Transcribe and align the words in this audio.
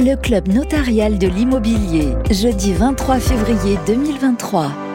le 0.00 0.16
club 0.16 0.48
notarial 0.48 1.18
de 1.18 1.26
l'immobilier, 1.26 2.08
jeudi 2.30 2.72
23 2.72 3.18
février 3.20 3.78
2023. 3.86 4.89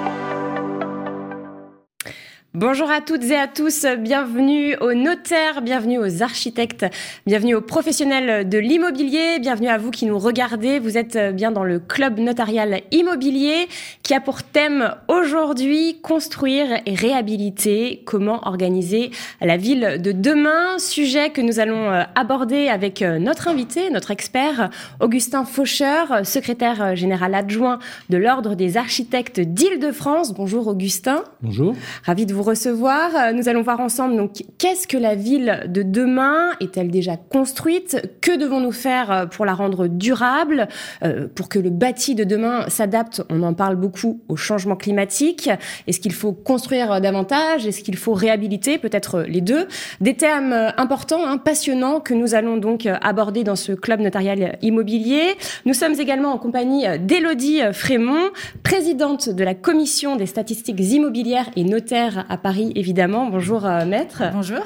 Bonjour 2.56 2.90
à 2.90 3.02
toutes 3.02 3.26
et 3.26 3.36
à 3.36 3.50
tous, 3.50 3.86
bienvenue 4.00 4.78
aux 4.78 4.94
notaires, 4.94 5.62
bienvenue 5.62 6.00
aux 6.00 6.24
architectes, 6.24 6.86
bienvenue 7.26 7.54
aux 7.54 7.60
professionnels 7.60 8.48
de 8.48 8.58
l'immobilier, 8.58 9.40
bienvenue 9.42 9.68
à 9.68 9.78
vous 9.78 9.92
qui 9.92 10.06
nous 10.06 10.18
regardez. 10.18 10.80
Vous 10.80 10.98
êtes 10.98 11.18
bien 11.36 11.52
dans 11.52 11.66
le 11.66 11.80
club 11.80 12.18
notarial 12.18 12.80
immobilier 12.92 13.68
qui 14.04 14.14
a 14.14 14.22
pour 14.22 14.42
thème 14.42 14.96
aujourd'hui 15.10 16.00
construire 16.02 16.68
et 16.86 16.96
réhabiliter, 16.96 18.04
comment 18.06 18.48
organiser 18.48 19.12
la 19.42 19.58
ville 19.58 19.98
de 20.02 20.14
demain, 20.14 20.80
sujet 20.80 21.32
que 21.32 21.42
nous 21.42 21.60
allons 21.60 21.92
euh, 21.92 22.04
aborder 22.16 22.70
avec 22.70 23.02
euh, 23.02 23.20
notre 23.20 23.50
invité, 23.50 23.90
notre 23.90 24.12
expert 24.12 24.70
Augustin 25.02 25.44
Faucheur, 25.44 26.26
secrétaire 26.26 26.96
général 26.96 27.36
adjoint 27.36 27.80
de 28.10 28.16
l'Ordre 28.16 28.56
des 28.56 28.78
architectes 28.78 29.42
d'Île-de-France. 29.42 30.34
Bonjour 30.34 30.68
Augustin. 30.68 31.26
Bonjour. 31.42 31.76
Ravi 32.06 32.26
de 32.26 32.34
vous 32.34 32.45
recevoir. 32.46 33.10
Euh, 33.16 33.32
nous 33.34 33.50
allons 33.50 33.62
voir 33.62 33.80
ensemble 33.80 34.16
donc 34.16 34.44
qu'est-ce 34.58 34.88
que 34.88 34.98
la 34.98 35.16
ville 35.16 35.64
de 35.68 35.84
demain 35.84 36.52
est-elle 36.62 36.90
déjà 36.90 37.18
construite? 37.18 38.18
Que 38.22 38.38
devons-nous 38.38 38.72
faire 38.72 39.12
euh, 39.12 39.26
pour 39.26 39.46
la 39.46 39.54
rendre 39.54 39.88
durable? 39.88 40.68
Euh, 41.04 41.28
Pour 41.34 41.50
que 41.50 41.60
le 41.60 41.70
bâti 41.70 42.16
de 42.16 42.24
demain 42.24 42.70
s'adapte, 42.70 43.24
on 43.30 43.44
en 43.44 43.54
parle 43.54 43.76
beaucoup 43.76 44.22
au 44.30 44.36
changement 44.36 44.76
climatique. 44.76 45.50
Est-ce 45.88 46.00
qu'il 46.00 46.14
faut 46.14 46.32
construire 46.32 47.02
davantage? 47.02 47.66
Est-ce 47.66 47.82
qu'il 47.82 47.98
faut 47.98 48.14
réhabiliter 48.14 48.78
Peut-être 48.78 49.22
les 49.22 49.42
deux? 49.42 49.68
Des 50.00 50.16
thèmes 50.16 50.54
importants, 50.78 51.26
hein, 51.26 51.38
passionnants 51.38 52.00
que 52.00 52.14
nous 52.14 52.36
allons 52.36 52.58
donc 52.58 52.88
aborder 53.02 53.44
dans 53.44 53.56
ce 53.56 53.72
club 53.72 54.00
notarial 54.00 54.58
immobilier. 54.62 55.36
Nous 55.66 55.74
sommes 55.74 56.00
également 56.00 56.32
en 56.32 56.38
compagnie 56.38 56.86
d'Élodie 57.00 57.62
Frémont, 57.74 58.30
présidente 58.64 59.30
de 59.30 59.44
la 59.44 59.56
commission 59.56 60.16
des 60.16 60.26
statistiques 60.26 60.80
immobilières 60.80 61.50
et 61.56 61.64
notaires 61.64 62.26
à 62.30 62.35
Paris, 62.38 62.72
évidemment. 62.76 63.28
Bonjour, 63.28 63.66
euh, 63.66 63.86
maître. 63.86 64.24
Bonjour. 64.34 64.60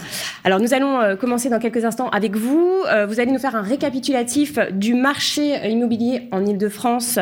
Alors, 0.43 0.59
nous 0.59 0.73
allons 0.73 0.99
euh, 0.99 1.15
commencer 1.15 1.49
dans 1.49 1.59
quelques 1.59 1.85
instants 1.85 2.09
avec 2.09 2.35
vous. 2.35 2.83
Euh, 2.87 3.05
vous 3.05 3.19
allez 3.19 3.31
nous 3.31 3.39
faire 3.39 3.55
un 3.55 3.61
récapitulatif 3.61 4.59
du 4.71 4.93
marché 4.93 5.69
immobilier 5.69 6.27
en 6.31 6.45
Ile-de-France 6.45 7.19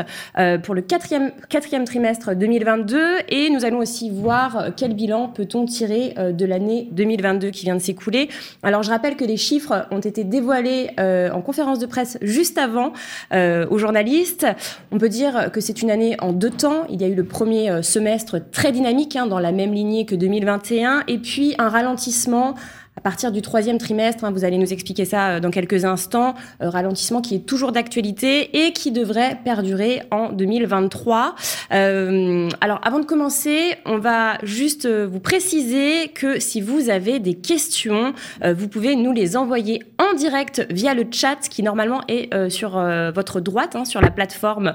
pour 0.63 0.75
le 0.75 0.81
quatrième, 0.81 1.31
quatrième 1.49 1.85
trimestre 1.85 2.35
2022 2.35 2.99
et 3.29 3.49
nous 3.49 3.65
allons 3.65 3.79
aussi 3.79 4.09
voir 4.09 4.69
quel 4.75 4.93
bilan 4.93 5.27
peut-on 5.29 5.65
tirer 5.65 6.13
de 6.17 6.45
l'année 6.45 6.87
2022 6.91 7.49
qui 7.49 7.65
vient 7.65 7.75
de 7.75 7.81
s'écouler. 7.81 8.29
Alors, 8.63 8.83
je 8.83 8.89
rappelle 8.89 9.15
que 9.15 9.25
les 9.25 9.37
chiffres 9.37 9.87
ont 9.91 9.99
été 9.99 10.23
dévoilés 10.23 10.89
en 10.97 11.41
conférence 11.41 11.79
de 11.79 11.85
presse 11.85 12.17
juste 12.21 12.57
avant 12.57 12.93
aux 13.33 13.77
journalistes. 13.77 14.47
On 14.91 14.97
peut 14.97 15.09
dire 15.09 15.51
que 15.51 15.61
c'est 15.61 15.81
une 15.81 15.91
année 15.91 16.15
en 16.19 16.33
deux 16.33 16.51
temps. 16.51 16.85
Il 16.89 17.01
y 17.01 17.05
a 17.05 17.07
eu 17.07 17.15
le 17.15 17.25
premier 17.25 17.81
semestre 17.81 18.37
très 18.51 18.71
dynamique 18.71 19.15
hein, 19.15 19.27
dans 19.27 19.39
la 19.39 19.51
même 19.51 19.73
lignée 19.73 20.05
que 20.05 20.15
2020 20.15 20.36
2021, 20.39 21.03
et 21.07 21.17
puis 21.17 21.55
un 21.57 21.69
ralentissement 21.69 22.55
à 22.97 23.01
partir 23.01 23.31
du 23.31 23.43
troisième 23.43 23.77
trimestre, 23.77 24.25
hein, 24.25 24.31
vous 24.31 24.43
allez 24.43 24.57
nous 24.57 24.73
expliquer 24.73 25.05
ça 25.05 25.29
euh, 25.29 25.39
dans 25.39 25.51
quelques 25.51 25.85
instants, 25.85 26.33
euh, 26.61 26.69
ralentissement 26.69 27.21
qui 27.21 27.35
est 27.35 27.45
toujours 27.45 27.71
d'actualité 27.71 28.65
et 28.65 28.73
qui 28.73 28.91
devrait 28.91 29.37
perdurer 29.45 30.01
en 30.09 30.29
2023. 30.31 31.35
Euh, 31.73 32.49
alors 32.59 32.81
avant 32.83 32.99
de 32.99 33.05
commencer, 33.05 33.75
on 33.85 33.99
va 33.99 34.39
juste 34.41 34.87
vous 34.87 35.19
préciser 35.19 36.07
que 36.07 36.39
si 36.39 36.59
vous 36.59 36.89
avez 36.89 37.19
des 37.19 37.35
questions, 37.35 38.13
vous 38.43 38.67
pouvez 38.67 38.95
nous 38.95 39.11
les 39.11 39.37
envoyer 39.37 39.83
en 39.99 40.15
direct 40.15 40.65
via 40.71 40.93
le 40.93 41.05
chat 41.11 41.47
qui 41.49 41.61
normalement 41.61 42.01
est 42.07 42.49
sur 42.49 42.79
votre 43.13 43.39
droite, 43.39 43.75
hein, 43.75 43.85
sur 43.85 44.01
la 44.01 44.09
plateforme 44.09 44.73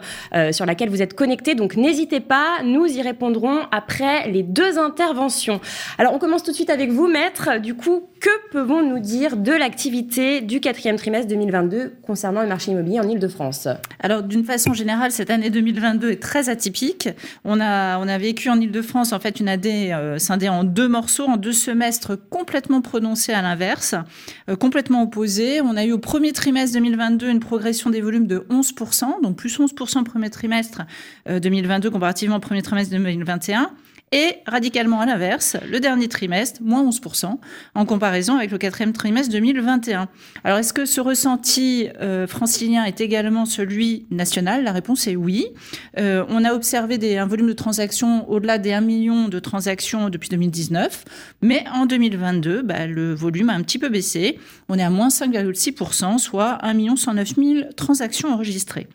sur 0.52 0.66
laquelle 0.66 0.90
vous 0.90 1.02
êtes 1.02 1.14
connecté. 1.14 1.54
Donc 1.54 1.76
n'hésitez 1.76 2.20
pas, 2.20 2.62
nous 2.64 2.86
y 2.86 3.02
répondrons 3.02 3.60
après 3.70 4.28
les 4.28 4.42
deux 4.42 4.78
interventions. 4.78 5.60
Alors 5.98 6.12
on 6.14 6.18
commence 6.18 6.42
tout 6.42 6.50
de 6.50 6.56
suite 6.56 6.70
avec 6.70 6.90
vous, 6.90 7.08
maître. 7.08 7.58
Du 7.61 7.74
coup, 7.74 8.08
que 8.22 8.48
pouvons-nous 8.52 9.00
dire 9.00 9.36
de 9.36 9.50
l'activité 9.50 10.40
du 10.42 10.60
quatrième 10.60 10.94
trimestre 10.94 11.27
2022 11.27 11.94
concernant 12.06 12.42
le 12.42 12.46
marché 12.46 12.70
immobilier 12.70 13.00
en 13.00 13.08
Ile-de-France? 13.08 13.66
Alors, 13.98 14.22
d'une 14.22 14.44
façon 14.44 14.72
générale, 14.72 15.10
cette 15.10 15.28
année 15.28 15.50
2022 15.50 16.12
est 16.12 16.22
très 16.22 16.48
atypique. 16.48 17.08
On 17.44 17.61
a, 17.61 17.98
on 17.98 18.06
a 18.06 18.18
vécu 18.18 18.48
en 18.48 18.61
Ile-de-France, 18.61 19.12
en 19.12 19.18
fait, 19.18 19.40
une 19.40 19.48
année 19.48 19.92
euh, 19.92 20.18
scindée 20.18 20.48
en 20.48 20.62
deux 20.62 20.86
morceaux, 20.86 21.24
en 21.24 21.36
deux 21.36 21.52
semestres 21.52 22.12
complètement 22.30 22.80
prononcés 22.80 23.32
à 23.32 23.42
l'inverse, 23.42 23.96
euh, 24.48 24.55
complètement 24.55 25.02
opposés. 25.02 25.61
On 25.61 25.77
a 25.77 25.84
eu 25.84 25.90
au 25.90 25.98
premier 25.98 26.30
trimestre 26.30 26.74
2022 26.74 27.28
une 27.28 27.40
progression 27.40 27.90
des 27.90 28.00
volumes 28.00 28.28
de 28.28 28.46
11%, 28.50 29.20
donc 29.20 29.34
plus 29.34 29.58
11% 29.58 29.98
au 29.98 30.05
premier 30.05 30.30
trimestre 30.30 30.82
2022 31.27 31.88
euh, 31.88 31.90
comparativement 31.90 32.36
au 32.36 32.40
premier 32.40 32.62
trimestre 32.62 32.92
2021 32.92 33.72
et 34.12 34.36
radicalement 34.46 35.00
à 35.00 35.06
l'inverse, 35.06 35.56
le 35.68 35.80
dernier 35.80 36.06
trimestre, 36.06 36.61
moins 36.62 36.84
11%, 36.89 37.39
en 37.74 37.86
comparaison 37.86 38.36
avec 38.36 38.50
le 38.50 38.58
quatrième 38.58 38.92
trimestre 38.92 39.33
2021. 39.33 40.08
Alors, 40.45 40.58
est-ce 40.58 40.73
que 40.73 40.84
ce 40.84 41.00
ressenti 41.00 41.89
euh, 42.00 42.27
francilien 42.27 42.84
est 42.84 43.00
également 43.00 43.46
celui 43.46 44.06
national? 44.11 44.64
La 44.64 44.73
réponse 44.73 45.06
est 45.06 45.17
oui. 45.17 45.46
Euh, 45.98 46.24
on 46.28 46.45
a 46.45 46.52
observé 46.52 47.18
un 47.18 47.27
volume 47.27 47.48
de 47.48 47.52
transactions 47.55 48.30
au-delà 48.30 48.58
des 48.58 48.73
1 48.73 48.83
million 48.83 49.28
de 49.28 49.39
transactions 49.39 50.11
depuis 50.11 50.29
2019, 50.29 51.05
mais 51.40 51.64
en 51.73 51.86
2022, 51.86 52.62
bah, 52.62 52.86
le 52.86 53.14
volume 53.14 53.48
a 53.48 53.55
un 53.55 53.62
petit 53.62 53.79
peu 53.79 53.89
baissé. 53.89 54.39
On 54.68 54.79
est 54.79 54.83
à 54.83 54.90
moins 54.90 55.08
5,6%, 55.08 56.18
soit 56.18 56.58
1 56.62 56.96
109 56.96 57.34
000 57.36 57.61
transactions 57.77 58.33
enregistrées. 58.33 58.89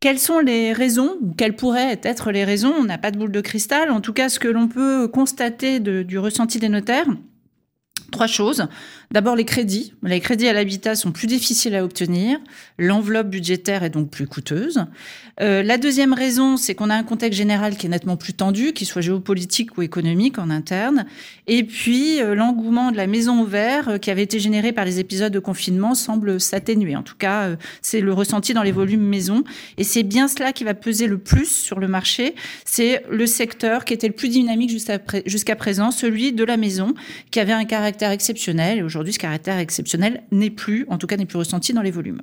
Quelles 0.00 0.18
sont 0.18 0.38
les 0.38 0.72
raisons, 0.72 1.18
ou 1.20 1.34
quelles 1.34 1.56
pourraient 1.56 2.00
être 2.02 2.32
les 2.32 2.44
raisons 2.44 2.72
On 2.74 2.84
n'a 2.84 2.96
pas 2.96 3.10
de 3.10 3.18
boule 3.18 3.32
de 3.32 3.42
cristal. 3.42 3.90
En 3.90 4.00
tout 4.00 4.14
cas, 4.14 4.30
ce 4.30 4.38
que 4.38 4.48
l'on 4.48 4.66
peut 4.66 5.08
constater 5.08 5.78
du 5.78 6.18
ressenti 6.18 6.58
des 6.58 6.70
notaires, 6.70 7.06
Trois 8.10 8.26
choses. 8.26 8.66
D'abord, 9.12 9.36
les 9.36 9.44
crédits. 9.44 9.92
Les 10.02 10.20
crédits 10.20 10.48
à 10.48 10.52
l'habitat 10.52 10.94
sont 10.94 11.12
plus 11.12 11.26
difficiles 11.26 11.74
à 11.74 11.84
obtenir. 11.84 12.38
L'enveloppe 12.78 13.28
budgétaire 13.28 13.82
est 13.82 13.90
donc 13.90 14.10
plus 14.10 14.26
coûteuse. 14.26 14.84
Euh, 15.40 15.62
la 15.62 15.78
deuxième 15.78 16.12
raison, 16.12 16.56
c'est 16.56 16.74
qu'on 16.74 16.90
a 16.90 16.94
un 16.94 17.02
contexte 17.02 17.36
général 17.36 17.76
qui 17.76 17.86
est 17.86 17.88
nettement 17.88 18.16
plus 18.16 18.34
tendu, 18.34 18.72
qu'il 18.72 18.86
soit 18.86 19.02
géopolitique 19.02 19.78
ou 19.78 19.82
économique 19.82 20.38
en 20.38 20.50
interne. 20.50 21.06
Et 21.46 21.64
puis, 21.64 22.20
euh, 22.20 22.34
l'engouement 22.34 22.90
de 22.92 22.96
la 22.96 23.06
maison 23.06 23.40
ouverte 23.40 23.88
euh, 23.88 23.98
qui 23.98 24.10
avait 24.10 24.22
été 24.22 24.38
généré 24.38 24.72
par 24.72 24.84
les 24.84 24.98
épisodes 25.00 25.32
de 25.32 25.38
confinement 25.38 25.94
semble 25.94 26.40
s'atténuer. 26.40 26.96
En 26.96 27.02
tout 27.02 27.16
cas, 27.16 27.56
c'est 27.82 28.00
le 28.00 28.12
ressenti 28.12 28.54
dans 28.54 28.62
les 28.62 28.72
volumes 28.72 29.00
maison. 29.00 29.44
Et 29.76 29.84
c'est 29.84 30.02
bien 30.02 30.28
cela 30.28 30.52
qui 30.52 30.64
va 30.64 30.74
peser 30.74 31.06
le 31.06 31.18
plus 31.18 31.46
sur 31.46 31.80
le 31.80 31.88
marché. 31.88 32.34
C'est 32.64 33.04
le 33.10 33.26
secteur 33.26 33.84
qui 33.84 33.92
était 33.92 34.08
le 34.08 34.14
plus 34.14 34.28
dynamique 34.28 34.70
jusqu'à 34.70 35.56
présent, 35.56 35.90
celui 35.90 36.32
de 36.32 36.44
la 36.44 36.56
maison, 36.56 36.94
qui 37.30 37.40
avait 37.40 37.52
un 37.52 37.64
caractère 37.64 37.99
exceptionnel. 38.08 38.78
Et 38.78 38.82
aujourd'hui, 38.82 39.12
ce 39.12 39.18
caractère 39.18 39.58
exceptionnel 39.58 40.22
n'est 40.30 40.50
plus, 40.50 40.86
en 40.88 40.96
tout 40.96 41.06
cas, 41.06 41.16
n'est 41.16 41.26
plus 41.26 41.36
ressenti 41.36 41.74
dans 41.74 41.82
les 41.82 41.90
volumes. 41.90 42.22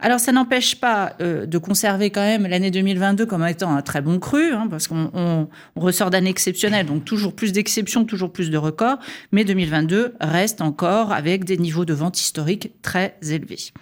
Alors, 0.00 0.18
ça 0.18 0.32
n'empêche 0.32 0.80
pas 0.80 1.14
euh, 1.20 1.46
de 1.46 1.58
conserver 1.58 2.10
quand 2.10 2.22
même 2.22 2.46
l'année 2.46 2.72
2022 2.72 3.26
comme 3.26 3.46
étant 3.46 3.74
un 3.74 3.82
très 3.82 4.00
bon 4.00 4.18
cru, 4.18 4.52
hein, 4.52 4.66
parce 4.68 4.88
qu'on 4.88 5.10
on, 5.14 5.48
ressort 5.76 6.10
d'années 6.10 6.30
exceptionnelles, 6.30 6.86
donc 6.86 7.04
toujours 7.04 7.34
plus 7.34 7.52
d'exceptions, 7.52 8.04
toujours 8.04 8.32
plus 8.32 8.50
de 8.50 8.58
records. 8.58 8.98
Mais 9.30 9.44
2022 9.44 10.14
reste 10.20 10.60
encore 10.60 11.12
avec 11.12 11.44
des 11.44 11.56
niveaux 11.56 11.84
de 11.84 11.94
vente 11.94 12.20
historiques 12.20 12.72
très 12.82 13.16
élevés. 13.22 13.72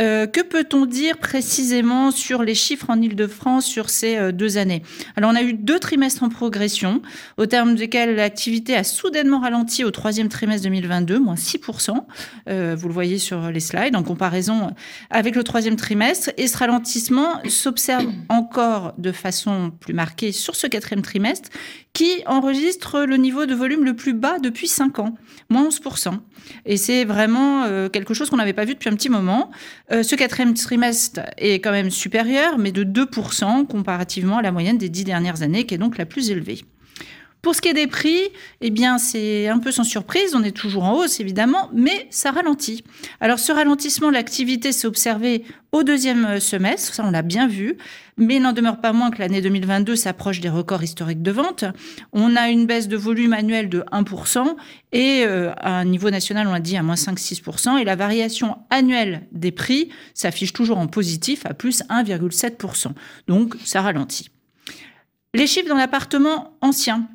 Euh, 0.00 0.26
que 0.26 0.40
peut-on 0.40 0.86
dire 0.86 1.18
précisément 1.18 2.10
sur 2.10 2.42
les 2.42 2.56
chiffres 2.56 2.90
en 2.90 3.00
Ile-de-France 3.00 3.64
sur 3.64 3.90
ces 3.90 4.16
euh, 4.16 4.32
deux 4.32 4.58
années? 4.58 4.82
Alors, 5.14 5.30
on 5.30 5.36
a 5.36 5.42
eu 5.42 5.52
deux 5.52 5.78
trimestres 5.78 6.24
en 6.24 6.28
progression, 6.28 7.00
au 7.36 7.46
terme 7.46 7.76
desquels 7.76 8.16
l'activité 8.16 8.74
a 8.74 8.82
soudainement 8.82 9.38
ralenti 9.38 9.84
au 9.84 9.92
troisième 9.92 10.28
trimestre 10.28 10.64
2022, 10.64 11.20
moins 11.20 11.36
6%. 11.36 11.94
Euh, 12.48 12.74
vous 12.76 12.88
le 12.88 12.94
voyez 12.94 13.18
sur 13.18 13.50
les 13.52 13.60
slides, 13.60 13.94
en 13.94 14.02
comparaison 14.02 14.72
avec 15.10 15.36
le 15.36 15.44
troisième 15.44 15.76
trimestre. 15.76 16.30
Et 16.38 16.48
ce 16.48 16.58
ralentissement 16.58 17.40
s'observe 17.48 18.06
encore 18.28 18.94
de 18.98 19.12
façon 19.12 19.70
plus 19.70 19.94
marquée 19.94 20.32
sur 20.32 20.56
ce 20.56 20.66
quatrième 20.66 21.02
trimestre, 21.02 21.50
qui 21.94 22.22
enregistre 22.26 23.04
le 23.04 23.16
niveau 23.16 23.46
de 23.46 23.54
volume 23.54 23.84
le 23.84 23.94
plus 23.94 24.12
bas 24.12 24.38
depuis 24.38 24.68
5 24.68 24.98
ans, 24.98 25.14
moins 25.48 25.68
11%. 25.68 26.18
Et 26.66 26.76
c'est 26.76 27.04
vraiment 27.04 27.64
quelque 27.88 28.14
chose 28.14 28.28
qu'on 28.28 28.36
n'avait 28.36 28.52
pas 28.52 28.64
vu 28.64 28.74
depuis 28.74 28.88
un 28.88 28.94
petit 28.94 29.08
moment. 29.08 29.50
Euh, 29.92 30.02
ce 30.02 30.16
quatrième 30.16 30.54
trimestre 30.54 31.20
est 31.38 31.60
quand 31.60 31.70
même 31.70 31.90
supérieur, 31.90 32.58
mais 32.58 32.72
de 32.72 32.84
2% 32.84 33.66
comparativement 33.66 34.38
à 34.38 34.42
la 34.42 34.52
moyenne 34.52 34.76
des 34.76 34.88
dix 34.88 35.04
dernières 35.04 35.42
années, 35.42 35.66
qui 35.66 35.74
est 35.74 35.78
donc 35.78 35.96
la 35.96 36.06
plus 36.06 36.30
élevée. 36.30 36.60
Pour 37.44 37.54
ce 37.54 37.60
qui 37.60 37.68
est 37.68 37.74
des 37.74 37.86
prix, 37.86 38.20
eh 38.62 38.70
bien, 38.70 38.96
c'est 38.96 39.48
un 39.48 39.58
peu 39.58 39.70
sans 39.70 39.84
surprise. 39.84 40.34
On 40.34 40.42
est 40.42 40.56
toujours 40.56 40.84
en 40.84 40.94
hausse, 40.94 41.20
évidemment, 41.20 41.68
mais 41.74 42.06
ça 42.08 42.30
ralentit. 42.30 42.84
Alors, 43.20 43.38
ce 43.38 43.52
ralentissement 43.52 44.08
de 44.08 44.14
l'activité 44.14 44.72
s'est 44.72 44.86
observé 44.86 45.44
au 45.70 45.82
deuxième 45.82 46.40
semestre. 46.40 46.94
Ça, 46.94 47.04
on 47.04 47.10
l'a 47.10 47.20
bien 47.20 47.46
vu. 47.46 47.76
Mais 48.16 48.36
il 48.36 48.42
n'en 48.42 48.54
demeure 48.54 48.80
pas 48.80 48.94
moins 48.94 49.10
que 49.10 49.18
l'année 49.18 49.42
2022 49.42 49.94
s'approche 49.94 50.40
des 50.40 50.48
records 50.48 50.82
historiques 50.82 51.20
de 51.20 51.32
vente. 51.32 51.66
On 52.14 52.34
a 52.34 52.48
une 52.48 52.64
baisse 52.64 52.88
de 52.88 52.96
volume 52.96 53.34
annuel 53.34 53.68
de 53.68 53.84
1% 53.92 54.56
et 54.92 55.24
euh, 55.26 55.52
à 55.58 55.80
un 55.80 55.84
niveau 55.84 56.08
national, 56.08 56.46
on 56.46 56.54
a 56.54 56.60
dit 56.60 56.78
à 56.78 56.82
moins 56.82 56.94
5-6%. 56.94 57.76
Et 57.76 57.84
la 57.84 57.94
variation 57.94 58.56
annuelle 58.70 59.26
des 59.32 59.52
prix 59.52 59.90
s'affiche 60.14 60.54
toujours 60.54 60.78
en 60.78 60.86
positif 60.86 61.44
à 61.44 61.52
plus 61.52 61.82
1,7%. 61.90 62.92
Donc, 63.28 63.54
ça 63.66 63.82
ralentit. 63.82 64.30
Les 65.34 65.46
chiffres 65.46 65.68
dans 65.68 65.76
l'appartement 65.76 66.56
ancien. 66.62 67.06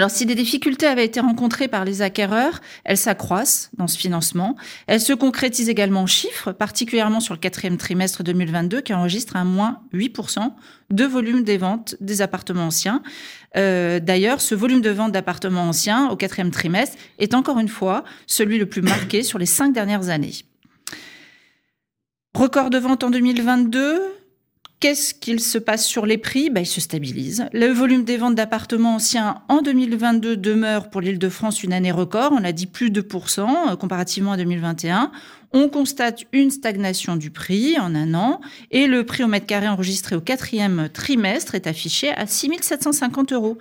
Alors, 0.00 0.10
si 0.10 0.24
des 0.24 0.34
difficultés 0.34 0.86
avaient 0.86 1.04
été 1.04 1.20
rencontrées 1.20 1.68
par 1.68 1.84
les 1.84 2.00
acquéreurs, 2.00 2.62
elles 2.84 2.96
s'accroissent 2.96 3.70
dans 3.76 3.86
ce 3.86 3.98
financement. 3.98 4.56
Elles 4.86 5.02
se 5.02 5.12
concrétisent 5.12 5.68
également 5.68 6.00
en 6.00 6.06
chiffres, 6.06 6.52
particulièrement 6.52 7.20
sur 7.20 7.34
le 7.34 7.38
quatrième 7.38 7.76
trimestre 7.76 8.22
2022, 8.22 8.80
qui 8.80 8.94
enregistre 8.94 9.36
un 9.36 9.44
moins 9.44 9.82
8% 9.92 10.54
de 10.88 11.04
volume 11.04 11.42
des 11.42 11.58
ventes 11.58 11.96
des 12.00 12.22
appartements 12.22 12.68
anciens. 12.68 13.02
Euh, 13.58 14.00
D'ailleurs, 14.00 14.40
ce 14.40 14.54
volume 14.54 14.80
de 14.80 14.88
vente 14.88 15.12
d'appartements 15.12 15.68
anciens 15.68 16.08
au 16.08 16.16
quatrième 16.16 16.50
trimestre 16.50 16.96
est 17.18 17.34
encore 17.34 17.58
une 17.58 17.68
fois 17.68 18.02
celui 18.26 18.56
le 18.56 18.64
plus 18.64 18.80
marqué 18.80 19.22
sur 19.22 19.38
les 19.38 19.44
cinq 19.44 19.74
dernières 19.74 20.08
années. 20.08 20.32
Record 22.34 22.70
de 22.70 22.78
vente 22.78 23.04
en 23.04 23.10
2022, 23.10 24.00
Qu'est-ce 24.80 25.12
qu'il 25.12 25.40
se 25.40 25.58
passe 25.58 25.84
sur 25.84 26.06
les 26.06 26.16
prix? 26.16 26.48
Ben, 26.48 26.62
Il 26.62 26.66
se 26.66 26.80
stabilise. 26.80 27.44
Le 27.52 27.66
volume 27.66 28.02
des 28.02 28.16
ventes 28.16 28.34
d'appartements 28.34 28.94
anciens 28.94 29.42
en 29.50 29.60
2022 29.60 30.38
demeure 30.38 30.88
pour 30.88 31.02
l'île 31.02 31.18
de 31.18 31.28
France 31.28 31.62
une 31.62 31.74
année 31.74 31.92
record. 31.92 32.32
On 32.32 32.42
a 32.44 32.52
dit 32.52 32.64
plus 32.64 32.88
de 32.88 33.02
2% 33.02 33.72
euh, 33.72 33.76
comparativement 33.76 34.32
à 34.32 34.38
2021. 34.38 35.12
On 35.52 35.68
constate 35.68 36.24
une 36.32 36.50
stagnation 36.50 37.16
du 37.16 37.30
prix 37.30 37.78
en 37.78 37.94
un 37.94 38.14
an 38.14 38.40
et 38.70 38.86
le 38.86 39.04
prix 39.04 39.22
au 39.22 39.26
mètre 39.26 39.44
carré 39.44 39.68
enregistré 39.68 40.16
au 40.16 40.22
quatrième 40.22 40.88
trimestre 40.88 41.54
est 41.54 41.66
affiché 41.66 42.14
à 42.14 42.26
6 42.26 42.50
750 42.62 43.34
euros. 43.34 43.58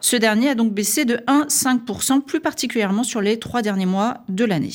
Ce 0.00 0.16
dernier 0.16 0.48
a 0.48 0.54
donc 0.54 0.72
baissé 0.72 1.04
de 1.04 1.16
1,5%, 1.28 2.22
plus 2.22 2.40
particulièrement 2.40 3.04
sur 3.04 3.20
les 3.20 3.38
trois 3.38 3.60
derniers 3.60 3.84
mois 3.84 4.24
de 4.30 4.46
l'année. 4.46 4.72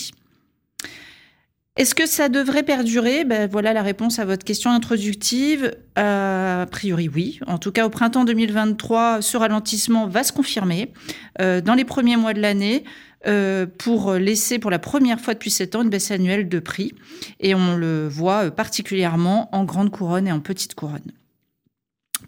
Est-ce 1.77 1.93
que 1.93 2.07
ça 2.07 2.27
devrait 2.27 2.63
perdurer? 2.63 3.23
Ben, 3.23 3.47
Voilà 3.47 3.71
la 3.71 3.83
réponse 3.83 4.17
à 4.17 4.25
votre 4.25 4.43
question 4.43 4.71
introductive. 4.71 5.75
Euh, 5.99 6.63
a 6.63 6.65
priori, 6.65 7.07
oui. 7.07 7.39
En 7.45 7.59
tout 7.59 7.71
cas, 7.71 7.85
au 7.85 7.91
printemps 7.91 8.25
2023, 8.25 9.21
ce 9.21 9.37
ralentissement 9.37 10.07
va 10.07 10.23
se 10.23 10.33
confirmer 10.33 10.91
euh, 11.39 11.61
dans 11.61 11.75
les 11.75 11.85
premiers 11.85 12.17
mois 12.17 12.33
de 12.33 12.41
l'année 12.41 12.83
euh, 13.27 13.67
pour 13.77 14.13
laisser 14.13 14.57
pour 14.57 14.71
la 14.71 14.79
première 14.79 15.21
fois 15.21 15.35
depuis 15.35 15.51
sept 15.51 15.75
ans 15.75 15.83
une 15.83 15.91
baisse 15.91 16.09
annuelle 16.09 16.49
de 16.49 16.59
prix. 16.59 16.93
Et 17.39 17.53
on 17.53 17.75
le 17.75 18.07
voit 18.07 18.49
particulièrement 18.49 19.47
en 19.55 19.63
grande 19.63 19.91
couronne 19.91 20.27
et 20.27 20.31
en 20.31 20.39
petite 20.39 20.73
couronne. 20.73 21.11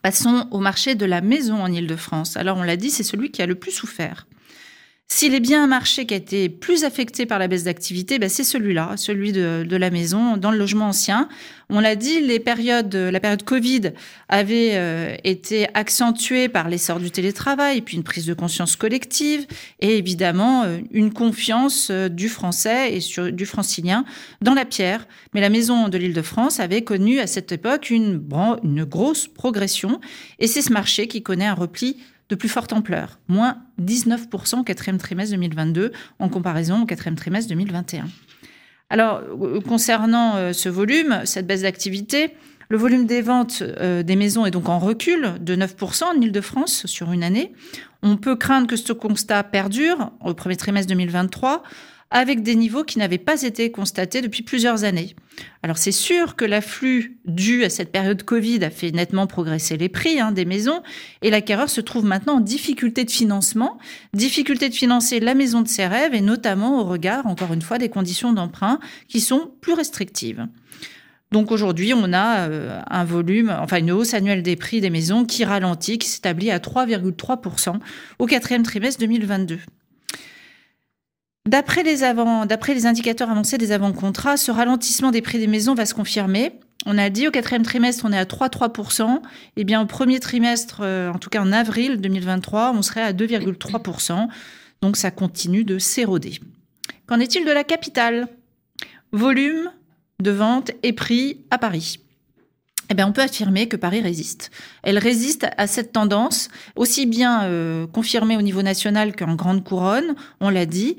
Passons 0.04 0.48
au 0.52 0.60
marché 0.60 0.94
de 0.94 1.06
la 1.06 1.22
maison 1.22 1.56
en 1.64 1.72
Ile-de-France. 1.72 2.38
Alors, 2.38 2.58
on 2.58 2.64
l'a 2.64 2.78
dit, 2.78 2.92
c'est 2.92 3.04
celui 3.04 3.32
qui 3.32 3.42
a 3.42 3.48
le 3.48 3.56
plus 3.56 3.72
souffert. 3.72 4.28
S'il 5.12 5.34
est 5.34 5.40
bien 5.40 5.64
un 5.64 5.68
marché 5.68 6.06
qui 6.06 6.14
a 6.14 6.18
été 6.18 6.50
plus 6.50 6.84
affecté 6.84 7.26
par 7.26 7.40
la 7.40 7.48
baisse 7.48 7.64
d'activité, 7.64 8.20
ben 8.20 8.30
c'est 8.30 8.44
celui-là, 8.44 8.94
celui 8.96 9.32
de, 9.32 9.66
la 9.76 9.90
maison, 9.90 10.38
dans 10.38 10.52
le 10.52 10.58
logement 10.58 10.86
ancien. 10.86 11.28
On 11.72 11.80
l'a 11.80 11.96
dit, 11.96 12.22
les 12.22 12.40
périodes, 12.40 12.94
la 12.94 13.20
période 13.20 13.42
Covid 13.42 13.94
avait 14.30 14.74
euh, 14.74 15.16
été 15.24 15.68
accentuée 15.74 16.48
par 16.48 16.70
l'essor 16.70 17.00
du 17.00 17.10
télétravail, 17.10 17.82
puis 17.82 17.98
une 17.98 18.04
prise 18.04 18.28
de 18.28 18.36
conscience 18.36 18.76
collective, 18.76 19.48
et 19.80 19.98
évidemment 19.98 20.64
euh, 20.64 20.78
une 20.92 21.12
confiance 21.12 21.90
euh, 21.90 22.08
du 22.08 22.30
français 22.30 22.96
et 22.96 23.32
du 23.32 23.48
francilien 23.48 24.06
dans 24.44 24.54
la 24.54 24.64
pierre. 24.64 25.08
Mais 25.34 25.42
la 25.42 25.50
maison 25.50 25.90
de 25.90 25.98
l'Île-de-France 25.98 26.60
avait 26.60 26.84
connu 26.84 27.20
à 27.20 27.26
cette 27.26 27.52
époque 27.52 27.90
une, 27.90 28.22
une 28.64 28.84
grosse 28.84 29.28
progression, 29.28 30.00
et 30.38 30.46
c'est 30.46 30.62
ce 30.62 30.72
marché 30.72 31.08
qui 31.08 31.24
connaît 31.24 31.48
un 31.48 31.56
repli 31.56 31.98
de 32.30 32.36
plus 32.36 32.50
forte 32.50 32.74
ampleur, 32.74 33.20
moins 33.28 33.58
19% 33.82 34.60
au 34.60 34.64
quatrième 34.64 34.98
trimestre 34.98 35.36
2022 35.36 35.92
en 36.20 36.30
comparaison 36.30 36.84
au 36.84 36.86
quatrième 36.86 37.16
trimestre 37.16 37.50
2021. 37.50 38.06
Alors, 38.90 39.22
euh, 39.42 39.60
concernant 39.62 40.36
euh, 40.36 40.54
ce 40.54 40.70
volume, 40.70 41.22
cette 41.26 41.46
baisse 41.46 41.62
d'activité, 41.62 42.36
le 42.70 42.78
volume 42.78 43.06
des 43.06 43.22
ventes 43.22 43.64
euh, 43.64 44.04
des 44.04 44.16
maisons 44.16 44.46
est 44.46 44.52
donc 44.52 44.70
en 44.70 44.80
recul 44.80 45.36
de 45.40 45.56
9% 45.56 46.04
en 46.04 46.22
Ile-de-France 46.22 46.86
sur 46.86 47.12
une 47.12 47.24
année. 47.24 47.54
On 48.04 48.18
peut 48.18 48.36
craindre 48.36 48.68
que 48.68 48.76
ce 48.76 48.94
constat 48.94 49.44
perdure 49.44 50.12
au 50.22 50.34
premier 50.34 50.56
trimestre 50.56 50.90
2023 50.90 51.64
avec 52.12 52.42
des 52.42 52.56
niveaux 52.56 52.84
qui 52.84 52.98
n'avaient 52.98 53.18
pas 53.18 53.44
été 53.44 53.72
constatés 53.72 54.22
depuis 54.22 54.44
plusieurs 54.44 54.84
années. 54.84 55.16
Alors 55.62 55.78
c'est 55.78 55.92
sûr 55.92 56.36
que 56.36 56.46
l'afflux 56.46 57.18
dû 57.26 57.64
à 57.64 57.70
cette 57.70 57.92
période 57.92 58.24
Covid 58.24 58.64
a 58.64 58.70
fait 58.70 58.92
nettement 58.92 59.28
progresser 59.28 59.78
les 59.78 59.90
prix 59.90 60.20
hein, 60.20 60.32
des 60.32 60.46
maisons 60.46 60.82
et 61.22 61.30
l'acquéreur 61.30 61.70
se 61.70 61.82
trouve 61.82 62.06
maintenant 62.06 62.38
en 62.38 62.42
difficulté 62.42 63.06
de 63.06 63.12
financement, 63.12 63.78
difficulté 64.14 64.70
de 64.70 64.74
financer 64.74 65.20
la 65.20 65.36
maison 65.36 65.62
de 65.62 65.68
ses 65.68 65.86
rêves 65.86 66.16
et 66.16 66.22
notamment 66.22 66.82
au 66.82 66.84
regard, 66.84 67.28
encore 67.28 67.54
une 67.54 67.62
fois, 67.62 67.78
des 67.78 67.90
conditions 67.90 68.34
d'emprunt 68.34 68.80
qui 69.08 69.22
sont 69.22 69.52
plus 69.62 69.74
restrictives. 69.74 70.48
Donc 71.32 71.52
aujourd'hui, 71.52 71.94
on 71.94 72.12
a 72.12 72.50
euh, 72.50 72.82
un 72.90 73.04
volume, 73.04 73.56
enfin 73.62 73.78
une 73.78 73.92
hausse 73.92 74.16
annuelle 74.16 74.42
des 74.42 74.56
prix 74.56 74.82
des 74.82 74.90
maisons 74.90 75.26
qui 75.26 75.46
ralentit, 75.46 76.00
qui 76.00 76.08
s'établit 76.08 76.50
à 76.50 76.58
3,3% 76.58 77.76
au 78.18 78.26
quatrième 78.26 78.64
trimestre 78.64 79.00
2022. 79.02 79.60
D'après 81.46 81.84
les, 81.84 82.04
indicateurs 82.86 83.30
avancés 83.30 83.58
des 83.58 83.72
avant-contrats, 83.72 84.38
ce 84.38 84.52
ralentissement 84.52 85.12
des 85.12 85.22
prix 85.22 85.40
des 85.40 85.48
maisons 85.48 85.74
va 85.74 85.86
se 85.86 85.94
confirmer. 85.94 86.54
On 86.86 86.98
a 86.98 87.10
dit 87.10 87.28
au 87.28 87.32
quatrième 87.32 87.64
trimestre, 87.64 88.06
on 88.06 88.14
est 88.14 88.18
à 88.18 88.26
3,3%. 88.26 89.22
Eh 89.58 89.64
bien, 89.64 89.82
au 89.82 89.86
premier 89.86 90.20
trimestre, 90.20 90.82
euh, 90.82 91.12
en 91.12 91.18
tout 91.18 91.30
cas 91.30 91.42
en 91.42 91.52
avril 91.52 92.00
2023, 92.02 92.74
on 92.76 92.82
serait 92.82 93.02
à 93.02 93.14
2,3%. 93.14 94.28
Donc, 94.82 94.96
ça 94.96 95.12
continue 95.12 95.64
de 95.64 95.78
s'éroder. 95.78 96.40
Qu'en 97.08 97.20
est-il 97.20 97.46
de 97.46 97.52
la 97.52 97.64
capitale? 97.64 98.28
Volume 99.12 99.72
de 100.22 100.32
vente 100.32 100.72
et 100.84 100.94
prix 100.94 101.42
à 101.50 101.58
Paris. 101.58 102.00
Eh 102.90 102.96
bien, 102.96 103.08
on 103.08 103.12
peut 103.12 103.22
affirmer 103.22 103.68
que 103.68 103.76
Paris 103.76 104.02
résiste. 104.02 104.50
Elle 104.82 104.98
résiste 104.98 105.48
à 105.58 105.68
cette 105.68 105.92
tendance, 105.92 106.50
aussi 106.76 107.06
bien 107.06 107.44
euh, 107.44 107.86
confirmée 107.88 108.36
au 108.36 108.42
niveau 108.42 108.64
national 108.64 109.16
qu'en 109.16 109.36
grande 109.36 109.64
couronne, 109.64 110.16
on 110.40 110.50
l'a 110.50 110.66
dit. 110.66 110.98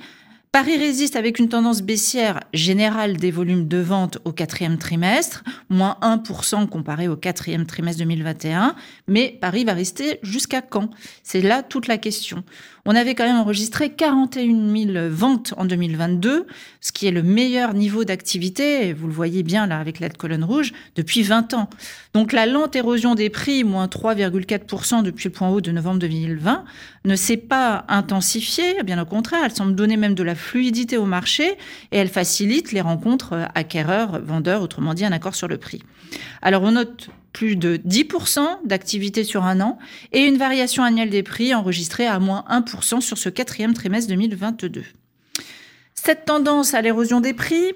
Paris 0.53 0.77
résiste 0.77 1.15
avec 1.15 1.39
une 1.39 1.49
tendance 1.49 1.81
baissière 1.81 2.41
générale 2.53 3.17
des 3.17 3.31
volumes 3.31 3.69
de 3.69 3.79
vente 3.79 4.19
au 4.25 4.33
quatrième 4.33 4.79
trimestre, 4.79 5.45
moins 5.69 5.97
1% 6.03 6.67
comparé 6.67 7.07
au 7.07 7.15
quatrième 7.15 7.67
trimestre 7.67 8.01
2021. 8.01 8.75
Mais 9.07 9.39
Paris 9.41 9.65
va 9.65 9.75
rester 9.75 10.19
jusqu'à 10.25 10.61
quand? 10.61 10.91
C'est 11.23 11.41
là 11.41 11.63
toute 11.63 11.87
la 11.87 11.99
question. 11.99 12.43
On 12.87 12.95
avait 12.95 13.15
quand 13.15 13.25
même 13.25 13.37
enregistré 13.37 13.91
41 13.91 14.93
000 14.93 15.09
ventes 15.11 15.55
en 15.57 15.65
2022, 15.65 16.47
ce 16.81 16.93
qui 16.93 17.07
est 17.07 17.11
le 17.11 17.23
meilleur 17.23 17.75
niveau 17.75 18.05
d'activité, 18.05 18.93
vous 18.93 19.07
le 19.07 19.13
voyez 19.13 19.43
bien 19.43 19.67
là 19.67 19.79
avec 19.79 20.01
la 20.01 20.09
colonne 20.09 20.45
rouge, 20.45 20.73
depuis 20.97 21.23
20 21.23 21.55
ans. 21.55 21.69
Donc 22.15 22.33
la 22.33 22.47
lente 22.47 22.75
érosion 22.77 23.15
des 23.15 23.31
prix, 23.31 23.65
moins 23.65 23.87
3,4% 23.87 25.03
depuis 25.03 25.29
le 25.29 25.33
point 25.33 25.49
haut 25.49 25.61
de 25.61 25.71
novembre 25.71 25.99
2020, 26.01 26.65
ne 27.05 27.17
s'est 27.17 27.37
pas 27.37 27.85
intensifiée, 27.89 28.83
bien 28.85 29.01
au 29.01 29.07
contraire, 29.07 29.41
elle 29.45 29.53
semble 29.53 29.75
donner 29.75 29.97
même 29.97 30.15
de 30.15 30.23
la 30.23 30.35
fluidité 30.35 30.97
au 30.97 31.07
marché 31.07 31.57
et 31.93 31.99
elle 31.99 32.09
facilite 32.09 32.73
les 32.73 32.81
rencontres 32.81 33.49
acquéreurs-vendeurs, 33.55 34.63
autrement 34.63 34.95
dit 34.95 35.05
un 35.05 35.13
accord 35.13 35.35
sur 35.35 35.49
le 35.49 35.59
prix. 35.59 35.83
Alors 36.43 36.63
on 36.63 36.73
note 36.73 37.11
plus 37.33 37.57
de 37.57 37.77
10% 37.77 38.67
d'activité 38.67 39.25
sur 39.25 39.45
un 39.45 39.61
an 39.61 39.79
et 40.13 40.21
une 40.21 40.37
variation 40.37 40.83
annuelle 40.83 41.11
des 41.11 41.23
prix 41.23 41.55
enregistrée 41.55 42.07
à 42.07 42.19
moins 42.19 42.45
1% 42.51 43.01
sur 43.01 43.19
ce 43.19 43.29
quatrième 43.29 43.75
trimestre 43.75 44.09
2022. 44.09 44.83
Cette 45.95 46.25
tendance 46.25 46.75
à 46.75 46.81
l'érosion 46.81 47.21
des 47.21 47.35
prix, 47.35 47.75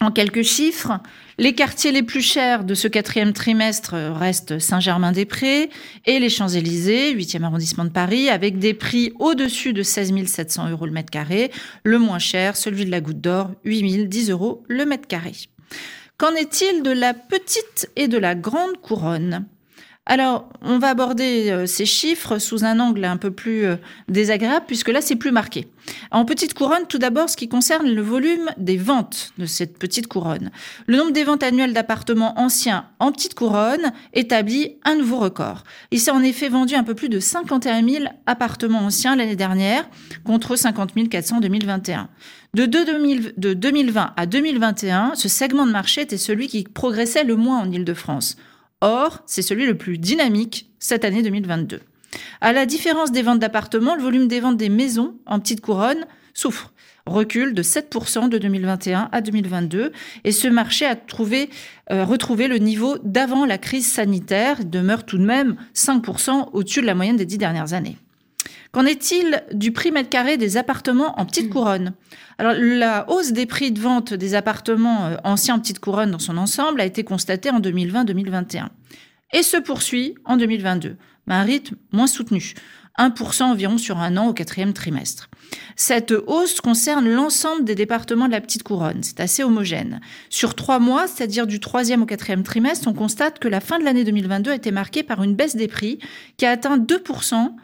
en 0.00 0.10
quelques 0.10 0.42
chiffres, 0.42 0.98
les 1.38 1.54
quartiers 1.54 1.92
les 1.92 2.02
plus 2.02 2.22
chers 2.22 2.64
de 2.64 2.74
ce 2.74 2.88
quatrième 2.88 3.32
trimestre 3.32 3.94
restent 3.94 4.58
Saint-Germain-des-Prés 4.58 5.70
et 6.06 6.18
les 6.18 6.28
Champs-Élysées, 6.28 7.14
8e 7.14 7.44
arrondissement 7.44 7.84
de 7.84 7.90
Paris, 7.90 8.28
avec 8.28 8.58
des 8.58 8.74
prix 8.74 9.12
au-dessus 9.18 9.72
de 9.72 9.82
16 9.82 10.26
700 10.26 10.70
euros 10.70 10.86
le 10.86 10.92
mètre 10.92 11.10
carré. 11.10 11.52
Le 11.84 11.98
moins 11.98 12.18
cher, 12.18 12.56
celui 12.56 12.84
de 12.84 12.90
la 12.90 13.00
Goutte 13.00 13.20
d'Or, 13.20 13.50
8 13.64 14.08
010 14.08 14.30
euros 14.30 14.64
le 14.68 14.84
mètre 14.86 15.06
carré. 15.06 15.32
Qu'en 16.22 16.36
est-il 16.36 16.84
de 16.84 16.92
la 16.92 17.14
petite 17.14 17.90
et 17.96 18.06
de 18.06 18.16
la 18.16 18.36
grande 18.36 18.80
couronne? 18.80 19.44
Alors, 20.04 20.48
on 20.62 20.80
va 20.80 20.88
aborder 20.88 21.50
euh, 21.50 21.66
ces 21.66 21.86
chiffres 21.86 22.38
sous 22.38 22.64
un 22.64 22.80
angle 22.80 23.04
un 23.04 23.16
peu 23.16 23.30
plus 23.30 23.64
euh, 23.64 23.76
désagréable, 24.08 24.64
puisque 24.66 24.88
là, 24.88 25.00
c'est 25.00 25.14
plus 25.14 25.30
marqué. 25.30 25.68
En 26.10 26.24
petite 26.24 26.54
couronne, 26.54 26.86
tout 26.88 26.98
d'abord, 26.98 27.30
ce 27.30 27.36
qui 27.36 27.48
concerne 27.48 27.88
le 27.88 28.02
volume 28.02 28.50
des 28.56 28.76
ventes 28.76 29.30
de 29.38 29.46
cette 29.46 29.78
petite 29.78 30.08
couronne. 30.08 30.50
Le 30.88 30.96
nombre 30.96 31.12
des 31.12 31.22
ventes 31.22 31.44
annuelles 31.44 31.72
d'appartements 31.72 32.36
anciens 32.36 32.86
en 32.98 33.12
petite 33.12 33.34
couronne 33.34 33.92
établit 34.12 34.76
un 34.84 34.96
nouveau 34.96 35.18
record. 35.18 35.62
Il 35.92 36.00
s'est 36.00 36.10
en 36.10 36.22
effet 36.24 36.48
vendu 36.48 36.74
un 36.74 36.82
peu 36.82 36.96
plus 36.96 37.08
de 37.08 37.20
51 37.20 37.88
000 37.88 38.04
appartements 38.26 38.80
anciens 38.80 39.14
l'année 39.14 39.36
dernière, 39.36 39.88
contre 40.24 40.56
50 40.56 41.08
400 41.10 41.36
en 41.36 41.40
2021. 41.40 42.08
De, 42.54 42.66
de 42.66 43.54
2020 43.54 44.14
à 44.16 44.26
2021, 44.26 45.12
ce 45.14 45.28
segment 45.28 45.64
de 45.64 45.72
marché 45.72 46.00
était 46.00 46.18
celui 46.18 46.48
qui 46.48 46.64
progressait 46.64 47.24
le 47.24 47.36
moins 47.36 47.60
en 47.60 47.70
Ile-de-France. 47.70 48.36
Or, 48.82 49.22
c'est 49.26 49.42
celui 49.42 49.64
le 49.64 49.78
plus 49.78 49.96
dynamique 49.96 50.68
cette 50.80 51.04
année 51.04 51.22
2022. 51.22 51.80
À 52.40 52.52
la 52.52 52.66
différence 52.66 53.12
des 53.12 53.22
ventes 53.22 53.38
d'appartements, 53.38 53.94
le 53.94 54.02
volume 54.02 54.26
des 54.26 54.40
ventes 54.40 54.56
des 54.56 54.68
maisons 54.68 55.14
en 55.24 55.38
petite 55.38 55.60
couronne 55.60 56.04
souffre. 56.34 56.72
Recule 57.06 57.54
de 57.54 57.62
7% 57.62 58.28
de 58.28 58.38
2021 58.38 59.08
à 59.12 59.20
2022 59.20 59.92
et 60.24 60.32
ce 60.32 60.48
marché 60.48 60.84
a 60.84 60.96
trouvé, 60.96 61.48
euh, 61.92 62.04
retrouvé 62.04 62.48
le 62.48 62.58
niveau 62.58 62.98
d'avant 63.04 63.46
la 63.46 63.56
crise 63.56 63.90
sanitaire, 63.90 64.64
demeure 64.64 65.04
tout 65.04 65.18
de 65.18 65.24
même 65.24 65.56
5% 65.74 66.50
au-dessus 66.52 66.80
de 66.80 66.86
la 66.86 66.96
moyenne 66.96 67.16
des 67.16 67.26
dix 67.26 67.38
dernières 67.38 67.74
années. 67.74 67.98
Qu'en 68.72 68.86
est-il 68.86 69.44
du 69.52 69.70
prix 69.70 69.92
mètre 69.92 70.08
carré 70.08 70.38
des 70.38 70.56
appartements 70.56 71.20
en 71.20 71.26
petite 71.26 71.50
couronne? 71.50 71.92
Alors, 72.38 72.54
la 72.56 73.08
hausse 73.10 73.32
des 73.32 73.44
prix 73.44 73.70
de 73.70 73.78
vente 73.78 74.14
des 74.14 74.34
appartements 74.34 75.06
euh, 75.06 75.16
anciens 75.24 75.56
en 75.56 75.60
petite 75.60 75.78
couronne 75.78 76.10
dans 76.10 76.18
son 76.18 76.38
ensemble 76.38 76.80
a 76.80 76.86
été 76.86 77.04
constatée 77.04 77.50
en 77.50 77.60
2020-2021 77.60 78.68
et 79.34 79.42
se 79.42 79.58
poursuit 79.58 80.14
en 80.24 80.38
2022, 80.38 80.96
mais 81.26 81.34
à 81.34 81.40
un 81.40 81.42
rythme 81.42 81.76
moins 81.92 82.06
soutenu. 82.06 82.54
1% 82.98 83.42
environ 83.42 83.76
sur 83.76 83.98
un 83.98 84.16
an 84.16 84.28
au 84.28 84.32
quatrième 84.32 84.72
trimestre. 84.72 85.28
Cette 85.76 86.12
hausse 86.26 86.60
concerne 86.60 87.08
l'ensemble 87.08 87.64
des 87.64 87.74
départements 87.74 88.26
de 88.26 88.32
la 88.32 88.40
petite 88.40 88.62
couronne. 88.62 89.02
C'est 89.02 89.20
assez 89.20 89.42
homogène. 89.42 90.00
Sur 90.30 90.54
trois 90.54 90.78
mois, 90.78 91.06
c'est-à-dire 91.06 91.46
du 91.46 91.60
troisième 91.60 92.02
au 92.02 92.06
quatrième 92.06 92.42
trimestre, 92.42 92.88
on 92.88 92.94
constate 92.94 93.38
que 93.38 93.48
la 93.48 93.60
fin 93.60 93.78
de 93.78 93.84
l'année 93.84 94.04
2022 94.04 94.50
a 94.50 94.54
été 94.54 94.70
marquée 94.70 95.02
par 95.02 95.22
une 95.22 95.34
baisse 95.34 95.56
des 95.56 95.68
prix 95.68 95.98
qui 96.36 96.46
a 96.46 96.50
atteint 96.50 96.78
2% 96.78 97.54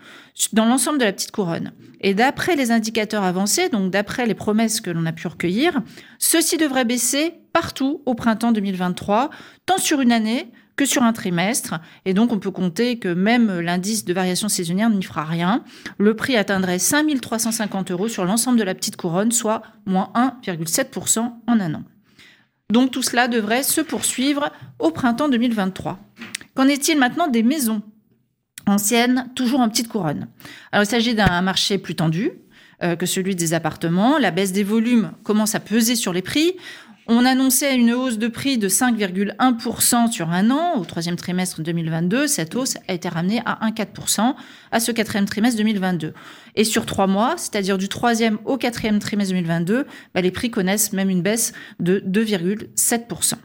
dans 0.52 0.64
l'ensemble 0.64 0.98
de 0.98 1.04
la 1.04 1.12
petite 1.12 1.32
couronne. 1.32 1.72
Et 2.00 2.14
d'après 2.14 2.54
les 2.54 2.70
indicateurs 2.70 3.24
avancés, 3.24 3.68
donc 3.68 3.90
d'après 3.90 4.26
les 4.26 4.34
promesses 4.34 4.80
que 4.80 4.90
l'on 4.90 5.04
a 5.06 5.12
pu 5.12 5.26
recueillir, 5.26 5.82
ceci 6.18 6.56
devrait 6.56 6.84
baisser 6.84 7.34
partout 7.52 8.02
au 8.06 8.14
printemps 8.14 8.52
2023, 8.52 9.30
tant 9.66 9.78
sur 9.78 10.00
une 10.00 10.12
année 10.12 10.48
que 10.78 10.86
sur 10.86 11.02
un 11.02 11.12
trimestre. 11.12 11.74
Et 12.06 12.14
donc, 12.14 12.32
on 12.32 12.38
peut 12.38 12.50
compter 12.50 12.98
que 12.98 13.12
même 13.12 13.60
l'indice 13.60 14.06
de 14.06 14.14
variation 14.14 14.48
saisonnière 14.48 14.88
n'y 14.88 15.02
fera 15.02 15.24
rien. 15.24 15.62
Le 15.98 16.14
prix 16.14 16.36
atteindrait 16.36 16.78
5350 16.78 17.90
euros 17.90 18.08
sur 18.08 18.24
l'ensemble 18.24 18.58
de 18.58 18.64
la 18.64 18.74
petite 18.74 18.96
couronne, 18.96 19.32
soit 19.32 19.60
moins 19.84 20.10
1,7% 20.14 21.18
en 21.46 21.60
un 21.60 21.74
an. 21.74 21.82
Donc, 22.70 22.92
tout 22.92 23.02
cela 23.02 23.28
devrait 23.28 23.64
se 23.64 23.80
poursuivre 23.80 24.50
au 24.78 24.90
printemps 24.90 25.28
2023. 25.28 25.98
Qu'en 26.54 26.68
est-il 26.68 26.98
maintenant 26.98 27.28
des 27.28 27.42
maisons 27.42 27.82
anciennes, 28.66 29.28
toujours 29.34 29.60
en 29.60 29.68
petite 29.68 29.88
couronne? 29.88 30.28
Alors, 30.70 30.84
il 30.84 30.88
s'agit 30.88 31.14
d'un 31.14 31.42
marché 31.42 31.78
plus 31.78 31.96
tendu, 31.96 32.32
euh, 32.84 32.94
que 32.94 33.06
celui 33.06 33.34
des 33.34 33.54
appartements. 33.54 34.18
La 34.18 34.30
baisse 34.30 34.52
des 34.52 34.62
volumes 34.62 35.10
commence 35.24 35.56
à 35.56 35.60
peser 35.60 35.96
sur 35.96 36.12
les 36.12 36.22
prix. 36.22 36.54
On 37.10 37.24
annonçait 37.24 37.74
une 37.74 37.94
hausse 37.94 38.18
de 38.18 38.28
prix 38.28 38.58
de 38.58 38.68
5,1% 38.68 40.12
sur 40.12 40.28
un 40.28 40.50
an 40.50 40.78
au 40.78 40.84
troisième 40.84 41.16
trimestre 41.16 41.62
2022. 41.62 42.26
Cette 42.26 42.54
hausse 42.54 42.76
a 42.86 42.92
été 42.92 43.08
ramenée 43.08 43.40
à 43.46 43.66
1,4% 43.66 44.34
à 44.72 44.78
ce 44.78 44.92
quatrième 44.92 45.24
trimestre 45.24 45.56
2022. 45.56 46.12
Et 46.54 46.64
sur 46.64 46.84
trois 46.84 47.06
mois, 47.06 47.36
c'est-à-dire 47.38 47.78
du 47.78 47.88
troisième 47.88 48.38
au 48.44 48.58
quatrième 48.58 48.98
trimestre 48.98 49.32
2022, 49.32 49.86
bah, 50.14 50.20
les 50.20 50.30
prix 50.30 50.50
connaissent 50.50 50.92
même 50.92 51.08
une 51.08 51.22
baisse 51.22 51.54
de 51.80 51.98
2,7%. 52.00 53.36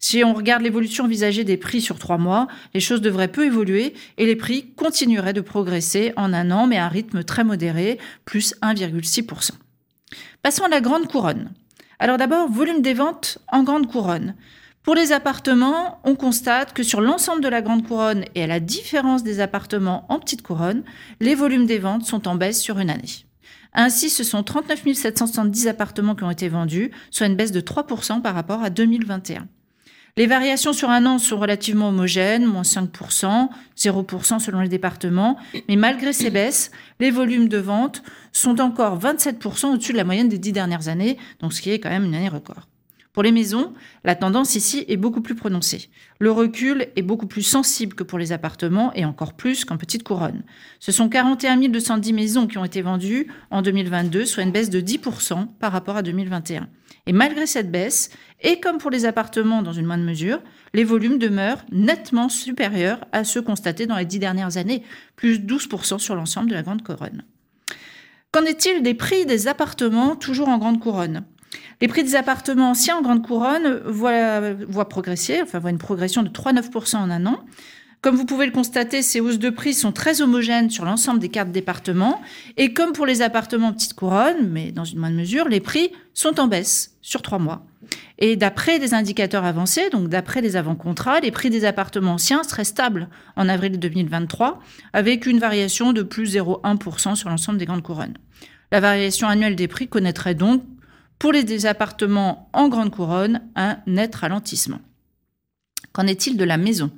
Si 0.00 0.24
on 0.24 0.34
regarde 0.34 0.62
l'évolution 0.62 1.04
envisagée 1.04 1.44
des 1.44 1.56
prix 1.56 1.80
sur 1.80 2.00
trois 2.00 2.18
mois, 2.18 2.48
les 2.74 2.80
choses 2.80 3.00
devraient 3.00 3.28
peu 3.28 3.46
évoluer 3.46 3.94
et 4.18 4.26
les 4.26 4.34
prix 4.34 4.72
continueraient 4.74 5.32
de 5.32 5.40
progresser 5.40 6.12
en 6.16 6.32
un 6.32 6.50
an, 6.50 6.66
mais 6.66 6.78
à 6.78 6.86
un 6.86 6.88
rythme 6.88 7.22
très 7.22 7.44
modéré, 7.44 8.00
plus 8.24 8.56
1,6%. 8.60 9.52
Passons 10.42 10.64
à 10.64 10.68
la 10.68 10.80
grande 10.80 11.06
couronne. 11.06 11.52
Alors 12.04 12.18
d'abord, 12.18 12.50
volume 12.50 12.82
des 12.82 12.92
ventes 12.92 13.38
en 13.50 13.62
grande 13.62 13.90
couronne. 13.90 14.34
Pour 14.82 14.94
les 14.94 15.12
appartements, 15.12 16.00
on 16.04 16.16
constate 16.16 16.74
que 16.74 16.82
sur 16.82 17.00
l'ensemble 17.00 17.42
de 17.42 17.48
la 17.48 17.62
grande 17.62 17.88
couronne 17.88 18.26
et 18.34 18.44
à 18.44 18.46
la 18.46 18.60
différence 18.60 19.22
des 19.22 19.40
appartements 19.40 20.04
en 20.10 20.18
petite 20.18 20.42
couronne, 20.42 20.84
les 21.20 21.34
volumes 21.34 21.64
des 21.64 21.78
ventes 21.78 22.04
sont 22.04 22.28
en 22.28 22.34
baisse 22.34 22.60
sur 22.60 22.78
une 22.78 22.90
année. 22.90 23.24
Ainsi, 23.72 24.10
ce 24.10 24.22
sont 24.22 24.42
39 24.42 24.92
770 24.92 25.66
appartements 25.66 26.14
qui 26.14 26.24
ont 26.24 26.30
été 26.30 26.50
vendus, 26.50 26.90
soit 27.10 27.26
une 27.26 27.36
baisse 27.36 27.52
de 27.52 27.62
3% 27.62 28.20
par 28.20 28.34
rapport 28.34 28.62
à 28.62 28.68
2021. 28.68 29.48
Les 30.16 30.28
variations 30.28 30.72
sur 30.72 30.90
un 30.90 31.06
an 31.06 31.18
sont 31.18 31.38
relativement 31.38 31.88
homogènes, 31.88 32.46
moins 32.46 32.62
5%, 32.62 33.48
0% 33.76 34.38
selon 34.38 34.60
les 34.60 34.68
départements, 34.68 35.36
mais 35.68 35.74
malgré 35.74 36.12
ces 36.12 36.30
baisses, 36.30 36.70
les 37.00 37.10
volumes 37.10 37.48
de 37.48 37.58
vente 37.58 38.04
sont 38.30 38.60
encore 38.60 38.96
27% 39.00 39.74
au-dessus 39.74 39.90
de 39.90 39.96
la 39.96 40.04
moyenne 40.04 40.28
des 40.28 40.38
dix 40.38 40.52
dernières 40.52 40.86
années, 40.86 41.18
donc 41.40 41.52
ce 41.52 41.60
qui 41.60 41.70
est 41.72 41.80
quand 41.80 41.90
même 41.90 42.04
une 42.04 42.14
année 42.14 42.28
record. 42.28 42.68
Pour 43.12 43.24
les 43.24 43.32
maisons, 43.32 43.72
la 44.04 44.14
tendance 44.14 44.54
ici 44.54 44.84
est 44.86 44.96
beaucoup 44.96 45.20
plus 45.20 45.34
prononcée. 45.34 45.90
Le 46.20 46.30
recul 46.30 46.86
est 46.94 47.02
beaucoup 47.02 47.26
plus 47.26 47.42
sensible 47.42 47.94
que 47.94 48.04
pour 48.04 48.20
les 48.20 48.30
appartements 48.30 48.92
et 48.94 49.04
encore 49.04 49.32
plus 49.32 49.64
qu'en 49.64 49.76
petite 49.76 50.04
couronne. 50.04 50.44
Ce 50.78 50.92
sont 50.92 51.08
41 51.08 51.56
210 51.68 52.12
maisons 52.12 52.46
qui 52.46 52.58
ont 52.58 52.64
été 52.64 52.82
vendues 52.82 53.26
en 53.50 53.62
2022, 53.62 54.26
soit 54.26 54.44
une 54.44 54.52
baisse 54.52 54.70
de 54.70 54.80
10% 54.80 55.48
par 55.58 55.72
rapport 55.72 55.96
à 55.96 56.02
2021. 56.02 56.68
Et 57.06 57.12
malgré 57.12 57.46
cette 57.46 57.70
baisse, 57.70 58.10
et 58.40 58.60
comme 58.60 58.78
pour 58.78 58.90
les 58.90 59.04
appartements 59.04 59.62
dans 59.62 59.72
une 59.72 59.86
moindre 59.86 60.04
mesure, 60.04 60.40
les 60.72 60.84
volumes 60.84 61.18
demeurent 61.18 61.64
nettement 61.70 62.28
supérieurs 62.28 63.04
à 63.12 63.24
ceux 63.24 63.42
constatés 63.42 63.86
dans 63.86 63.96
les 63.96 64.06
dix 64.06 64.18
dernières 64.18 64.56
années, 64.56 64.82
plus 65.16 65.38
12% 65.38 65.98
sur 65.98 66.14
l'ensemble 66.14 66.48
de 66.48 66.54
la 66.54 66.62
Grande 66.62 66.82
Couronne. 66.82 67.24
Qu'en 68.32 68.44
est-il 68.44 68.82
des 68.82 68.94
prix 68.94 69.26
des 69.26 69.48
appartements 69.48 70.16
toujours 70.16 70.48
en 70.48 70.58
Grande 70.58 70.80
Couronne? 70.80 71.24
Les 71.80 71.88
prix 71.88 72.02
des 72.02 72.16
appartements 72.16 72.70
anciens 72.70 72.96
en 72.96 73.02
Grande 73.02 73.24
Couronne 73.24 73.80
voient, 73.84 74.88
progresser, 74.88 75.40
enfin 75.42 75.58
voient 75.58 75.70
une 75.70 75.78
progression 75.78 76.22
de 76.22 76.28
3,9% 76.28 76.96
en 76.96 77.10
un 77.10 77.26
an. 77.26 77.44
Comme 78.04 78.16
vous 78.16 78.26
pouvez 78.26 78.44
le 78.44 78.52
constater, 78.52 79.00
ces 79.00 79.18
hausses 79.18 79.38
de 79.38 79.48
prix 79.48 79.72
sont 79.72 79.90
très 79.90 80.20
homogènes 80.20 80.68
sur 80.68 80.84
l'ensemble 80.84 81.20
des 81.20 81.30
cartes 81.30 81.52
départements. 81.52 82.20
Et 82.58 82.74
comme 82.74 82.92
pour 82.92 83.06
les 83.06 83.22
appartements 83.22 83.72
petite 83.72 83.94
couronne, 83.94 84.50
mais 84.50 84.72
dans 84.72 84.84
une 84.84 84.98
moindre 84.98 85.16
mesure, 85.16 85.48
les 85.48 85.60
prix 85.60 85.90
sont 86.12 86.38
en 86.38 86.46
baisse 86.46 86.98
sur 87.00 87.22
trois 87.22 87.38
mois. 87.38 87.64
Et 88.18 88.36
d'après 88.36 88.78
des 88.78 88.92
indicateurs 88.92 89.44
avancés, 89.44 89.88
donc 89.88 90.10
d'après 90.10 90.42
les 90.42 90.56
avant-contrats, 90.56 91.20
les 91.20 91.30
prix 91.30 91.48
des 91.48 91.64
appartements 91.64 92.12
anciens 92.12 92.42
seraient 92.42 92.64
stables 92.64 93.08
en 93.36 93.48
avril 93.48 93.78
2023, 93.78 94.60
avec 94.92 95.24
une 95.24 95.38
variation 95.38 95.94
de 95.94 96.02
plus 96.02 96.36
0,1% 96.36 97.14
sur 97.14 97.30
l'ensemble 97.30 97.56
des 97.56 97.64
grandes 97.64 97.82
couronnes. 97.82 98.18
La 98.70 98.80
variation 98.80 99.28
annuelle 99.28 99.56
des 99.56 99.66
prix 99.66 99.88
connaîtrait 99.88 100.34
donc, 100.34 100.62
pour 101.18 101.32
les 101.32 101.64
appartements 101.64 102.50
en 102.52 102.68
grande 102.68 102.90
couronne, 102.90 103.40
un 103.56 103.78
net 103.86 104.14
ralentissement. 104.14 104.80
Qu'en 105.94 106.06
est-il 106.06 106.36
de 106.36 106.44
la 106.44 106.58
maison? 106.58 106.90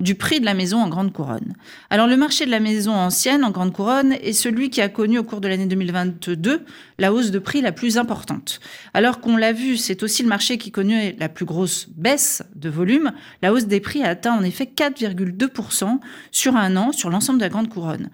Du 0.00 0.14
prix 0.14 0.40
de 0.40 0.44
la 0.44 0.54
maison 0.54 0.78
en 0.78 0.88
grande 0.88 1.12
couronne. 1.12 1.54
Alors 1.90 2.06
le 2.06 2.16
marché 2.16 2.46
de 2.46 2.50
la 2.50 2.60
maison 2.60 2.92
ancienne 2.92 3.44
en 3.44 3.50
grande 3.50 3.72
couronne 3.72 4.12
est 4.12 4.32
celui 4.32 4.70
qui 4.70 4.80
a 4.80 4.88
connu 4.88 5.18
au 5.18 5.24
cours 5.24 5.40
de 5.40 5.48
l'année 5.48 5.66
2022 5.66 6.64
la 6.98 7.12
hausse 7.12 7.30
de 7.30 7.38
prix 7.38 7.60
la 7.60 7.72
plus 7.72 7.98
importante. 7.98 8.60
Alors 8.94 9.20
qu'on 9.20 9.36
l'a 9.36 9.52
vu, 9.52 9.76
c'est 9.76 10.02
aussi 10.02 10.22
le 10.22 10.28
marché 10.28 10.58
qui 10.58 10.70
connu 10.70 11.14
la 11.18 11.28
plus 11.28 11.44
grosse 11.44 11.88
baisse 11.96 12.42
de 12.54 12.68
volume. 12.68 13.12
La 13.42 13.52
hausse 13.52 13.66
des 13.66 13.80
prix 13.80 14.02
a 14.02 14.08
atteint 14.08 14.36
en 14.36 14.42
effet 14.42 14.70
4,2% 14.74 15.98
sur 16.30 16.56
un 16.56 16.76
an 16.76 16.92
sur 16.92 17.10
l'ensemble 17.10 17.38
de 17.38 17.44
la 17.44 17.50
grande 17.50 17.68
couronne. 17.68 18.10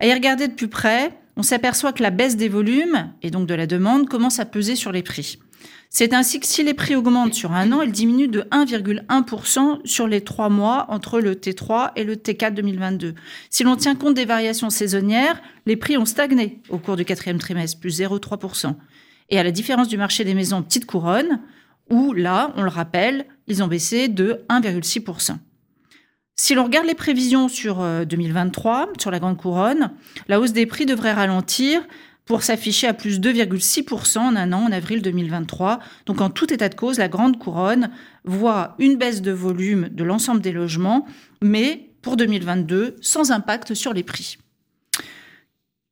À 0.00 0.06
y 0.06 0.12
regarder 0.12 0.48
de 0.48 0.54
plus 0.54 0.68
près, 0.68 1.12
on 1.36 1.42
s'aperçoit 1.42 1.92
que 1.92 2.02
la 2.02 2.10
baisse 2.10 2.36
des 2.36 2.48
volumes 2.48 3.12
et 3.22 3.30
donc 3.30 3.46
de 3.46 3.54
la 3.54 3.66
demande 3.66 4.08
commence 4.08 4.40
à 4.40 4.44
peser 4.44 4.76
sur 4.76 4.92
les 4.92 5.02
prix. 5.02 5.38
C'est 5.92 6.14
ainsi 6.14 6.38
que 6.38 6.46
si 6.46 6.62
les 6.62 6.72
prix 6.72 6.94
augmentent 6.94 7.34
sur 7.34 7.50
un 7.50 7.72
an, 7.72 7.82
ils 7.82 7.90
diminuent 7.90 8.30
de 8.30 8.42
1,1% 8.52 9.80
sur 9.84 10.06
les 10.06 10.20
trois 10.20 10.48
mois 10.48 10.86
entre 10.88 11.18
le 11.18 11.34
T3 11.34 11.90
et 11.96 12.04
le 12.04 12.14
T4 12.14 12.54
2022. 12.54 13.16
Si 13.50 13.64
l'on 13.64 13.74
tient 13.74 13.96
compte 13.96 14.14
des 14.14 14.24
variations 14.24 14.70
saisonnières, 14.70 15.42
les 15.66 15.76
prix 15.76 15.98
ont 15.98 16.04
stagné 16.04 16.60
au 16.68 16.78
cours 16.78 16.94
du 16.94 17.04
quatrième 17.04 17.38
trimestre, 17.38 17.80
plus 17.80 18.00
0,3%. 18.00 18.76
Et 19.30 19.38
à 19.40 19.42
la 19.42 19.50
différence 19.50 19.88
du 19.88 19.96
marché 19.96 20.22
des 20.22 20.34
maisons 20.34 20.62
petites 20.62 20.86
couronnes, 20.86 21.40
où 21.90 22.12
là, 22.12 22.52
on 22.56 22.62
le 22.62 22.68
rappelle, 22.68 23.26
ils 23.48 23.60
ont 23.64 23.66
baissé 23.66 24.06
de 24.06 24.44
1,6%. 24.48 25.38
Si 26.36 26.54
l'on 26.54 26.64
regarde 26.64 26.86
les 26.86 26.94
prévisions 26.94 27.48
sur 27.48 27.84
2023, 28.06 28.82
euh, 28.82 28.92
sur 28.98 29.10
la 29.10 29.18
Grande 29.18 29.36
Couronne, 29.36 29.90
la 30.28 30.40
hausse 30.40 30.52
des 30.52 30.66
prix 30.66 30.86
devrait 30.86 31.12
ralentir 31.12 31.82
pour 32.30 32.44
s'afficher 32.44 32.86
à 32.86 32.94
plus 32.94 33.18
2,6% 33.18 34.18
en 34.18 34.36
un 34.36 34.52
an 34.52 34.62
en 34.62 34.70
avril 34.70 35.02
2023. 35.02 35.80
Donc 36.06 36.20
en 36.20 36.30
tout 36.30 36.52
état 36.52 36.68
de 36.68 36.76
cause, 36.76 36.96
la 36.96 37.08
Grande 37.08 37.40
Couronne 37.40 37.90
voit 38.22 38.76
une 38.78 38.98
baisse 38.98 39.20
de 39.20 39.32
volume 39.32 39.88
de 39.88 40.04
l'ensemble 40.04 40.40
des 40.40 40.52
logements, 40.52 41.06
mais 41.42 41.90
pour 42.02 42.16
2022 42.16 42.94
sans 43.00 43.32
impact 43.32 43.74
sur 43.74 43.92
les 43.92 44.04
prix. 44.04 44.38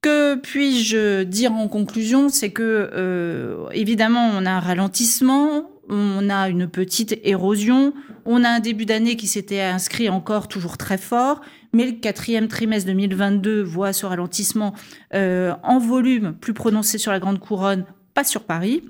Que 0.00 0.36
puis-je 0.36 1.24
dire 1.24 1.50
en 1.50 1.66
conclusion? 1.66 2.28
C'est 2.28 2.52
que, 2.52 2.88
euh, 2.94 3.68
évidemment, 3.72 4.30
on 4.32 4.46
a 4.46 4.52
un 4.52 4.60
ralentissement, 4.60 5.68
on 5.88 6.30
a 6.30 6.48
une 6.48 6.68
petite 6.68 7.18
érosion, 7.24 7.94
on 8.26 8.44
a 8.44 8.48
un 8.48 8.60
début 8.60 8.86
d'année 8.86 9.16
qui 9.16 9.26
s'était 9.26 9.60
inscrit 9.60 10.08
encore 10.08 10.46
toujours 10.46 10.78
très 10.78 10.98
fort, 10.98 11.40
mais 11.72 11.86
le 11.86 11.92
quatrième 11.92 12.48
trimestre 12.48 12.86
2022 12.86 13.62
voit 13.62 13.92
ce 13.92 14.06
ralentissement 14.06 14.74
euh, 15.14 15.54
en 15.62 15.78
volume 15.78 16.34
plus 16.34 16.54
prononcé 16.54 16.98
sur 16.98 17.12
la 17.12 17.20
Grande 17.20 17.38
Couronne, 17.38 17.84
pas 18.14 18.24
sur 18.24 18.44
Paris. 18.44 18.82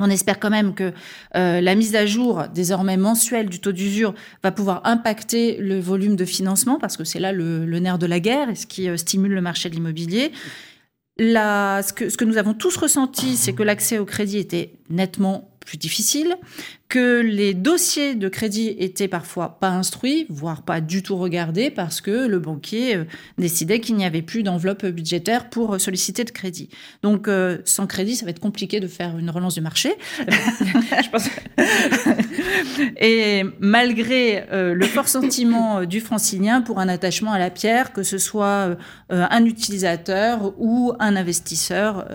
On 0.00 0.10
espère 0.10 0.40
quand 0.40 0.50
même 0.50 0.74
que 0.74 0.92
euh, 1.36 1.60
la 1.60 1.74
mise 1.76 1.94
à 1.94 2.04
jour 2.04 2.44
désormais 2.52 2.96
mensuelle 2.96 3.48
du 3.48 3.60
taux 3.60 3.70
d'usure 3.70 4.12
va 4.42 4.50
pouvoir 4.50 4.80
impacter 4.84 5.56
le 5.58 5.78
volume 5.78 6.16
de 6.16 6.24
financement 6.24 6.80
parce 6.80 6.96
que 6.96 7.04
c'est 7.04 7.20
là 7.20 7.32
le, 7.32 7.64
nerf 7.78 7.98
de 7.98 8.06
la 8.06 8.18
guerre 8.18 8.50
et 8.50 8.56
ce 8.56 8.66
qui 8.66 8.88
euh, 8.88 8.96
stimule 8.96 9.32
le 9.32 9.40
marché 9.40 9.70
de 9.70 9.74
l'immobilier. 9.76 10.32
ce, 11.18 11.92
que, 11.92 12.08
ce 12.08 12.16
que 12.16 12.24
nous 12.24 12.38
avons 12.38 12.54
tous 12.54 12.76
ressenti, 12.76 13.36
c'est 13.36 13.52
que 13.52 13.62
l'accès 13.62 13.98
au 13.98 14.04
crédit 14.04 14.38
était 14.38 14.72
nettement 14.90 15.54
plus 15.64 15.78
difficile, 15.78 16.36
que 16.94 17.20
les 17.22 17.54
dossiers 17.54 18.14
de 18.14 18.28
crédit 18.28 18.68
étaient 18.78 19.08
parfois 19.08 19.58
pas 19.58 19.70
instruits, 19.70 20.26
voire 20.28 20.62
pas 20.62 20.80
du 20.80 21.02
tout 21.02 21.16
regardés, 21.16 21.68
parce 21.68 22.00
que 22.00 22.28
le 22.28 22.38
banquier 22.38 22.94
euh, 22.94 23.04
décidait 23.36 23.80
qu'il 23.80 23.96
n'y 23.96 24.04
avait 24.04 24.22
plus 24.22 24.44
d'enveloppe 24.44 24.86
budgétaire 24.86 25.50
pour 25.50 25.80
solliciter 25.80 26.22
de 26.22 26.30
crédit. 26.30 26.68
Donc, 27.02 27.26
euh, 27.26 27.58
sans 27.64 27.88
crédit, 27.88 28.14
ça 28.14 28.26
va 28.26 28.30
être 28.30 28.38
compliqué 28.38 28.78
de 28.78 28.86
faire 28.86 29.18
une 29.18 29.28
relance 29.28 29.54
du 29.54 29.60
marché. 29.60 29.92
Je 30.28 31.10
pense. 31.10 31.28
Et 33.00 33.42
malgré 33.58 34.44
euh, 34.52 34.72
le 34.72 34.86
fort 34.86 35.08
sentiment 35.08 35.84
du 35.86 36.00
francilien 36.00 36.62
pour 36.62 36.78
un 36.78 36.88
attachement 36.88 37.32
à 37.32 37.40
la 37.40 37.50
pierre, 37.50 37.92
que 37.92 38.04
ce 38.04 38.18
soit 38.18 38.76
un 39.10 39.44
utilisateur 39.44 40.54
ou 40.58 40.92
un 41.00 41.16
investisseur, 41.16 42.06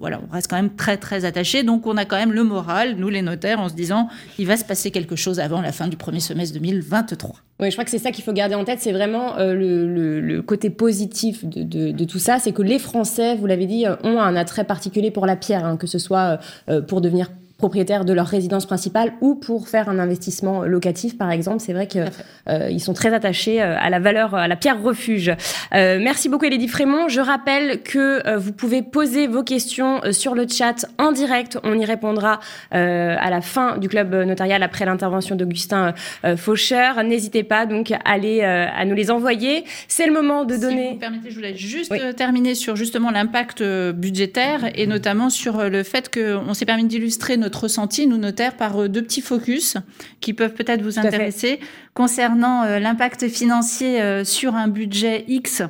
voilà, 0.00 0.20
on 0.28 0.32
reste 0.32 0.50
quand 0.50 0.56
même 0.56 0.74
très 0.74 0.96
très 0.96 1.24
attaché. 1.24 1.62
Donc, 1.62 1.86
on 1.86 1.96
a 1.96 2.04
quand 2.04 2.16
même 2.16 2.32
le 2.32 2.42
moral, 2.42 2.96
nous 2.96 3.10
les 3.10 3.22
notaires, 3.22 3.60
en 3.60 3.68
se 3.68 3.74
disant 3.74 4.07
il 4.38 4.46
va 4.46 4.56
se 4.56 4.64
passer 4.64 4.90
quelque 4.90 5.16
chose 5.16 5.40
avant 5.40 5.60
la 5.60 5.72
fin 5.72 5.88
du 5.88 5.96
premier 5.96 6.20
semestre 6.20 6.54
2023. 6.54 7.36
Oui, 7.60 7.70
je 7.70 7.74
crois 7.74 7.84
que 7.84 7.90
c'est 7.90 7.98
ça 7.98 8.12
qu'il 8.12 8.22
faut 8.22 8.32
garder 8.32 8.54
en 8.54 8.64
tête, 8.64 8.78
c'est 8.80 8.92
vraiment 8.92 9.36
euh, 9.38 9.54
le, 9.54 10.42
côté 10.42 10.70
positif 10.70 11.44
de, 11.44 12.04
tout 12.04 12.18
ça, 12.18 12.38
c'est 12.38 12.52
que 12.52 12.62
les 12.62 12.78
Français, 12.78 13.34
vous 13.36 13.46
l'avez 13.46 13.66
dit, 13.66 13.86
euh, 13.86 13.96
ont 14.04 14.20
un 14.20 14.36
attrait 14.36 14.64
particulier 14.64 15.10
pour 15.10 15.26
la 15.26 15.36
pierre, 15.36 15.64
hein, 15.64 15.76
que 15.76 15.86
ce 15.86 15.98
soit 15.98 16.38
euh, 16.68 16.80
pour 16.80 17.00
devenir 17.00 17.30
propriétaires 17.58 18.04
de 18.04 18.12
leur 18.12 18.28
résidence 18.28 18.66
principale 18.66 19.14
ou 19.20 19.34
pour 19.34 19.68
faire 19.68 19.88
un 19.88 19.98
investissement 19.98 20.62
locatif, 20.62 21.18
par 21.18 21.32
exemple. 21.32 21.58
C'est 21.58 21.72
vrai 21.72 21.88
qu'ils 21.88 22.08
euh, 22.48 22.78
sont 22.78 22.94
très 22.94 23.12
attachés 23.12 23.60
euh, 23.60 23.76
à 23.76 23.90
la 23.90 23.98
valeur, 23.98 24.36
à 24.36 24.46
la 24.46 24.54
pierre 24.54 24.80
refuge. 24.80 25.32
Euh, 25.74 25.98
merci 26.00 26.28
beaucoup, 26.28 26.44
Elodie 26.44 26.68
Frémont. 26.68 27.08
Je 27.08 27.20
rappelle 27.20 27.82
que 27.82 28.24
euh, 28.28 28.38
vous 28.38 28.52
pouvez 28.52 28.82
poser 28.82 29.26
vos 29.26 29.42
questions 29.42 30.00
sur 30.12 30.36
le 30.36 30.46
chat 30.46 30.86
en 30.98 31.10
direct. 31.10 31.58
On 31.64 31.76
y 31.76 31.84
répondra 31.84 32.38
à 32.70 33.30
la 33.30 33.40
fin 33.40 33.76
du 33.78 33.88
club 33.88 34.14
notarial 34.14 34.62
après 34.62 34.84
l'intervention 34.84 35.34
d'Augustin 35.34 35.94
Faucheur. 36.36 37.02
N'hésitez 37.02 37.42
pas 37.42 37.66
donc 37.66 37.90
à, 37.90 37.98
aller, 38.04 38.42
à 38.42 38.84
nous 38.84 38.94
les 38.94 39.10
envoyer. 39.10 39.64
C'est 39.88 40.06
le 40.06 40.12
moment 40.12 40.44
de 40.44 40.56
donner. 40.56 40.88
Si 40.88 40.92
vous 40.92 41.00
permettez, 41.00 41.30
je 41.30 41.34
voulais 41.34 41.56
juste 41.56 41.92
terminer 42.16 42.54
sur 42.54 42.76
justement 42.76 43.10
l'impact 43.10 43.62
budgétaire 43.62 44.70
et 44.76 44.86
notamment 44.86 45.30
sur 45.30 45.68
le 45.68 45.82
fait 45.82 46.14
qu'on 46.14 46.54
s'est 46.54 46.66
permis 46.66 46.84
d'illustrer 46.84 47.36
notre 47.36 47.47
notre 47.48 47.62
ressenti, 47.62 48.06
nous 48.06 48.18
notaires, 48.18 48.58
par 48.58 48.82
euh, 48.82 48.88
deux 48.88 49.00
petits 49.00 49.22
focus 49.22 49.78
qui 50.20 50.34
peuvent 50.34 50.52
peut-être 50.52 50.82
vous 50.82 50.98
intéresser 50.98 51.60
concernant 51.94 52.64
euh, 52.64 52.78
l'impact 52.78 53.26
financier 53.28 54.02
euh, 54.02 54.22
sur 54.22 54.54
un 54.54 54.68
budget 54.68 55.24
X. 55.28 55.62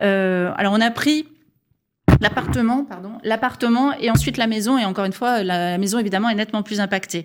alors 0.00 0.72
on 0.72 0.80
a 0.80 0.90
pris 0.90 1.26
L'appartement, 2.20 2.84
pardon, 2.84 3.12
l'appartement 3.24 3.94
et 3.98 4.10
ensuite 4.10 4.36
la 4.36 4.46
maison. 4.46 4.76
Et 4.76 4.84
encore 4.84 5.06
une 5.06 5.12
fois, 5.12 5.42
la, 5.42 5.78
maison 5.78 5.98
évidemment 5.98 6.28
est 6.28 6.34
nettement 6.34 6.62
plus 6.62 6.78
impactée. 6.78 7.24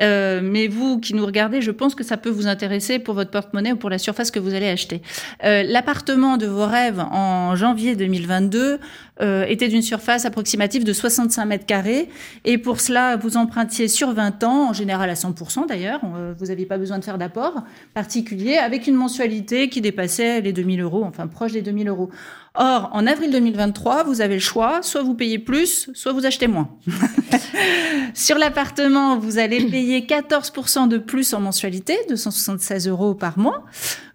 Euh, 0.00 0.40
mais 0.40 0.68
vous 0.68 1.00
qui 1.00 1.14
nous 1.14 1.26
regardez, 1.26 1.60
je 1.60 1.72
pense 1.72 1.96
que 1.96 2.04
ça 2.04 2.16
peut 2.16 2.30
vous 2.30 2.46
intéresser 2.46 3.00
pour 3.00 3.14
votre 3.14 3.32
porte-monnaie 3.32 3.72
ou 3.72 3.76
pour 3.76 3.90
la 3.90 3.98
surface 3.98 4.30
que 4.30 4.38
vous 4.38 4.54
allez 4.54 4.68
acheter. 4.68 5.02
Euh, 5.42 5.64
l'appartement 5.64 6.36
de 6.36 6.46
vos 6.46 6.66
rêves 6.66 7.00
en 7.00 7.56
janvier 7.56 7.96
2022 7.96 8.78
euh, 9.20 9.44
était 9.46 9.68
d'une 9.68 9.82
surface 9.82 10.24
approximative 10.24 10.84
de 10.84 10.92
65 10.92 11.44
mètres 11.46 11.66
carrés. 11.66 12.08
Et 12.44 12.58
pour 12.58 12.80
cela, 12.80 13.16
vous 13.16 13.36
empruntiez 13.36 13.88
sur 13.88 14.12
20 14.12 14.44
ans, 14.44 14.68
en 14.70 14.72
général 14.72 15.08
à 15.10 15.14
100% 15.14 15.66
d'ailleurs. 15.66 16.00
Vous 16.38 16.46
n'aviez 16.46 16.66
pas 16.66 16.78
besoin 16.78 16.98
de 16.98 17.04
faire 17.04 17.18
d'apport 17.18 17.62
particulier, 17.94 18.56
avec 18.56 18.86
une 18.86 18.94
mensualité 18.94 19.68
qui 19.68 19.80
dépassait 19.80 20.40
les 20.40 20.52
2000 20.52 20.80
euros, 20.80 21.04
enfin 21.04 21.26
proche 21.26 21.52
des 21.52 21.62
2000 21.62 21.88
euros. 21.88 22.10
Or, 22.58 22.88
en 22.92 23.06
avril 23.06 23.30
2023, 23.30 24.04
vous 24.04 24.22
avez 24.22 24.34
le 24.34 24.40
choix, 24.40 24.80
soit 24.82 25.02
vous 25.02 25.14
payez 25.14 25.38
plus, 25.38 25.90
soit 25.92 26.12
vous 26.12 26.24
achetez 26.24 26.46
moins. 26.46 26.70
Sur 28.14 28.38
l'appartement, 28.38 29.18
vous 29.18 29.38
allez 29.38 29.66
payer 29.66 30.00
14% 30.00 30.88
de 30.88 30.96
plus 30.96 31.34
en 31.34 31.40
mensualité, 31.40 31.98
276 32.08 32.88
euros 32.88 33.14
par 33.14 33.38
mois, 33.38 33.66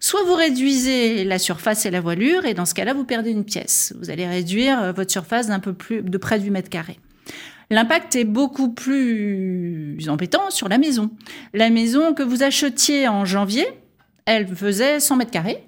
soit 0.02 0.24
vous 0.24 0.34
réduisez 0.34 1.24
la 1.24 1.38
surface 1.38 1.86
et 1.86 1.90
la 1.90 2.00
voilure, 2.00 2.44
et 2.44 2.54
dans 2.54 2.66
ce 2.66 2.74
cas-là, 2.74 2.92
vous 2.92 3.04
perdez 3.04 3.30
une 3.30 3.44
pièce. 3.44 3.94
Vous 4.00 4.10
allez 4.10 4.26
réduire 4.26 4.82
euh, 4.82 4.92
votre 4.92 5.12
surface 5.12 5.46
d'un 5.46 5.60
peu 5.60 5.72
plus, 5.72 6.02
de 6.02 6.18
près 6.18 6.40
du 6.40 6.50
mètre 6.50 6.68
carré. 6.68 6.98
L'impact 7.70 8.16
est 8.16 8.24
beaucoup 8.24 8.72
plus 8.72 9.96
embêtant 10.08 10.50
sur 10.50 10.68
la 10.68 10.76
maison. 10.76 11.10
La 11.54 11.70
maison 11.70 12.14
que 12.14 12.22
vous 12.22 12.42
achetiez 12.42 13.06
en 13.06 13.24
janvier, 13.24 13.66
elle 14.26 14.48
faisait 14.48 14.98
100 14.98 15.16
mètres 15.16 15.30
carrés. 15.30 15.64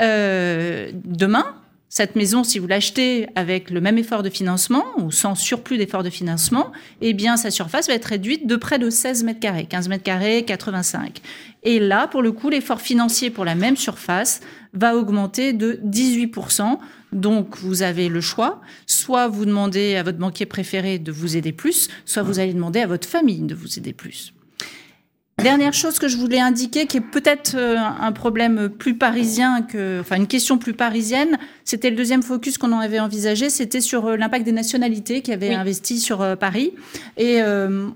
Euh, 0.00 0.90
demain, 1.04 1.61
cette 1.94 2.16
maison, 2.16 2.42
si 2.42 2.58
vous 2.58 2.66
l'achetez 2.66 3.26
avec 3.34 3.68
le 3.68 3.82
même 3.82 3.98
effort 3.98 4.22
de 4.22 4.30
financement 4.30 4.82
ou 4.96 5.10
sans 5.10 5.34
surplus 5.34 5.76
d'effort 5.76 6.02
de 6.02 6.08
financement, 6.08 6.72
eh 7.02 7.12
bien, 7.12 7.36
sa 7.36 7.50
surface 7.50 7.86
va 7.86 7.92
être 7.92 8.06
réduite 8.06 8.46
de 8.46 8.56
près 8.56 8.78
de 8.78 8.88
16 8.88 9.24
mètres 9.24 9.40
carrés, 9.40 9.66
15 9.66 9.90
mètres 9.90 10.02
carrés, 10.02 10.42
85. 10.42 11.20
Et 11.64 11.78
là, 11.80 12.08
pour 12.08 12.22
le 12.22 12.32
coup, 12.32 12.48
l'effort 12.48 12.80
financier 12.80 13.28
pour 13.28 13.44
la 13.44 13.54
même 13.54 13.76
surface 13.76 14.40
va 14.72 14.96
augmenter 14.96 15.52
de 15.52 15.78
18%. 15.84 16.78
Donc, 17.12 17.58
vous 17.58 17.82
avez 17.82 18.08
le 18.08 18.22
choix. 18.22 18.62
Soit 18.86 19.28
vous 19.28 19.44
demandez 19.44 19.96
à 19.96 20.02
votre 20.02 20.16
banquier 20.16 20.46
préféré 20.46 20.98
de 20.98 21.12
vous 21.12 21.36
aider 21.36 21.52
plus, 21.52 21.90
soit 22.06 22.22
vous 22.22 22.38
allez 22.38 22.54
demander 22.54 22.80
à 22.80 22.86
votre 22.86 23.06
famille 23.06 23.42
de 23.42 23.54
vous 23.54 23.78
aider 23.78 23.92
plus. 23.92 24.32
Dernière 25.42 25.72
chose 25.72 25.98
que 25.98 26.06
je 26.06 26.16
voulais 26.16 26.38
indiquer, 26.38 26.86
qui 26.86 26.98
est 26.98 27.00
peut-être 27.00 27.54
euh, 27.56 27.76
un 27.76 28.12
problème 28.12 28.68
plus 28.68 28.94
parisien 28.94 29.62
que, 29.62 29.98
enfin 30.00 30.16
une 30.16 30.28
question 30.28 30.56
plus 30.56 30.72
parisienne, 30.72 31.36
c'était 31.64 31.90
le 31.90 31.96
deuxième 31.96 32.22
focus 32.22 32.58
qu'on 32.58 32.72
avait 32.78 33.00
envisagé, 33.00 33.50
c'était 33.50 33.80
sur 33.80 34.06
euh, 34.06 34.16
l'impact 34.16 34.44
des 34.44 34.52
nationalités 34.52 35.20
qui 35.20 35.32
avaient 35.32 35.52
investi 35.52 35.98
sur 35.98 36.22
euh, 36.22 36.36
Paris. 36.36 36.74
Et 37.16 37.40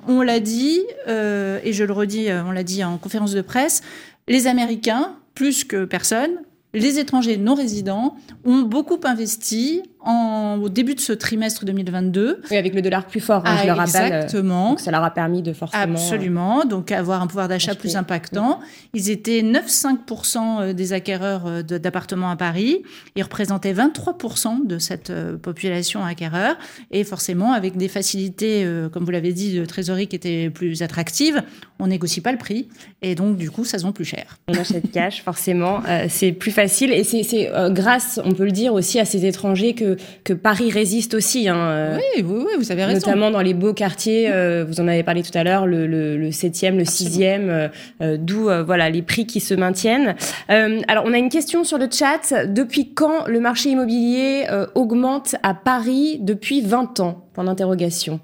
on 0.08 0.22
l'a 0.22 0.40
dit, 0.40 0.80
et 1.06 1.72
je 1.72 1.84
le 1.84 1.92
redis, 1.92 2.28
on 2.30 2.50
l'a 2.50 2.62
dit 2.62 2.82
en 2.84 2.98
conférence 2.98 3.32
de 3.32 3.40
presse, 3.40 3.82
les 4.28 4.46
Américains, 4.46 5.14
plus 5.34 5.64
que 5.64 5.84
personne, 5.84 6.30
les 6.74 6.98
étrangers 6.98 7.36
non 7.36 7.54
résidents 7.54 8.16
ont 8.44 8.62
beaucoup 8.62 9.00
investi 9.04 9.82
au 10.06 10.68
début 10.68 10.94
de 10.94 11.00
ce 11.00 11.12
trimestre 11.12 11.64
2022. 11.64 12.42
Oui, 12.50 12.56
avec 12.56 12.74
le 12.74 12.82
dollar 12.82 13.06
plus 13.06 13.20
fort, 13.20 13.42
hein, 13.44 13.58
je 13.62 13.66
le 13.66 13.72
rappelle. 13.72 14.12
Exactement. 14.12 14.70
Donc 14.70 14.80
ça 14.80 14.90
leur 14.90 15.04
a 15.04 15.10
permis 15.10 15.42
de 15.42 15.52
forcément... 15.52 15.82
Absolument, 15.82 16.64
donc 16.64 16.92
avoir 16.92 17.22
un 17.22 17.26
pouvoir 17.26 17.48
d'achat 17.48 17.74
plus 17.74 17.96
impactant. 17.96 18.60
Ils 18.94 19.10
étaient 19.10 19.42
9-5% 19.42 20.36
euh, 20.38 20.72
des 20.72 20.92
acquéreurs 20.92 21.46
euh, 21.46 21.62
d'appartements 21.62 22.30
à 22.30 22.36
Paris. 22.36 22.82
Ils 23.16 23.22
représentaient 23.22 23.72
23% 23.72 24.66
de 24.66 24.78
cette 24.78 25.10
euh, 25.10 25.36
population 25.36 26.04
acquéreur. 26.04 26.56
Et 26.90 27.04
forcément, 27.04 27.52
avec 27.52 27.76
des 27.76 27.88
facilités, 27.88 28.66
comme 28.92 29.04
vous 29.04 29.10
l'avez 29.10 29.32
dit, 29.32 29.58
de 29.58 29.64
trésorerie 29.64 30.06
qui 30.06 30.16
étaient 30.16 30.50
plus 30.50 30.82
attractives, 30.82 31.42
on 31.78 31.86
négocie 31.88 32.20
pas 32.20 32.32
le 32.32 32.38
prix. 32.38 32.68
Et 33.02 33.14
donc, 33.14 33.36
du 33.36 33.50
coup, 33.50 33.64
ça 33.64 33.78
se 33.78 33.84
vend 33.84 33.92
plus 33.92 34.04
cher. 34.04 34.38
On 34.48 34.54
achète 34.54 34.90
cash, 34.90 35.22
forcément. 35.22 35.82
c'est 36.08 36.32
plus 36.32 36.50
facile. 36.50 36.92
Et 36.92 37.04
c'est 37.04 37.50
grâce, 37.70 38.20
on 38.24 38.32
peut 38.32 38.44
le 38.44 38.52
dire, 38.52 38.72
aussi 38.74 38.98
à 38.98 39.04
ces 39.04 39.26
étrangers 39.26 39.74
que 39.74 39.95
que, 40.24 40.32
Paris 40.32 40.70
résiste 40.70 41.14
aussi. 41.14 41.48
Hein, 41.48 41.56
euh, 41.56 41.96
oui, 41.96 42.22
oui, 42.22 42.44
oui, 42.46 42.52
vous 42.58 42.72
avez 42.72 42.84
raison. 42.84 43.06
Notamment 43.06 43.30
dans 43.30 43.40
les 43.40 43.54
beaux 43.54 43.72
quartiers, 43.72 44.28
euh, 44.30 44.64
vous 44.66 44.80
en 44.80 44.88
avez 44.88 45.02
parlé 45.02 45.22
tout 45.22 45.36
à 45.36 45.44
l'heure, 45.44 45.66
le, 45.66 45.86
le, 45.86 46.30
7e, 46.30 46.76
le 46.76 46.84
6e, 46.84 47.70
euh, 48.00 48.16
d'où 48.18 48.48
voilà, 48.64 48.90
les 48.90 49.02
prix 49.02 49.26
qui 49.26 49.40
se 49.40 49.54
maintiennent. 49.54 50.14
alors, 50.48 51.04
on 51.06 51.12
a 51.12 51.18
une 51.18 51.28
question 51.30 51.64
sur 51.64 51.78
le 51.78 51.88
chat. 51.90 52.46
Depuis 52.46 52.92
quand 52.94 53.26
le 53.26 53.40
marché 53.40 53.70
immobilier 53.70 54.46
augmente 54.74 55.36
à 55.42 55.54
Paris 55.54 56.18
depuis 56.20 56.60
20 56.60 57.00
ans? 57.00 57.22
Point 57.36 57.44
d'interrogation. 57.44 58.18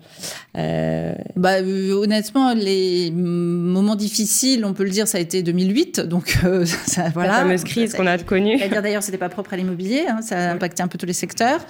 Euh... 0.57 1.13
Bah, 1.37 1.61
honnêtement, 1.61 2.55
les 2.55 3.11
moments 3.11 3.95
difficiles, 3.95 4.65
on 4.65 4.73
peut 4.73 4.85
le 4.85 4.91
dire, 4.91 5.07
ça 5.07 5.19
a 5.19 5.21
été 5.21 5.43
2008. 5.43 6.01
Donc, 6.01 6.39
ça, 6.87 7.11
voilà. 7.13 7.33
La 7.33 7.39
fameuse 7.41 7.65
crise 7.65 7.93
qu'on 7.93 8.07
a 8.07 8.17
connue. 8.17 8.59
C'est-à-dire, 8.59 8.81
d'ailleurs, 8.81 9.03
c'était 9.03 9.19
pas 9.19 9.29
propre 9.29 9.53
à 9.53 9.57
l'immobilier. 9.57 10.05
Hein, 10.09 10.23
ça 10.23 10.39
a 10.39 10.53
impacté 10.53 10.83
un 10.83 10.89
peu 10.89 10.97
tous 10.97 11.05
les 11.05 11.13
secteurs. 11.13 11.61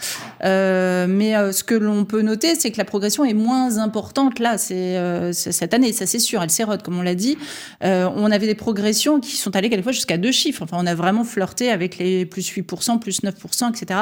Mais 0.42 1.52
ce 1.52 1.64
que 1.64 1.74
l'on 1.74 2.04
peut 2.04 2.22
noter, 2.22 2.54
c'est 2.54 2.70
que 2.70 2.78
la 2.78 2.84
progression 2.84 3.24
est 3.24 3.34
moins 3.34 3.78
importante 3.78 4.38
là, 4.38 4.58
c'est 4.58 4.98
cette 5.32 5.74
année, 5.74 5.92
ça 5.92 6.06
c'est 6.06 6.18
sûr, 6.18 6.42
elle 6.42 6.50
s'érode, 6.50 6.82
comme 6.82 6.98
on 6.98 7.02
l'a 7.02 7.14
dit. 7.14 7.36
on 7.82 8.30
avait 8.30 8.46
des 8.46 8.54
progressions 8.54 9.20
qui 9.20 9.36
sont 9.36 9.54
allées 9.56 9.70
quelquefois 9.70 9.92
jusqu'à 9.92 10.18
deux 10.18 10.32
chiffres. 10.32 10.62
Enfin, 10.62 10.78
on 10.80 10.86
a 10.86 10.94
vraiment 10.94 11.24
flirté 11.24 11.70
avec 11.70 11.98
les 11.98 12.26
plus 12.26 12.50
8%, 12.50 12.98
plus 12.98 13.22
9%, 13.22 13.70
etc. 13.70 14.00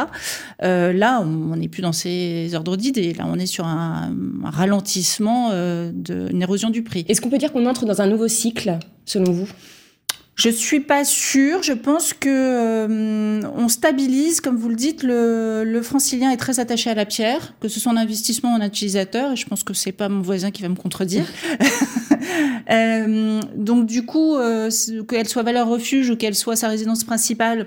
là, 0.63 1.21
on 1.21 1.57
n'est 1.57 1.69
plus 1.69 1.83
dans 1.83 1.93
ces 1.93 2.55
ordres 2.55 2.77
d'idées. 2.77 3.15
Là, 3.15 3.25
on 3.27 3.39
est 3.39 3.47
sur 3.47 3.67
un, 3.67 4.13
un 4.45 4.51
ralentissement, 4.51 5.51
d'une 5.93 6.43
érosion 6.43 6.71
du 6.71 6.83
prix. 6.83 7.05
Est-ce 7.09 7.21
qu'on 7.21 7.31
peut 7.31 7.39
dire 7.39 7.53
qu'on 7.53 7.67
entre 7.67 7.85
dans 7.85 8.01
un 8.01 8.07
nouveau 8.07 8.29
cycle, 8.29 8.79
selon 9.05 9.33
vous? 9.33 9.49
Je 10.41 10.49
suis 10.49 10.81
pas 10.81 11.05
sûre. 11.05 11.63
Je 11.63 11.75
pense 11.75 12.15
que 12.15 12.29
euh, 12.29 13.43
on 13.57 13.69
stabilise, 13.69 14.41
comme 14.41 14.57
vous 14.57 14.71
le 14.71 14.75
dites. 14.75 15.03
Le, 15.03 15.65
le, 15.67 15.83
francilien 15.83 16.31
est 16.31 16.39
très 16.39 16.61
attaché 16.61 16.89
à 16.89 16.95
la 16.95 17.05
pierre, 17.05 17.53
que 17.61 17.69
ce 17.69 17.79
soit 17.79 17.93
en 17.93 17.97
investissement 17.97 18.55
ou 18.55 18.57
en 18.57 18.67
utilisateur. 18.67 19.33
Et 19.33 19.37
je 19.37 19.47
pense 19.47 19.65
que 19.65 19.75
c'est 19.75 19.93
pas 19.93 20.09
mon 20.09 20.23
voisin 20.23 20.51
qui 20.51 20.63
va 20.63 20.71
me 20.71 20.77
contredire. 20.77 21.27
euh, 22.71 23.41
donc 23.55 23.85
du 23.85 24.07
coup, 24.07 24.37
euh, 24.37 24.71
qu'elle 25.07 25.29
soit 25.29 25.43
valeur 25.43 25.69
refuge 25.69 26.09
ou 26.09 26.17
qu'elle 26.17 26.35
soit 26.35 26.57
sa 26.57 26.69
résidence 26.69 27.05
principale, 27.05 27.67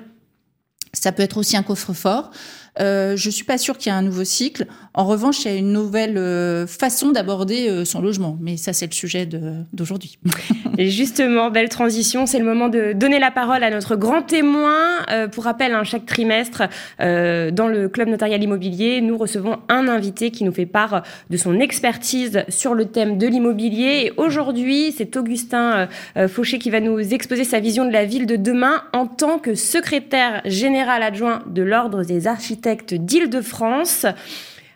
ça 0.94 1.12
peut 1.12 1.24
être 1.24 1.38
aussi 1.38 1.56
un 1.56 1.64
coffre-fort. 1.64 2.32
Euh, 2.80 3.16
je 3.16 3.30
suis 3.30 3.44
pas 3.44 3.58
sûre 3.58 3.78
qu'il 3.78 3.92
y 3.92 3.96
ait 3.96 3.98
un 3.98 4.04
nouveau 4.04 4.24
cycle. 4.24 4.66
En 4.95 5.06
revanche, 5.06 5.45
il 5.45 5.51
y 5.51 5.56
a 5.56 5.58
une 5.58 5.73
nouvelle 5.73 6.19
euh, 6.19 6.67
façon 6.67 7.12
d'aborder 7.12 7.67
euh, 7.67 7.84
son 7.84 7.99
logement. 7.99 8.38
Mais 8.39 8.58
ça, 8.58 8.73
c'est 8.73 8.86
le 8.86 8.91
sujet 8.91 9.27
d'aujourd'hui. 9.73 10.19
Justement, 10.77 11.49
belle 11.49 11.69
transition. 11.69 12.27
C'est 12.27 12.38
le 12.38 12.45
moment 12.45 12.69
de 12.69 12.93
donner 12.93 13.17
la 13.17 13.32
parole 13.32 13.63
à 13.63 13.71
notre 13.71 13.95
grand 13.95 14.21
témoin. 14.21 15.03
Euh, 15.10 15.27
pour 15.27 15.45
rappel, 15.45 15.73
hein, 15.73 15.84
chaque 15.84 16.06
trimestre, 16.06 16.63
dans 16.99 17.67
le 17.67 17.89
Club 17.89 18.08
notarial 18.08 18.43
immobilier, 18.43 19.01
nous 19.01 19.17
recevons 19.17 19.60
un 19.67 19.88
invité 19.88 20.32
qui 20.32 20.43
nous 20.43 20.51
fait 20.51 20.65
part 20.65 21.03
de 21.29 21.38
son 21.38 21.60
expertise 21.60 22.43
sur 22.49 22.75
le 22.75 22.86
thème 22.86 23.17
de 23.17 23.27
l'immobilier. 23.27 24.06
Et 24.06 24.13
aujourd'hui, 24.17 24.93
c'est 24.95 25.15
Augustin 25.17 25.88
Fauché 26.27 26.60
qui 26.60 26.69
va 26.69 26.79
nous 26.79 26.99
exposer 27.13 27.43
sa 27.43 27.60
vision 27.60 27.86
de 27.86 27.91
la 27.91 28.06
ville 28.06 28.25
de 28.25 28.36
demain 28.36 28.84
en 28.93 29.08
tant 29.08 29.39
que 29.39 29.56
secrétaire 29.56 30.41
général 30.45 31.03
adjoint 31.03 31.43
de 31.47 31.62
l'Ordre 31.62 32.03
des 32.03 32.27
architectes 32.27 32.93
d'Île-de-France. 32.93 34.06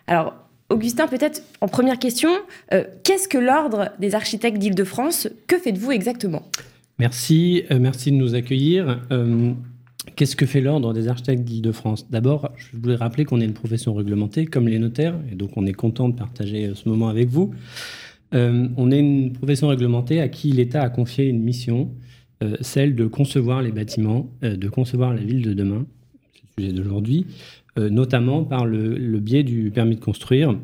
Alors, 0.08 0.34
Augustin, 0.70 1.06
peut-être 1.06 1.42
en 1.60 1.68
première 1.68 1.98
question, 1.98 2.30
euh, 2.72 2.82
qu'est-ce 3.04 3.28
que 3.28 3.38
l'Ordre 3.38 3.90
des 4.00 4.14
architectes 4.14 4.58
d'Île-de-France? 4.58 5.28
Que 5.46 5.58
faites-vous 5.58 5.92
exactement? 5.92 6.42
Merci, 6.98 7.62
euh, 7.70 7.78
merci 7.78 8.10
de 8.10 8.16
nous 8.16 8.34
accueillir. 8.34 9.00
Euh, 9.12 9.52
qu'est-ce 10.16 10.34
que 10.34 10.46
fait 10.46 10.62
l'Ordre 10.62 10.94
des 10.94 11.08
architectes 11.08 11.44
d'Île-de-France? 11.44 12.10
D'abord, 12.10 12.50
je 12.56 12.76
voulais 12.78 12.96
rappeler 12.96 13.26
qu'on 13.26 13.42
est 13.42 13.44
une 13.44 13.52
profession 13.52 13.92
réglementée, 13.92 14.46
comme 14.46 14.66
les 14.66 14.78
notaires, 14.78 15.14
et 15.30 15.34
donc 15.34 15.50
on 15.56 15.66
est 15.66 15.74
content 15.74 16.08
de 16.08 16.14
partager 16.14 16.72
ce 16.74 16.88
moment 16.88 17.08
avec 17.08 17.28
vous. 17.28 17.54
on 18.32 18.90
est 18.90 18.98
une 18.98 19.34
profession 19.34 19.68
réglementée 19.68 20.20
à 20.22 20.28
qui 20.28 20.52
l'État 20.52 20.82
a 20.82 20.88
confié 20.88 21.26
une 21.26 21.42
mission, 21.42 21.90
celle 22.62 22.94
de 22.94 23.06
concevoir 23.06 23.60
les 23.62 23.72
bâtiments, 23.72 24.30
de 24.42 24.68
concevoir 24.68 25.12
la 25.14 25.22
ville 25.22 25.42
de 25.42 25.52
demain, 25.52 25.86
c'est 26.32 26.62
le 26.62 26.68
sujet 26.68 26.72
d'aujourd'hui, 26.76 27.26
notamment 27.78 28.44
par 28.44 28.66
le, 28.66 29.20
biais 29.20 29.42
du 29.42 29.70
permis 29.70 29.96
de 29.96 30.00
construire. 30.00 30.56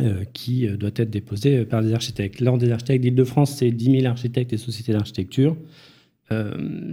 Euh, 0.00 0.24
qui 0.32 0.66
euh, 0.66 0.78
doit 0.78 0.90
être 0.96 1.10
déposé 1.10 1.66
par 1.66 1.82
des 1.82 1.92
architectes. 1.92 2.40
L'Ordre 2.40 2.64
des 2.64 2.72
architectes 2.72 3.02
d'Île-de-France, 3.02 3.56
c'est 3.58 3.70
10 3.70 4.00
000 4.00 4.06
architectes 4.06 4.50
et 4.54 4.56
sociétés 4.56 4.92
d'architecture. 4.92 5.54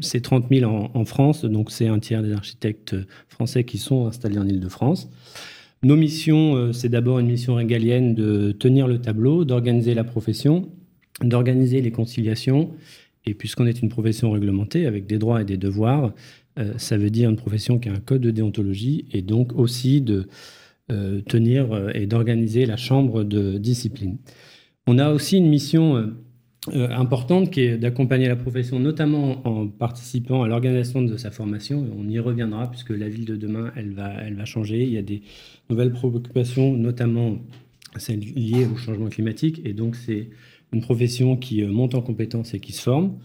c'est 0.01 0.19
30 0.19 0.47
000 0.51 0.69
en, 0.69 1.05
France, 1.05 1.45
donc 1.45 1.71
c'est 1.71 1.87
un 1.87 1.99
tiers 1.99 2.21
des 2.21 2.33
architectes 2.33 2.97
français 3.29 3.63
qui 3.63 3.77
sont 3.77 4.05
installés 4.05 4.37
en 4.37 4.45
Île-de-France. 4.45 5.09
Nos 5.81 5.95
missions, 5.95 6.73
c'est 6.73 6.89
d'abord 6.89 7.19
une 7.19 7.27
mission 7.27 7.55
régalienne 7.55 8.15
de 8.15 8.51
tenir 8.51 8.85
le 8.85 8.99
tableau, 8.99 9.45
d'organiser 9.45 9.93
la 9.93 10.03
profession, 10.03 10.67
d'organiser 11.23 11.81
les 11.81 11.91
conciliations. 11.91 12.71
Et 13.25 13.33
puisqu'on 13.33 13.65
est 13.65 13.81
une 13.81 13.87
profession 13.87 14.31
réglementée 14.31 14.85
avec 14.85 15.07
des 15.07 15.17
droits 15.17 15.41
et 15.41 15.45
des 15.45 15.55
devoirs, 15.55 16.13
euh, 16.57 16.73
ça 16.77 16.97
veut 16.97 17.09
dire 17.09 17.29
une 17.29 17.35
profession 17.35 17.79
qui 17.79 17.89
a 17.89 17.93
un 17.93 17.99
code 17.99 18.21
de 18.21 18.31
déontologie 18.31 19.05
et 19.11 19.21
donc 19.21 19.53
aussi 19.53 20.01
de 20.01 20.27
euh, 20.91 21.21
tenir 21.21 21.71
euh, 21.71 21.91
et 21.93 22.07
d'organiser 22.07 22.65
la 22.65 22.77
chambre 22.77 23.23
de 23.23 23.57
discipline. 23.57 24.17
On 24.87 24.97
a 24.97 25.11
aussi 25.11 25.37
une 25.37 25.49
mission 25.49 26.11
importante 26.67 27.51
qui 27.51 27.61
est 27.61 27.77
d'accompagner 27.77 28.27
la 28.27 28.35
profession, 28.35 28.79
notamment 28.79 29.45
en 29.47 29.67
participant 29.67 30.41
à 30.41 30.47
l'organisation 30.47 31.03
de 31.03 31.15
sa 31.15 31.29
formation. 31.29 31.85
On 31.95 32.09
y 32.09 32.17
reviendra 32.17 32.71
puisque 32.71 32.89
la 32.89 33.07
ville 33.07 33.25
de 33.25 33.35
demain, 33.35 33.71
elle 33.75 33.93
va, 33.93 34.13
elle 34.23 34.33
va 34.33 34.45
changer. 34.45 34.81
Il 34.81 34.89
y 34.89 34.97
a 34.97 35.03
des 35.03 35.21
nouvelles 35.69 35.91
préoccupations, 35.91 36.75
notamment 36.75 37.37
celles 37.97 38.19
liées 38.19 38.65
au 38.65 38.77
changement 38.77 39.09
climatique. 39.09 39.61
Et 39.63 39.73
donc, 39.73 39.95
c'est 39.95 40.29
une 40.73 40.81
profession 40.81 41.37
qui 41.37 41.61
monte 41.63 41.93
en 41.93 42.01
compétences 42.01 42.55
et 42.55 42.59
qui 42.59 42.71
se 42.71 42.81
forme. 42.81 43.19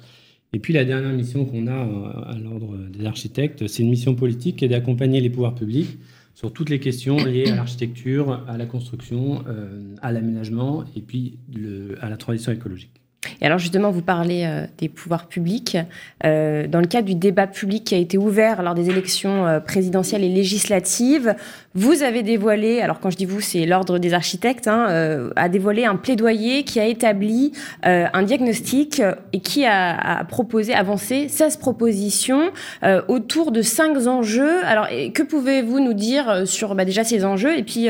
Et 0.55 0.61
puis 0.61 0.73
la 0.73 0.85
dernière 0.85 1.13
mission 1.13 1.45
qu'on 1.45 1.67
a 1.67 1.73
euh, 1.73 2.33
à 2.33 2.39
l'ordre 2.39 2.77
des 2.89 3.05
architectes, 3.07 3.67
c'est 3.67 3.83
une 3.83 3.91
mission 3.91 4.15
politique 4.15 4.57
qui 4.57 4.65
est 4.65 4.69
d'accompagner 4.69 5.21
les 5.21 5.29
pouvoirs 5.29 5.57
publics 5.57 5.99
sur 6.35 6.53
toutes 6.53 6.71
les 6.71 6.79
questions 6.79 7.17
liées 7.17 7.51
à 7.51 7.57
l'architecture, 7.57 8.45
à 8.49 8.57
la 8.57 8.65
construction, 8.65 9.43
euh, 9.49 9.81
à 10.01 10.13
l'aménagement 10.13 10.85
et 10.97 11.01
puis 11.01 11.39
à 12.01 12.09
la 12.09 12.17
transition 12.17 12.53
écologique. 12.53 12.93
Et 13.41 13.47
alors 13.47 13.59
justement, 13.59 13.91
vous 13.91 14.03
parlez 14.03 14.45
euh, 14.45 14.67
des 14.79 14.89
pouvoirs 14.89 15.27
publics. 15.27 15.77
Dans 16.23 16.81
le 16.81 16.87
cadre 16.87 17.07
du 17.07 17.17
débat 17.17 17.49
public 17.49 17.83
qui 17.85 17.97
a 17.97 17.99
été 17.99 18.17
ouvert 18.17 18.63
lors 18.63 18.75
des 18.75 18.91
élections 18.91 19.61
présidentielles 19.67 20.23
et 20.23 20.29
législatives, 20.29 21.35
vous 21.75 22.03
avez 22.03 22.23
dévoilé, 22.23 22.81
alors 22.81 23.01
quand 23.01 23.11
je 23.11 23.17
dis 23.17 23.25
vous, 23.25 23.41
c'est 23.41 23.67
l'ordre 23.67 23.99
des 23.99 24.15
architectes, 24.15 24.69
hein, 24.69 25.31
a 25.37 25.49
dévoilé 25.49 25.85
un 25.85 25.97
plaidoyer 25.97 26.65
qui 26.65 26.81
a 26.81 26.87
établi 26.87 27.53
un 27.83 28.23
diagnostic 28.23 29.03
et 29.33 29.41
qui 29.41 29.65
a, 29.65 30.25
proposé, 30.29 30.75
avancé 30.75 31.29
16 31.29 31.57
propositions 31.57 32.51
autour 33.09 33.53
de 33.53 33.63
cinq 33.63 34.07
enjeux. 34.07 34.65
Alors 34.65 34.89
que 35.13 35.23
pouvez-vous 35.23 35.81
nous 35.81 35.95
dire 35.95 36.47
sur 36.47 36.75
bah, 36.75 36.85
déjà 36.85 37.05
ces 37.05 37.25
enjeux 37.25 37.57
et 37.59 37.63
puis 37.63 37.89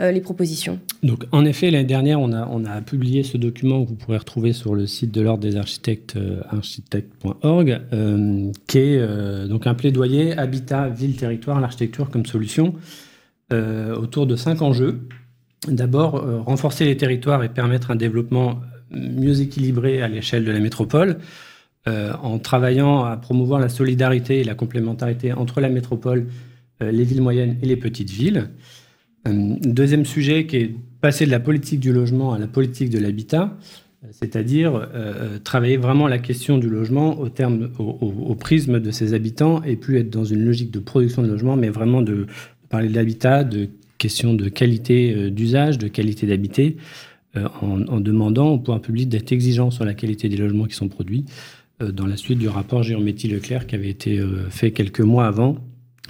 les 0.00 0.20
propositions? 0.20 0.78
Donc 1.02 1.24
en 1.32 1.44
effet, 1.44 1.70
l'année 1.70 1.84
dernière, 1.84 2.20
on 2.20 2.32
a, 2.32 2.46
on 2.50 2.64
a 2.64 2.80
publié 2.82 3.22
ce 3.22 3.36
document 3.36 3.82
que 3.84 3.88
vous 3.88 3.94
pourrez 3.94 4.18
retrouver 4.18 4.52
sur 4.52 4.74
le 4.74 4.86
site 4.86 5.12
de 5.12 5.20
l'Ordre 5.20 5.42
des 5.42 5.56
architectes, 5.56 6.16
euh, 6.16 6.40
architecte.org, 6.50 7.80
euh, 7.92 8.50
qui 8.66 8.78
est 8.78 8.98
euh, 8.98 9.46
donc 9.46 9.66
un 9.66 9.74
plaidoyer 9.74 10.36
habitat, 10.36 10.88
ville, 10.88 11.16
territoire, 11.16 11.60
l'architecture 11.60 12.10
comme 12.10 12.26
solution 12.26 12.74
autour 13.52 14.26
de 14.26 14.36
cinq 14.36 14.62
enjeux. 14.62 15.00
D'abord, 15.68 16.12
renforcer 16.44 16.84
les 16.84 16.96
territoires 16.96 17.42
et 17.44 17.48
permettre 17.48 17.90
un 17.90 17.96
développement 17.96 18.60
mieux 18.90 19.40
équilibré 19.40 20.02
à 20.02 20.08
l'échelle 20.08 20.44
de 20.44 20.52
la 20.52 20.60
métropole, 20.60 21.18
en 21.86 22.38
travaillant 22.38 23.04
à 23.04 23.16
promouvoir 23.16 23.60
la 23.60 23.68
solidarité 23.68 24.40
et 24.40 24.44
la 24.44 24.54
complémentarité 24.54 25.32
entre 25.32 25.60
la 25.60 25.68
métropole, 25.68 26.28
les 26.80 27.04
villes 27.04 27.22
moyennes 27.22 27.58
et 27.60 27.66
les 27.66 27.76
petites 27.76 28.10
villes. 28.10 28.50
deuxième 29.26 30.04
sujet 30.06 30.46
qui 30.46 30.56
est 30.56 30.74
passer 31.00 31.26
de 31.26 31.30
la 31.30 31.40
politique 31.40 31.80
du 31.80 31.92
logement 31.92 32.32
à 32.32 32.38
la 32.38 32.46
politique 32.46 32.90
de 32.90 32.98
l'habitat, 32.98 33.56
c'est-à-dire 34.12 34.74
euh, 34.74 34.86
euh, 34.94 35.38
travailler 35.38 35.76
vraiment 35.76 36.08
la 36.08 36.18
question 36.18 36.58
du 36.58 36.68
logement 36.68 37.18
au, 37.18 37.28
au, 37.78 38.34
prisme 38.34 38.80
de 38.80 38.90
ses 38.90 39.14
habitants 39.14 39.62
et 39.62 39.76
plus 39.76 39.98
être 39.98 40.10
dans 40.10 40.24
une 40.24 40.44
logique 40.44 40.70
de 40.70 40.78
production 40.78 41.22
de 41.22 41.28
logement, 41.28 41.56
mais 41.56 41.68
vraiment 41.68 42.02
de, 42.02 42.26
parler 42.70 42.88
de 42.88 42.94
l'habitat, 42.94 43.44
de 43.44 43.68
questions 43.98 44.32
de 44.32 44.48
qualité 44.48 45.14
euh, 45.14 45.30
d'usage, 45.30 45.76
de 45.76 45.88
qualité 45.88 46.26
d'habiter, 46.26 46.76
en, 47.62 48.00
demandant 48.00 48.54
au 48.54 48.58
pouvoir 48.58 48.80
public 48.80 49.08
d'être 49.08 49.30
exigeant 49.30 49.70
sur 49.70 49.84
la 49.84 49.94
qualité 49.94 50.28
des 50.28 50.36
logements 50.36 50.64
qui 50.64 50.74
sont 50.74 50.88
produits, 50.88 51.26
dans 51.78 52.06
la 52.06 52.16
suite 52.16 52.40
du 52.40 52.48
rapport 52.48 52.82
Géométrie-Leclerc 52.82 53.68
qui 53.68 53.76
avait 53.76 53.88
été 53.88 54.20
fait 54.50 54.72
quelques 54.72 55.00
mois 55.00 55.28
avant 55.28 55.56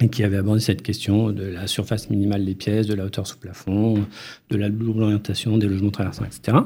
et 0.01 0.09
qui 0.09 0.25
avait 0.25 0.39
abordé 0.39 0.63
cette 0.63 0.81
question 0.81 1.31
de 1.31 1.43
la 1.43 1.67
surface 1.67 2.09
minimale 2.09 2.47
des 2.47 2.55
pièces, 2.55 2.87
de 2.87 2.95
la 2.95 3.05
hauteur 3.05 3.27
sous 3.27 3.37
plafond, 3.37 4.03
de 4.51 4.57
la 4.57 4.71
double 4.71 5.03
orientation 5.03 5.59
des 5.59 5.69
logements 5.69 5.91
traversants, 5.91 6.25
etc. 6.25 6.57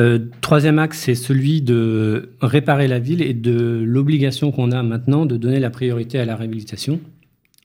Euh, 0.00 0.18
troisième 0.40 0.80
axe, 0.80 0.98
c'est 0.98 1.14
celui 1.14 1.62
de 1.62 2.30
réparer 2.40 2.88
la 2.88 2.98
ville 2.98 3.22
et 3.22 3.34
de 3.34 3.82
l'obligation 3.84 4.50
qu'on 4.50 4.72
a 4.72 4.82
maintenant 4.82 5.24
de 5.24 5.36
donner 5.36 5.60
la 5.60 5.70
priorité 5.70 6.18
à 6.18 6.24
la 6.24 6.34
réhabilitation. 6.34 7.00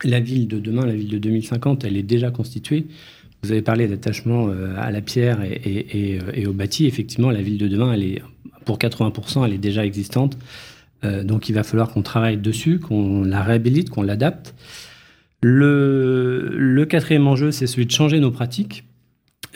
La 0.03 0.19
ville 0.19 0.47
de 0.47 0.59
demain, 0.59 0.85
la 0.85 0.95
ville 0.95 1.09
de 1.09 1.17
2050, 1.17 1.83
elle 1.83 1.97
est 1.97 2.03
déjà 2.03 2.31
constituée. 2.31 2.88
Vous 3.43 3.51
avez 3.51 3.62
parlé 3.62 3.88
d'attachement 3.88 4.49
euh, 4.49 4.73
à 4.77 4.91
la 4.91 5.01
pierre 5.01 5.41
et, 5.43 6.19
euh, 6.21 6.31
et, 6.33 6.45
au 6.45 6.53
bâti. 6.53 6.85
Effectivement, 6.85 7.31
la 7.31 7.41
ville 7.41 7.57
de 7.57 7.67
demain, 7.67 7.93
elle 7.93 8.03
est, 8.03 8.21
pour 8.65 8.77
80%, 8.77 9.45
elle 9.45 9.53
est 9.53 9.57
déjà 9.57 9.85
existante. 9.85 10.38
donc 11.03 11.47
il 11.47 11.53
va 11.53 11.63
falloir 11.63 11.89
qu'on 11.91 12.01
travaille 12.01 12.38
dessus, 12.38 12.79
qu'on 12.79 13.23
la 13.23 13.41
réhabilite, 13.41 13.89
qu'on 13.89 14.03
l'adapte. 14.03 14.53
Le, 15.41 16.85
quatrième 16.89 17.27
enjeu, 17.27 17.51
c'est 17.51 17.67
celui 17.67 17.85
de 17.85 17.91
changer 17.91 18.19
nos 18.19 18.31
pratiques 18.31 18.83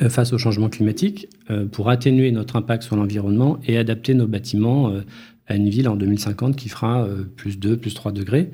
euh, 0.02 0.10
face 0.10 0.34
au 0.34 0.38
changement 0.38 0.70
climatique 0.70 1.28
euh, 1.50 1.66
pour 1.66 1.90
atténuer 1.90 2.32
notre 2.32 2.56
impact 2.56 2.84
sur 2.84 2.96
l'environnement 2.96 3.60
et 3.68 3.78
adapter 3.78 4.14
nos 4.14 4.28
bâtiments 4.28 4.90
euh, 4.90 5.02
à 5.48 5.56
une 5.56 5.70
ville 5.70 5.90
en 5.90 5.96
2050 5.98 6.56
qui 6.56 6.70
fera 6.70 7.06
plus 7.36 7.60
2, 7.60 7.76
plus 7.76 7.94
3 7.94 8.14
degrés. 8.14 8.50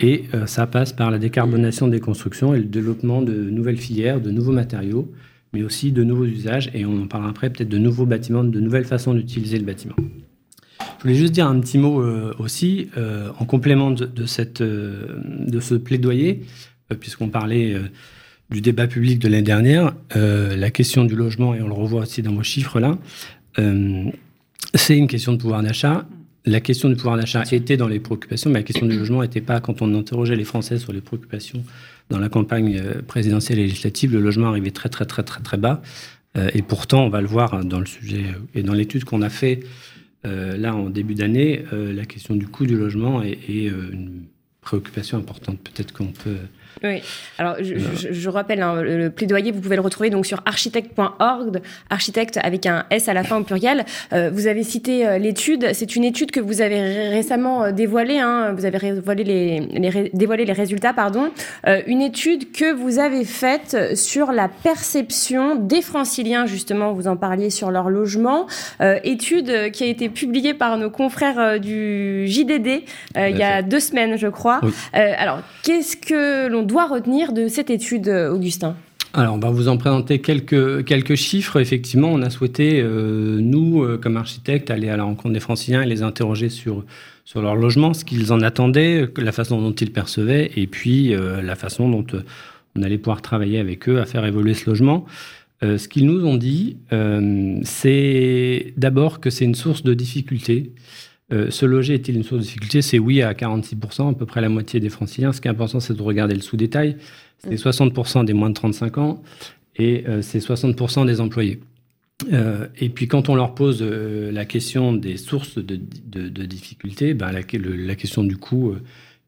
Et 0.00 0.24
ça 0.46 0.66
passe 0.66 0.92
par 0.92 1.10
la 1.10 1.18
décarbonation 1.18 1.86
des 1.86 2.00
constructions 2.00 2.54
et 2.54 2.58
le 2.58 2.64
développement 2.64 3.20
de 3.20 3.32
nouvelles 3.32 3.76
filières, 3.76 4.20
de 4.20 4.30
nouveaux 4.30 4.52
matériaux, 4.52 5.12
mais 5.52 5.62
aussi 5.62 5.92
de 5.92 6.02
nouveaux 6.02 6.24
usages. 6.24 6.70
Et 6.72 6.86
on 6.86 7.02
en 7.02 7.06
parlera 7.06 7.30
après, 7.30 7.50
peut-être 7.50 7.68
de 7.68 7.78
nouveaux 7.78 8.06
bâtiments, 8.06 8.42
de 8.42 8.60
nouvelles 8.60 8.86
façons 8.86 9.12
d'utiliser 9.12 9.58
le 9.58 9.64
bâtiment. 9.64 9.96
Je 10.98 11.02
voulais 11.02 11.14
juste 11.14 11.32
dire 11.34 11.46
un 11.46 11.60
petit 11.60 11.76
mot 11.76 12.02
aussi, 12.38 12.88
en 13.38 13.44
complément 13.44 13.90
de, 13.90 14.06
de 14.06 14.26
ce 15.60 15.74
plaidoyer, 15.74 16.44
puisqu'on 16.98 17.28
parlait 17.28 17.76
du 18.50 18.60
débat 18.60 18.86
public 18.86 19.18
de 19.18 19.28
l'année 19.28 19.42
dernière, 19.42 19.94
euh, 20.16 20.56
la 20.56 20.70
question 20.70 21.04
du 21.04 21.14
logement, 21.14 21.54
et 21.54 21.62
on 21.62 21.68
le 21.68 21.74
revoit 21.74 22.02
aussi 22.02 22.22
dans 22.22 22.32
vos 22.32 22.42
chiffres 22.42 22.80
là, 22.80 22.98
euh, 23.58 24.04
c'est 24.74 24.96
une 24.96 25.06
question 25.06 25.32
de 25.32 25.38
pouvoir 25.38 25.62
d'achat. 25.62 26.06
La 26.46 26.60
question 26.60 26.88
du 26.88 26.96
pouvoir 26.96 27.16
d'achat 27.16 27.44
était 27.52 27.76
dans 27.76 27.88
les 27.88 28.00
préoccupations, 28.00 28.50
mais 28.50 28.60
la 28.60 28.62
question 28.62 28.86
du 28.86 28.98
logement 28.98 29.22
n'était 29.22 29.40
pas, 29.40 29.60
quand 29.60 29.82
on 29.82 29.94
interrogeait 29.94 30.36
les 30.36 30.44
Français 30.44 30.78
sur 30.78 30.92
les 30.92 31.00
préoccupations 31.00 31.62
dans 32.08 32.18
la 32.18 32.28
campagne 32.28 32.78
euh, 32.78 33.02
présidentielle 33.02 33.58
et 33.58 33.64
législative, 33.64 34.12
le 34.12 34.20
logement 34.20 34.48
arrivait 34.48 34.70
très 34.70 34.88
très 34.88 35.04
très 35.04 35.22
très 35.22 35.42
très 35.42 35.56
bas. 35.56 35.82
et 36.54 36.62
pourtant, 36.62 37.04
on 37.04 37.10
va 37.10 37.20
le 37.20 37.26
voir 37.26 37.64
dans 37.64 37.80
le 37.80 37.86
sujet 37.86 38.24
et 38.54 38.62
dans 38.62 38.72
l'étude 38.72 39.04
qu'on 39.04 39.22
a 39.22 39.30
fait 39.30 39.60
là 40.22 40.76
en 40.76 40.90
début 40.90 41.14
d'année, 41.14 41.64
la 41.72 42.04
question 42.04 42.36
du 42.36 42.46
coût 42.46 42.66
du 42.66 42.76
logement 42.76 43.20
est 43.22 43.66
une 43.66 44.26
préoccupation 44.60 45.18
importante. 45.18 45.58
Peut-être 45.58 45.92
qu'on 45.92 46.12
peut 46.12 46.36
oui. 46.82 47.02
Alors, 47.38 47.56
je, 47.60 48.28
rappelle, 48.28 48.62
hein, 48.62 48.80
le 48.82 49.10
plaidoyer, 49.10 49.52
vous 49.52 49.60
pouvez 49.60 49.76
le 49.76 49.82
retrouver 49.82 50.08
donc 50.08 50.24
sur 50.24 50.42
architecte.org, 50.46 51.60
architecte 51.90 52.38
avec 52.42 52.64
un 52.66 52.84
S 52.90 53.08
à 53.08 53.14
la 53.14 53.22
fin 53.22 53.36
au 53.36 53.42
pluriel. 53.42 53.84
Euh, 54.12 54.30
vous 54.32 54.46
avez 54.46 54.62
cité 54.62 55.06
euh, 55.06 55.18
l'étude. 55.18 55.68
C'est 55.74 55.96
une 55.96 56.04
étude 56.04 56.30
que 56.30 56.40
vous 56.40 56.62
avez 56.62 57.08
récemment 57.10 57.64
euh, 57.64 57.72
dévoilée. 57.72 58.18
Hein, 58.18 58.54
vous 58.56 58.64
avez 58.64 58.78
dévoilé 58.78 59.24
les, 59.24 59.60
les, 59.60 60.10
dévoilé 60.14 60.44
les 60.44 60.52
résultats, 60.52 60.92
pardon. 60.92 61.30
une 61.86 62.00
étude 62.00 62.52
que 62.52 62.72
vous 62.72 62.98
avez 62.98 63.24
faite 63.24 63.94
sur 63.94 64.32
la 64.32 64.48
perception 64.48 65.56
des 65.56 65.82
franciliens, 65.82 66.46
justement, 66.46 66.92
vous 66.92 67.08
en 67.08 67.16
parliez 67.16 67.50
sur 67.50 67.70
leur 67.70 67.90
logement. 67.90 68.46
étude 69.04 69.70
qui 69.72 69.84
a 69.84 69.86
été 69.86 70.08
publiée 70.08 70.54
par 70.54 70.76
nos 70.78 70.90
confrères 70.90 71.60
du 71.60 72.26
JDD 72.26 72.82
il 73.16 73.36
y 73.36 73.42
a 73.42 73.62
deux 73.62 73.80
semaines, 73.80 74.16
je 74.16 74.28
crois. 74.28 74.60
alors, 74.92 75.40
qu'est-ce 75.62 75.96
que 75.96 76.48
l'on 76.48 76.59
doit 76.62 76.86
retenir 76.86 77.32
de 77.32 77.48
cette 77.48 77.70
étude, 77.70 78.08
euh, 78.08 78.32
Augustin 78.32 78.76
alors, 79.12 79.34
on 79.34 79.38
va 79.38 79.50
vous 79.50 79.66
en 79.66 79.76
présenter 79.76 80.20
quelques, 80.20 80.84
quelques 80.84 81.16
chiffres. 81.16 81.58
Effectivement, 81.58 82.12
on 82.12 82.22
a 82.22 82.30
souhaité, 82.30 82.80
euh, 82.80 83.40
nous, 83.40 83.82
euh, 83.82 83.98
comme 83.98 84.16
architectes, 84.16 84.70
aller 84.70 84.88
à 84.88 84.96
la 84.96 85.02
rencontre 85.02 85.34
des 85.34 85.40
franciliens 85.40 85.82
et 85.82 85.86
les 85.86 86.04
interroger 86.04 86.48
sur, 86.48 86.84
sur 87.24 87.42
leur 87.42 87.56
logement, 87.56 87.92
ce 87.92 88.04
qu'ils 88.04 88.32
en 88.32 88.40
attendaient, 88.40 89.08
la 89.16 89.32
façon 89.32 89.60
dont 89.60 89.72
ils 89.72 89.92
percevaient, 89.92 90.52
et 90.54 90.68
puis 90.68 91.12
la 91.12 91.56
façon 91.56 91.88
dont 91.88 92.06
on 92.76 92.82
allait 92.84 92.98
pouvoir 92.98 93.20
travailler 93.20 93.58
avec 93.58 93.88
eux 93.88 93.98
à 94.00 94.06
faire 94.06 94.24
évoluer 94.24 94.54
ce 94.54 94.70
logement. 94.70 95.04
ce 95.60 95.88
qu'ils 95.88 96.06
nous 96.06 96.24
ont 96.24 96.36
dit, 96.36 96.76
c'est 97.64 98.74
d'abord 98.76 99.18
que 99.18 99.30
c'est 99.30 99.44
une 99.44 99.56
source 99.56 99.82
de 99.82 99.92
difficulté. 99.92 100.70
Euh, 101.32 101.50
se 101.50 101.64
loger 101.64 101.94
est-il 101.94 102.16
une 102.16 102.24
source 102.24 102.40
de 102.40 102.44
difficulté? 102.44 102.82
C'est 102.82 102.98
oui 102.98 103.22
à 103.22 103.32
46%, 103.32 104.10
à 104.10 104.14
peu 104.14 104.26
près 104.26 104.40
la 104.40 104.48
moitié 104.48 104.80
des 104.80 104.88
franciliens. 104.88 105.32
Ce 105.32 105.40
qui 105.40 105.48
est 105.48 105.50
important, 105.50 105.80
c'est 105.80 105.94
de 105.94 106.02
regarder 106.02 106.34
le 106.34 106.40
sous-détail. 106.40 106.96
C'est 107.38 107.54
60% 107.54 108.22
mm. 108.22 108.24
des 108.26 108.32
moins 108.32 108.50
de 108.50 108.54
35 108.54 108.98
ans 108.98 109.22
et 109.76 110.04
euh, 110.08 110.22
c'est 110.22 110.40
60% 110.40 111.06
des 111.06 111.20
employés. 111.20 111.60
Euh, 112.32 112.66
et 112.78 112.90
puis 112.90 113.08
quand 113.08 113.28
on 113.28 113.34
leur 113.34 113.54
pose 113.54 113.82
la 113.82 114.44
question 114.44 114.92
des 114.92 115.16
sources 115.16 115.56
de, 115.56 115.80
de, 116.06 116.44
difficultés, 116.44 117.14
ben, 117.14 117.32
la, 117.32 117.40
la, 117.40 117.94
question 117.94 118.24
du 118.24 118.36
coût 118.36 118.74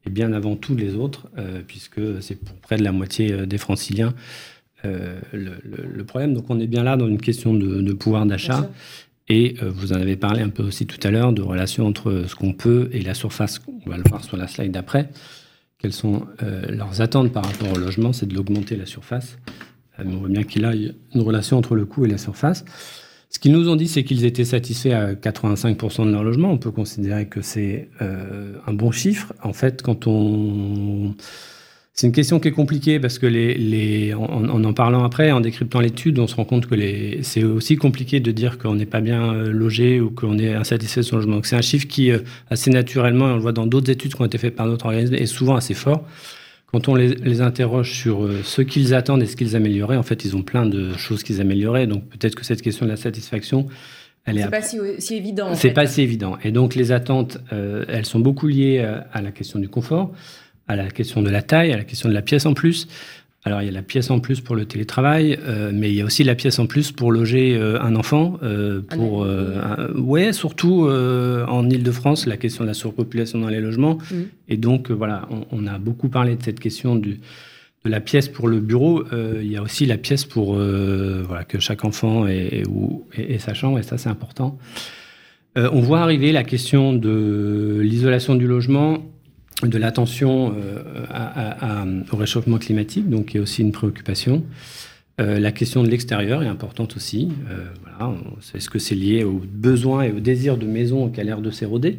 est 0.05 0.11
bien 0.11 0.35
avant 0.35 0.57
tous 0.57 0.77
les 0.77 0.95
autres, 0.95 1.31
puisque 1.67 2.01
c'est 2.21 2.35
pour 2.35 2.55
près 2.57 2.77
de 2.77 2.85
la 2.85 2.93
moitié 2.93 3.47
des 3.47 3.57
franciliens 3.57 4.12
le, 4.85 5.53
le, 5.62 6.05
problème. 6.05 6.35
Donc 6.35 6.51
on 6.51 6.61
est 6.61 6.67
bien 6.67 6.83
là 6.83 6.99
dans 6.99 7.09
une 7.09 7.21
question 7.21 7.55
de, 7.55 7.93
pouvoir 7.95 8.27
d'achat. 8.27 8.69
Et 9.29 9.57
euh, 9.63 9.71
vous 9.71 9.93
en 9.93 9.97
avez 9.97 10.17
parlé 10.17 10.43
un 10.43 10.49
peu 10.49 10.63
aussi 10.63 10.87
tout 10.87 10.99
à 11.07 11.11
l'heure 11.11 11.33
de 11.33 11.43
relation 11.43 11.87
entre 11.87 12.25
ce 12.27 12.35
qu'on 12.35 12.53
peut 12.53 12.89
et 12.93 13.03
la 13.03 13.15
surface. 13.15 13.61
On 13.87 13.91
va 13.91 13.97
le 13.97 14.05
voir 14.09 14.25
sur 14.25 14.37
la 14.37 14.49
slide 14.49 14.73
d'après. 14.73 15.09
Quelles 15.79 15.93
sont 15.93 16.27
euh, 16.43 16.67
leurs 16.69 17.01
attentes 17.01 17.33
par 17.33 17.45
rapport 17.45 17.73
au 17.73 17.79
logement? 17.79 18.13
C'est 18.13 18.27
de 18.27 18.35
l'augmenter 18.35 18.77
la 18.77 18.87
surface. 18.87 19.39
Euh, 19.99 20.05
on 20.07 20.19
voit 20.19 20.29
bien 20.29 20.43
qu'il 20.43 20.63
y 20.63 20.65
a 20.65 20.73
une 20.73 21.21
relation 21.21 21.57
entre 21.57 21.75
le 21.75 21.85
coût 21.85 22.05
et 22.05 22.09
la 22.09 22.19
surface. 22.19 22.65
Ce 23.31 23.39
qu'ils 23.39 23.53
nous 23.53 23.69
ont 23.69 23.77
dit, 23.77 23.89
c'est 23.89 24.05
qu'ils 24.05 24.25
étaient 24.27 24.45
satisfaits 24.45 24.91
à 24.91 25.15
85% 25.15 26.07
de 26.07 26.11
leur 26.11 26.23
logement. 26.23 26.51
On 26.51 26.59
peut 26.59 26.71
considérer 26.71 27.29
que 27.29 27.41
c'est 27.41 27.89
un 27.99 28.75
bon 28.75 28.91
chiffre. 28.91 29.33
En 29.43 29.55
fait, 29.55 29.81
quand 29.81 30.07
on 30.07 31.15
c'est 31.94 32.07
une 32.07 32.14
question 32.14 32.40
qui 32.40 32.48
est 32.48 32.52
compliquée 32.52 32.98
parce 32.98 33.18
que 33.18 33.26
les, 33.26 33.55
les 33.55 34.14
en, 34.14 34.48
en, 34.48 34.72
parlant 34.72 35.05
après, 35.05 35.31
en 35.31 35.40
décryptant 35.40 35.78
l'étude, 35.81 36.18
on 36.18 36.26
se 36.26 36.35
rend 36.35 36.46
compte 36.46 36.66
que 36.66 36.74
c'est 37.20 37.44
aussi 37.44 37.76
compliqué 37.76 38.18
de 38.18 38.33
dire 38.33 38.57
qu'on 38.57 38.74
n'est 38.74 38.87
pas 38.87 39.02
bien 39.02 39.35
euh, 39.35 39.52
logé 39.52 40.00
ou 40.00 40.11
qu'on 40.11 40.38
est 40.38 40.55
insatisfait 40.55 41.00
de 41.00 41.07
son 41.07 41.16
logement. 41.16 41.40
C'est 41.42 41.57
un 41.57 41.62
chiffre 41.62 41.87
qui, 41.87 42.11
euh, 42.11 42.20
assez 42.48 42.70
naturellement, 42.70 43.28
et 43.28 43.33
on 43.33 43.37
le 43.37 43.42
voit 43.42 43.52
dans 43.52 43.66
d'autres 43.66 43.90
études 43.90 44.14
qui 44.14 44.22
ont 44.22 44.24
été 44.24 44.38
faites 44.38 44.57
par 44.57 44.66
notre 44.66 44.87
organisme, 44.87 45.14
est 45.14 45.26
souvent 45.26 45.55
assez 45.55 45.74
fort. 45.74 46.07
Quand 46.66 46.88
on 46.88 46.94
les, 46.94 47.09
les 47.09 47.42
interroge 47.42 47.92
sur 47.92 48.24
euh, 48.24 48.40
ce 48.42 48.62
qu'ils 48.62 48.94
attendent 48.94 49.22
et 49.22 49.26
ce 49.26 49.37
qu'ils 49.37 49.55
amélioreraient, 49.55 49.98
en 49.98 50.02
fait, 50.02 50.24
ils 50.24 50.35
ont 50.35 50.42
plein 50.42 50.64
de 50.64 50.96
choses 50.96 51.22
qu'ils 51.22 51.42
amélioreraient. 51.42 51.87
Donc 51.87 52.09
peut-être 52.09 52.37
que 52.37 52.44
cette 52.46 52.62
question 52.62 52.87
de 52.87 52.90
la 52.90 52.96
satisfaction, 52.96 53.66
elle 54.24 54.38
est, 54.38 54.48
pas 54.48 54.62
si, 54.62 54.78
si, 54.98 55.16
évident. 55.16 55.55
C'est 55.55 55.72
pas 55.72 55.87
si 55.87 56.00
évident. 56.00 56.38
Et 56.42 56.52
donc 56.52 56.74
les 56.74 56.90
attentes, 56.90 57.38
elles 57.50 58.07
sont 58.07 58.20
beaucoup 58.20 58.46
liées 58.46 58.78
à 59.12 59.20
la 59.20 59.33
question 59.33 59.59
du 59.59 59.68
confort 59.68 60.12
à 60.73 60.77
la 60.77 60.91
question 60.91 61.23
de 61.23 61.31
la 61.31 61.43
taille, 61.43 61.73
à 61.73 61.77
la 61.77 61.85
question 61.85 62.09
de 62.09 62.15
la 62.15 62.23
pièce 62.23 62.47
en 62.47 62.55
plus. 62.55 62.89
Alors 63.45 63.61
il 63.61 63.67
y 63.67 63.69
a 63.69 63.73
la 63.73 63.83
pièce 63.83 64.11
en 64.11 64.21
plus 64.21 64.41
pour 64.41 64.55
le 64.55 64.67
télétravail, 64.67 65.37
euh, 65.47 65.73
mais 65.75 65.91
il 65.91 65.97
y 65.97 66.01
a 66.01 66.05
aussi 66.05 66.23
la 66.23 66.37
pièce 66.37 66.61
en 66.61 66.67
plus 66.67 66.93
pour 66.93 67.11
loger 67.11 67.57
euh, 67.57 67.81
un 67.83 67.97
enfant. 67.97 68.39
Euh, 68.45 68.83
pour, 68.83 69.27
ouais, 69.97 70.33
surtout 70.33 70.89
en 70.89 71.69
Ile-de-France, 71.69 72.27
la 72.27 72.37
question 72.37 72.65
de 72.65 72.69
la 72.69 72.75
surpopulation 72.75 73.41
dans 73.41 73.49
les 73.49 73.61
logements. 73.61 73.99
Mm. 74.11 74.17
Et 74.49 74.57
donc 74.57 74.91
voilà, 74.91 75.29
on, 75.51 75.67
a 75.67 75.79
beaucoup 75.79 76.09
parlé 76.09 76.37
de 76.37 76.43
cette 76.43 76.61
question 76.61 76.95
du, 76.95 77.21
de 77.85 77.91
la 77.91 78.01
pièce 78.01 78.29
pour 78.29 78.47
le 78.47 78.61
bureau. 78.61 79.05
il 79.13 79.51
y 79.51 79.57
a 79.57 79.63
aussi 79.63 79.87
la 79.87 79.99
pièce 79.99 80.25
pour 80.25 80.55
voilà, 80.55 81.45
que 81.45 81.59
chaque 81.59 81.85
enfant 81.85 82.29
ait, 82.29 82.63
ait 83.17 83.39
sa 83.39 83.55
chambre, 83.55 83.79
et 83.81 83.83
ça 83.83 83.99
c'est 83.99 84.09
important. 84.09 84.59
on 85.57 85.81
voit 85.81 86.01
arriver 86.01 86.31
la 86.31 86.45
question 86.45 86.93
de 86.93 87.81
l'isolation 87.83 88.37
du 88.37 88.47
logement 88.47 89.12
de 89.68 89.79
l'attention 89.79 90.55
euh, 90.57 92.03
au 92.12 92.16
réchauffement 92.16 92.59
climatique, 92.59 93.09
donc 93.09 93.27
qui 93.27 93.37
est 93.37 93.40
aussi 93.40 93.62
une 93.62 93.72
préoccupation. 93.72 94.44
Euh, 95.20 95.38
la 95.38 95.53
question 95.53 95.83
de 95.83 95.88
l'extérieur 95.88 96.42
est 96.42 96.48
importante 96.48 96.96
aussi. 96.96 97.29
Euh, 97.51 97.66
Est-ce 98.55 98.70
que 98.70 98.79
c'est 98.79 98.94
lié 98.94 99.25
aux 99.25 99.42
besoins 99.46 100.05
et 100.05 100.12
aux 100.12 100.20
désirs 100.20 100.57
de 100.57 100.66
maison 100.66 101.09
qui 101.11 101.20
a 101.20 101.25
l'air 101.25 101.40
de 101.40 101.51
s'éroder 101.51 101.98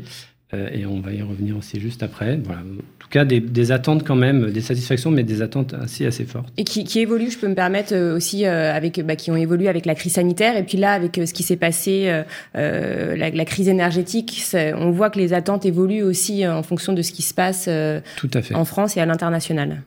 et 0.73 0.85
on 0.85 0.99
va 0.99 1.11
y 1.11 1.21
revenir 1.21 1.57
aussi 1.57 1.79
juste 1.79 2.03
après. 2.03 2.39
Voilà. 2.43 2.61
En 2.61 2.99
tout 2.99 3.09
cas, 3.09 3.25
des, 3.25 3.71
attentes 3.71 4.03
quand 4.05 4.15
même, 4.15 4.51
des 4.51 4.61
satisfactions, 4.61 5.11
mais 5.11 5.23
des 5.23 5.41
attentes 5.41 5.73
assez, 5.73 6.05
assez 6.05 6.25
fortes. 6.25 6.51
Et 6.57 6.63
qui, 6.63 6.83
qui 6.83 6.99
évoluent, 6.99 7.31
je 7.31 7.37
peux 7.37 7.47
me 7.47 7.55
permettre 7.55 7.93
euh, 7.93 8.15
aussi, 8.15 8.45
euh, 8.45 8.73
avec, 8.73 8.99
bah, 9.05 9.15
qui 9.15 9.31
ont 9.31 9.35
évolué 9.35 9.67
avec 9.67 9.85
la 9.85 9.95
crise 9.95 10.13
sanitaire, 10.13 10.57
et 10.57 10.63
puis 10.63 10.77
là, 10.77 10.93
avec 10.93 11.15
ce 11.15 11.33
qui 11.33 11.43
s'est 11.43 11.57
passé, 11.57 12.23
la, 12.53 13.45
crise 13.45 13.67
énergétique, 13.67 14.43
on 14.53 14.91
voit 14.91 15.09
que 15.09 15.19
les 15.19 15.33
attentes 15.33 15.65
évoluent 15.65 16.03
aussi 16.03 16.47
en 16.47 16.63
fonction 16.63 16.93
de 16.93 17.01
ce 17.01 17.11
qui 17.11 17.21
se 17.21 17.33
passe 17.33 17.69
Tout 18.17 18.29
à 18.33 18.41
fait. 18.41 18.55
en 18.55 18.65
France 18.65 18.97
et 18.97 19.01
à 19.01 19.05
l'international. 19.05 19.83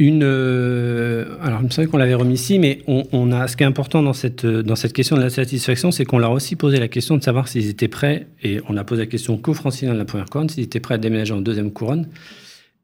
Une, 0.00 0.22
euh, 0.24 1.36
alors, 1.42 1.60
je 1.68 1.74
savais 1.74 1.86
qu'on 1.86 1.98
l'avait 1.98 2.14
remis 2.14 2.32
ici, 2.32 2.58
mais 2.58 2.78
on, 2.86 3.32
a, 3.32 3.46
ce 3.48 3.54
qui 3.54 3.64
est 3.64 3.66
important 3.66 4.02
dans 4.02 4.14
cette, 4.14 4.46
dans 4.46 4.74
cette 4.74 4.94
question 4.94 5.14
de 5.14 5.20
la 5.20 5.28
satisfaction, 5.28 5.90
c'est 5.90 6.06
qu'on 6.06 6.18
leur 6.18 6.30
a 6.30 6.32
aussi 6.32 6.56
posé 6.56 6.78
la 6.78 6.88
question 6.88 7.18
de 7.18 7.22
savoir 7.22 7.48
s'ils 7.48 7.68
étaient 7.68 7.86
prêts, 7.86 8.26
et 8.42 8.62
on 8.66 8.78
a 8.78 8.84
posé 8.84 9.02
la 9.02 9.06
question 9.06 9.36
qu'aux 9.36 9.52
franciliens 9.52 9.92
de 9.92 9.98
la 9.98 10.06
première 10.06 10.30
couronne, 10.30 10.48
s'ils 10.48 10.64
étaient 10.64 10.80
prêts 10.80 10.94
à 10.94 10.98
déménager 10.98 11.34
en 11.34 11.42
deuxième 11.42 11.70
couronne. 11.70 12.08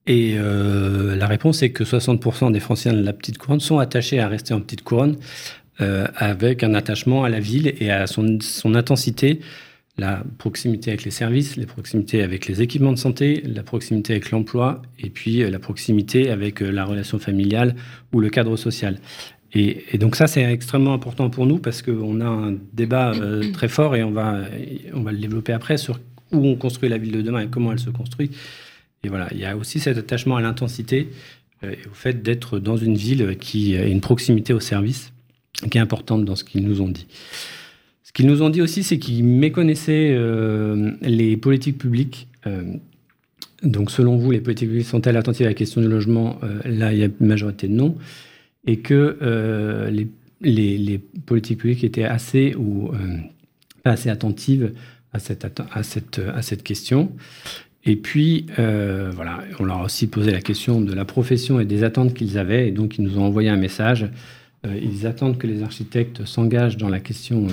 Et 0.07 0.35
euh, 0.37 1.16
la 1.16 1.26
réponse 1.26 1.62
est 1.62 1.70
que 1.70 1.85
60% 1.85 2.52
des 2.52 2.61
franciliens 2.61 2.92
de 2.92 3.02
la 3.02 3.14
petite 3.14 3.38
couronne 3.38 3.61
sont 3.61 3.79
attachés 3.79 4.20
à 4.20 4.29
rester 4.29 4.52
en 4.52 4.61
petite 4.61 4.85
couronne, 4.85 5.16
euh, 5.81 6.07
avec 6.16 6.62
un 6.64 6.74
attachement 6.74 7.24
à 7.24 7.31
la 7.31 7.40
ville 7.40 7.72
et 7.81 7.90
à 7.90 8.07
son 8.07 8.74
intensité 8.74 9.40
la 9.98 10.22
proximité 10.38 10.90
avec 10.90 11.04
les 11.04 11.11
services, 11.11 11.56
la 11.56 11.66
proximité 11.66 12.22
avec 12.22 12.46
les 12.46 12.61
équipements 12.61 12.92
de 12.92 12.98
santé, 12.98 13.42
la 13.46 13.62
proximité 13.62 14.12
avec 14.12 14.30
l'emploi 14.30 14.82
et 14.98 15.09
puis 15.09 15.42
euh, 15.42 15.50
la 15.50 15.59
proximité 15.59 16.30
avec 16.30 16.62
euh, 16.62 16.70
la 16.70 16.85
relation 16.85 17.18
familiale 17.18 17.76
ou 18.12 18.20
le 18.20 18.28
cadre 18.28 18.56
social. 18.56 18.98
Et, 19.54 19.96
donc 19.96 20.16
ça, 20.16 20.26
c'est 20.26 20.42
extrêmement 20.42 20.92
important 20.92 21.30
pour 21.30 21.46
nous 21.46 21.59
parce 21.59 21.80
qu'on 21.80 22.20
a 22.20 22.26
un 22.26 22.56
débat 22.74 23.12
euh, 23.12 23.52
très 23.52 23.68
fort 23.68 23.96
et 23.96 24.04
on 24.04 24.11
va, 24.11 24.42
on 24.92 25.00
va 25.00 25.12
le 25.12 25.18
développer 25.18 25.52
après 25.52 25.78
sur 25.78 25.98
où 26.32 26.44
on 26.44 26.56
construit 26.56 26.90
la 26.90 26.98
ville 26.98 27.12
de 27.12 27.22
demain 27.22 27.40
et 27.40 27.46
comment 27.46 27.72
elle 27.72 27.78
se 27.78 27.88
construit. 27.88 28.32
Et 29.02 29.09
voilà, 29.09 29.28
il 29.30 29.38
y 29.38 29.46
a 29.46 29.56
aussi 29.56 29.80
cet 29.80 29.96
attachement 29.96 30.37
à 30.37 30.42
l'intensité 30.42 31.09
et 31.62 31.78
au 31.90 31.94
fait 31.94 32.22
d'être 32.22 32.59
dans 32.59 32.76
une 32.76 32.96
ville 32.96 33.38
qui 33.38 33.76
a 33.76 33.87
une 33.87 34.00
proximité 34.02 34.52
au 34.52 34.61
service 34.61 35.12
qui 35.70 35.78
est 35.78 35.80
importante 35.80 36.24
dans 36.26 36.37
ce 36.37 36.44
qu'ils 36.44 36.64
nous 36.64 36.82
ont 36.82 36.88
dit 36.88 37.06
qu'ils 38.16 38.26
nous 38.26 38.40
ont 38.40 38.48
dit 38.48 38.62
aussi, 38.62 38.83
c'est 38.83 38.98
qu'ils 38.98 39.24
méconnaissaient 39.24 40.18
les 41.02 41.37
politiques 41.37 41.76
publiques. 41.76 42.29
donc, 43.62 43.90
selon 43.90 44.16
vous, 44.16 44.31
les 44.31 44.40
politiques 44.40 44.70
publiques 44.70 44.87
sont-elles 44.87 45.18
attentives 45.18 45.44
à 45.44 45.50
la 45.50 45.55
question 45.55 45.83
du 45.83 45.88
logement 45.88 46.40
Là, 46.64 46.94
il 46.94 46.98
y 46.98 47.02
a 47.02 47.07
une 47.07 47.26
majorité 47.26 47.68
de 47.68 47.74
non. 47.74 47.94
Et 48.66 48.79
que 48.79 49.18
les, 50.40 50.98
politiques 51.26 51.59
publiques 51.59 51.85
étaient 51.85 52.05
assez 52.05 52.55
ou 52.55 52.90
pas 53.83 53.92
assez 53.92 54.09
attentives 54.09 54.72
à 55.12 55.83
cette, 55.83 56.62
question. 56.62 57.12
Et 57.85 57.96
puis, 57.96 58.46
euh, 58.59 59.11
voilà, 59.14 59.44
on 59.61 59.64
leur 59.64 59.79
a 59.79 59.85
aussi 59.85 60.09
posé 60.09 60.31
la 60.31 60.40
question 60.40 60.81
de 60.81 60.92
la 60.92 61.05
profession 61.05 61.61
et 61.61 61.64
des 61.64 61.85
attentes 61.85 62.14
qu'ils 62.14 62.38
avaient. 62.38 62.68
Et 62.68 62.72
donc, 62.72 62.98
ils 62.98 63.02
nous 63.02 63.18
ont 63.18 63.24
envoyé 63.24 63.48
un 63.48 63.57
message. 63.57 64.09
Euh, 64.66 64.79
ils 64.83 65.07
attendent 65.07 65.38
que 65.38 65.46
les 65.46 65.62
architectes 65.62 66.24
s'engagent 66.24 66.76
dans 66.76 66.88
la 66.88 67.00
question 67.00 67.46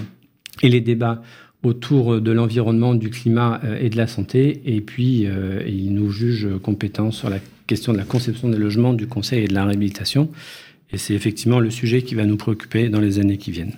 et 0.62 0.70
les 0.70 0.82
débats 0.82 1.22
autour 1.64 2.20
de 2.20 2.32
l'environnement, 2.32 2.94
du 2.94 3.10
climat 3.10 3.62
euh, 3.64 3.78
et 3.80 3.90
de 3.90 3.98
la 3.98 4.08
santé. 4.08 4.62
Et 4.66 4.82
puis, 4.82 5.28
ils 5.66 5.94
nous 5.94 6.12
jugent 6.12 6.50
compétents 6.62 7.12
sur 7.12 7.30
la 7.30 7.40
question 7.68 7.94
de 7.94 7.98
la 7.98 8.04
conception 8.04 8.50
des 8.50 8.58
logements, 8.58 8.94
du 8.94 9.08
conseil 9.08 9.46
et 9.46 9.48
de 9.48 9.54
la 9.54 9.66
réhabilitation. 9.66 10.30
Et 10.92 10.98
c'est 10.98 11.14
effectivement 11.14 11.60
le 11.60 11.72
sujet 11.72 12.04
qui 12.04 12.16
va 12.16 12.26
nous 12.26 12.38
préoccuper 12.38 12.90
dans 12.90 13.00
les 13.00 13.20
années 13.20 13.38
qui 13.38 13.52
viennent. 13.52 13.78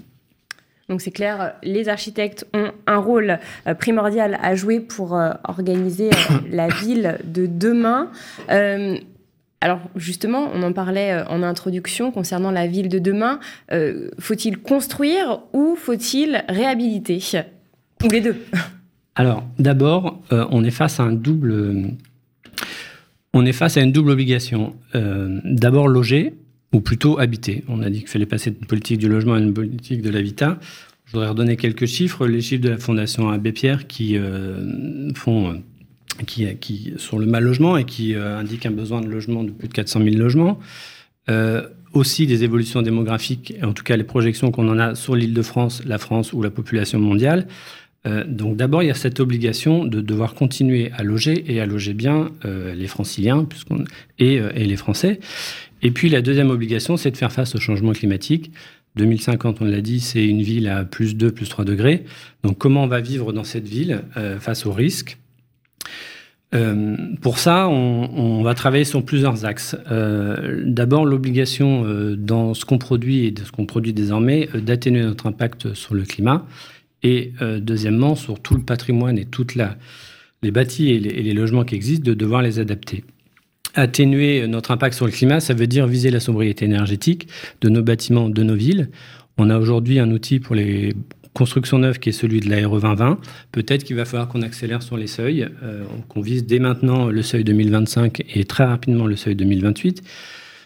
Donc 0.90 1.02
c'est 1.02 1.12
clair, 1.12 1.56
les 1.64 1.90
architectes 1.90 2.46
ont 2.54 2.72
un 2.86 2.98
rôle 2.98 3.40
euh, 3.66 3.74
primordial 3.74 4.38
à 4.44 4.54
jouer 4.54 4.80
pour 4.80 5.16
euh, 5.16 5.32
organiser 5.48 6.10
euh, 6.10 6.38
la 6.52 6.68
ville 6.68 7.18
de 7.24 7.48
demain. 7.48 8.12
Alors 9.66 9.82
justement, 9.96 10.50
on 10.54 10.62
en 10.64 10.74
parlait 10.74 11.24
en 11.28 11.42
introduction 11.44 12.12
concernant 12.12 12.52
la 12.52 12.68
ville 12.68 12.88
de 12.88 13.00
demain. 13.00 13.40
faut-il 14.20 14.60
construire 14.60 15.40
ou 15.54 15.76
faut-il 15.76 16.44
réhabiliter? 16.48 17.20
Ou 18.04 18.10
les 18.10 18.22
deux? 18.22 18.36
Alors 19.16 19.44
d'abord, 19.58 20.22
on 20.30 20.64
est 20.64 20.72
face 20.72 21.00
à 21.00 21.04
un 21.04 21.12
double... 21.12 21.96
On 23.34 23.46
est 23.46 23.54
face 23.54 23.78
à 23.78 23.82
une 23.82 23.92
double 23.92 24.12
obligation. 24.12 24.76
d'abord 24.94 25.88
loger, 25.88 26.34
ou 26.76 26.82
plutôt 26.82 27.20
habiter. 27.20 27.64
On 27.68 27.82
a 27.82 27.90
dit 27.90 28.00
qu'il 28.00 28.10
fallait 28.10 28.26
passer 28.26 28.52
d'une 28.52 28.68
politique 28.68 29.00
du 29.00 29.08
logement 29.08 29.34
à 29.34 29.40
une 29.40 29.54
politique 29.54 30.02
de 30.02 30.10
l'habitat. 30.10 30.60
Je 31.06 31.14
voudrais 31.14 31.30
redonner 31.30 31.56
quelques 31.56 31.86
chiffres, 31.86 32.28
les 32.28 32.42
chiffres 32.42 32.64
de 32.64 32.70
la 32.70 32.78
Fondation 32.78 33.30
Abbé 33.30 33.52
Pierre 33.52 33.88
qui 33.88 34.18
euh, 34.18 35.14
font 35.14 35.52
euh, 35.52 35.54
qui, 36.26 36.48
qui, 36.58 36.94
sur 36.98 37.20
le 37.20 37.26
mal 37.26 37.44
logement 37.44 37.78
et 37.78 37.86
qui 37.86 38.16
euh, 38.16 38.38
indiquent 38.38 38.66
un 38.66 38.72
besoin 38.72 39.02
de 39.02 39.08
logement 39.08 39.44
de 39.44 39.52
plus 39.52 39.68
de 39.68 39.74
400 39.74 40.04
000 40.04 40.16
logements. 40.16 40.60
aussi 41.94 42.28
des 42.28 42.44
évolutions 42.44 42.82
démographiques, 42.82 43.56
en 43.64 43.74
tout 43.74 43.84
cas 43.84 43.96
les 43.96 44.04
projections 44.04 44.52
qu'on 44.52 44.68
en 44.70 44.78
a 44.78 44.96
sur 44.96 45.16
l'île 45.16 45.34
de 45.34 45.42
France, 45.42 45.82
la 45.86 45.98
France 45.98 46.34
ou 46.34 46.42
la 46.42 46.52
population 46.52 47.00
mondiale. 47.00 47.48
donc 48.28 48.58
d'abord, 48.58 48.84
il 48.84 48.88
y 48.88 48.92
a 48.92 48.96
cette 49.06 49.20
obligation 49.20 49.86
de 49.86 50.02
devoir 50.02 50.36
continuer 50.36 50.92
à 50.98 51.04
loger 51.04 51.52
et 51.52 51.62
à 51.62 51.66
loger 51.66 51.94
bien 51.94 52.30
les 52.44 52.88
franciliens 52.88 53.48
et, 54.20 54.36
et 54.36 54.66
les 54.66 54.76
Français. 54.76 55.20
Et 55.82 55.92
puis 55.92 56.10
la 56.10 56.22
deuxième 56.22 56.52
obligation, 56.52 56.98
c'est 56.98 57.12
de 57.12 57.18
faire 57.18 57.32
face 57.32 57.56
au 57.56 57.60
changement 57.60 57.94
climatique. 57.94 58.52
2050, 58.96 59.62
on 59.62 59.66
l'a 59.66 59.82
dit, 59.82 60.00
c'est 60.00 60.26
une 60.26 60.42
ville 60.42 60.68
à 60.68 60.86
plus 60.86 61.16
2, 61.16 61.32
plus 61.32 61.50
3 61.50 61.66
degrés. 61.66 62.06
Donc 62.44 62.58
comment 62.58 62.84
on 62.84 62.88
va 62.88 63.02
vivre 63.02 63.34
dans 63.34 63.44
cette 63.44 63.68
ville 63.68 64.02
euh, 64.18 64.40
face 64.40 64.66
aux 64.66 64.72
risques? 64.72 65.18
Euh, 66.54 66.96
pour 67.22 67.40
ça, 67.40 67.68
on, 67.68 68.42
va 68.44 68.54
travailler 68.54 68.86
sur 68.86 69.04
plusieurs 69.04 69.44
axes. 69.44 69.76
Euh, 69.92 70.64
d'abord, 70.66 71.06
l'obligation 71.06 71.86
dans 72.18 72.54
ce 72.54 72.64
qu'on 72.64 72.78
produit 72.78 73.26
et 73.26 73.32
de 73.32 73.44
ce 73.44 73.52
qu'on 73.52 73.66
produit 73.66 73.92
désormais 73.92 74.48
d'atténuer 74.54 75.02
notre 75.02 75.28
impact 75.28 75.74
sur 75.74 75.96
le 75.96 76.04
climat. 76.04 76.46
Et 77.04 77.34
deuxièmement, 77.60 78.16
sur 78.16 78.40
tout 78.40 78.56
le 78.56 78.62
patrimoine 78.62 79.18
et 79.18 79.26
toutes 79.26 79.56
les 79.56 80.52
bâtis 80.52 80.92
et 80.92 81.00
les 81.00 81.34
logements 81.34 81.66
qui 81.66 81.76
existent, 81.76 82.06
de 82.06 82.14
devoir 82.14 82.42
les 82.42 82.60
adapter 82.60 83.04
atténuer 83.76 84.48
notre 84.48 84.72
impact 84.72 84.96
sur 84.96 85.06
le 85.06 85.12
climat, 85.12 85.40
ça 85.40 85.54
veut 85.54 85.68
dire 85.68 85.86
viser 85.88 86.10
la 86.10 86.20
sobriété 86.20 86.66
énergétique 86.66 87.28
de 87.62 87.70
nos 87.70 87.84
bâtiments, 87.84 88.30
de 88.30 88.44
nos 88.44 88.56
villes. 88.56 88.90
On 89.38 89.50
a 89.50 89.58
aujourd'hui 89.58 90.00
un 90.00 90.12
outil 90.12 90.40
pour 90.40 90.56
les 90.56 90.96
constructions 91.36 91.78
neuves 91.78 92.00
qui 92.00 92.10
est 92.10 92.14
celui 92.14 92.40
de 92.40 92.50
l'ARE 92.50 92.72
2020. 92.72 93.20
Peut-être 93.52 93.84
qu'il 93.84 93.96
va 93.96 94.06
falloir 94.06 94.28
qu'on 94.28 94.42
accélère 94.42 94.82
sur 94.82 94.98
les 94.98 95.06
seuils, 95.06 95.48
euh, 95.62 95.84
qu'on 96.10 96.22
vise 96.22 96.46
dès 96.46 96.60
maintenant 96.60 97.10
le 97.10 97.22
seuil 97.22 97.44
2025 97.44 98.24
et 98.34 98.46
très 98.46 98.64
rapidement 98.64 99.06
le 99.06 99.16
seuil 99.16 99.36
2028. 99.36 100.02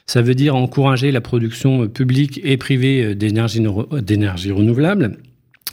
Ça 0.06 0.22
veut 0.22 0.36
dire 0.36 0.56
encourager 0.56 1.12
la 1.12 1.22
production 1.22 1.88
publique 1.88 2.40
et 2.44 2.58
privée 2.58 3.14
d'énergie 3.14 3.62
renouvelable. 4.52 5.18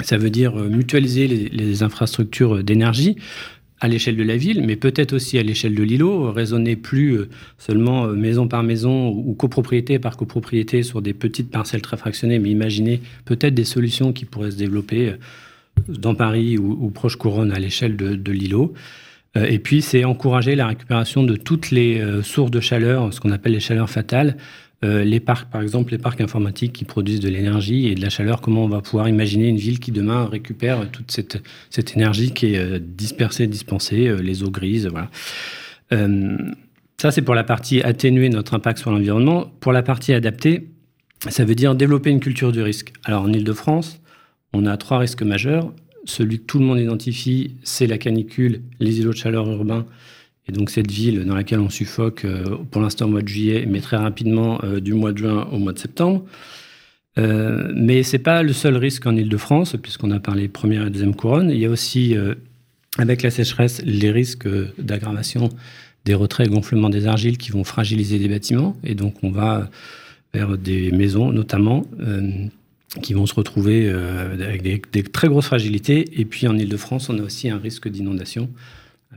Ça 0.03 0.19
veut 0.19 0.29
dire 0.29 0.57
mutualiser 0.57 1.27
les 1.27 1.83
infrastructures 1.83 2.63
d'énergie 2.63 3.17
à 3.81 3.89
l'échelle 3.89 4.17
de 4.17 4.23
la 4.23 4.37
ville, 4.37 4.63
mais 4.65 4.77
peut-être 4.77 5.13
aussi 5.13 5.39
à 5.39 5.43
l'échelle 5.43 5.75
de 5.75 5.83
l'îlot, 5.83 6.33
raisonner 6.33 6.77
plus 6.77 7.13
euh, 7.13 7.29
seulement 7.59 8.07
euh, 8.07 8.15
maison 8.15 8.49
par 8.49 8.63
maison 8.63 9.09
ou 9.09 9.35
copropriété 9.35 9.99
par 9.99 10.17
copropriété 10.17 10.83
sur 10.83 11.03
des 11.03 11.13
petites 11.13 11.51
parcelles 11.51 11.83
très 11.83 11.97
fractionnées, 11.97 12.39
mais 12.39 12.51
imaginer 12.51 13.03
peut-être 13.27 13.55
des 13.55 13.65
solutions 13.65 14.13
qui 14.13 14.25
pourraient 14.25 14.51
se 14.51 14.57
développer 14.57 15.11
euh, 15.11 15.17
dans 15.89 16.15
Paris 16.15 16.57
ou, 16.57 16.89
proche 16.91 17.17
couronne 17.17 17.53
à 17.53 17.59
l'échelle 17.59 17.97
de, 17.97 18.15
de 18.15 18.33
l'îlot. 18.33 18.73
Et 19.35 19.59
puis, 19.59 19.83
c'est 19.83 20.07
encourager 20.07 20.57
la 20.57 20.67
récupération 20.67 21.23
de 21.23 21.37
toutes 21.37 21.71
les 21.71 22.03
sources 22.23 22.51
de 22.51 22.61
chaleur, 22.61 23.13
ce 23.13 23.21
qu'on 23.21 23.31
appelle 23.31 23.53
les 23.53 23.61
chaleurs 23.61 23.91
fatales, 23.91 24.39
euh, 24.85 25.05
les 25.05 25.21
parcs, 25.21 25.51
par 25.51 25.63
exemple, 25.63 25.93
les 25.93 25.99
parcs 25.99 26.21
informatiques 26.21 26.73
qui 26.73 26.85
produisent 26.85 27.21
de 27.21 27.31
l'énergie 27.31 27.89
et 27.89 27.95
de 27.95 28.03
la 28.03 28.11
chaleur, 28.11 28.43
comment 28.43 28.65
on 28.65 28.69
va 28.69 28.83
pouvoir 28.83 29.09
imaginer 29.09 29.49
une 29.49 29.57
ville 29.57 29.81
qui 29.81 29.91
demain 29.91 30.27
récupère 30.27 30.91
toute 30.91 31.11
cette, 31.11 31.43
cette 31.71 31.97
énergie 31.97 32.33
qui 32.33 32.55
est 32.55 32.59
euh, 32.59 32.79
dispersée, 32.79 33.47
dispensée, 33.47 34.07
euh, 34.07 34.17
les 34.17 34.43
eaux 34.43 34.51
grises, 34.51 34.87
voilà. 34.87 35.11
ça, 37.01 37.11
c'est 37.11 37.23
pour 37.23 37.35
la 37.35 37.45
partie 37.45 37.81
atténuer 37.83 38.29
notre 38.29 38.55
impact 38.55 38.79
sur 38.79 38.91
l'environnement. 38.91 39.51
Pour 39.61 39.73
la 39.73 39.83
partie 39.83 40.13
adapter, 40.13 40.69
ça 41.29 41.45
veut 41.45 41.55
dire 41.55 41.75
développer 41.75 42.11
une 42.11 42.21
culture 42.21 42.53
du 42.53 42.61
risque. 42.61 42.93
Alors, 43.05 43.23
en 43.23 43.33
Ile-de-France, 43.33 44.01
on 44.53 44.67
a 44.67 44.77
trois 44.77 44.99
risques 44.99 45.23
majeurs. 45.23 45.73
Celui 46.05 46.39
que 46.39 46.45
tout 46.45 46.59
le 46.59 46.67
monde 46.67 46.79
identifie, 46.79 47.57
c'est 47.63 47.87
la 47.87 47.99
canicule, 47.99 48.61
les 48.79 49.01
îlots 49.01 49.13
de 49.13 49.17
chaleur 49.17 49.51
urbains 49.51 49.87
et 50.49 50.53
donc 50.53 50.71
cette 50.71 50.91
ville 50.91 51.25
dans 51.25 51.35
laquelle 51.35 51.61
on 51.61 51.71
suffoque 51.71 52.25
euh, 52.25 52.57
pour 52.71 52.81
l'instant 52.81 53.07
au 53.07 53.09
mois 53.09 53.23
de 53.23 53.29
juillet, 53.29 53.67
mais 53.69 53.81
très 53.81 53.97
rapidement 53.97 54.61
euh, 54.63 54.81
du 54.81 54.95
mois 54.95 55.13
de 55.13 55.19
juin 55.19 55.49
au 55.51 55.59
mois 55.59 55.73
de 55.73 55.79
septembre. 55.79 56.25
Euh, 57.19 57.73
mais 57.75 58.03
ce 58.03 58.13
n'est 58.13 58.23
pas 58.23 58.43
le 58.43 58.53
seul 58.53 58.77
risque 58.77 59.07
en 59.07 59.17
Ile-de-France, 59.17 59.77
puisqu'on 59.83 60.11
a 60.11 60.21
parlé 60.21 60.49
première 60.49 60.87
et 60.87 60.91
deuxième 60.91 61.17
couronne. 61.17 61.51
Il 61.51 61.59
y 61.59 61.67
a 61.67 61.71
aussi, 61.71 62.15
avec 62.99 63.23
la 63.23 63.31
sécheresse, 63.31 63.81
les 63.85 64.11
risques 64.11 64.47
d'aggravation 64.79 65.49
des 66.05 66.15
retraits 66.15 66.47
et 66.47 66.51
gonflements 66.51 66.91
des 66.91 67.07
argiles 67.07 67.39
qui 67.39 67.51
vont 67.51 67.65
fragiliser 67.65 68.19
des 68.19 68.29
bâtiments. 68.29 68.77
Et 68.85 68.95
donc 68.95 69.15
on 69.23 69.31
va 69.31 69.71
vers 70.35 70.59
des 70.59 70.93
maisons 70.93 71.33
notamment 71.33 71.87
qui 73.03 73.15
vont 73.15 73.25
se 73.25 73.35
retrouver 73.35 73.89
avec 73.89 74.61
des, 74.61 74.83
des, 74.93 75.03
très 75.03 75.29
grosses 75.29 75.47
fragilités. 75.47 76.21
Et 76.21 76.27
puis 76.27 76.47
en 76.49 76.59
Ile-de-France, 76.59 77.09
on 77.09 77.19
a 77.19 77.23
aussi 77.23 77.49
un 77.49 77.59
risque 77.59 77.89
d'inondation 77.89 78.51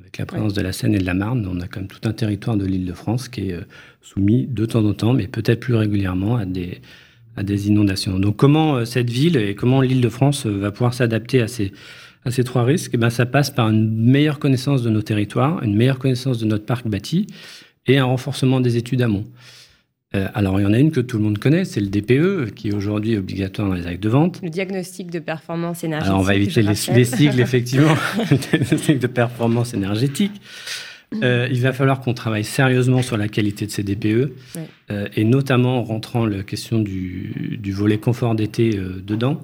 avec 0.09 0.17
la 0.17 0.25
présence 0.25 0.53
de 0.53 0.61
la 0.61 0.71
Seine 0.71 0.95
et 0.95 0.97
de 0.97 1.05
la 1.05 1.13
Marne, 1.13 1.47
on 1.47 1.61
a 1.61 1.67
quand 1.67 1.81
même 1.81 1.87
tout 1.87 2.07
un 2.09 2.13
territoire 2.13 2.57
de 2.57 2.65
l'île 2.65 2.85
de 2.85 2.93
France 2.93 3.29
qui 3.29 3.49
est 3.49 3.53
euh, 3.53 3.61
soumis 4.01 4.47
de 4.47 4.65
temps 4.65 4.83
en 4.83 4.93
temps, 4.93 5.13
mais 5.13 5.27
peut-être 5.27 5.59
plus 5.59 5.75
régulièrement, 5.75 6.35
à 6.35 6.45
des, 6.45 7.67
inondations. 7.67 8.17
Donc 8.17 8.35
comment 8.35 8.77
euh, 8.77 8.85
cette 8.85 9.11
ville 9.11 9.37
et 9.37 9.53
comment 9.53 9.81
l'île 9.81 10.01
de 10.01 10.09
France 10.09 10.47
euh, 10.47 10.57
va 10.57 10.71
pouvoir 10.71 10.95
s'adapter 10.95 11.41
à 11.41 11.47
ces, 11.47 11.71
à 12.25 12.31
ces 12.31 12.43
trois 12.43 12.63
risques? 12.63 12.91
Eh 12.95 12.97
ben, 12.97 13.11
Ça 13.11 13.27
passe 13.27 13.51
par 13.51 13.69
une 13.69 13.87
meilleure 13.93 14.39
connaissance 14.39 14.81
de 14.81 14.89
nos 14.89 15.03
territoires, 15.03 15.61
une 15.61 15.75
meilleure 15.75 15.99
connaissance 15.99 16.39
de 16.39 16.45
notre 16.45 16.65
parc 16.65 16.87
bâti 16.87 17.27
et 17.85 17.99
un 17.99 18.05
renforcement 18.05 18.61
des 18.61 18.77
études 18.77 19.03
amont. 19.03 19.25
Euh, 20.15 20.27
alors, 20.33 20.59
il 20.59 20.63
y 20.63 20.65
en 20.65 20.73
a 20.73 20.79
une 20.79 20.91
que 20.91 21.01
tout 21.01 21.17
le 21.17 21.23
monde 21.23 21.37
connaît, 21.37 21.65
c'est 21.65 21.81
le 21.81 21.87
DPE, 21.87 22.53
qui 22.55 22.69
est 22.69 22.73
aujourd'hui 22.73 23.15
obligatoire 23.15 23.69
dans 23.69 23.75
les 23.75 23.85
actes 23.85 24.01
de 24.01 24.09
vente. 24.09 24.39
Le 24.41 24.49
diagnostic 24.49 25.11
de 25.11 25.19
performance 25.19 25.83
énergétique. 25.83 26.09
Alors, 26.09 26.21
on 26.21 26.23
va 26.23 26.35
éviter 26.35 26.63
les, 26.63 26.73
cycles, 26.73 27.39
effectivement, 27.39 27.93
le 28.31 28.37
diagnostic 28.37 28.97
de 28.97 29.07
performance 29.07 29.73
énergétique. 29.75 30.41
Euh, 31.23 31.47
il 31.51 31.61
va 31.61 31.73
falloir 31.73 32.01
qu'on 32.01 32.13
travaille 32.13 32.43
sérieusement 32.43 33.01
sur 33.01 33.17
la 33.17 33.27
qualité 33.27 33.67
de 33.67 33.71
ces 33.71 33.83
DPE, 33.83 34.31
euh, 34.91 35.07
et 35.15 35.23
notamment 35.23 35.79
en 35.79 35.83
rentrant 35.83 36.25
la 36.25 36.43
question 36.43 36.79
du, 36.79 37.59
volet 37.71 37.99
confort 37.99 38.33
d'été 38.33 38.71
dedans. 38.71 39.41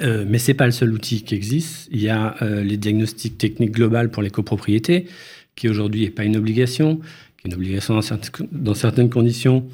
mais 0.00 0.38
ce 0.38 0.50
n'est 0.50 0.56
pas 0.56 0.66
le 0.66 0.72
seul 0.72 0.92
outil 0.92 1.22
qui 1.22 1.36
existe. 1.36 1.88
Il 1.92 2.00
y 2.00 2.08
a 2.08 2.34
les 2.40 2.76
diagnostics 2.76 3.38
techniques 3.38 3.72
globales 3.72 4.10
pour 4.10 4.22
les 4.24 4.30
copropriétés, 4.30 5.06
qui 5.54 5.68
aujourd'hui 5.68 6.02
n'est 6.02 6.10
pas 6.10 6.24
une 6.24 6.36
obligation 6.36 7.00
une 7.44 7.54
obligation 7.54 7.94
dans 8.52 8.74
certaines, 8.74 9.10
conditions. 9.10 9.66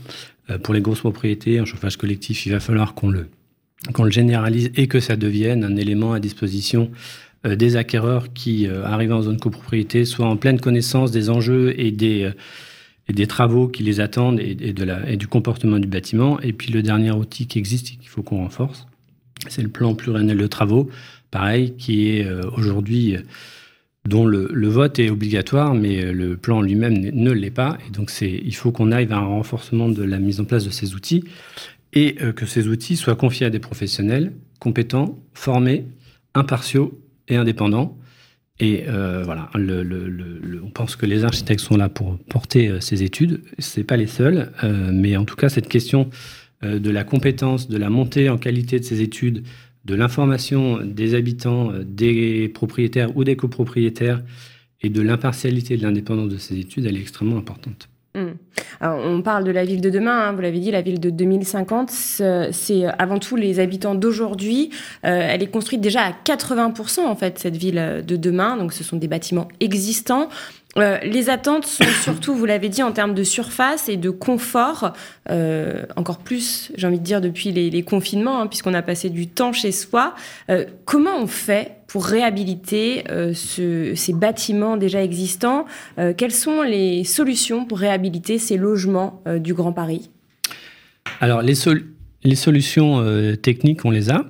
Euh, 0.50 0.58
pour 0.58 0.74
les 0.74 0.80
grosses 0.80 1.00
propriétés, 1.00 1.60
en 1.60 1.64
chauffage 1.64 1.96
collectif, 1.96 2.44
il 2.46 2.52
va 2.52 2.60
falloir 2.60 2.94
qu'on 2.94 3.08
le, 3.08 3.28
qu'on 3.92 4.04
le 4.04 4.10
généralise 4.10 4.72
et 4.74 4.88
que 4.88 4.98
ça 4.98 5.16
devienne 5.16 5.62
un 5.62 5.76
élément 5.76 6.12
à 6.12 6.20
disposition 6.20 6.90
euh, 7.46 7.54
des 7.54 7.76
acquéreurs 7.76 8.32
qui, 8.32 8.66
euh, 8.66 8.84
en 8.84 9.22
zone 9.22 9.38
copropriété, 9.38 10.04
soient 10.04 10.26
en 10.26 10.36
pleine 10.36 10.60
connaissance 10.60 11.12
des 11.12 11.30
enjeux 11.30 11.78
et 11.78 11.92
des, 11.92 12.32
et 13.08 13.12
des 13.12 13.26
travaux 13.28 13.68
qui 13.68 13.84
les 13.84 14.00
attendent 14.00 14.40
et, 14.40 14.54
de 14.54 14.84
la, 14.84 15.08
et 15.08 15.16
du 15.16 15.28
comportement 15.28 15.78
du 15.78 15.86
bâtiment. 15.86 16.40
Et 16.40 16.52
puis 16.52 16.72
le 16.72 16.82
dernier 16.82 17.12
outil 17.12 17.46
qui 17.46 17.58
existe 17.60 17.92
et 17.92 17.96
qu'il 17.96 18.08
faut 18.08 18.22
qu'on 18.24 18.38
renforce, 18.38 18.88
c'est 19.48 19.62
le 19.62 19.68
plan 19.68 19.94
pluriannuel 19.94 20.38
de 20.38 20.46
travaux 20.48 20.90
pareil, 21.30 21.74
qui 21.78 22.08
est 22.08 22.28
aujourd'hui 22.56 23.16
dont 24.08 24.24
le, 24.24 24.68
vote 24.68 24.98
est 24.98 25.10
obligatoire, 25.10 25.74
mais 25.74 26.12
le 26.12 26.36
plan 26.36 26.62
lui-même 26.62 26.94
ne 26.98 27.30
l'est 27.30 27.50
pas. 27.50 27.76
Et 27.86 27.90
donc, 27.90 28.10
il 28.20 28.54
faut 28.54 28.72
qu'on 28.72 28.92
aille 28.92 29.06
vers 29.06 29.18
un 29.18 29.26
renforcement 29.26 29.88
de 29.88 30.02
la 30.02 30.18
mise 30.18 30.40
en 30.40 30.44
place 30.44 30.64
de 30.64 30.70
ces 30.70 30.94
outils 30.94 31.24
et 31.92 32.14
que 32.14 32.46
ces 32.46 32.68
outils 32.68 32.96
soient 32.96 33.16
confiés 33.16 33.46
à 33.46 33.50
des 33.50 33.58
professionnels 33.58 34.32
compétents, 34.60 35.18
formés, 35.34 35.86
impartiaux 36.34 37.00
et 37.26 37.36
indépendants. 37.36 37.98
Et 38.60 38.84
euh, 38.88 39.22
voilà, 39.24 39.50
on 39.54 40.70
pense 40.70 40.94
que 40.94 41.06
les 41.06 41.24
architectes 41.24 41.62
sont 41.62 41.78
là 41.78 41.88
pour 41.88 42.18
porter 42.18 42.68
euh, 42.68 42.80
ces 42.80 43.02
études. 43.02 43.40
Ce 43.58 43.80
n'est 43.80 43.84
pas 43.84 43.96
les 43.96 44.06
seuls, 44.06 44.52
euh, 44.62 44.90
mais 44.92 45.16
en 45.16 45.24
tout 45.24 45.34
cas, 45.34 45.48
cette 45.48 45.68
question 45.68 46.10
de 46.62 46.90
la 46.90 47.04
compétence, 47.04 47.70
de 47.70 47.78
la 47.78 47.88
montée 47.88 48.28
en 48.28 48.36
qualité 48.36 48.78
de 48.78 48.84
ces 48.84 49.00
études, 49.00 49.44
de 49.84 49.94
l'information 49.94 50.80
des 50.84 51.14
habitants, 51.14 51.72
des 51.84 52.48
propriétaires 52.48 53.16
ou 53.16 53.24
des 53.24 53.36
copropriétaires, 53.36 54.22
et 54.82 54.88
de 54.88 55.02
l'impartialité 55.02 55.74
et 55.74 55.76
de 55.76 55.82
l'indépendance 55.82 56.28
de 56.28 56.38
ces 56.38 56.58
études, 56.58 56.86
elle 56.86 56.96
est 56.96 57.00
extrêmement 57.00 57.36
importante. 57.36 57.88
Hmm. 58.16 58.32
on 58.80 59.22
parle 59.22 59.44
de 59.44 59.52
la 59.52 59.64
ville 59.64 59.80
de 59.80 59.88
demain, 59.88 60.30
hein, 60.30 60.32
vous 60.32 60.40
l'avez 60.40 60.58
dit, 60.58 60.72
la 60.72 60.82
ville 60.82 60.98
de 60.98 61.10
2050, 61.10 61.90
c'est 61.90 62.84
avant 62.98 63.20
tout 63.20 63.36
les 63.36 63.60
habitants 63.60 63.94
d'aujourd'hui. 63.94 64.70
Euh, 65.04 65.28
elle 65.30 65.44
est 65.44 65.50
construite 65.50 65.80
déjà 65.80 66.02
à 66.02 66.10
80% 66.10 67.02
en 67.02 67.14
fait, 67.14 67.38
cette 67.38 67.56
ville 67.56 68.02
de 68.04 68.16
demain, 68.16 68.56
donc 68.56 68.72
ce 68.72 68.82
sont 68.82 68.96
des 68.96 69.06
bâtiments 69.06 69.46
existants. 69.60 70.28
Euh, 70.76 70.98
les 71.02 71.30
attentes 71.30 71.66
sont 71.66 71.84
surtout, 72.02 72.34
vous 72.34 72.46
l'avez 72.46 72.68
dit, 72.68 72.82
en 72.82 72.92
termes 72.92 73.14
de 73.14 73.24
surface 73.24 73.88
et 73.88 73.96
de 73.96 74.10
confort, 74.10 74.92
euh, 75.30 75.84
encore 75.96 76.18
plus, 76.18 76.72
j'ai 76.76 76.86
envie 76.86 76.98
de 76.98 77.04
dire, 77.04 77.20
depuis 77.20 77.50
les, 77.52 77.82
confinements, 77.82 78.40
hein, 78.40 78.46
puisqu'on 78.46 78.74
a 78.74 78.82
passé 78.82 79.10
du 79.10 79.26
temps 79.26 79.52
chez 79.52 79.72
soi. 79.72 80.14
Euh, 80.50 80.66
comment 80.84 81.16
on 81.18 81.26
fait 81.26 81.76
pour 81.86 82.06
réhabiliter 82.06 83.02
ces 83.34 84.12
bâtiments 84.12 84.76
déjà 84.76 85.02
existants? 85.02 85.64
Quelles 86.16 86.30
sont 86.30 86.62
les 86.62 87.02
solutions 87.02 87.64
pour 87.64 87.78
réhabiliter 87.78 88.38
ces 88.38 88.56
logements 88.56 89.24
du 89.38 89.54
Grand 89.54 89.72
Paris? 89.72 90.08
Alors, 91.20 91.42
les, 91.42 91.54
les 92.22 92.36
solutions 92.36 93.04
techniques, 93.42 93.84
on 93.84 93.90
les 93.90 94.08
a. 94.08 94.24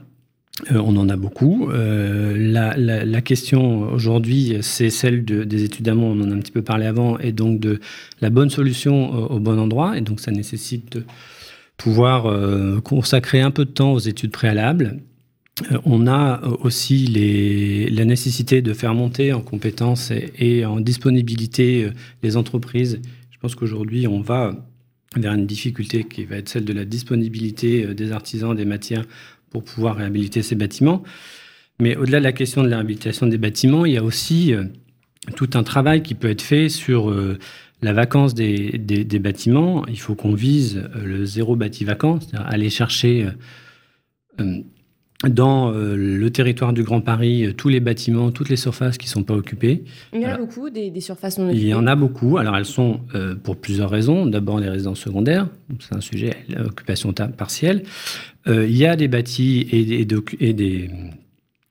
Euh, 0.71 0.83
on 0.85 0.97
en 0.97 1.09
a 1.09 1.17
beaucoup. 1.17 1.71
Euh, 1.71 2.37
la, 2.37 3.21
question 3.21 3.93
aujourd'hui, 3.93 4.59
c'est 4.63 4.91
celle 4.91 5.25
des 5.25 5.65
études 5.65 5.85
d'amont, 5.85 6.13
on 6.13 6.21
en 6.23 6.31
a 6.31 6.35
un 6.35 6.39
petit 6.39 6.53
peu 6.53 6.63
parlé 6.63 6.87
avant, 6.87 7.19
et 7.19 7.33
donc 7.33 7.61
de 7.61 7.81
la 8.21 8.31
bonne 8.31 8.51
solution 8.51 9.13
au, 9.31 9.39
bon 9.39 9.59
endroit. 9.59 9.97
Et 9.97 10.01
donc 10.01 10.21
ça 10.21 10.31
nécessite 10.31 10.93
de 10.93 11.05
pouvoir 11.77 12.27
euh, 12.27 12.81
consacrer 12.81 13.41
un 13.41 13.51
peu 13.51 13.65
de 13.65 13.71
temps 13.71 13.93
aux 13.93 13.99
études 13.99 14.33
préalables. 14.33 15.01
on 15.85 16.07
a 16.07 16.41
aussi 16.63 17.07
la 17.91 18.05
nécessité 18.05 18.63
de 18.63 18.73
faire 18.73 18.95
monter 18.95 19.33
en 19.33 19.43
compétences 19.43 20.13
et, 20.39 20.65
en 20.65 20.81
disponibilité 20.81 21.91
les 22.23 22.37
entreprises. 22.37 23.01
Je 23.31 23.39
pense 23.39 23.55
qu'aujourd'hui, 23.55 24.07
on 24.07 24.21
va 24.21 24.55
vers 25.17 25.35
une 25.35 25.47
difficulté 25.47 26.05
qui 26.05 26.25
va 26.25 26.37
être 26.37 26.49
celle 26.49 26.65
de 26.65 26.73
la 26.73 26.85
disponibilité 26.85 27.95
des 27.95 28.13
artisans, 28.13 28.55
des 28.55 28.65
matières 28.65 29.05
pour 29.51 29.65
pouvoir 29.65 29.97
réhabiliter 29.97 30.43
ces 30.43 30.55
bâtiments. 30.55 31.03
Mais 31.81 31.97
au-delà 31.97 32.19
de 32.19 32.25
la 32.25 32.33
question 32.33 32.63
de 32.63 32.69
la 32.69 32.77
réhabilitation 32.77 33.27
des 33.27 33.39
bâtiments, 33.39 33.85
il 33.85 33.93
y 33.93 33.97
a 33.97 34.05
aussi 34.05 34.55
euh, 34.55 34.65
tout 35.37 35.51
un 35.55 35.63
travail 35.63 36.03
qui 36.03 36.15
peut 36.15 36.31
être 36.31 36.43
fait 36.43 36.69
sur 36.69 37.11
euh, 37.11 37.39
la 37.83 37.93
vacance 37.93 38.35
des, 38.35 38.79
des, 38.79 39.19
bâtiments. 39.19 39.87
Il 39.87 39.99
faut 39.99 40.15
qu'on 40.15 40.35
vise 40.35 40.77
euh, 40.95 41.05
le 41.05 41.25
zéro 41.25 41.57
bâti 41.57 41.85
vacant, 41.85 42.21
c'est-à-dire 42.21 42.47
aller 42.47 42.71
chercher 42.71 43.29
dans 45.29 45.71
le 45.73 46.31
territoire 46.31 46.73
du 46.73 46.83
Grand 46.83 47.03
Paris 47.03 47.53
tous 47.57 47.69
les 47.69 47.81
bâtiments, 47.81 48.31
toutes 48.31 48.49
les 48.49 48.57
surfaces 48.57 48.97
qui 48.97 49.07
ne 49.07 49.11
sont 49.11 49.23
pas 49.23 49.35
occupées. 49.35 49.85
Il 50.15 50.23
y 50.23 50.27
en 50.27 50.31
a 50.31 50.39
beaucoup, 50.39 50.71
des, 50.71 50.99
surfaces 51.01 51.37
non 51.37 51.45
occupées 51.45 51.61
Il 51.61 51.69
y 51.69 51.75
en 51.75 51.87
a 51.87 51.95
beaucoup. 51.95 52.39
Alors 52.39 52.57
elles 52.57 52.65
sont 52.65 53.01
pour 53.43 53.57
plusieurs 53.57 53.91
raisons. 53.91 54.25
D'abord 54.25 54.61
les 54.61 54.71
résidences 54.71 55.01
secondaires, 55.01 55.49
c'est 55.79 55.95
un 55.95 56.01
sujet, 56.01 56.37
l'occupation 56.49 57.13
partielle. 57.13 57.83
Euh, 58.49 58.67
il 58.67 58.77
y 58.77 58.87
a 58.87 58.97
des 58.97 59.09
bâtis 59.09 59.67
et, 59.71 60.05
des, 60.05 60.91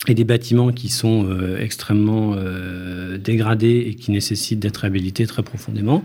et 0.08 0.14
des 0.14 0.24
bâtiments 0.24 0.72
qui 0.72 0.90
sont 0.90 1.26
euh, 1.28 1.58
extrêmement 1.60 2.34
euh, 2.36 3.18
dégradés 3.18 3.86
et 3.88 3.96
qui 3.96 4.12
nécessitent 4.12 4.60
d'être 4.60 4.78
réhabilités 4.78 5.26
très 5.26 5.44
profondément. 5.44 6.04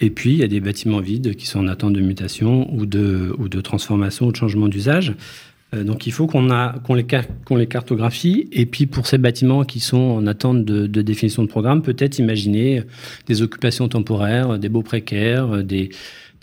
Et 0.00 0.10
puis, 0.10 0.32
il 0.32 0.38
y 0.38 0.42
a 0.42 0.48
des 0.48 0.60
bâtiments 0.60 1.00
vides 1.00 1.34
qui 1.36 1.46
sont 1.46 1.60
en 1.60 1.68
attente 1.68 1.92
de 1.92 2.00
mutation 2.00 2.72
ou 2.74 2.86
de, 2.86 3.34
ou 3.38 3.48
de 3.48 3.60
transformation 3.60 4.26
ou 4.26 4.32
de 4.32 4.36
changement 4.36 4.68
d'usage. 4.68 5.14
Donc, 5.82 6.06
il 6.06 6.12
faut 6.12 6.26
qu'on 6.26 6.94
les, 6.94 7.66
cartographie. 7.66 8.48
Et 8.52 8.66
puis, 8.66 8.86
pour 8.86 9.06
ces 9.06 9.18
bâtiments 9.18 9.64
qui 9.64 9.80
sont 9.80 9.96
en 9.96 10.26
attente 10.26 10.64
de, 10.64 11.02
définition 11.02 11.42
de 11.42 11.48
programme, 11.48 11.82
peut-être 11.82 12.18
imaginer 12.18 12.82
des 13.26 13.42
occupations 13.42 13.88
temporaires, 13.88 14.58
des 14.58 14.68
baux 14.68 14.82
précaires, 14.82 15.64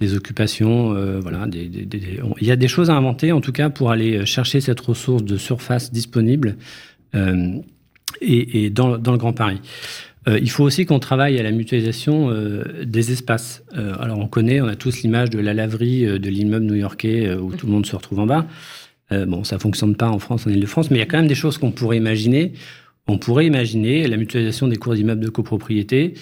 des 0.02 0.16
occupations. 0.16 0.94
Euh, 0.94 1.20
voilà, 1.22 1.48
il 1.54 2.48
y 2.48 2.52
a 2.52 2.56
des 2.58 2.68
choses 2.68 2.90
à 2.90 2.96
inventer, 2.96 3.32
en 3.32 3.40
tout 3.40 3.54
cas, 3.54 3.70
pour 3.70 3.92
aller 3.92 4.26
chercher 4.26 4.60
cette 4.60 4.80
ressource 4.82 5.24
de 5.24 5.38
surface 5.38 5.94
disponible 5.94 6.58
euh, 7.16 7.54
et, 8.20 8.70
dans, 8.70 8.98
le 8.98 9.18
Grand 9.18 9.34
Paris. 9.34 9.62
Euh, 10.28 10.38
il 10.40 10.52
faut 10.52 10.64
aussi 10.64 10.86
qu'on 10.86 11.00
travaille 11.00 11.40
à 11.40 11.44
la 11.44 11.52
mutualisation 11.52 12.32
des 12.84 13.12
espaces. 13.12 13.64
alors, 13.74 14.20
on 14.20 14.28
connaît, 14.28 14.60
on 14.60 14.68
a 14.68 14.76
tous 14.76 15.02
l'image 15.02 15.30
de 15.30 15.40
la 15.40 15.54
laverie 15.54 16.20
de 16.20 16.30
l'immeuble 16.30 16.66
new-yorkais 16.66 17.34
où 17.36 17.54
tout 17.54 17.68
le 17.68 17.72
monde 17.72 17.86
se 17.86 17.96
retrouve 17.96 18.20
en 18.20 18.26
bas. 18.26 18.48
Bon, 19.12 19.43
ça 19.43 19.59
fonctionne 19.59 19.95
pas 19.95 20.09
en 20.09 20.20
France, 20.20 20.47
en 20.47 20.49
Ile-de-France, 20.49 20.89
mais 20.89 20.97
il 20.97 20.99
y 20.99 21.03
a 21.03 21.05
quand 21.05 21.18
même 21.18 21.28
des 21.28 21.36
choses 21.36 21.57
qu'on 21.57 21.72
pourrait 21.72 21.97
imaginer. 21.97 22.53
On 23.07 23.18
pourrait 23.18 23.45
imaginer 23.45 24.07
la 24.07 24.18
mutualisation 24.18 24.68
des 24.68 24.78
cours 24.78 24.95
d'immeubles 24.95 25.24
de 25.24 25.30
copropriété, 25.30 26.14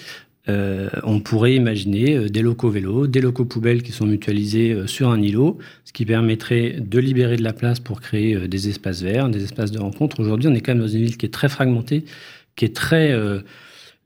euh, 0.48 0.88
on 1.04 1.20
pourrait 1.20 1.54
imaginer 1.54 2.16
euh, 2.16 2.28
des 2.28 2.40
locaux 2.40 2.70
vélos, 2.70 3.06
des 3.06 3.20
locaux 3.20 3.44
poubelles 3.44 3.82
qui 3.82 3.92
sont 3.92 4.06
mutualisés 4.06 4.72
euh, 4.72 4.86
sur 4.86 5.10
un 5.10 5.20
îlot, 5.20 5.58
ce 5.84 5.92
qui 5.92 6.06
permettrait 6.06 6.76
de 6.80 6.98
libérer 6.98 7.36
de 7.36 7.44
la 7.44 7.52
place 7.52 7.78
pour 7.78 8.00
créer 8.00 8.48
des 8.48 8.68
espaces 8.68 9.02
verts, 9.02 9.28
des 9.28 9.44
espaces 9.44 9.70
de 9.70 9.78
rencontre. 9.78 10.18
Aujourd'hui, 10.20 10.48
on 10.48 10.54
est 10.54 10.60
quand 10.60 10.72
même 10.72 10.82
dans 10.82 10.88
une 10.88 11.02
ville 11.02 11.18
qui 11.18 11.26
est 11.26 11.32
très 11.32 11.50
fragmentée, 11.50 12.04
qui 12.56 12.64
est 12.64 12.74
très 12.74 13.14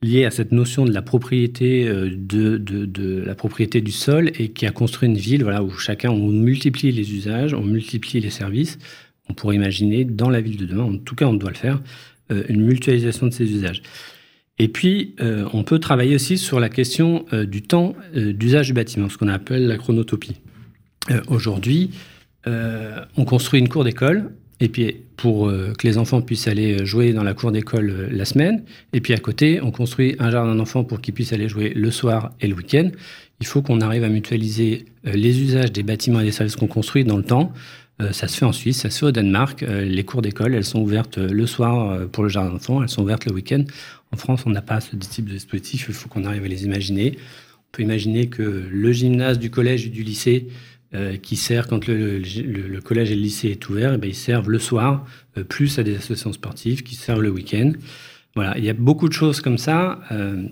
liée 0.05 0.25
à 0.25 0.31
cette 0.31 0.53
notion 0.53 0.85
de 0.85 0.93
la 0.93 1.03
propriété 1.03 1.85
de, 1.85 3.23
la 3.25 3.35
propriété 3.35 3.81
du 3.81 3.93
sol 3.93 4.31
et 4.39 4.51
qui 4.51 4.67
a 4.67 4.71
construit 4.71 5.09
une 5.09 5.17
ville 5.17 5.43
voilà, 5.43 5.63
où 5.63 5.71
chacun 5.71 6.11
on 6.11 6.29
multiplie 6.29 6.93
les 6.93 7.15
usages, 7.15 7.55
on 7.55 7.65
multiplie 7.65 8.21
les 8.21 8.31
services. 8.31 8.79
On 9.29 9.35
pourrait 9.35 9.57
imaginer 9.57 10.05
dans 10.05 10.31
la 10.31 10.41
ville 10.41 10.59
de 10.59 10.67
demain, 10.67 10.85
en 10.85 10.99
tout 10.99 11.15
cas 11.15 11.27
on 11.27 11.35
doit 11.35 11.51
le 11.51 11.57
faire, 11.57 11.83
une 12.31 12.63
mutualisation 12.63 13.27
de 13.27 13.33
ces 13.33 13.51
usages. 13.51 13.83
Et 14.59 14.69
puis, 14.69 15.15
euh, 15.21 15.49
on 15.53 15.65
peut 15.65 15.79
travailler 15.79 16.15
aussi 16.15 16.39
sur 16.39 16.61
la 16.61 16.69
question 16.69 17.27
euh, 17.33 17.45
du 17.45 17.63
temps 17.63 17.95
euh, 18.17 18.33
d'usage 18.33 18.69
du 18.69 18.73
bâtiment, 18.73 19.09
ce 19.09 19.19
qu'on 19.19 19.29
appelle 19.29 19.67
la 19.67 19.77
chronotopie. 19.77 20.37
Aujourd'hui, 21.29 21.91
on 22.47 23.25
construit 23.27 23.61
une 23.61 23.69
cour 23.69 23.85
d'école, 23.85 24.31
et 24.61 24.69
puis 24.69 24.97
pour 25.17 25.49
que 25.49 25.87
les 25.87 25.99
enfants 25.99 26.21
puissent 26.21 26.49
aller 26.49 26.85
jouer 26.85 27.13
dans 27.13 27.23
la 27.23 27.35
cour 27.35 27.53
d'école 27.53 28.09
la 28.11 28.25
semaine, 28.25 28.63
et 28.93 29.01
puis 29.01 29.13
à 29.13 29.19
côté, 29.19 29.61
on 29.63 29.71
construit 29.71 30.17
un 30.19 30.31
jardin 30.31 30.55
d'enfants 30.55 30.85
pour 30.85 31.01
qu'ils 31.01 31.15
puissent 31.15 31.33
aller 31.33 31.49
jouer 31.49 31.73
le 31.75 31.91
soir 31.91 32.33
et 32.41 32.47
le 32.47 32.55
week-end. 32.55 32.91
Il 33.41 33.47
faut 33.47 33.63
qu'on 33.63 33.81
arrive 33.81 34.05
à 34.05 34.09
mutualiser 34.09 34.87
les 35.05 35.41
usages 35.41 35.73
des 35.73 35.83
bâtiments 35.83 36.21
et 36.21 36.25
des 36.25 36.33
services 36.33 36.57
qu'on 36.57 36.67
construit 36.67 37.05
dans 37.05 37.17
le 37.17 37.25
temps. 37.25 37.53
ça 38.13 38.29
se 38.29 38.37
fait 38.37 38.45
en 38.45 38.53
Suisse, 38.53 38.79
ça 38.79 38.91
se 38.91 38.99
fait 38.99 39.07
au 39.07 39.13
Danemark. 39.13 39.63
les 39.63 40.05
cours 40.05 40.23
d'école, 40.23 40.55
elles 40.55 40.65
sont 40.65 40.81
ouvertes 40.81 41.19
le 41.19 41.47
soir 41.47 42.09
pour 42.09 42.23
le 42.23 42.29
jardin 42.29 42.51
d'enfants, 42.51 42.83
elles 42.83 42.89
sont 42.89 43.03
ouvertes 43.03 43.25
le 43.25 43.33
week-end. 43.33 43.65
En 44.13 44.17
France, 44.17 44.43
on 44.47 44.51
n'a 44.51 44.63
pas 44.63 44.81
ce 44.81 44.95
type 44.97 45.27
de 45.27 45.33
dispositif, 45.33 45.87
il 45.89 45.95
faut 45.95 46.09
qu'on 46.09 46.25
arrive 46.25 46.45
à 46.45 46.49
les 46.49 46.65
imaginer. 46.65 47.19
On 47.19 47.77
peut 47.77 47.83
imaginer 47.83 48.29
que 48.29 48.69
le 48.71 48.93
gymnase 48.93 49.39
du 49.41 49.51
collège 49.51 49.87
et 49.87 49.91
du 49.91 50.05
lycée, 50.05 50.47
euh, 50.95 51.17
qui 51.17 51.35
sert 51.35 51.67
quand 51.67 51.89
le, 51.89 52.79
collège 52.79 53.11
et 53.11 53.17
le 53.17 53.21
lycée 53.21 53.49
est 53.49 53.69
ouvert, 53.69 53.95
eh 53.95 53.99
bien, 53.99 54.11
ils 54.11 54.15
servent 54.15 54.49
le 54.49 54.61
soir, 54.61 55.05
euh, 55.37 55.43
plus 55.43 55.81
à 55.81 55.83
des 55.83 55.97
associations 55.97 56.33
sportives 56.33 56.85
qui 56.85 56.95
servent 56.95 57.23
le 57.23 57.31
week-end. 57.31 57.73
Voilà, 58.37 58.57
il 58.59 58.65
y 58.65 58.71
a 58.71 58.75
beaucoup 58.75 59.09
de 59.09 59.13
choses 59.13 59.41
comme 59.41 59.59
ça 59.59 59.99
euh, 60.13 60.45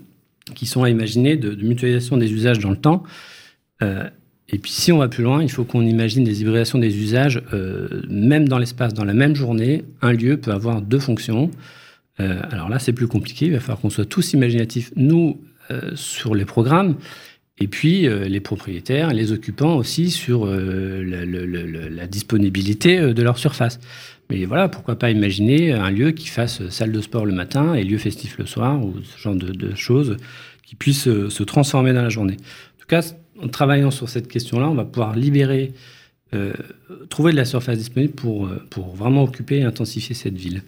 qui 0.53 0.65
sont 0.65 0.83
à 0.83 0.89
imaginer, 0.89 1.37
de, 1.37 1.53
de, 1.53 1.65
mutualisation 1.65 2.17
des 2.17 2.33
usages 2.33 2.59
dans 2.59 2.71
le 2.71 2.77
temps. 2.77 3.03
et 3.81 4.59
puis 4.59 4.71
si 4.71 4.91
on 4.91 4.97
va 4.97 5.07
plus 5.07 5.23
loin, 5.23 5.41
il 5.41 5.49
faut 5.49 5.63
qu'on 5.63 5.81
imagine 5.83 6.25
des 6.25 6.41
hybridations 6.41 6.77
des 6.77 6.97
usages, 6.97 7.41
même 8.09 8.47
dans 8.47 8.57
l'espace, 8.57 8.93
dans 8.93 9.05
la 9.05 9.13
même 9.13 9.35
journée, 9.35 9.83
un 10.01 10.11
lieu 10.11 10.37
peut 10.37 10.51
avoir 10.51 10.81
deux 10.81 10.99
fonctions. 10.99 11.51
Alors 12.17 12.69
là, 12.69 12.79
c'est 12.79 12.93
plus 12.93 13.07
compliqué. 13.07 13.47
Il 13.47 13.53
va 13.53 13.59
falloir 13.59 13.79
qu'on 13.79 13.89
soit 13.89 14.05
tous 14.05 14.33
imaginatifs, 14.33 14.91
nous, 14.95 15.41
sur 15.95 16.35
les 16.35 16.45
programmes, 16.45 16.95
et 17.59 17.67
puis 17.67 18.07
euh, 18.07 18.27
les 18.27 18.39
propriétaires, 18.39 19.13
les 19.13 19.31
occupants 19.31 19.75
aussi 19.75 20.11
sur 20.11 20.45
la, 20.45 22.07
disponibilité 22.07 23.13
de 23.13 23.23
leur 23.23 23.37
surface. 23.37 23.79
Mais 24.29 24.45
voilà, 24.45 24.69
pourquoi 24.69 24.97
pas 24.97 25.11
imaginer 25.11 25.71
un 25.71 25.91
lieu 25.91 26.11
qui 26.11 26.27
fasse 26.27 26.67
salle 26.69 26.91
de 26.91 27.01
sport 27.01 27.25
le 27.25 27.33
matin 27.33 27.73
et 27.73 27.83
lieu 27.83 27.97
festif 27.97 28.37
le 28.37 28.45
soir, 28.45 28.83
ou 28.83 28.95
ce 29.03 29.17
genre 29.17 29.35
de, 29.35 29.75
choses 29.75 30.17
qui 30.65 30.75
puissent 30.75 31.03
se 31.03 31.43
transformer 31.43 31.93
dans 31.93 32.01
la 32.01 32.09
journée. 32.09 32.37
En 32.37 32.79
tout 32.79 32.87
cas, 32.87 33.13
en 33.41 33.47
travaillant 33.47 33.91
sur 33.91 34.09
cette 34.09 34.27
question-là, 34.27 34.69
on 34.69 34.75
va 34.75 34.85
pouvoir 34.85 35.15
libérer, 35.15 35.73
trouver 37.09 37.31
de 37.31 37.37
la 37.37 37.45
surface 37.45 37.77
disponible 37.77 38.13
pour, 38.13 38.49
pour 38.69 38.95
vraiment 38.95 39.23
occuper 39.23 39.57
et 39.57 39.63
intensifier 39.63 40.15
cette 40.15 40.37
ville. 40.37 40.63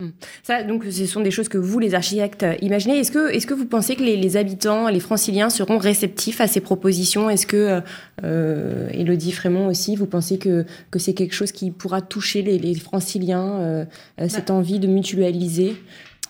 Hmm. 0.00 0.10
Ça, 0.42 0.62
donc, 0.62 0.84
ce 0.84 1.06
sont 1.06 1.20
des 1.20 1.30
choses 1.30 1.48
que 1.48 1.58
vous, 1.58 1.78
les 1.78 1.94
architectes, 1.94 2.46
imaginez. 2.62 2.98
Est-ce 2.98 3.12
que, 3.12 3.30
est-ce 3.30 3.46
que 3.46 3.54
vous 3.54 3.66
pensez 3.66 3.96
que 3.96 4.02
les, 4.02 4.36
habitants, 4.36 4.88
les 4.88 5.00
franciliens 5.00 5.50
seront 5.50 5.78
réceptifs 5.78 6.40
à 6.40 6.46
ces 6.46 6.60
propositions? 6.60 7.28
Est-ce 7.28 7.46
que, 7.46 7.82
euh, 8.24 8.88
Elodie 8.92 9.32
Frémont 9.32 9.66
aussi, 9.66 9.96
vous 9.96 10.06
pensez 10.06 10.38
que, 10.38 10.64
que 10.90 10.98
c'est 10.98 11.12
quelque 11.12 11.34
chose 11.34 11.52
qui 11.52 11.70
pourra 11.70 12.00
toucher 12.00 12.42
les, 12.42 12.74
franciliens, 12.76 13.60
euh, 13.60 13.84
cette 14.28 14.48
bah. 14.48 14.54
envie 14.54 14.78
de 14.78 14.86
mutualiser? 14.86 15.76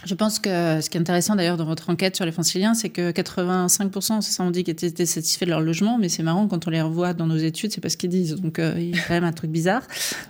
Je 0.05 0.15
pense 0.15 0.39
que 0.39 0.81
ce 0.81 0.89
qui 0.89 0.97
est 0.97 1.01
intéressant 1.01 1.37
d'ailleurs 1.37 1.57
dans 1.57 1.65
votre 1.65 1.91
enquête 1.91 2.17
sur 2.17 2.25
les 2.25 2.33
franciliens, 2.33 2.75
c'est 2.75 2.89
que 2.89 3.11
85%, 3.11 4.21
c'est 4.21 4.33
ça 4.33 4.43
on 4.43 4.51
dit 4.51 4.65
qu'ils 4.65 4.85
étaient 4.85 5.07
satisfaits 5.07 5.45
de 5.45 5.51
leur 5.51 5.61
logement, 5.61 5.99
mais 5.99 6.09
c'est 6.09 6.23
marrant 6.23 6.49
quand 6.49 6.67
on 6.67 6.71
les 6.71 6.81
revoit 6.81 7.13
dans 7.13 7.27
nos 7.27 7.37
études, 7.37 7.73
c'est 7.73 7.81
pas 7.81 7.89
ce 7.89 7.97
qu'ils 7.97 8.11
disent. 8.11 8.37
Donc 8.37 8.59
euh, 8.59 8.75
il 8.79 8.97
y 8.97 8.99
a 8.99 9.03
quand 9.03 9.15
même 9.15 9.25
un 9.25 9.33
truc 9.33 9.51
bizarre. 9.51 9.83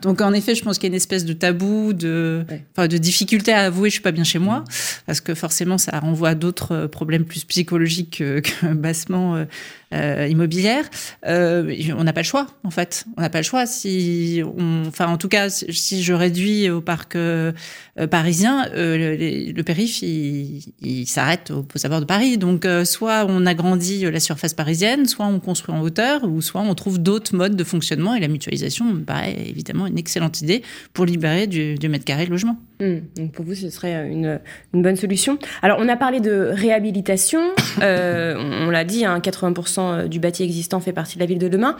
Donc 0.02 0.20
en 0.20 0.32
effet, 0.32 0.54
je 0.54 0.62
pense 0.62 0.78
qu'il 0.78 0.88
y 0.88 0.90
a 0.90 0.92
une 0.92 0.96
espèce 0.96 1.24
de 1.24 1.32
tabou, 1.32 1.92
de, 1.92 2.44
de 2.76 2.98
difficulté 2.98 3.52
à 3.52 3.64
avouer 3.64 3.90
je 3.90 3.94
suis 3.94 4.02
pas 4.02 4.12
bien 4.12 4.24
chez 4.24 4.38
moi, 4.38 4.64
parce 5.06 5.20
que 5.20 5.34
forcément 5.34 5.78
ça 5.78 5.98
renvoie 6.00 6.30
à 6.30 6.34
d'autres 6.34 6.86
problèmes 6.86 7.24
plus 7.24 7.44
psychologiques 7.44 8.18
que, 8.18 8.40
que 8.40 8.74
bassement 8.74 9.46
euh, 9.92 10.10
euh, 10.20 10.26
immobilière, 10.28 10.84
euh, 11.26 11.74
on 11.96 12.04
n'a 12.04 12.12
pas 12.12 12.20
le 12.20 12.26
choix 12.26 12.46
en 12.64 12.70
fait. 12.70 13.04
On 13.16 13.20
n'a 13.20 13.30
pas 13.30 13.38
le 13.38 13.44
choix. 13.44 13.66
Si, 13.66 14.42
on, 14.58 14.84
enfin 14.86 15.06
en 15.06 15.16
tout 15.16 15.28
cas, 15.28 15.48
si 15.50 16.02
je 16.02 16.12
réduis 16.12 16.70
au 16.70 16.80
parc 16.80 17.16
euh, 17.16 17.52
parisien, 18.10 18.68
le, 18.74 19.52
le, 19.52 19.62
périph 19.62 20.02
il, 20.02 21.06
s'arrête 21.06 21.50
au, 21.50 21.60
au 21.60 22.00
de 22.00 22.04
Paris. 22.04 22.38
Donc 22.38 22.66
soit 22.84 23.26
on 23.28 23.46
agrandit 23.46 24.02
la 24.10 24.20
surface 24.20 24.54
parisienne, 24.54 25.06
soit 25.06 25.26
on 25.26 25.40
construit 25.40 25.74
en 25.74 25.80
hauteur, 25.80 26.24
ou 26.24 26.40
soit 26.40 26.62
on 26.62 26.74
trouve 26.74 26.98
d'autres 26.98 27.34
modes 27.34 27.56
de 27.56 27.64
fonctionnement. 27.64 28.14
Et 28.14 28.20
la 28.20 28.28
mutualisation 28.28 28.84
me 28.86 29.00
paraît 29.04 29.36
évidemment 29.46 29.86
une 29.86 29.98
excellente 29.98 30.40
idée 30.40 30.62
pour 30.92 31.04
libérer 31.04 31.46
du, 31.46 31.74
du 31.76 31.88
mètre 31.88 32.04
carré 32.04 32.26
de 32.26 32.30
logement. 32.30 32.58
Hmm. 32.80 33.00
Donc 33.14 33.32
pour 33.32 33.44
vous, 33.44 33.54
ce 33.54 33.68
serait 33.68 34.10
une, 34.10 34.40
une, 34.72 34.82
bonne 34.82 34.96
solution. 34.96 35.38
Alors, 35.62 35.78
on 35.80 35.88
a 35.88 35.96
parlé 35.96 36.20
de 36.20 36.50
réhabilitation. 36.52 37.40
Euh, 37.82 38.34
on, 38.36 38.68
l'a 38.68 38.84
dit, 38.84 39.06
hein, 39.06 39.20
80% 39.20 40.08
du 40.08 40.18
bâti 40.18 40.42
existant 40.42 40.80
fait 40.80 40.92
partie 40.92 41.14
de 41.14 41.20
la 41.20 41.26
ville 41.26 41.38
de 41.38 41.48
demain. 41.48 41.76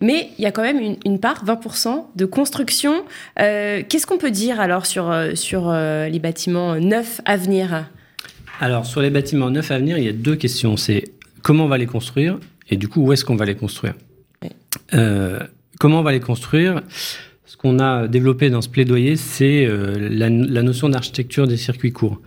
Mais 0.00 0.30
il 0.38 0.42
y 0.42 0.46
a 0.46 0.52
quand 0.52 0.62
même 0.62 0.96
une, 1.04 1.20
part, 1.20 1.44
20%, 1.44 2.06
de 2.16 2.24
construction. 2.24 3.04
Euh, 3.38 3.82
qu'est-ce 3.88 4.06
qu'on 4.06 4.18
peut 4.18 4.32
dire 4.32 4.58
alors 4.58 4.86
sur, 4.86 5.10
euh, 5.10 5.34
sur 5.34 5.70
les 5.70 6.18
bâtiments 6.18 6.76
neufs 6.76 7.20
à 7.24 7.36
venir? 7.36 7.88
Alors, 8.60 8.84
sur 8.84 9.00
les 9.00 9.10
bâtiments 9.10 9.50
neufs 9.50 9.70
à 9.70 9.78
venir, 9.78 9.98
il 9.98 10.04
y 10.04 10.08
a 10.08 10.12
deux 10.12 10.34
questions. 10.34 10.76
C'est 10.76 11.04
comment 11.42 11.66
on 11.66 11.68
va 11.68 11.78
les 11.78 11.86
construire 11.86 12.38
et 12.68 12.76
du 12.76 12.88
coup, 12.88 13.02
où 13.02 13.12
est-ce 13.12 13.24
qu'on 13.24 13.36
va 13.36 13.44
les 13.44 13.54
construire? 13.54 13.94
Comment 14.90 16.00
on 16.00 16.02
va 16.02 16.12
les 16.12 16.20
construire? 16.20 16.82
Qu'on 17.64 17.78
a 17.78 18.08
développé 18.08 18.50
dans 18.50 18.60
ce 18.60 18.68
plaidoyer, 18.68 19.16
c'est 19.16 19.64
euh, 19.64 20.10
la, 20.10 20.28
notion 20.62 20.90
d'architecture 20.90 21.48
des 21.48 21.56
circuits 21.56 21.92
courts. 21.92 22.20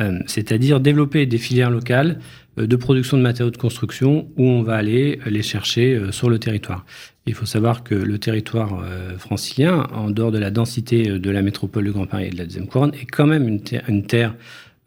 Euh, 0.00 0.18
c'est-à-dire 0.26 0.80
développer 0.80 1.24
des 1.24 1.38
filières 1.38 1.70
locales 1.70 2.18
euh, 2.58 2.66
de 2.66 2.74
production 2.74 3.16
de 3.16 3.22
matériaux 3.22 3.52
de 3.52 3.56
construction 3.56 4.26
où 4.36 4.44
on 4.44 4.62
va 4.62 4.74
aller 4.74 5.20
les 5.24 5.42
chercher 5.42 6.00
sur 6.10 6.28
le 6.28 6.40
territoire. 6.40 6.84
Il 7.26 7.34
faut 7.34 7.46
savoir 7.46 7.84
que 7.84 7.94
le 7.94 8.18
territoire 8.18 8.84
francilien, 9.18 9.86
en 9.94 10.10
dehors 10.10 10.32
de 10.32 10.38
la 10.38 10.50
densité 10.50 11.04
de 11.04 11.30
la 11.30 11.42
métropole 11.42 11.84
de 11.84 11.92
Grand 11.92 12.06
Paris 12.06 12.26
et 12.26 12.30
de 12.30 12.38
la 12.38 12.44
deuxième 12.44 12.66
couronne, 12.66 12.92
est 13.00 13.06
quand 13.06 13.28
même 13.28 13.46
une, 13.46 13.60
une 13.86 14.04
terre 14.04 14.34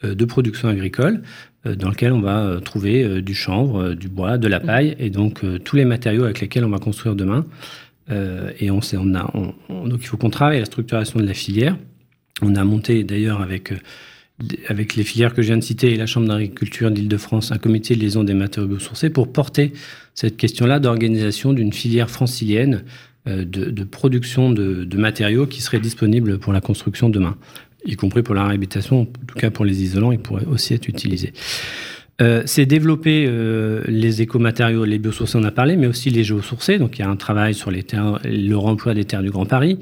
de 0.03 0.25
production 0.25 0.67
agricole 0.67 1.21
dans 1.63 1.87
laquelle 1.87 2.11
on 2.11 2.19
va 2.19 2.59
trouver 2.61 3.21
du 3.21 3.33
chanvre, 3.33 3.93
du 3.93 4.09
bois, 4.09 4.37
de 4.37 4.49
la 4.49 4.59
paille 4.59 4.97
et 4.99 5.09
donc 5.09 5.45
tous 5.63 5.77
les 5.77 5.85
matériaux 5.85 6.25
avec 6.25 6.41
lesquels 6.41 6.65
on 6.65 6.69
va 6.69 6.79
construire 6.79 7.15
demain. 7.15 7.45
Euh, 8.11 8.51
et 8.59 8.69
on, 8.71 8.79
on 8.93 9.15
a, 9.15 9.31
donc 9.69 9.99
il 10.01 10.07
faut 10.07 10.17
qu'on 10.17 10.29
travaille 10.29 10.59
la 10.59 10.65
structuration 10.65 11.19
de 11.19 11.25
la 11.25 11.33
filière. 11.33 11.77
On 12.41 12.55
a 12.55 12.63
monté 12.63 13.03
d'ailleurs 13.03 13.41
avec, 13.41 13.71
euh, 13.71 13.77
avec 14.67 14.95
les 14.95 15.03
filières 15.03 15.33
que 15.33 15.41
je 15.41 15.47
viens 15.47 15.57
de 15.57 15.63
citer 15.63 15.93
et 15.93 15.97
la 15.97 16.05
Chambre 16.05 16.27
d'agriculture 16.27 16.91
d'Île-de-France 16.91 17.51
un 17.51 17.57
comité 17.57 17.95
de 17.95 18.01
liaison 18.01 18.23
des 18.23 18.33
matériaux 18.33 18.67
biosourcés 18.67 19.09
pour 19.09 19.31
porter 19.31 19.73
cette 20.13 20.37
question-là 20.37 20.79
d'organisation 20.79 21.53
d'une 21.53 21.73
filière 21.73 22.09
francilienne 22.09 22.83
euh, 23.27 23.43
de, 23.43 23.71
de, 23.71 23.83
production 23.83 24.51
de, 24.51 24.83
de, 24.83 24.97
matériaux 24.97 25.47
qui 25.47 25.61
seraient 25.61 25.79
disponibles 25.79 26.37
pour 26.37 26.53
la 26.53 26.61
construction 26.61 27.09
demain, 27.09 27.37
y 27.85 27.95
compris 27.95 28.21
pour 28.21 28.35
la 28.35 28.45
réhabilitation, 28.45 29.01
en 29.01 29.05
tout 29.05 29.39
cas 29.39 29.49
pour 29.49 29.65
les 29.65 29.81
isolants, 29.81 30.11
ils 30.11 30.19
pourraient 30.19 30.45
aussi 30.45 30.75
être 30.75 30.87
utilisés. 30.87 31.33
Euh, 32.21 32.43
c'est 32.45 32.65
développer 32.65 33.25
euh, 33.27 33.83
les 33.87 34.21
écomatériaux, 34.21 34.85
les 34.85 34.99
biosourcés, 34.99 35.37
on 35.37 35.43
a 35.43 35.51
parlé, 35.51 35.75
mais 35.75 35.87
aussi 35.87 36.09
les 36.09 36.23
géosourcés. 36.23 36.77
Donc 36.77 36.97
il 36.97 37.01
y 37.01 37.05
a 37.05 37.09
un 37.09 37.17
travail 37.17 37.53
sur 37.53 37.71
les 37.71 37.83
terres, 37.83 38.19
le 38.23 38.55
remploi 38.55 38.93
des 38.93 39.05
terres 39.05 39.23
du 39.23 39.31
Grand 39.31 39.45
Paris. 39.45 39.79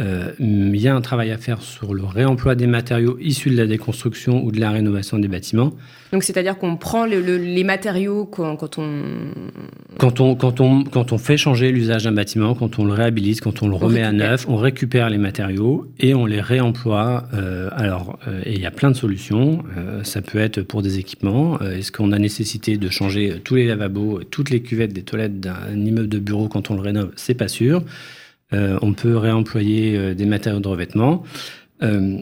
Euh, 0.00 0.32
il 0.38 0.74
y 0.76 0.88
a 0.88 0.94
un 0.94 1.02
travail 1.02 1.30
à 1.32 1.36
faire 1.36 1.60
sur 1.60 1.92
le 1.92 2.02
réemploi 2.02 2.54
des 2.54 2.66
matériaux 2.66 3.18
issus 3.20 3.50
de 3.50 3.56
la 3.56 3.66
déconstruction 3.66 4.42
ou 4.42 4.50
de 4.50 4.58
la 4.58 4.70
rénovation 4.70 5.18
des 5.18 5.28
bâtiments. 5.28 5.74
Donc, 6.12 6.24
c'est-à-dire 6.24 6.56
qu'on 6.56 6.76
prend 6.76 7.04
les 7.04 7.64
matériaux 7.64 8.24
quand, 8.24 8.78
on... 8.78 9.02
Quand 9.98 10.20
on, 10.20 10.34
quand 10.34 10.60
on... 10.60 10.84
quand 10.84 11.12
on 11.12 11.18
fait 11.18 11.36
changer 11.36 11.70
l'usage 11.70 12.04
d'un 12.04 12.12
bâtiment, 12.12 12.54
quand 12.54 12.78
on 12.78 12.86
le 12.86 12.94
réhabilite, 12.94 13.42
quand 13.42 13.62
on 13.62 13.68
le 13.68 13.76
remet 13.76 14.02
à 14.02 14.12
neuf, 14.12 14.46
on 14.48 14.56
récupère 14.56 15.10
les 15.10 15.18
matériaux 15.18 15.86
et 16.00 16.14
on 16.14 16.24
les 16.24 16.40
réemploie. 16.40 17.24
Euh, 17.34 17.68
alors, 17.72 18.18
euh, 18.26 18.40
il 18.46 18.60
y 18.60 18.66
a 18.66 18.70
plein 18.70 18.90
de 18.90 18.96
solutions. 18.96 19.62
ça 20.04 20.22
peut 20.22 20.38
être 20.38 20.62
pour 20.62 20.80
des 20.80 20.98
équipements. 20.98 21.60
Est-ce 21.60 21.92
qu'on 21.92 22.12
a 22.12 22.18
nécessité 22.18 22.78
de 22.78 22.88
changer 22.88 23.40
tous 23.44 23.56
les 23.56 23.66
lavabos, 23.66 24.22
toutes 24.24 24.48
les 24.48 24.62
cuvettes 24.62 24.94
des 24.94 25.02
toilettes 25.02 25.38
d'un 25.38 25.76
immeuble 25.76 26.08
de 26.08 26.18
bureau 26.18 26.48
quand 26.48 26.70
on 26.70 26.74
le 26.74 26.80
rénove? 26.80 27.12
C'est 27.16 27.34
pas 27.34 27.48
sûr. 27.48 27.82
Euh, 28.54 28.78
on 28.82 28.92
peut 28.92 29.16
réemployer 29.16 29.96
euh, 29.96 30.14
des 30.14 30.26
matériaux 30.26 30.60
de 30.60 30.68
revêtement. 30.68 31.22
Euh, 31.82 32.18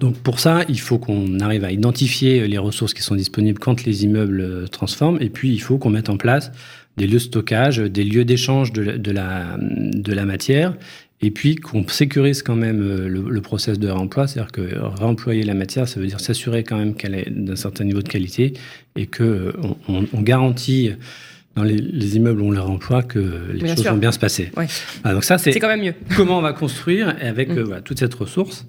donc 0.00 0.16
pour 0.18 0.40
ça, 0.40 0.64
il 0.70 0.80
faut 0.80 0.98
qu'on 0.98 1.38
arrive 1.40 1.64
à 1.64 1.70
identifier 1.70 2.48
les 2.48 2.56
ressources 2.56 2.94
qui 2.94 3.02
sont 3.02 3.14
disponibles 3.14 3.58
quand 3.58 3.84
les 3.84 4.04
immeubles 4.04 4.70
transforment, 4.70 5.18
et 5.20 5.28
puis 5.28 5.52
il 5.52 5.58
faut 5.58 5.76
qu'on 5.76 5.90
mette 5.90 6.08
en 6.08 6.16
place 6.16 6.50
des 6.96 7.06
lieux 7.06 7.14
de 7.14 7.18
stockage, 7.18 7.76
des 7.76 8.04
lieux 8.04 8.24
d'échange 8.24 8.72
de, 8.72 9.10
la, 9.12 10.24
matière, 10.24 10.74
et 11.20 11.30
puis 11.30 11.56
qu'on 11.56 11.86
sécurise 11.86 12.42
quand 12.42 12.56
même 12.56 13.06
le, 13.06 13.40
process 13.42 13.78
de 13.78 13.88
réemploi, 13.88 14.26
c'est-à-dire 14.26 14.50
que 14.50 14.62
réemployer 14.98 15.42
la 15.42 15.52
matière, 15.52 15.86
ça 15.86 16.00
veut 16.00 16.06
dire 16.06 16.20
s'assurer 16.20 16.64
quand 16.64 16.78
même 16.78 16.94
qu'elle 16.94 17.14
est 17.14 17.28
d'un 17.28 17.56
certain 17.56 17.84
niveau 17.84 18.00
de 18.00 18.08
qualité 18.08 18.54
et 18.96 19.04
que 19.04 19.52
on 19.88 20.22
garantit 20.22 20.92
dans 21.56 21.64
les, 21.64 22.16
immeubles 22.16 22.42
où 22.42 22.48
on 22.48 22.50
les 22.52 22.60
réemploie 22.60 23.02
que 23.02 23.50
les 23.52 23.74
choses 23.74 23.86
vont 23.86 23.96
bien 23.96 24.12
se 24.12 24.18
passer. 24.18 24.52
Ah, 25.02 25.14
donc 25.14 25.24
ça, 25.24 25.38
c'est 25.38 25.58
quand 25.58 25.68
même 25.68 25.80
mieux. 25.80 25.94
comment 26.16 26.38
on 26.38 26.42
va 26.42 26.52
construire 26.52 27.16
avec 27.20 27.48
mm. 27.48 27.58
euh, 27.58 27.80
toute 27.80 27.98
cette 27.98 28.14
ressource 28.14 28.66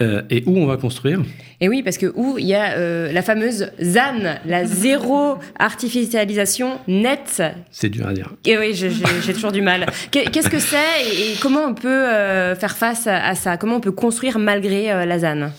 euh, 0.00 0.22
et 0.30 0.42
où 0.46 0.56
on 0.56 0.66
va 0.66 0.76
construire 0.76 1.20
Et 1.60 1.68
oui, 1.68 1.82
parce 1.82 1.98
que 1.98 2.12
où 2.14 2.38
il 2.38 2.46
y 2.46 2.54
a 2.54 2.76
euh, 2.76 3.12
la 3.12 3.22
fameuse 3.22 3.70
ZAN, 3.82 4.38
la 4.46 4.64
zéro 4.64 5.38
artificialisation 5.58 6.78
nette. 6.86 7.42
C'est 7.72 7.88
dur 7.88 8.06
à 8.06 8.12
dire. 8.12 8.32
Et 8.44 8.56
oui, 8.56 8.72
j'ai 8.74 9.32
toujours 9.32 9.52
du 9.52 9.62
mal. 9.62 9.86
Qu'est-ce 10.12 10.48
que 10.50 10.60
c'est 10.60 10.76
et, 10.76 11.34
comment 11.40 11.64
on 11.64 11.74
peut 11.74 12.06
faire 12.54 12.76
face 12.76 13.08
à 13.08 13.34
ça? 13.34 13.56
Comment 13.56 13.76
on 13.76 13.80
peut 13.80 13.92
construire 13.92 14.38
malgré 14.38 15.06
la 15.06 15.18
ZAN? 15.18 15.50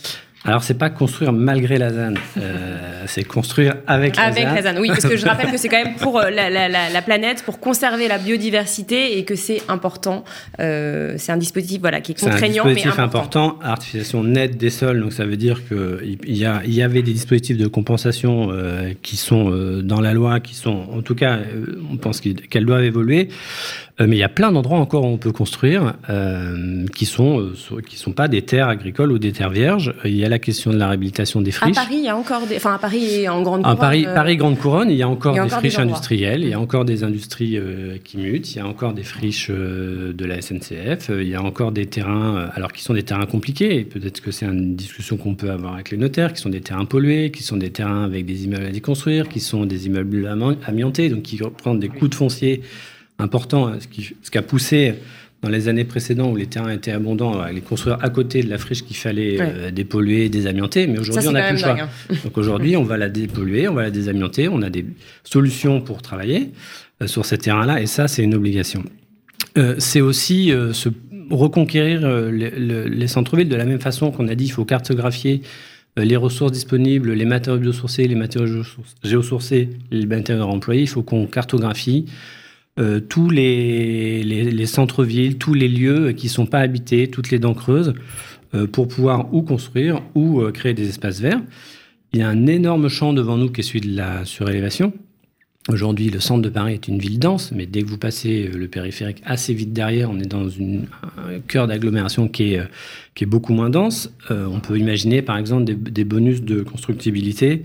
Alors, 0.45 0.63
c'est 0.63 0.77
pas 0.77 0.91
construire 0.91 1.33
malgré 1.33 1.77
la 1.79 1.91
ZAN, 1.91 2.13
euh, 2.37 3.03
c'est 3.07 3.23
construire 3.23 3.75
avec 3.87 4.15
la 4.15 4.31
ZAN. 4.31 4.41
Avec 4.41 4.63
la 4.63 4.73
ZAN, 4.73 4.79
oui, 4.79 4.89
parce 4.89 5.05
que 5.05 5.17
je 5.17 5.25
rappelle 5.25 5.51
que 5.51 5.57
c'est 5.57 5.69
quand 5.69 5.83
même 5.83 5.95
pour 5.95 6.19
euh, 6.19 6.29
la, 6.29 7.01
planète, 7.01 7.43
pour 7.43 7.59
conserver 7.59 8.07
la 8.07 8.19
biodiversité 8.19 9.17
et 9.17 9.25
que 9.25 9.35
c'est 9.35 9.61
important. 9.67 10.23
Euh, 10.59 11.15
c'est 11.17 11.31
un 11.31 11.37
dispositif 11.37 11.81
voilà, 11.81 11.99
qui 11.99 12.11
est 12.11 12.19
contraignant, 12.19 12.65
un 12.65 12.73
dispositif 12.73 12.99
important. 12.99 13.57
Artificialisation 13.63 14.23
nette 14.23 14.57
des 14.57 14.69
sols, 14.69 15.01
donc 15.01 15.13
ça 15.13 15.25
veut 15.25 15.37
dire 15.37 15.61
qu'il 15.67 16.17
y, 16.25 16.45
a, 16.45 16.61
il 16.63 16.73
y 16.73 16.83
avait 16.83 17.01
des 17.01 17.13
dispositifs 17.13 17.57
de 17.57 17.67
compensation 17.67 18.49
qui 19.01 19.17
sont 19.17 19.49
dans 19.83 20.01
la 20.01 20.13
loi, 20.13 20.39
qui 20.39 20.53
sont, 20.53 20.85
en 20.91 21.01
tout 21.01 21.15
cas, 21.15 21.39
on 21.91 21.97
pense 21.97 22.21
qu'elles 22.21 22.65
doivent 22.65 22.83
évoluer. 22.83 23.29
Euh, 24.01 24.07
mais 24.07 24.17
il 24.17 24.19
y 24.19 24.23
a 24.23 24.29
plein 24.29 24.51
d'endroits 24.51 24.79
encore 24.79 25.05
où 25.05 25.07
on 25.07 25.17
peut 25.17 25.31
construire 25.31 25.93
euh, 26.09 26.85
qui 26.93 27.05
sont 27.05 27.39
euh, 27.39 27.81
qui 27.87 27.95
sont 27.95 28.11
pas 28.11 28.27
des 28.27 28.41
terres 28.41 28.67
agricoles 28.67 29.11
ou 29.13 29.19
des 29.19 29.31
terres 29.31 29.51
vierges. 29.51 29.93
Il 30.03 30.17
y 30.17 30.25
a 30.25 30.29
la 30.29 30.39
question 30.39 30.71
de 30.71 30.77
la 30.77 30.87
réhabilitation 30.87 31.39
des 31.39 31.51
friches. 31.51 31.77
À 31.77 31.81
Paris, 31.81 31.95
il 31.99 32.03
y 32.03 32.09
a 32.09 32.17
encore 32.17 32.45
des, 32.45 32.57
enfin 32.57 32.73
à 32.73 32.77
Paris 32.77 33.29
en 33.29 33.41
grande 33.41 33.61
couronne. 33.61 33.77
À 33.77 33.79
Paris, 33.79 34.03
Paris 34.03 34.35
grande 34.35 34.57
couronne, 34.57 34.91
il 34.91 34.97
y 34.97 35.03
a 35.03 35.07
encore 35.07 35.33
des 35.41 35.47
friches 35.47 35.79
industrielles, 35.79 36.43
il 36.43 36.49
y 36.49 36.53
a 36.53 36.59
encore 36.59 36.83
des 36.83 37.05
industries 37.05 37.57
qui 38.03 38.17
mutent, 38.17 38.53
il 38.53 38.57
y 38.57 38.61
a 38.61 38.67
encore 38.67 38.93
des 38.93 39.03
friches 39.03 39.49
de 39.49 40.25
la 40.25 40.41
SNCF, 40.41 41.09
il 41.09 41.29
y 41.29 41.35
a 41.35 41.41
encore 41.41 41.71
des 41.71 41.85
terrains, 41.85 42.49
alors 42.53 42.73
qui 42.73 42.83
sont 42.83 42.93
des 42.93 43.03
terrains 43.03 43.25
compliqués. 43.25 43.85
Peut-être 43.85 44.19
que 44.19 44.31
c'est 44.31 44.45
une 44.45 44.75
discussion 44.75 45.15
qu'on 45.15 45.35
peut 45.35 45.51
avoir 45.51 45.75
avec 45.75 45.91
les 45.91 45.97
notaires, 45.97 46.33
qui 46.33 46.41
sont 46.41 46.49
des 46.49 46.61
terrains 46.61 46.85
pollués, 46.85 47.31
qui 47.31 47.43
sont 47.43 47.57
des 47.57 47.69
terrains 47.69 48.03
avec 48.03 48.25
des 48.25 48.43
immeubles 48.43 48.65
à 48.65 48.71
déconstruire, 48.71 49.29
qui 49.29 49.39
sont 49.39 49.65
des 49.65 49.87
immeubles 49.87 50.27
amiantés, 50.67 51.09
donc 51.09 51.21
qui 51.21 51.37
prennent 51.37 51.79
des 51.79 51.89
coûts 51.89 52.09
de 52.09 52.15
foncier 52.15 52.61
important, 53.20 53.68
hein, 53.68 53.78
ce 53.80 53.88
qui, 53.88 54.16
ce 54.22 54.32
qui 54.32 54.38
a 54.38 54.41
poussé 54.41 54.95
dans 55.45 55.49
les 55.51 55.68
années 55.68 55.84
précédentes 55.84 56.34
où 56.34 56.36
les 56.36 56.47
terrains 56.47 56.72
étaient 56.72 56.91
abondants, 56.91 57.39
à 57.39 57.51
les 57.51 57.61
construire 57.61 57.97
à 58.01 58.09
côté 58.09 58.41
de 58.41 58.49
la 58.49 58.57
friche 58.57 58.84
qu'il 58.84 58.95
fallait 58.95 59.38
euh, 59.39 59.72
dépolluer, 59.72 60.28
désamianter. 60.28 60.88
Mais 60.88 60.97
aujourd'hui, 60.97 61.28
on 61.28 61.34
n'a 61.34 61.43
plus 61.43 61.53
le 61.53 61.59
choix. 61.59 61.78
Hein. 61.80 62.16
Donc 62.24 62.38
aujourd'hui, 62.38 62.76
on 62.76 62.84
va 62.84 62.97
la 62.97 63.09
dépolluer, 63.09 63.68
on 63.68 63.74
va 63.74 63.84
la 63.84 63.91
désamianter. 63.91 64.47
On 64.47 64.61
a 64.63 64.70
des 64.72 64.86
solutions 65.24 65.82
pour 65.82 66.01
travailler 66.01 66.51
euh, 67.01 67.07
sur 67.07 67.26
ces 67.26 67.38
terrains-là, 67.38 67.80
et 67.82 67.86
ça, 67.86 68.07
c'est 68.07 68.24
une 68.24 68.34
obligation. 68.34 68.84
Euh, 69.57 69.76
c'est 69.78 70.01
aussi, 70.01 70.51
ce, 70.74 70.89
reconquérir 71.30 72.07
les 72.32 73.07
centres-villes 73.07 73.49
de 73.49 73.55
la 73.55 73.66
même 73.66 73.80
façon 73.80 74.11
qu'on 74.11 74.28
a 74.28 74.36
dit, 74.36 74.45
il 74.45 74.51
faut 74.51 74.66
cartographier 74.66 75.41
les 75.97 76.18
ressources 76.18 76.51
disponibles, 76.51 77.13
les 77.13 77.26
matériaux 77.26 77.59
biosourcés, 77.59 78.07
les 78.07 78.16
matériaux 78.16 78.63
géosourcés, 79.03 79.70
les 79.91 80.05
matériaux 80.05 80.43
employés. 80.43 80.82
Il 80.82 80.89
faut 80.89 81.03
qu'on 81.03 81.26
cartographie 81.26 82.05
tous 83.09 83.30
les, 83.30 84.23
les 84.23 84.65
centres-villes, 84.65 85.38
tous 85.38 85.53
les 85.53 85.69
lieux 85.69 86.11
qui 86.11 86.28
ne 86.28 86.32
sont 86.32 86.45
pas 86.45 86.59
habités, 86.59 87.07
toutes 87.07 87.32
les 87.32 87.39
dents 87.39 87.53
creuses, 87.53 87.93
pour 88.73 88.88
pouvoir 88.88 89.34
ou 89.34 89.43
construire 89.43 90.01
ou 90.13 90.41
créer 90.51 90.73
des 90.73 90.89
espaces 90.89 91.21
verts. 91.21 91.41
Il 92.11 92.19
y 92.19 92.21
a 92.21 92.30
un 92.30 92.47
énorme 92.47 92.89
champ 92.89 93.13
devant 93.13 93.38
nous 93.38 93.49
qui 93.49 93.61
est 93.61 93.63
celui 93.63 93.82
de 93.82 93.95
la 93.95 94.26
surélévation. 94.26 94.93
Aujourd'hui, 95.67 96.11
le 96.11 96.19
centre 96.19 96.43
de 96.43 96.49
Paris 96.49 96.73
est 96.73 96.88
une 96.88 96.99
ville 96.99 97.17
dense, 97.17 97.51
mais 97.51 97.65
dès 97.65 97.82
que 97.82 97.88
vous 97.88 97.97
passez 97.97 98.47
euh, 98.47 98.55
le 98.55 98.67
périphérique 98.67 99.23
assez 99.26 99.51
vite 99.51 99.73
derrière, 99.73 100.11
on 100.11 100.19
est 100.19 100.28
dans 100.28 100.47
un 100.47 101.39
cœur 101.47 101.65
d'agglomération 101.65 102.28
qui 102.28 102.53
est, 102.53 102.59
euh, 102.59 102.65
qui 103.15 103.23
est 103.23 103.28
beaucoup 103.28 103.51
moins 103.51 103.71
dense. 103.71 104.13
Euh, 104.30 104.45
on 104.45 104.59
peut 104.59 104.78
imaginer, 104.78 105.23
par 105.23 105.38
exemple, 105.38 105.63
des, 105.65 106.03
bonus 106.03 106.43
de 106.43 106.61
constructibilité, 106.61 107.63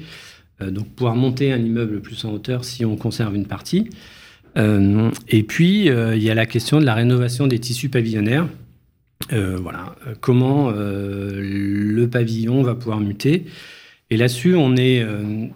donc 0.62 0.88
pouvoir 0.88 1.14
monter 1.14 1.52
un 1.52 1.58
immeuble 1.58 2.00
plus 2.00 2.24
en 2.24 2.32
hauteur 2.32 2.64
si 2.64 2.84
on 2.84 2.96
conserve 2.96 3.34
une 3.34 3.46
partie. 3.46 3.88
Et 4.56 5.42
puis, 5.42 5.86
il 5.86 6.22
y 6.22 6.30
a 6.30 6.34
la 6.34 6.46
question 6.46 6.80
de 6.80 6.84
la 6.84 6.94
rénovation 6.94 7.46
des 7.46 7.58
tissus 7.58 7.88
pavillonnaires. 7.88 8.46
voilà, 9.30 9.94
comment 10.20 10.72
le 10.72 12.06
pavillon 12.06 12.62
va 12.62 12.74
pouvoir 12.74 13.00
muter. 13.00 13.46
Et 14.10 14.16
là-dessus, 14.16 14.56
on 14.56 14.76
est, 14.76 15.02
euh, 15.02 15.46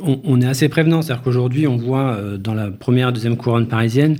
on, 0.00 0.40
est 0.40 0.46
assez 0.46 0.68
prévenant. 0.68 1.02
C'est-à-dire 1.02 1.22
qu'aujourd'hui, 1.22 1.66
on 1.66 1.76
voit 1.76 2.14
euh, 2.14 2.36
dans 2.36 2.54
la 2.54 2.70
première, 2.70 3.12
deuxième 3.12 3.36
couronne 3.36 3.68
parisienne 3.68 4.16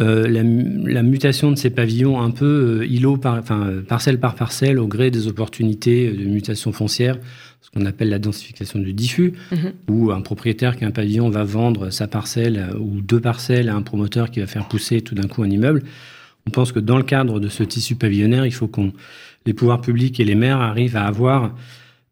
euh, 0.00 0.26
la, 0.26 1.02
mutation 1.02 1.50
de 1.50 1.56
ces 1.56 1.68
pavillons 1.68 2.20
un 2.20 2.30
peu 2.30 2.84
îlot 2.88 3.18
par, 3.18 3.42
parcelle 3.86 4.18
par 4.18 4.34
parcelle 4.34 4.78
au 4.78 4.86
gré 4.86 5.10
des 5.10 5.28
opportunités 5.28 6.10
de 6.10 6.24
mutation 6.24 6.72
foncière, 6.72 7.18
ce 7.62 7.70
qu'on 7.70 7.86
appelle 7.86 8.10
la 8.10 8.18
densification 8.18 8.78
du 8.78 8.92
diffus, 8.92 9.32
mhm. 9.50 9.72
où 9.88 10.12
un 10.12 10.20
propriétaire 10.20 10.76
qui 10.76 10.84
a 10.84 10.88
un 10.88 10.90
pavillon 10.90 11.30
va 11.30 11.44
vendre 11.44 11.88
sa 11.88 12.06
parcelle 12.06 12.68
ou 12.78 13.00
deux 13.00 13.20
parcelles 13.20 13.70
à 13.70 13.74
un 13.74 13.82
promoteur 13.82 14.30
qui 14.30 14.40
va 14.40 14.46
faire 14.46 14.68
pousser 14.68 15.00
tout 15.00 15.14
d'un 15.14 15.28
coup 15.28 15.42
un 15.42 15.50
immeuble. 15.50 15.82
On 16.46 16.50
pense 16.50 16.72
que 16.72 16.80
dans 16.80 16.96
le 16.96 17.04
cadre 17.04 17.40
de 17.40 17.48
ce 17.48 17.62
tissu 17.62 17.94
pavillonnaire, 17.94 18.44
il 18.44 18.52
faut 18.52 18.66
qu'on 18.66 18.92
les 19.46 19.54
pouvoirs 19.54 19.80
publics 19.80 20.20
et 20.20 20.24
les 20.24 20.34
maires 20.34 20.60
arrivent 20.60 20.96
à 20.96 21.04
avoir 21.04 21.54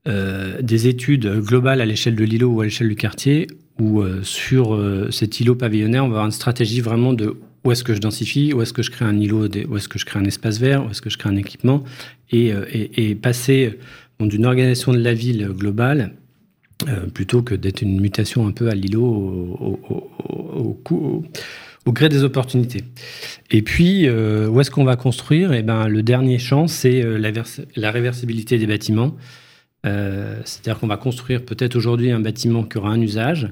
euh, 0.09 0.61
des 0.63 0.89
études 0.89 1.41
globales 1.41 1.81
à 1.81 1.87
l'échelle 1.87 2.17
de 2.17 2.25
l'îlot 2.25 2.51
ou 2.51 2.61
à 2.61 2.65
l'échelle 2.65 2.89
du 2.89 2.97
quartier, 2.97 3.47
où 3.79 4.01
euh, 4.01 4.23
sur 4.23 4.75
euh, 4.75 5.11
cet 5.11 5.41
îlot 5.41 5.55
pavillonnaire, 5.55 6.05
on 6.05 6.09
va 6.09 6.15
avoir 6.15 6.27
une 6.27 6.33
stratégie 6.33 6.81
vraiment 6.81 7.13
de 7.13 7.37
où 7.65 7.73
est-ce 7.73 7.85
que 7.85 7.95
je 7.95 8.01
densifie, 8.01 8.53
où 8.55 8.63
est-ce 8.63 8.73
que 8.73 8.83
je 8.83 8.91
crée 8.91 9.05
un 9.05 9.19
îlot, 9.19 9.47
où 9.69 9.77
est-ce 9.77 9.89
que 9.89 9.99
je 9.99 10.07
crée 10.07 10.19
un 10.19 10.25
espace 10.25 10.59
vert, 10.59 10.87
où 10.87 10.91
est-ce 10.91 11.03
que 11.03 11.11
je 11.11 11.19
crée 11.19 11.29
un 11.29 11.37
équipement, 11.37 11.85
et, 12.33 12.55
et, 12.73 13.15
passer 13.15 13.79
d'une 14.27 14.47
organisation 14.47 14.93
de 14.93 14.99
la 14.99 15.15
ville 15.15 15.49
globale 15.49 16.15
plutôt 17.13 17.43
que 17.43 17.55
d'être 17.55 17.83
une 17.83 18.01
mutation 18.01 18.47
un 18.47 18.53
peu 18.53 18.71
à 18.71 18.75
l'îlot 18.75 19.05
au, 20.57 21.93
gré 21.93 22.09
des 22.09 22.25
opportunités. 22.25 22.85
Et 23.51 23.61
puis, 23.61 24.09
où 24.09 24.61
est-ce 24.61 24.71
qu'on 24.71 24.85
va 24.85 24.97
construire? 24.97 25.53
Eh 25.53 25.63
ben, 25.63 25.89
le 25.89 26.03
dernier 26.03 26.39
champ, 26.39 26.69
c'est 26.69 27.03
la, 27.03 27.33
la, 27.77 27.91
réversibilité 27.91 28.57
des 28.57 28.67
bâtiments. 28.67 29.15
Euh, 29.87 30.41
c'est-à-dire 30.45 30.79
qu'on 30.79 30.87
va 30.87 30.97
construire 30.97 31.45
peut-être 31.45 31.77
aujourd'hui 31.77 32.11
un 32.11 32.21
bâtiment 32.21 32.65
qui 32.65 32.79
aura 32.79 32.91
un 32.91 33.01
usage, 33.01 33.49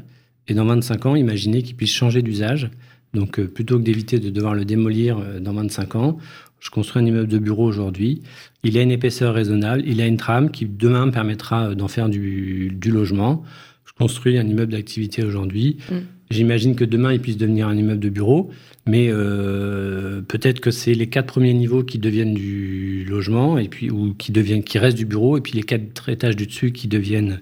et 0.46 0.54
dans 0.54 0.64
25 0.64 1.06
ans, 1.06 1.16
imaginer 1.16 1.62
qu'il 1.62 1.76
puisse 1.76 1.92
changer 1.92 2.22
d'usage. 2.22 2.70
Donc, 3.14 3.38
euh, 3.38 3.46
plutôt 3.46 3.78
que 3.78 3.84
d'éviter 3.84 4.18
de 4.18 4.30
devoir 4.30 4.54
le 4.54 4.64
démolir 4.64 5.18
euh, 5.18 5.40
dans 5.40 5.54
25 5.54 5.96
ans, 5.96 6.18
je 6.60 6.70
construis 6.70 7.02
un 7.02 7.06
immeuble 7.06 7.28
de 7.28 7.38
bureau 7.38 7.66
aujourd'hui. 7.66 8.22
Il 8.64 8.76
a 8.78 8.82
une 8.82 8.90
épaisseur 8.90 9.34
raisonnable, 9.34 9.82
il 9.86 10.00
a 10.00 10.06
une 10.06 10.16
trame 10.16 10.50
qui 10.50 10.66
demain 10.66 11.08
permettra 11.08 11.74
d'en 11.74 11.88
faire 11.88 12.08
du, 12.08 12.76
logement. 12.86 13.44
Je 13.84 13.92
construis 13.92 14.38
un 14.38 14.46
immeuble 14.46 14.72
d'activité 14.72 15.24
aujourd'hui. 15.24 15.78
Mm. 15.90 15.96
J'imagine 16.30 16.74
que 16.74 16.84
demain, 16.84 17.12
il 17.12 17.20
puisse 17.20 17.38
devenir 17.38 17.68
un 17.68 17.76
immeuble 17.76 18.00
de 18.00 18.10
bureau, 18.10 18.50
mais 18.86 19.08
euh, 19.08 20.20
peut-être 20.20 20.60
que 20.60 20.70
c'est 20.70 20.94
les 20.94 21.06
quatre 21.06 21.26
premiers 21.26 21.54
niveaux 21.54 21.82
qui 21.82 21.98
deviennent 21.98 22.34
du 22.34 23.06
logement, 23.08 23.56
et 23.58 23.68
puis, 23.68 23.90
ou 23.90 24.14
qui, 24.14 24.30
deviennent, 24.30 24.62
qui 24.62 24.78
restent 24.78 24.98
du 24.98 25.06
bureau, 25.06 25.38
et 25.38 25.40
puis 25.40 25.52
les 25.52 25.62
quatre 25.62 26.08
étages 26.08 26.36
du 26.36 26.46
dessus 26.46 26.72
qui 26.72 26.86
deviennent, 26.86 27.40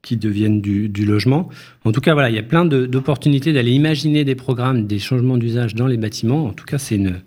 qui 0.00 0.16
deviennent 0.16 0.62
du, 0.62 1.04
logement. 1.04 1.50
En 1.84 1.92
tout 1.92 2.00
cas, 2.00 2.14
voilà, 2.14 2.30
il 2.30 2.36
y 2.36 2.38
a 2.38 2.42
plein 2.42 2.64
d'opportunités 2.64 3.52
d'aller 3.52 3.72
imaginer 3.72 4.24
des 4.24 4.34
programmes, 4.34 4.86
des 4.86 4.98
changements 4.98 5.36
d'usage 5.36 5.74
dans 5.74 5.86
les 5.86 5.98
bâtiments. 5.98 6.46
En 6.46 6.52
tout 6.52 6.64
cas, 6.64 6.78
c'est 6.78 6.96
une, 6.96 7.20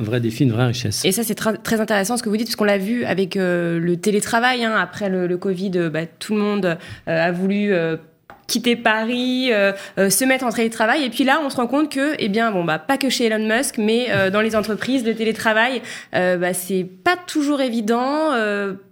un 0.00 0.04
vrai 0.04 0.20
défi, 0.20 0.44
une 0.44 0.52
vraie 0.52 0.66
richesse. 0.66 1.04
Et 1.04 1.12
ça, 1.12 1.22
c'est 1.22 1.34
très 1.34 1.80
intéressant 1.80 2.16
ce 2.16 2.22
que 2.22 2.28
vous 2.28 2.36
dites, 2.36 2.46
parce 2.46 2.56
qu'on 2.56 2.64
l'a 2.64 2.78
vu 2.78 3.04
avec 3.04 3.36
euh, 3.36 3.78
le 3.78 3.96
télétravail. 3.96 4.64
Hein, 4.64 4.74
après 4.80 5.08
le, 5.08 5.36
Covid, 5.36 5.72
euh, 5.76 5.90
bah, 5.90 6.06
tout 6.06 6.34
le 6.34 6.40
monde 6.40 6.78
a 7.06 7.32
voulu 7.32 7.72
quitter 8.50 8.74
Paris, 8.74 9.50
euh, 9.52 9.72
euh, 9.98 10.10
se 10.10 10.24
mettre 10.24 10.44
en 10.44 10.50
télétravail. 10.50 11.04
Et 11.04 11.10
puis 11.10 11.22
là, 11.22 11.40
on 11.44 11.50
se 11.50 11.56
rend 11.56 11.68
compte 11.68 11.90
que, 11.90 12.14
eh 12.18 12.28
bien, 12.28 12.50
bon, 12.50 12.64
bah, 12.64 12.80
pas 12.80 12.98
que 12.98 13.08
chez 13.08 13.26
Elon 13.26 13.46
Musk, 13.46 13.78
mais 13.78 14.08
euh, 14.10 14.28
dans 14.30 14.40
les 14.40 14.56
entreprises, 14.56 15.04
le 15.04 15.14
télétravail, 15.14 15.82
bah, 16.12 16.52
c'est 16.52 16.84
pas 16.84 17.16
toujours 17.16 17.60
évident. 17.60 18.32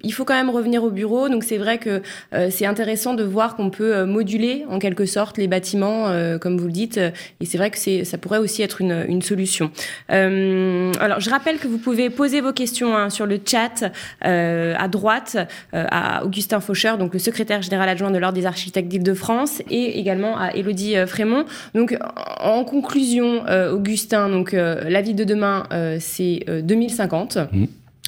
il 0.04 0.12
faut 0.12 0.24
quand 0.24 0.34
même 0.34 0.50
revenir 0.50 0.84
au 0.84 0.90
bureau. 0.90 1.28
Donc 1.28 1.42
c'est 1.42 1.58
vrai 1.58 1.78
que 1.78 2.02
c'est 2.50 2.66
intéressant 2.66 3.14
de 3.14 3.24
voir 3.24 3.56
qu'on 3.56 3.70
peut 3.70 4.04
moduler 4.04 4.64
en 4.70 4.78
quelque 4.78 5.06
sorte 5.06 5.38
les 5.38 5.48
bâtiments, 5.48 6.12
comme 6.40 6.58
vous 6.58 6.66
le 6.66 6.72
dites. 6.72 6.98
Et 7.40 7.46
c'est 7.46 7.58
vrai 7.58 7.70
que 7.70 7.78
c'est, 7.78 8.04
ça 8.04 8.18
pourrait 8.18 8.38
aussi 8.38 8.62
être 8.62 8.80
une, 8.80 9.04
une 9.08 9.22
solution. 9.22 9.70
alors, 10.08 11.20
je 11.20 11.30
rappelle 11.30 11.58
que 11.58 11.66
vous 11.66 11.78
pouvez 11.78 12.10
poser 12.10 12.40
vos 12.40 12.52
questions 12.52 12.96
hein, 12.96 13.10
sur 13.10 13.26
le 13.26 13.40
chat 13.44 13.90
à 14.22 14.88
droite 14.88 15.36
à 15.72 16.24
Augustin 16.24 16.60
Faucheur, 16.60 16.98
donc 16.98 17.12
le 17.12 17.18
secrétaire 17.18 17.62
général 17.62 17.88
adjoint 17.88 18.10
de 18.10 18.18
l'Ordre 18.18 18.38
des 18.38 18.46
architectes 18.46 18.88
d'Île-de-France 18.88 19.47
et 19.70 19.98
également 19.98 20.38
à 20.38 20.54
Elodie 20.54 20.96
euh, 20.96 21.06
Frémont. 21.06 21.44
Donc, 21.74 21.96
en 22.40 22.64
conclusion, 22.64 23.46
euh, 23.46 23.72
Augustin, 23.72 24.28
donc, 24.28 24.54
euh, 24.54 24.88
la 24.88 25.02
ville 25.02 25.16
de 25.16 25.24
demain, 25.24 25.64
c'est 26.00 26.44
2050, 26.62 27.36
mmh. 27.36 27.64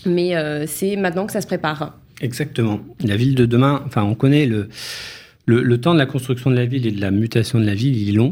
mais 0.07 0.66
c'est 0.66 0.97
maintenant 0.97 1.26
que 1.26 1.32
ça 1.32 1.41
se 1.41 1.47
prépare. 1.47 1.99
Exactement. 2.20 2.80
La 3.05 3.16
ville 3.16 3.34
de 3.34 3.47
demain, 3.47 3.82
enfin, 3.86 4.03
on 4.03 4.14
connaît 4.14 4.47
le, 4.47 4.68
le, 5.47 5.80
temps 5.80 5.95
de 5.95 5.99
la 5.99 6.07
construction 6.07 6.51
de 6.51 6.57
la 6.57 6.66
ville 6.66 6.86
et 6.86 6.93
de 6.93 7.01
la 7.01 7.11
mutation 7.11 7.59
de 7.59 7.64
la 7.64 7.74
ville, 7.74 7.97
il 7.97 8.11
est 8.11 8.12
long. 8.12 8.30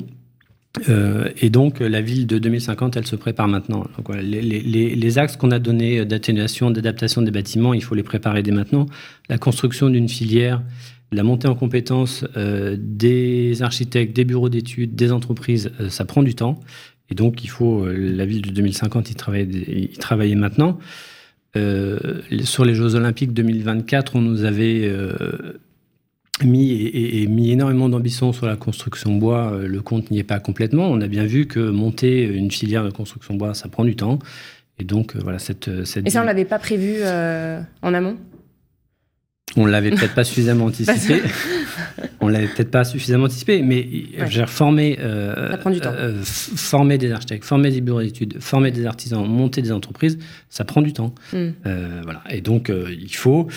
et 1.41 1.51
donc, 1.51 1.81
la 1.81 2.01
ville 2.01 2.27
de 2.27 2.39
2050, 2.39 2.97
elle 2.97 3.07
se 3.07 3.17
prépare 3.17 3.49
maintenant. 3.49 3.87
Donc, 3.97 4.15
les, 4.15 4.43
les, 4.43 4.95
les, 4.95 5.19
axes 5.19 5.37
qu'on 5.37 5.51
a 5.51 5.59
donnés 5.59 6.05
d'atténuation, 6.05 6.71
d'adaptation 6.71 7.23
des 7.23 7.31
bâtiments, 7.31 7.75
il 7.75 7.83
faut 7.83 7.95
les 7.95 8.03
préparer 8.03 8.43
dès 8.43 8.53
maintenant. 8.53 8.87
La 9.29 9.39
construction 9.39 9.89
d'une 9.89 10.09
filière 10.09 10.63
la 11.11 11.23
montée 11.23 11.49
en 11.49 11.55
compétences 11.55 12.25
euh, 12.37 12.77
des 12.79 13.63
architectes, 13.63 14.15
des 14.15 14.25
bureaux 14.25 14.49
d'études, 14.49 14.95
des 14.95 15.13
entreprises, 15.13 15.71
euh, 15.81 15.89
ça 15.89 16.05
prend 16.05 16.23
du 16.23 16.35
temps. 16.35 16.61
Et 17.11 17.15
donc, 17.15 17.43
il 17.45 17.49
faut, 17.49 17.85
euh, 17.85 17.95
la 17.95 18.27
ville 18.27 18.43
de 18.43 18.51
2050, 18.51 19.11
y 19.11 19.15
travailler, 19.15 19.85
y 19.85 19.99
travailler 19.99 20.35
maintenant. 20.35 20.79
sur 21.55 22.65
les 22.65 22.75
Jeux 22.75 22.95
Olympiques 22.95 23.33
2024, 23.33 24.15
on 24.17 24.21
nous 24.21 24.45
avait 24.45 24.89
mis, 26.45 26.73
et, 26.73 27.27
mis 27.27 27.51
énormément 27.51 27.89
d'ambition 27.89 28.33
sur 28.33 28.47
la 28.47 28.55
construction 28.55 29.17
bois. 29.17 29.59
le 29.65 29.81
compte 29.81 30.13
n'y 30.13 30.21
est 30.21 30.25
pas 30.25 30.39
complètement. 30.39 30.89
On 30.89 31.01
a 31.01 31.09
bien 31.09 31.25
vu 31.25 31.47
que 31.47 31.59
monter 31.59 32.23
une 32.23 32.53
filière 32.53 32.85
de 32.85 32.91
construction 32.91 33.35
bois, 33.35 33.55
ça 33.55 33.69
prend 33.69 33.85
du 33.85 33.97
temps. 33.97 34.21
Et 34.79 34.85
donc, 34.85 35.17
voilà, 35.17 35.41
cette, 35.41 35.85
cette... 35.85 36.07
Et 36.07 36.11
ça, 36.11 36.23
on 36.23 36.27
l'avait 36.27 36.45
pas 36.45 36.61
prévu 36.61 37.03
en 37.03 37.95
amont? 37.95 38.19
On 39.57 39.67
l'avait 39.67 39.91
peut-être 39.91 40.15
pas 40.15 40.25
suffisamment 40.25 40.65
anticipé. 40.67 41.23
on 42.21 42.29
l'avait 42.29 42.49
peut-être 42.49 42.71
pas 42.71 42.85
suffisamment 42.85 43.25
anticipé, 43.25 43.63
mais 43.63 43.87
j'ai 44.29 44.47
formé, 44.47 44.99
euh, 45.01 45.57
euh, 45.67 46.23
former 46.23 46.99
des 46.99 47.13
architectes, 47.13 47.45
former 47.45 47.71
des 47.71 47.81
bureaux 47.81 48.03
d'études, 48.03 48.41
former 48.41 48.71
des 48.71 48.87
artisans, 48.87 49.27
monter 49.27 49.63
des 49.63 49.73
entreprises, 49.73 50.19
ça 50.49 50.65
prend 50.65 50.83
du 50.83 50.93
temps. 50.93 51.15
Hmm. 51.33 51.51
Euh, 51.67 52.01
voilà. 52.05 52.23
Et 52.31 52.41
donc 52.41 52.71
il 52.71 53.15
faut, 53.15 53.49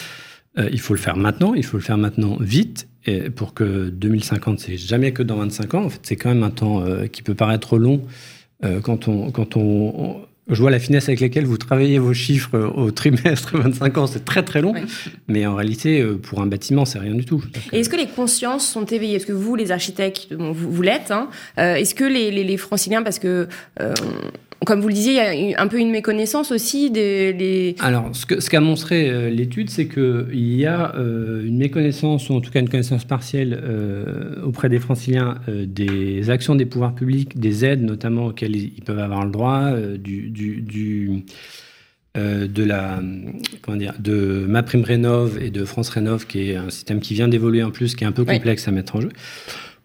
il 0.58 0.80
faut 0.80 0.94
le 0.94 1.00
faire 1.00 1.18
maintenant. 1.18 1.54
Il 1.54 1.66
faut 1.66 1.78
le 1.78 1.84
faire 1.84 1.98
maintenant 1.98 2.38
vite. 2.40 2.88
Et 3.06 3.32
pour 3.32 3.56
que 3.56 3.90
2050, 3.90 4.60
c'est 4.60 4.78
jamais 4.78 5.12
que 5.12 5.24
dans 5.24 5.38
25 5.38 5.74
ans. 5.74 5.86
En 5.86 5.90
fait, 5.90 6.00
c'est 6.04 6.16
quand 6.16 6.30
même 6.30 6.44
un 6.44 6.52
temps 6.52 6.84
qui 7.12 7.24
peut 7.24 7.34
paraître 7.34 7.78
long 7.78 8.02
quand 8.84 9.08
on, 9.08 9.32
quand 9.32 9.58
on 9.58 10.22
je 10.52 10.62
vois 10.62 10.72
la 10.72 10.80
finesse 10.80 11.08
avec 11.08 11.20
laquelle 11.20 11.46
vous 11.46 11.58
travaillez 11.58 12.00
vos 12.00 12.14
chiffres 12.14 12.60
au 12.76 12.92
trimestre 12.92 13.58
25 13.58 13.98
ans, 13.98 14.08
c'est 14.08 14.26
très 14.26 14.44
très 14.44 14.62
long. 14.62 14.74
Mais 15.28 15.46
en 15.46 15.56
réalité, 15.56 16.02
euh, 16.02 16.18
pour 16.18 16.42
un 16.42 16.46
bâtiment, 16.46 16.86
c'est 16.86 17.00
rien 17.00 17.16
du 17.16 17.26
tout. 17.26 17.44
Et 17.72 17.80
est-ce 17.80 17.90
que 17.90 17.98
les 17.98 18.08
consciences 18.08 18.68
sont 18.68 18.86
éveillées? 18.86 19.16
Est-ce 19.16 19.26
que 19.26 19.34
vous, 19.34 19.56
les 19.56 19.72
architectes, 19.72 20.28
vous, 20.32 20.82
l'êtes, 20.82 21.12
hein, 21.12 21.30
euh, 21.58 21.76
est-ce 21.76 21.96
que 21.96 22.04
les, 22.04 22.32
les, 22.32 22.58
franciliens, 22.58 23.02
parce 23.02 23.20
que 23.20 23.48
euh, 23.80 23.94
comme 24.66 24.80
vous 24.80 24.90
le 24.90 24.94
disiez, 24.94 25.14
il 25.34 25.50
y 25.50 25.56
a 25.56 25.62
un 25.62 25.68
peu 25.68 25.80
une 25.80 25.90
méconnaissance 25.90 26.52
aussi 26.52 26.92
des. 26.92 27.76
Alors, 27.80 28.10
ce 28.14 28.26
qu'a 28.28 28.40
ce 28.40 28.58
montré 28.58 29.10
euh, 29.10 29.30
l'étude, 29.30 29.72
c'est 29.72 29.88
qu'il 29.88 30.56
y 30.56 30.68
a 30.68 30.96
euh, 30.96 31.44
une 31.46 31.58
méconnaissance, 31.58 32.30
ou 32.30 32.36
en 32.36 32.42
tout 32.42 32.52
cas 32.52 32.60
une 32.60 32.70
connaissance 32.70 33.04
partielle 33.04 33.60
euh, 33.64 34.36
auprès 34.44 34.70
des 34.70 34.80
franciliens 34.80 35.40
des 35.48 36.30
actions 36.30 36.54
des 36.54 36.66
pouvoirs 36.66 36.94
publics, 36.94 37.40
des 37.40 37.66
aides 37.66 37.82
notamment 37.82 38.28
auxquelles 38.28 38.56
ils 38.56 38.84
peuvent 38.84 39.00
avoir 39.00 39.26
le 39.26 39.32
droit, 39.32 39.72
du, 39.98 40.30
du, 40.30 41.24
de 42.16 42.64
la 42.64 43.02
comment 43.62 43.78
dire 43.78 43.96
de 44.00 44.46
ma 44.48 44.62
prime 44.64 44.84
rénov 44.84 45.42
et 45.42 45.50
de 45.50 45.66
France 45.66 45.90
rénov 45.90 46.28
qui 46.28 46.52
est 46.52 46.56
un 46.56 46.70
système 46.70 47.00
qui 47.00 47.14
vient 47.14 47.28
d'évoluer 47.28 47.64
en 47.64 47.72
plus 47.72 47.96
qui 47.96 48.04
est 48.04 48.08
un 48.08 48.12
peu 48.12 48.26
complexe 48.26 48.68
à 48.68 48.72
mettre 48.72 48.98
en 48.98 49.02
jeu 49.02 49.10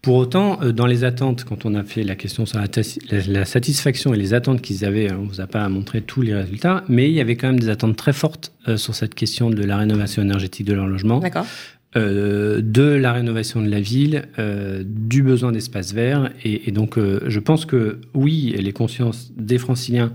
pour 0.07 0.15
autant, 0.15 0.59
dans 0.73 0.85
les 0.85 1.03
attentes, 1.03 1.43
quand 1.43 1.65
on 1.65 1.75
a 1.75 1.83
fait 1.83 2.03
la 2.03 2.15
question 2.15 2.45
sur 2.45 2.59
la, 2.59 3.45
satisfaction 3.45 4.13
et 4.13 4.17
les 4.17 4.33
attentes 4.33 4.61
qu'ils 4.61 4.85
avaient, 4.85 5.11
on 5.11 5.23
ne 5.23 5.27
vous 5.27 5.41
a 5.41 5.47
pas 5.47 5.67
montré 5.67 6.01
tous 6.01 6.21
les 6.21 6.33
résultats, 6.33 6.85
mais 6.87 7.09
il 7.09 7.13
y 7.13 7.19
avait 7.19 7.35
quand 7.35 7.47
même 7.47 7.59
des 7.59 7.67
attentes 7.67 7.97
très 7.97 8.13
fortes 8.13 8.53
sur 8.77 8.95
cette 8.95 9.15
question 9.15 9.49
de 9.49 9.61
la 9.63 9.75
rénovation 9.75 10.21
énergétique 10.21 10.65
de 10.65 10.73
leur 10.73 10.87
logement. 10.87 11.19
D'accord. 11.19 11.45
Euh, 11.97 12.61
de 12.61 12.83
la 12.83 13.13
rénovation 13.13 13.61
de 13.61 13.69
la 13.69 13.79
ville, 13.79 14.23
euh, 14.39 14.83
du 14.85 15.23
besoin 15.23 15.51
d'espace 15.51 15.93
vert. 15.93 16.29
Et, 16.43 16.71
donc, 16.71 16.97
euh, 16.97 17.21
je 17.27 17.39
pense 17.39 17.65
que 17.65 18.01
oui, 18.13 18.53
les 18.59 18.73
consciences 18.73 19.31
des 19.35 19.57
franciliens 19.57 20.13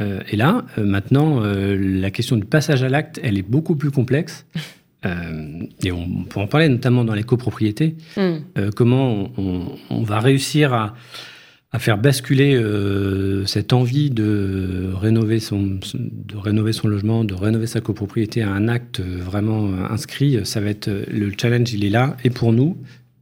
est 0.00 0.36
là. 0.36 0.64
maintenant, 0.76 1.40
la 1.40 2.12
question 2.12 2.36
du 2.36 2.44
passage 2.44 2.84
à 2.84 2.88
l'acte, 2.88 3.18
elle 3.24 3.36
est 3.36 3.42
beaucoup 3.42 3.74
plus 3.74 3.90
complexe. 3.90 4.46
et 5.04 5.92
on 5.92 6.24
peut 6.24 6.40
en 6.40 6.46
parler 6.46 6.68
notamment 6.68 7.04
dans 7.04 7.14
les 7.14 7.22
copropriétés. 7.22 7.96
Mm. 8.16 8.70
comment 8.74 9.30
on, 9.36 10.02
va 10.02 10.18
réussir 10.20 10.74
à, 10.74 10.94
à 11.70 11.78
faire 11.78 11.98
basculer 11.98 12.54
euh, 12.54 13.44
cette 13.44 13.72
envie 13.72 14.10
de 14.10 14.90
rénover, 14.94 15.38
son, 15.38 15.78
de 15.94 16.36
rénover 16.36 16.72
son 16.72 16.88
logement, 16.88 17.24
de 17.24 17.34
rénover 17.34 17.66
sa 17.66 17.80
copropriété 17.80 18.42
à 18.42 18.50
un 18.50 18.68
acte 18.68 19.00
vraiment 19.00 19.72
inscrit, 19.90 20.44
ça 20.44 20.60
va 20.60 20.70
être 20.70 20.88
le 20.88 21.32
challenge, 21.40 21.72
il 21.72 21.84
est 21.84 21.90
là, 21.90 22.16
et 22.24 22.30
pour 22.30 22.52
nous, 22.52 22.78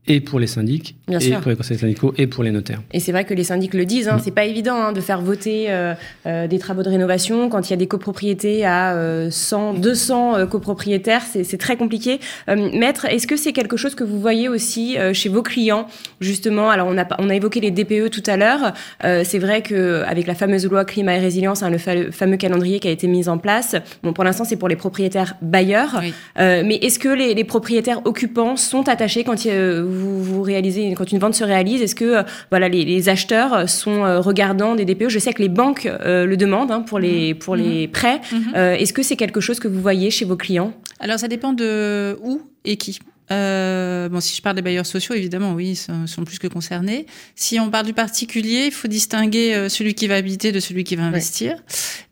et 0.09 0.20
pour 0.20 0.38
les 0.38 0.46
syndics, 0.46 0.96
et 1.09 1.32
pour 1.32 1.50
les 1.50 1.57
conseils 1.57 1.78
syndicaux, 1.78 2.14
et 2.16 2.26
pour 2.26 2.44
les 2.44 2.52
notaires. 2.52 2.80
Et 2.92 3.00
c'est 3.00 3.11
vrai 3.11 3.24
que 3.24 3.34
les 3.34 3.44
syndics 3.44 3.74
le 3.74 3.84
disent, 3.84 4.09
hein, 4.09 4.16
mm. 4.16 4.20
c'est 4.24 4.30
pas 4.30 4.44
évident 4.44 4.76
hein, 4.76 4.92
de 4.92 5.00
faire 5.00 5.20
voter 5.20 5.66
euh, 5.68 5.94
euh, 6.26 6.46
des 6.46 6.59
travaux 6.59 6.82
de 6.82 6.88
rénovation 6.88 7.48
quand 7.48 7.68
il 7.68 7.70
y 7.70 7.74
a 7.74 7.76
des 7.76 7.88
copropriétés 7.88 8.64
à 8.64 8.96
100, 9.30 9.74
200 9.74 10.36
euh, 10.36 10.46
copropriétaires, 10.46 11.22
c'est 11.22 11.59
très 11.59 11.76
compliqué. 11.76 12.20
Maître, 12.48 13.07
est-ce 13.07 13.26
que 13.26 13.36
c'est 13.36 13.52
quelque 13.52 13.76
chose 13.76 13.94
que 13.94 14.04
vous 14.04 14.20
voyez 14.20 14.48
aussi 14.48 14.96
chez 15.12 15.28
vos 15.28 15.42
clients, 15.42 15.86
justement? 16.20 16.70
Alors 16.70 16.88
on 16.88 16.98
a, 16.98 17.07
on 17.18 17.28
a 17.28 17.34
évoqué 17.34 17.61
les 17.61 17.70
DPE 17.70 18.11
tout 18.11 18.22
à 18.26 18.36
l'heure, 18.36 18.72
c'est 19.02 19.38
vrai 19.38 19.62
qu'avec 19.62 20.26
la 20.26 20.34
fameuse 20.34 20.66
loi 20.66 20.84
climat 20.84 21.16
et 21.16 21.18
résilience, 21.18 21.62
hein, 21.62 21.70
le 21.70 21.78
fameux 21.78 22.36
calendrier 22.36 22.78
qui 22.78 22.88
a 22.88 22.90
été 22.90 23.07
mis 23.07 23.28
en 23.28 23.38
place, 23.38 23.76
bon 24.02 24.12
pour 24.12 24.24
l'instant 24.24 24.44
c'est 24.44 24.57
pour 24.57 24.68
les 24.68 24.76
propriétaires 24.76 25.36
bailleurs, 25.42 26.00
mais 26.36 26.76
est-ce 26.76 26.98
que 26.98 27.09
les, 27.09 27.34
les, 27.34 27.44
propriétaires 27.44 28.00
occupants 28.04 28.57
sont 28.57 28.88
attachés 28.88 29.24
quand 29.24 29.44
il 29.44 29.50
vous, 29.97 30.42
réalisez, 30.42 30.94
quand 30.94 31.11
une 31.11 31.18
vente 31.18 31.34
se 31.34 31.44
réalise, 31.44 31.82
est-ce 31.82 31.94
que 31.94 32.18
euh, 32.18 32.22
voilà, 32.51 32.68
les, 32.68 33.09
acheteurs 33.09 33.68
sont 33.68 34.05
euh, 34.05 34.20
regardants 34.20 34.74
des 34.74 34.84
DPE 34.84 35.09
Je 35.09 35.18
sais 35.18 35.32
que 35.32 35.42
les 35.42 35.49
banques 35.49 35.86
euh, 35.86 36.26
le 36.26 36.36
demandent 36.36 36.70
hein, 36.70 36.80
pour 36.80 36.99
les, 36.99 37.34
mhm. 37.34 37.38
pour 37.38 37.57
les 37.57 37.86
mhm. 37.86 37.92
prêts. 37.92 38.20
Mhm. 38.32 38.55
est-ce 38.55 38.92
que 38.92 39.03
c'est 39.03 39.16
quelque 39.16 39.40
chose 39.40 39.61
que 39.61 39.68
vous 39.68 39.80
voyez 39.80 40.11
chez 40.11 40.24
vos 40.24 40.36
clients? 40.36 40.72
Alors 41.01 41.18
ça 41.18 41.28
dépend 41.28 41.53
de 41.53 42.18
où 42.22 42.40
et 42.64 42.76
qui. 42.76 42.99
Bon, 43.29 44.20
si 44.20 44.37
je 44.37 44.43
parle 44.43 44.57
des 44.57 44.62
bailleurs 44.62 44.87
sociaux, 44.87 45.14
évidemment, 45.14 45.55
oui, 45.55 45.70
ils 45.70 46.09
sont, 46.09 46.24
plus 46.24 46.39
que 46.39 46.47
concernés. 46.47 47.07
Si 47.35 47.59
on 47.61 47.70
parle 47.70 47.87
du 47.87 47.93
particulier, 47.93 48.66
il 48.66 48.72
faut 48.72 48.89
distinguer 48.89 49.68
celui 49.68 49.95
qui 49.95 50.07
va 50.07 50.16
habiter 50.16 50.53
de 50.53 50.61
celui 50.61 50.85
qui 50.85 50.97
va 50.97 51.05
investir 51.05 51.57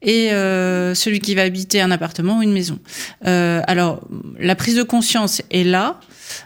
et 0.02 0.28
celui 0.30 1.20
qui 1.20 1.34
va 1.34 1.42
habiter 1.42 1.80
un 1.80 1.90
appartement 1.90 2.38
ou 2.38 2.42
une 2.42 2.52
maison. 2.52 2.78
alors, 3.22 4.02
la 4.38 4.54
prise 4.54 4.76
de 4.76 4.82
conscience 4.82 5.42
est 5.50 5.64
là. 5.64 6.00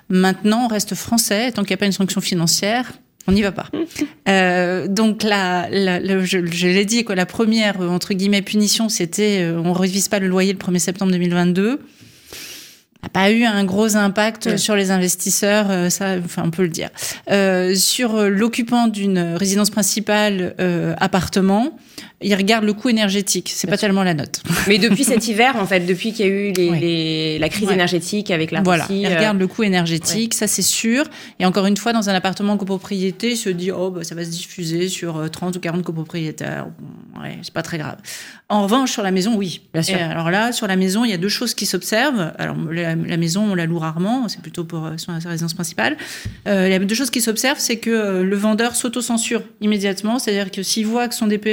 Maintenant, 0.08 0.64
on 0.64 0.68
reste 0.68 0.94
français, 0.94 1.52
tant 1.52 1.62
qu'il 1.62 1.70
n'y 1.70 1.74
a 1.74 1.78
pas 1.78 1.86
une 1.86 1.92
sanction 1.92 2.20
financière, 2.20 2.92
on 3.28 3.32
n'y 3.32 3.42
va 3.42 3.52
pas. 3.52 3.66
Euh, 4.28 4.88
donc 4.88 5.22
là, 5.22 5.70
je, 5.70 6.66
l'ai 6.66 6.84
dit, 6.84 7.02
quoi, 7.02 7.14
la 7.14 7.24
première 7.24 7.80
entre 7.80 8.12
guillemets 8.12 8.42
punition, 8.42 8.90
c'était 8.90 9.40
euh, 9.40 9.58
on 9.58 9.72
ne 9.72 9.78
révise 9.78 10.08
pas 10.08 10.18
le 10.18 10.28
loyer 10.28 10.52
le 10.52 10.58
1er 10.58 10.78
septembre 10.80 11.12
2022 11.12 11.80
n'a 13.02 13.08
pas 13.08 13.30
eu 13.30 13.44
un 13.44 13.64
gros 13.64 13.96
impact 13.96 14.56
sur 14.56 14.74
les 14.74 14.90
investisseurs, 14.90 15.70
euh, 15.70 15.88
ça, 15.88 16.16
enfin, 16.24 16.42
on 16.44 16.50
peut 16.50 16.62
le 16.62 16.68
dire. 16.68 16.90
sur 17.76 18.28
l'occupant 18.28 18.88
d'une 18.88 19.18
résidence 19.36 19.70
principale 19.70 20.54
appartement, 20.98 21.78
il 22.20 22.34
regarde 22.34 22.64
le 22.64 22.72
coût 22.72 22.88
énergétique. 22.88 23.50
C'est 23.54 23.68
pas 23.68 23.76
tellement 23.76 24.02
la 24.02 24.14
note. 24.14 24.42
Mais 24.66 24.78
depuis 24.78 25.04
cet 25.04 25.28
hiver, 25.28 25.54
en 25.56 25.66
fait, 25.66 25.80
depuis 25.80 26.12
qu'il 26.12 26.26
y 26.26 26.28
a 26.28 26.32
eu 26.32 26.52
les, 26.52 27.38
la 27.38 27.48
crise 27.48 27.70
énergétique 27.70 28.30
avec 28.30 28.50
la 28.50 28.60
voilà. 28.60 28.84
Russie. 28.84 29.02
Il 29.02 29.06
regarde 29.06 29.36
euh, 29.36 29.40
le 29.40 29.46
coût 29.46 29.62
énergétique, 29.62 30.34
ça 30.34 30.46
c'est 30.48 30.62
sûr. 30.62 31.04
Et 31.38 31.46
encore 31.46 31.66
une 31.66 31.76
fois, 31.76 31.92
dans 31.92 32.10
un 32.10 32.14
appartement 32.14 32.56
copropriété, 32.56 33.32
il 33.32 33.36
se 33.36 33.48
dit, 33.48 33.70
oh, 33.70 33.90
bah, 33.90 34.02
ça 34.02 34.14
va 34.14 34.24
se 34.24 34.30
diffuser 34.30 34.88
sur 34.88 35.30
30 35.30 35.54
euh, 35.54 35.58
ou 35.58 35.60
40 35.60 35.82
copropriétaires. 35.84 36.66
Ouais, 37.20 37.38
c'est 37.42 37.52
pas 37.52 37.62
très 37.62 37.78
grave. 37.78 37.98
En 38.48 38.62
revanche, 38.62 38.90
sur 38.90 39.02
la 39.02 39.10
maison, 39.10 39.36
oui. 39.36 39.60
Bien 39.72 39.82
sûr. 39.82 39.98
alors 39.98 40.30
là, 40.30 40.52
sur 40.52 40.66
la 40.66 40.76
maison, 40.76 41.04
il 41.04 41.10
y 41.10 41.14
a 41.14 41.18
deux 41.18 41.28
choses 41.28 41.54
qui 41.54 41.66
s'observent. 41.66 42.32
Alors, 42.38 42.56
la, 42.70 42.96
maison, 43.16 43.52
on 43.52 43.54
la 43.54 43.66
loue 43.66 43.78
rarement. 43.78 44.28
C'est 44.28 44.40
plutôt 44.40 44.64
pour 44.64 44.86
euh, 44.86 44.96
sa 44.96 45.28
résidence 45.28 45.54
principale. 45.54 45.96
il 46.46 46.68
y 46.68 46.74
a 46.74 46.78
deux 46.78 46.94
choses 46.94 47.10
qui 47.10 47.20
s'observent. 47.20 47.60
C'est 47.60 47.76
que 47.76 48.22
le 48.22 48.36
vendeur 48.36 48.74
s'auto-censure 48.74 49.42
immédiatement. 49.60 50.18
C'est-à-dire 50.18 50.50
que 50.50 50.62
s'il 50.62 50.86
voit 50.86 51.06
que 51.08 51.14
son 51.14 51.26
DPE 51.26 51.48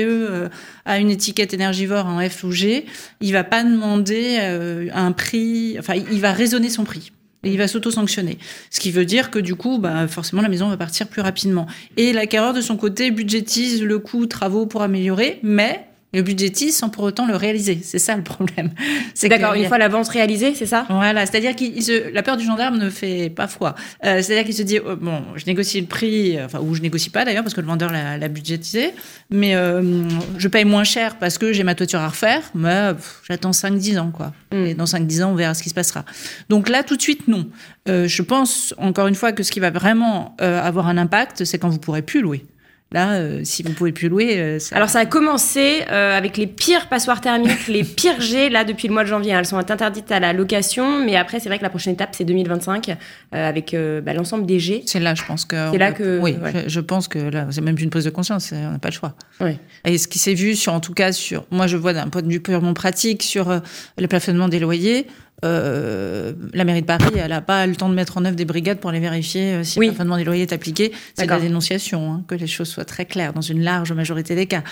à 0.85 0.99
une 0.99 1.09
étiquette 1.09 1.53
énergivore 1.53 2.05
en 2.05 2.19
F 2.27 2.43
ou 2.43 2.51
G, 2.51 2.85
il 3.21 3.31
va 3.33 3.43
pas 3.43 3.63
demander 3.63 4.37
euh, 4.39 4.87
un 4.93 5.11
prix, 5.11 5.75
enfin, 5.79 5.95
il 5.95 6.19
va 6.21 6.31
raisonner 6.31 6.69
son 6.69 6.83
prix. 6.83 7.11
Et 7.43 7.51
il 7.51 7.57
va 7.57 7.67
s'auto-sanctionner. 7.67 8.39
Ce 8.71 8.79
qui 8.79 8.91
veut 8.91 9.05
dire 9.05 9.29
que 9.29 9.37
du 9.37 9.53
coup, 9.53 9.77
bah, 9.77 10.07
forcément, 10.07 10.41
la 10.41 10.49
maison 10.49 10.67
va 10.67 10.77
partir 10.77 11.07
plus 11.07 11.21
rapidement. 11.21 11.67
Et 11.95 12.11
l'acquéreur, 12.11 12.53
de 12.53 12.61
son 12.61 12.75
côté, 12.75 13.11
budgétise 13.11 13.83
le 13.83 13.99
coût 13.99 14.25
travaux 14.25 14.65
pour 14.65 14.81
améliorer, 14.81 15.39
mais 15.43 15.87
le 16.15 16.21
budgétise 16.21 16.77
sans 16.77 16.89
pour 16.89 17.03
autant 17.03 17.27
le 17.27 17.35
réaliser. 17.35 17.79
C'est 17.83 17.99
ça 17.99 18.15
le 18.15 18.23
problème. 18.23 18.71
C'est 19.13 19.27
D'accord, 19.27 19.53
une 19.53 19.67
fois 19.67 19.77
la 19.77 19.89
vente 19.89 20.07
réalisée, 20.07 20.53
c'est 20.55 20.65
ça? 20.65 20.85
Voilà, 20.89 21.25
c'est-à-dire 21.25 21.55
que 21.55 22.13
la 22.13 22.23
peur 22.23 22.37
du 22.37 22.45
gendarme 22.45 22.77
ne 22.77 22.89
fait 22.89 23.29
pas 23.29 23.47
foi. 23.47 23.75
Euh, 24.05 24.21
c'est-à-dire 24.21 24.45
qu'il 24.45 24.53
se 24.53 24.61
dit, 24.61 24.79
oh, 24.79 24.95
bon, 24.95 25.23
je 25.35 25.45
négocie 25.45 25.81
le 25.81 25.87
prix, 25.87 26.41
enfin, 26.41 26.59
ou 26.59 26.73
je 26.73 26.81
négocie 26.81 27.09
pas 27.09 27.25
d'ailleurs, 27.25 27.43
parce 27.43 27.53
que 27.53 27.61
le 27.61 27.67
vendeur 27.67 27.91
l'a 27.91 28.27
budgétisé, 28.27 28.93
mais 29.29 29.55
euh, 29.55 30.03
je 30.37 30.47
paye 30.47 30.63
moins 30.63 30.83
cher 30.83 31.17
parce 31.17 31.37
que 31.37 31.53
j'ai 31.53 31.63
ma 31.63 31.75
toiture 31.75 31.99
à 31.99 32.09
refaire, 32.09 32.41
mais 32.55 32.91
j'attends 33.27 33.51
5-10 33.51 33.99
ans, 33.99 34.11
quoi. 34.11 34.31
Mm. 34.53 34.65
Et 34.65 34.73
dans 34.73 34.85
5-10 34.85 35.23
ans, 35.23 35.31
on 35.31 35.35
verra 35.35 35.53
ce 35.53 35.63
qui 35.63 35.69
se 35.69 35.75
passera. 35.75 36.05
Donc 36.49 36.69
là, 36.69 36.83
tout 36.83 36.95
de 36.95 37.01
suite, 37.01 37.27
non. 37.27 37.47
Euh, 37.89 38.07
je 38.07 38.21
pense, 38.21 38.73
encore 38.77 39.07
une 39.07 39.15
fois, 39.15 39.31
que 39.31 39.43
ce 39.43 39.51
qui 39.51 39.59
va 39.59 39.69
vraiment 39.69 40.35
avoir 40.39 40.87
un 40.87 40.97
impact, 40.97 41.43
c'est 41.43 41.57
quand 41.57 41.69
vous 41.69 41.79
pourrez 41.79 42.01
plus 42.01 42.21
louer. 42.21 42.45
Là, 42.91 43.13
euh, 43.13 43.41
si 43.43 43.63
vous 43.63 43.69
ne 43.69 43.73
pouvez 43.73 43.91
plus 43.91 44.09
louer. 44.09 44.35
Euh, 44.37 44.59
Alors, 44.71 44.89
ça 44.89 44.99
a 44.99 45.05
commencé 45.05 45.81
euh, 45.91 46.15
avec 46.15 46.37
les 46.37 46.45
pires 46.45 46.87
passoires 46.87 47.19
thermiques, 47.19 47.67
les 47.67 47.83
pires 47.83 48.21
G, 48.21 48.49
là, 48.49 48.63
depuis 48.63 48.87
le 48.87 48.93
mois 48.93 49.03
de 49.03 49.09
janvier. 49.09 49.31
Elles 49.31 49.45
sont 49.45 49.57
interdites 49.57 50.11
à 50.11 50.19
la 50.19 50.33
location, 50.33 51.03
mais 51.03 51.15
après, 51.15 51.39
c'est 51.39 51.49
vrai 51.49 51.57
que 51.57 51.63
la 51.63 51.71
prochaine 51.71 51.93
étape, 51.93 52.15
c'est 52.15 52.23
2025, 52.23 52.95
avec 53.31 53.75
bah, 54.03 54.13
l'ensemble 54.13 54.45
des 54.45 54.59
G. 54.59 54.83
C'est 54.85 54.99
là, 54.99 55.15
je 55.15 55.23
pense 55.25 55.45
que. 55.45 55.71
C'est 55.71 55.77
là 55.79 55.91
que. 55.91 56.19
Oui, 56.19 56.37
je, 56.67 56.79
pense 56.79 57.07
que 57.07 57.19
là, 57.19 57.47
c'est 57.49 57.61
même 57.61 57.75
une 57.77 57.89
prise 57.89 58.05
de 58.05 58.11
conscience, 58.11 58.53
on 58.53 58.71
n'a 58.71 58.79
pas 58.79 58.89
le 58.89 58.93
choix. 58.93 59.15
Oui. 59.41 59.57
Et 59.83 59.97
ce 59.97 60.07
qui 60.07 60.19
s'est 60.19 60.35
vu, 60.35 60.55
sur, 60.55 60.73
en 60.73 60.79
tout 60.79 60.93
cas, 60.93 61.11
sur. 61.11 61.45
Moi, 61.49 61.67
je 61.67 61.77
vois 61.77 61.91
d'un 61.91 62.07
point 62.07 62.21
de 62.21 62.31
vue 62.31 62.39
purement 62.39 62.75
pratique, 62.75 63.23
sur 63.23 63.61
le 63.97 64.07
plafonnement 64.07 64.47
des 64.47 64.59
loyers. 64.59 65.07
Euh, 65.43 66.33
la 66.53 66.63
mairie 66.63 66.81
de 66.81 66.85
Paris, 66.85 67.11
elle 67.17 67.29
n'a 67.29 67.41
pas 67.41 67.67
le 67.67 67.75
temps 67.75 67.89
de 67.89 67.93
mettre 67.93 68.17
en 68.17 68.25
œuvre 68.25 68.35
des 68.35 68.45
brigades 68.45 68.79
pour 68.79 68.91
les 68.91 68.99
vérifier 68.99 69.53
euh, 69.53 69.63
si 69.63 69.79
le 69.79 69.87
plafonnement 69.87 70.17
des 70.17 70.23
loyers 70.23 70.43
est 70.43 70.53
appliqué. 70.53 70.91
C'est 71.13 71.25
la 71.25 71.39
dénonciation, 71.39 72.11
hein, 72.11 72.23
que 72.27 72.35
les 72.35 72.47
choses 72.47 72.69
soient 72.69 72.85
très 72.85 73.05
claires 73.05 73.33
dans 73.33 73.41
une 73.41 73.61
large 73.61 73.91
majorité 73.91 74.35
des 74.35 74.45
cas. 74.45 74.63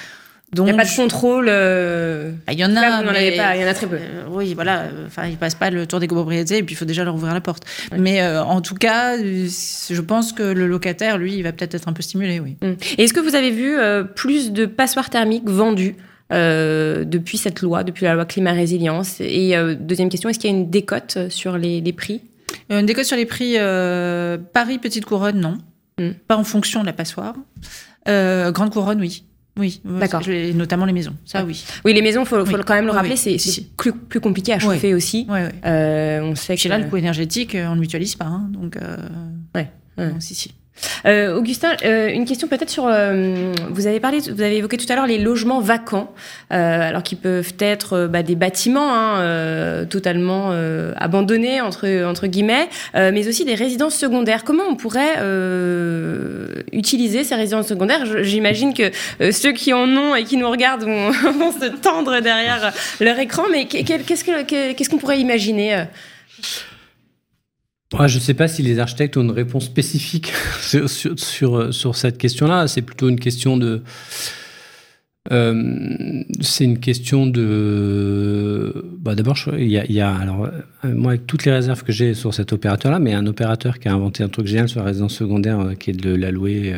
Donc, 0.53 0.67
il 0.67 0.73
n'y 0.73 0.79
a 0.79 0.83
pas 0.83 0.89
de 0.89 0.95
contrôle. 0.95 1.47
Euh, 1.49 2.31
bah, 2.45 2.53
il 2.53 2.59
y 2.59 2.63
en 2.63 2.75
a, 2.75 3.01
mais, 3.11 3.29
il 3.29 3.61
y 3.61 3.65
en 3.65 3.67
a 3.67 3.73
très 3.73 3.87
peu. 3.87 3.97
oui, 4.29 4.53
voilà. 4.53 4.83
Enfin, 5.07 5.25
ils 5.25 5.35
passent 5.35 5.55
pas 5.55 5.71
le 5.71 5.87
tour 5.87 5.99
des 5.99 6.07
copropriétés 6.07 6.59
et 6.59 6.63
puis 6.63 6.75
il 6.75 6.77
faut 6.77 6.85
déjà 6.85 7.03
leur 7.03 7.15
ouvrir 7.15 7.33
la 7.33 7.41
porte. 7.41 7.63
Mais 7.97 8.23
en 8.23 8.61
tout 8.61 8.75
cas, 8.75 9.17
je 9.17 10.01
pense 10.01 10.31
que 10.31 10.43
le 10.43 10.67
locataire, 10.67 11.17
lui, 11.17 11.35
il 11.35 11.41
va 11.41 11.53
peut-être 11.53 11.73
être 11.73 11.87
un 11.87 11.93
peu 11.93 12.03
stimulé, 12.03 12.39
oui. 12.39 12.55
Hum. 12.61 12.75
est-ce 12.99 13.15
que 13.15 13.19
vous 13.19 13.33
avez 13.33 13.49
vu 13.49 13.75
plus 14.15 14.51
de 14.51 14.67
passoires 14.67 15.09
thermiques 15.09 15.49
vendus 15.49 15.95
euh, 16.31 17.03
depuis 17.03 17.37
cette 17.37 17.61
loi, 17.61 17.83
depuis 17.83 18.05
la 18.05 18.13
loi 18.13 18.25
climat 18.25 18.53
résilience 18.53 19.19
Et 19.19 19.55
euh, 19.55 19.75
deuxième 19.75 20.09
question, 20.09 20.29
est-ce 20.29 20.39
qu'il 20.39 20.49
y 20.49 20.53
a 20.53 20.57
une 20.57 20.69
décote 20.69 21.29
sur 21.29 21.57
les, 21.57 21.81
prix? 21.93 22.21
Euh, 22.71 22.79
Une 22.79 22.85
décote 22.85 23.05
sur 23.05 23.17
les 23.17 23.25
prix 23.25 23.55
Paris 24.53 24.79
Petite 24.79 25.05
Couronne, 25.05 25.39
non. 25.39 25.57
Hmm. 25.99 26.13
Pas 26.27 26.37
en 26.37 26.43
fonction 26.43 26.81
de 26.81 26.85
la 26.85 26.93
passoire. 26.93 27.35
Grande 28.07 28.71
Couronne, 28.71 28.99
oui. 28.99 29.23
Oui, 29.55 29.81
d'accord. 29.85 30.23
Notamment 30.55 30.85
les 30.85 30.93
maisons, 30.93 31.13
ça 31.25 31.45
oui. 31.45 31.63
Oui, 31.85 31.93
les 31.93 32.01
maisons, 32.01 32.23
il 32.23 32.27
faut, 32.27 32.43
quand 32.43 32.73
même 32.73 32.87
le 32.87 32.91
rappeler, 32.91 33.15
c'est 33.15 33.37
plus, 33.77 33.93
plus, 33.93 34.19
compliqué 34.19 34.53
à 34.53 34.59
chauffer 34.59 34.93
aussi. 34.93 35.27
on 35.29 36.35
sait 36.35 36.57
que 36.57 36.67
là, 36.69 36.79
le 36.79 36.85
coût 36.89 36.97
énergétique, 36.97 37.55
on 37.55 37.75
ne 37.75 37.79
mutualise 37.79 38.15
pas. 38.15 38.25
Hein, 38.25 38.49
donc, 38.51 38.77
ouais. 39.55 39.69
si, 40.19 40.35
si. 40.35 40.53
Euh, 41.05 41.35
Augustin, 41.35 41.75
euh, 41.83 42.09
une 42.09 42.25
question 42.25 42.47
peut-être 42.47 42.69
sur. 42.69 42.85
Euh, 42.87 43.53
vous 43.69 43.87
avez 43.87 43.99
parlé, 43.99 44.19
vous 44.19 44.41
avez 44.41 44.57
évoqué 44.57 44.77
tout 44.77 44.85
à 44.89 44.95
l'heure 44.95 45.07
les 45.07 45.17
logements 45.17 45.59
vacants, 45.59 46.13
alors 46.49 47.03
qui 47.03 47.15
peuvent 47.15 47.53
être 47.59 48.07
bah, 48.07 48.23
des 48.23 48.35
bâtiments 48.35 48.93
hein, 48.93 49.85
totalement 49.89 50.51
abandonnés 50.97 51.61
entre 51.61 52.05
entre 52.05 52.27
guillemets, 52.27 52.69
mais 52.93 53.27
aussi 53.27 53.45
des 53.45 53.55
résidences 53.55 53.95
secondaires. 53.95 54.43
Comment 54.43 54.63
on 54.69 54.75
pourrait 54.75 55.19
utiliser 56.71 57.23
ces 57.23 57.35
résidences 57.35 57.67
secondaires? 57.67 58.05
J'imagine 58.23 58.73
que 58.73 58.91
ceux 59.31 59.51
qui 59.51 59.73
en 59.73 59.87
ont 59.87 60.15
et 60.15 60.23
qui 60.23 60.37
nous 60.37 60.49
regardent 60.49 60.83
vont, 60.83 61.11
vont 61.11 61.51
se 61.51 61.67
tendre 61.81 62.19
derrière 62.19 62.71
leur 62.99 63.19
écran, 63.19 63.43
mais 63.51 63.65
qu'est-ce 63.65 64.89
qu'on 64.89 64.97
pourrait 64.97 65.19
imaginer 65.19 65.85
je 68.07 68.17
ne 68.17 68.21
sais 68.21 68.33
pas 68.33 68.47
si 68.47 68.61
les 68.61 68.79
architectes 68.79 69.17
ont 69.17 69.23
une 69.23 69.31
réponse 69.31 69.65
spécifique 69.65 70.33
sur, 70.61 70.89
sur, 70.89 71.73
sur, 71.73 71.95
cette 71.95 72.17
question-là. 72.17 72.67
C'est 72.67 72.81
plutôt 72.81 73.09
une 73.09 73.19
question 73.19 73.57
de. 73.57 73.81
Euh, 75.31 76.23
c'est 76.41 76.65
une 76.65 76.79
question 76.79 77.27
de. 77.27 78.85
Bah 78.99 79.15
D'abord, 79.15 79.37
il 79.57 79.67
y, 79.69 80.01
a, 80.01 80.15
Alors, 80.15 80.45
euh, 80.45 80.93
moi, 80.93 81.11
avec 81.11 81.27
toutes 81.27 81.45
les 81.45 81.51
réserves 81.51 81.83
que 81.83 81.91
j'ai 81.91 82.13
sur 82.13 82.33
cet 82.33 82.51
opérateur-là, 82.51 82.99
mais 82.99 83.13
un 83.13 83.25
opérateur 83.27 83.79
qui 83.79 83.87
a 83.87 83.93
inventé 83.93 84.23
un 84.23 84.29
truc 84.29 84.47
génial 84.47 84.67
sur 84.67 84.79
la 84.81 84.87
résidence 84.87 85.13
secondaire, 85.13 85.59
euh, 85.59 85.73
qui 85.75 85.91
est 85.91 85.93
de 85.93 86.13
la 86.13 86.31
louer. 86.31 86.73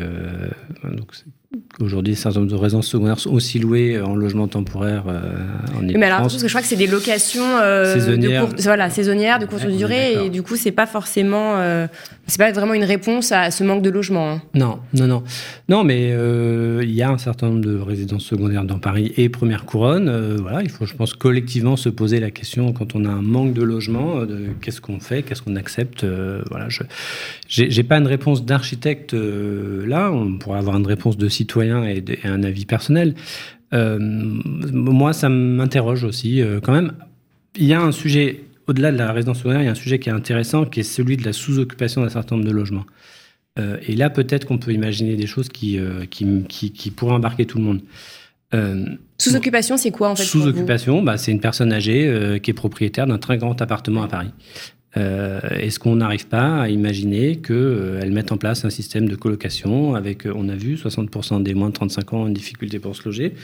Aujourd'hui, 1.80 2.16
certains 2.16 2.44
de 2.44 2.54
résidences 2.54 2.88
secondaires 2.88 3.18
sont 3.20 3.32
aussi 3.32 3.58
louées 3.58 4.00
en 4.00 4.16
logement 4.16 4.48
temporaire 4.48 5.04
euh, 5.08 5.30
en 5.78 5.82
Mais 5.82 6.06
alors, 6.06 6.20
parce 6.20 6.40
que 6.40 6.48
je 6.48 6.52
crois 6.52 6.60
que 6.60 6.66
c'est 6.66 6.76
des 6.76 6.86
locations 6.86 7.44
euh, 7.44 7.94
saisonnières. 7.94 8.48
De 8.48 8.62
voilà, 8.62 8.90
saisonnières, 8.90 9.38
de 9.38 9.46
courte 9.46 9.66
durée, 9.66 10.24
et 10.24 10.30
du 10.30 10.42
coup, 10.42 10.56
c'est 10.56 10.72
pas 10.72 10.86
forcément, 10.86 11.56
euh, 11.58 11.86
c'est 12.26 12.38
pas 12.38 12.50
vraiment 12.50 12.74
une 12.74 12.84
réponse 12.84 13.30
à 13.30 13.50
ce 13.50 13.62
manque 13.62 13.82
de 13.82 13.90
logement. 13.90 14.32
Hein. 14.32 14.42
Non, 14.54 14.80
non, 14.94 15.06
non, 15.06 15.22
non, 15.68 15.84
mais 15.84 16.10
euh, 16.12 16.80
il 16.82 16.92
y 16.92 17.02
a 17.02 17.10
un 17.10 17.18
certain 17.18 17.48
nombre 17.48 17.60
de 17.60 17.78
résidences 17.78 18.24
secondaires 18.24 18.64
dans 18.64 18.78
Paris 18.78 19.12
et 19.16 19.28
Première 19.28 19.66
Couronne. 19.66 20.36
voilà, 20.40 20.62
il 20.62 20.70
faut, 20.70 20.86
je 20.86 20.94
pense, 20.94 21.14
collectivement 21.14 21.76
se 21.76 21.88
poser 21.90 22.20
la 22.20 22.30
question 22.30 22.72
quand 22.72 22.94
on 22.96 23.04
a 23.04 23.10
un 23.10 23.22
manque 23.22 23.52
de 23.52 23.62
logement, 23.62 24.24
de 24.24 24.48
qu'est-ce 24.60 24.80
qu'on 24.80 24.98
fait, 24.98 25.22
qu'est-ce 25.22 25.42
qu'on 25.42 25.56
accepte. 25.56 26.04
voilà, 26.50 26.68
je, 26.68 26.82
j'ai 27.48 27.82
pas 27.82 27.98
une 27.98 28.06
réponse 28.06 28.44
d'architecte 28.44 29.14
là. 29.14 30.10
On 30.10 30.38
pourrait 30.38 30.58
avoir 30.58 30.76
une 30.76 30.86
réponse 30.86 31.16
de 31.16 31.28
citoyen 31.28 31.84
et, 31.84 32.02
un 32.24 32.42
avis 32.42 32.66
personnel. 32.66 33.14
Euh, 33.74 33.98
moi, 34.00 35.12
ça 35.12 35.28
m'interroge 35.28 36.04
aussi 36.04 36.40
euh, 36.40 36.60
quand 36.60 36.72
même. 36.72 36.92
Il 37.56 37.64
y 37.64 37.74
a 37.74 37.80
un 37.80 37.92
sujet, 37.92 38.44
au-delà 38.66 38.92
de 38.92 38.98
la 38.98 39.12
résidence 39.12 39.38
secondaire, 39.38 39.62
il 39.62 39.64
y 39.64 39.68
a 39.68 39.72
un 39.72 39.74
sujet 39.74 39.98
qui 39.98 40.08
est 40.08 40.12
intéressant, 40.12 40.64
qui 40.64 40.80
est 40.80 40.84
celui 40.84 41.16
de 41.16 41.24
la 41.24 41.32
sous-occupation 41.32 42.02
d'un 42.02 42.08
certain 42.08 42.36
nombre 42.36 42.48
de 42.48 42.52
logements. 42.52 42.84
Euh, 43.58 43.78
et 43.86 43.96
là, 43.96 44.10
peut-être 44.10 44.46
qu'on 44.46 44.58
peut 44.58 44.72
imaginer 44.72 45.16
des 45.16 45.26
choses 45.26 45.48
qui, 45.48 45.80
qui, 46.10 46.72
qui, 46.72 46.90
pourraient 46.90 47.14
embarquer 47.14 47.46
tout 47.46 47.58
le 47.58 47.64
monde. 47.64 47.80
Sous-occupation, 49.18 49.76
c'est 49.76 49.90
quoi 49.90 50.10
en 50.10 50.16
fait 50.16 50.24
Sous-occupation, 50.24 51.02
bah, 51.02 51.16
c'est 51.16 51.32
une 51.32 51.40
personne 51.40 51.72
âgée 51.72 52.38
qui 52.42 52.50
est 52.50 52.54
propriétaire 52.54 53.06
d'un 53.06 53.18
très 53.18 53.38
grand 53.38 53.60
appartement 53.60 54.02
à 54.02 54.08
Paris. 54.08 54.30
Euh, 54.96 55.40
est-ce 55.50 55.78
qu'on 55.78 55.96
n'arrive 55.96 56.26
pas 56.26 56.62
à 56.62 56.68
imaginer 56.68 57.36
qu'elles 57.36 57.56
euh, 57.56 58.10
mettent 58.10 58.32
en 58.32 58.38
place 58.38 58.64
un 58.64 58.70
système 58.70 59.08
de 59.08 59.16
colocation 59.16 59.94
avec, 59.94 60.26
euh, 60.26 60.32
on 60.34 60.48
a 60.48 60.54
vu, 60.54 60.76
60% 60.76 61.42
des 61.42 61.54
moins 61.54 61.68
de 61.68 61.74
35 61.74 62.12
ans 62.14 62.22
ont 62.22 62.26
une 62.28 62.34
difficulté 62.34 62.78
pour 62.78 62.96
se 62.96 63.04
loger 63.04 63.34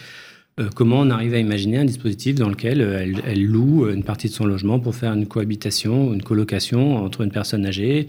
Comment 0.74 1.00
on 1.00 1.08
arrive 1.08 1.32
à 1.32 1.38
imaginer 1.38 1.78
un 1.78 1.86
dispositif 1.86 2.34
dans 2.34 2.50
lequel 2.50 2.82
elle, 3.24 3.42
loue 3.42 3.88
une 3.88 4.04
partie 4.04 4.28
de 4.28 4.34
son 4.34 4.44
logement 4.44 4.78
pour 4.78 4.94
faire 4.94 5.14
une 5.14 5.26
cohabitation, 5.26 6.12
une 6.12 6.22
colocation 6.22 6.98
entre 6.98 7.22
une 7.22 7.30
personne 7.30 7.64
âgée 7.64 8.06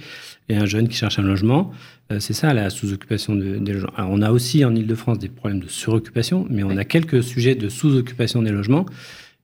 et 0.49 0.57
un 0.57 0.65
jeune 0.65 0.89
qui 0.89 0.97
cherche 0.97 1.19
un 1.19 1.23
logement? 1.23 1.71
C'est 2.19 2.33
ça 2.33 2.53
la 2.53 2.69
sous-occupation 2.69 3.33
des 3.37 3.71
logements. 3.71 3.93
on 3.97 4.21
a 4.21 4.31
aussi 4.31 4.65
en 4.65 4.75
Ile-de-France 4.75 5.19
des 5.19 5.29
problèmes 5.29 5.61
de 5.61 5.69
suroccupation, 5.69 6.45
mais 6.49 6.63
on 6.63 6.75
a 6.75 6.83
quelques 6.83 7.23
sujets 7.23 7.55
de 7.55 7.69
sous-occupation 7.69 8.41
des 8.41 8.51
logements. 8.51 8.87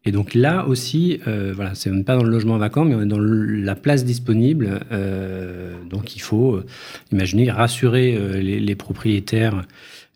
Et 0.06 0.12
donc 0.12 0.34
là 0.34 0.66
aussi, 0.66 1.20
euh, 1.28 1.52
voilà, 1.54 1.76
c'est 1.76 1.92
pas 2.04 2.16
dans 2.16 2.24
le 2.24 2.30
logement 2.30 2.58
vacant, 2.58 2.86
mais 2.86 2.96
on 2.96 3.02
est 3.02 3.06
dans 3.06 3.20
la 3.20 3.76
place 3.76 4.06
disponible. 4.06 4.80
Euh, 4.92 5.74
donc 5.90 6.16
il 6.16 6.20
faut 6.20 6.56
euh, 6.56 6.66
imaginer 7.12 7.52
rassurer 7.52 8.16
euh, 8.16 8.40
les, 8.40 8.76
propriétaires, 8.76 9.66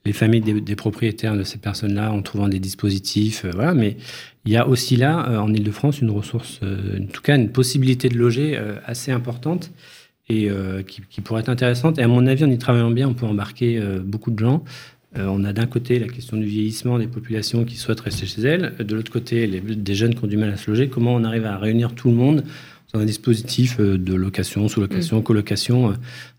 les 0.05 0.13
familles 0.13 0.41
des, 0.41 0.75
propriétaires 0.75 1.35
de 1.35 1.43
ces 1.43 1.57
personnes-là 1.57 2.13
en 2.13 2.21
trouvant 2.21 2.47
des 2.47 2.59
dispositifs. 2.59 3.45
voilà, 3.53 3.73
mais 3.73 3.97
il 4.45 4.53
y 4.53 4.57
a 4.57 4.67
aussi 4.67 4.95
là, 4.95 5.41
en 5.41 5.53
Ile-de-France, 5.53 5.99
une 6.01 6.11
ressource, 6.11 6.59
en 6.63 7.05
tout 7.07 7.21
cas 7.21 7.35
une 7.37 7.49
possibilité 7.49 8.09
de 8.09 8.17
loger 8.17 8.59
assez 8.85 9.11
importante 9.11 9.71
et 10.27 10.49
qui, 10.85 11.01
qui, 11.09 11.21
pourrait 11.21 11.41
être 11.41 11.49
intéressante. 11.49 11.97
Et 11.97 12.01
à 12.01 12.09
mon 12.09 12.25
avis, 12.27 12.43
en 12.43 12.49
y 12.49 12.57
travaillant 12.57 12.91
bien, 12.91 13.07
on 13.07 13.13
peut 13.13 13.25
embarquer 13.25 13.81
beaucoup 14.03 14.31
de 14.31 14.39
gens. 14.39 14.65
Euh, 15.17 15.27
on 15.27 15.43
a 15.43 15.53
d'un 15.53 15.67
côté 15.67 15.99
la 15.99 16.07
question 16.07 16.37
du 16.37 16.45
vieillissement 16.45 16.97
des 16.97 17.07
populations 17.07 17.65
qui 17.65 17.75
souhaitent 17.75 17.99
rester 17.99 18.25
chez 18.25 18.41
elles, 18.41 18.73
de 18.79 18.95
l'autre 18.95 19.11
côté 19.11 19.45
les, 19.45 19.59
des 19.59 19.95
jeunes 19.95 20.15
qui 20.15 20.23
ont 20.23 20.27
du 20.27 20.37
mal 20.37 20.49
à 20.49 20.57
se 20.57 20.69
loger. 20.69 20.87
Comment 20.87 21.13
on 21.13 21.23
arrive 21.23 21.45
à 21.45 21.57
réunir 21.57 21.93
tout 21.93 22.09
le 22.09 22.15
monde 22.15 22.43
dans 22.93 22.99
un 22.99 23.05
dispositif 23.05 23.79
euh, 23.79 23.97
de 23.97 24.13
location, 24.13 24.67
sous-location, 24.67 25.19
mm. 25.19 25.23
colocation 25.23 25.91
euh, 25.91 25.93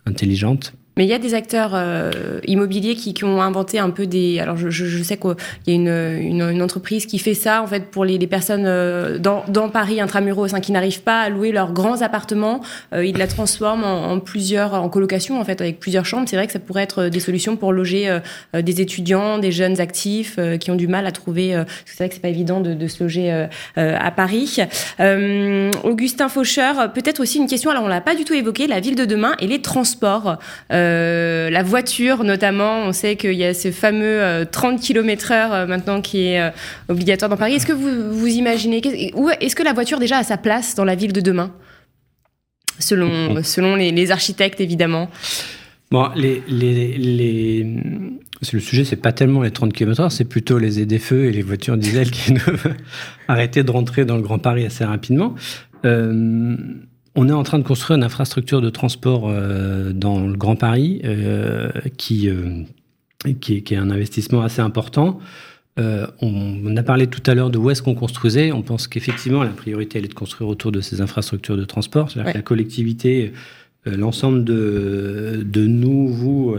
intelligente 0.07 0.75
mais 0.97 1.05
il 1.05 1.09
y 1.09 1.13
a 1.13 1.19
des 1.19 1.35
acteurs 1.35 1.73
euh, 1.75 2.41
immobiliers 2.47 2.95
qui, 2.95 3.15
qui, 3.15 3.25
ont 3.25 3.43
inventé 3.43 3.79
un 3.79 3.91
peu 3.91 4.07
des. 4.07 4.39
Alors, 4.39 4.57
je, 4.57 4.69
je, 4.71 5.03
sais 5.03 5.17
qu'il 5.17 5.35
y 5.67 5.73
a 5.73 5.75
une, 5.75 5.89
une, 5.89 6.43
une, 6.43 6.63
entreprise 6.63 7.07
qui 7.07 7.19
fait 7.19 7.35
ça, 7.35 7.63
en 7.63 7.67
fait, 7.67 7.91
pour 7.91 8.05
les, 8.05 8.17
les 8.17 8.27
personnes 8.27 8.65
euh, 8.67 9.19
dans, 9.19 9.45
dans, 9.49 9.69
Paris 9.69 10.01
intramuros 10.01 10.55
hein, 10.55 10.61
qui 10.61 10.73
n'arrivent 10.73 11.03
pas 11.03 11.23
à 11.23 11.29
louer 11.29 11.51
leurs 11.51 11.73
grands 11.73 12.03
appartements. 12.03 12.61
Euh, 12.93 13.05
ils 13.05 13.17
la 13.17 13.27
transforment 13.27 13.85
en, 13.85 14.13
en, 14.13 14.21
plusieurs, 14.21 14.75
en 14.75 14.89
colocation, 14.89 15.41
en 15.41 15.45
fait, 15.45 15.61
avec 15.61 15.81
plusieurs 15.81 16.05
chambres. 16.05 16.29
C'est 16.29 16.37
vrai 16.37 16.47
que 16.47 16.53
ça 16.53 16.59
pourrait 16.61 16.85
être 16.85 17.07
des 17.07 17.21
solutions 17.21 17.57
pour 17.57 17.73
loger 17.73 18.09
euh, 18.09 18.63
des 18.63 18.81
étudiants, 18.81 19.39
des 19.39 19.53
jeunes 19.53 19.81
actifs 19.81 20.39
qui 20.61 20.71
ont 20.71 20.77
du 20.77 20.87
mal 20.87 21.07
à 21.07 21.13
trouver. 21.13 21.57
c'est 21.85 21.97
vrai 21.99 22.09
que 22.09 22.15
c'est 22.15 22.21
pas 22.21 22.29
évident 22.29 22.61
de, 22.61 22.75
de 22.75 22.87
se 22.87 23.03
loger 23.03 23.47
à 23.77 24.11
Paris. 24.11 24.59
Augustin 25.85 26.29
Faucheur, 26.29 26.93
peut-être 26.93 27.21
aussi 27.21 27.39
une 27.39 27.47
question. 27.47 27.71
Alors, 27.71 27.85
on 27.85 27.89
l'a 27.89 28.01
pas 28.01 28.15
du 28.15 28.25
tout 28.25 28.35
évoqué, 28.35 28.67
la 28.67 28.81
ville 28.81 28.95
de 28.95 29.05
demain 29.05 29.35
et 29.41 29.47
les 29.47 29.61
transports. 29.61 30.39
Euh, 30.73 30.84
la 31.51 31.63
voiture 31.63 32.25
notamment, 32.25 32.83
on 32.85 32.93
sait 32.93 33.17
qu'il 33.17 33.35
y 33.35 33.45
a 33.45 33.55
ce 33.55 33.71
fameux 33.71 34.47
30 34.51 34.81
km/h 34.81 35.67
maintenant 35.67 36.01
qui 36.01 36.27
est 36.27 36.41
euh, 36.41 36.51
obligatoire 36.89 37.29
dans 37.29 37.37
Paris. 37.37 37.55
Est-ce 37.55 37.67
que 37.67 37.73
vous, 37.73 38.19
vous 38.19 38.27
imaginez, 38.27 38.81
est-ce 39.41 39.57
que 39.57 39.63
la 39.63 39.73
voiture 39.73 39.99
déjà 39.99 40.19
a 40.19 40.25
sa 40.25 40.37
place 40.37 40.75
dans 40.75 40.85
la 40.85 40.95
ville 40.95 41.13
de 41.13 41.21
demain? 41.21 41.53
Selon, 42.79 43.43
selon 43.45 43.77
les, 43.77 44.11
architectes 44.11 44.61
évidemment 44.61 45.09
Bon, 45.93 46.09
les, 46.17 46.43
les, 46.49 47.65
le 48.53 48.61
sujet, 48.61 48.85
c'est 48.85 48.97
pas 48.97 49.13
tellement 49.13 49.43
les 49.43 49.53
30 49.53 49.73
km/h, 49.73 50.11
c'est 50.11 50.25
plutôt 50.25 50.59
les 50.59 50.99
feux 50.99 51.27
et 51.27 51.33
les 51.33 51.43
voitures 51.43 51.77
diesel 51.77 52.11
qui 52.11 52.33
doivent 52.33 52.75
arrêter 53.29 53.63
de 53.63 53.71
rentrer 53.71 54.05
dans 54.05 54.17
le 54.17 54.23
Grand 54.23 54.41
Paris 54.41 54.67
assez 54.67 54.85
rapidement. 54.85 55.35
Euh, 55.85 56.57
on 57.15 57.29
est 57.29 57.33
en 57.33 57.43
train 57.43 57.59
de 57.59 57.65
construire 57.65 57.97
une 57.97 58.05
infrastructure 58.05 58.61
de 58.61 58.71
transport 58.71 59.29
euh, 59.29 59.93
dans 59.93 60.27
le 60.27 60.37
Grand 60.37 60.57
Paris 60.57 61.01
euh, 61.05 61.71
qui, 61.97 62.29
euh, 62.29 62.65
qui, 63.41 63.57
est, 63.57 63.77
un 63.77 63.91
investissement 63.91 64.43
assez 64.43 64.61
important. 64.61 65.21
On, 65.77 66.77
a 66.77 66.83
parlé 66.85 67.09
tout 67.09 67.23
à 67.29 67.35
l'heure 67.35 67.51
de 67.51 67.59
où 67.59 67.69
est-ce 67.71 67.83
qu'on 67.83 67.97
construisait. 67.97 68.53
On 68.53 68.63
pense 68.63 68.87
qu'effectivement, 68.87 69.43
la 69.43 69.51
priorité, 69.51 69.99
elle 69.99 70.05
est 70.05 70.09
de 70.09 70.15
construire 70.15 70.49
autour 70.49 70.71
de 70.71 70.81
ces 70.81 71.01
infrastructures 71.01 71.57
de 71.57 71.65
transport. 71.65 72.11
C'est-à-dire 72.11 72.33
que 72.33 72.39
la 72.39 72.43
collectivité, 72.43 73.33
l'ensemble 73.85 74.45
de, 74.45 75.43
de, 75.45 75.67
nous, 75.67 76.07
vous, 76.07 76.57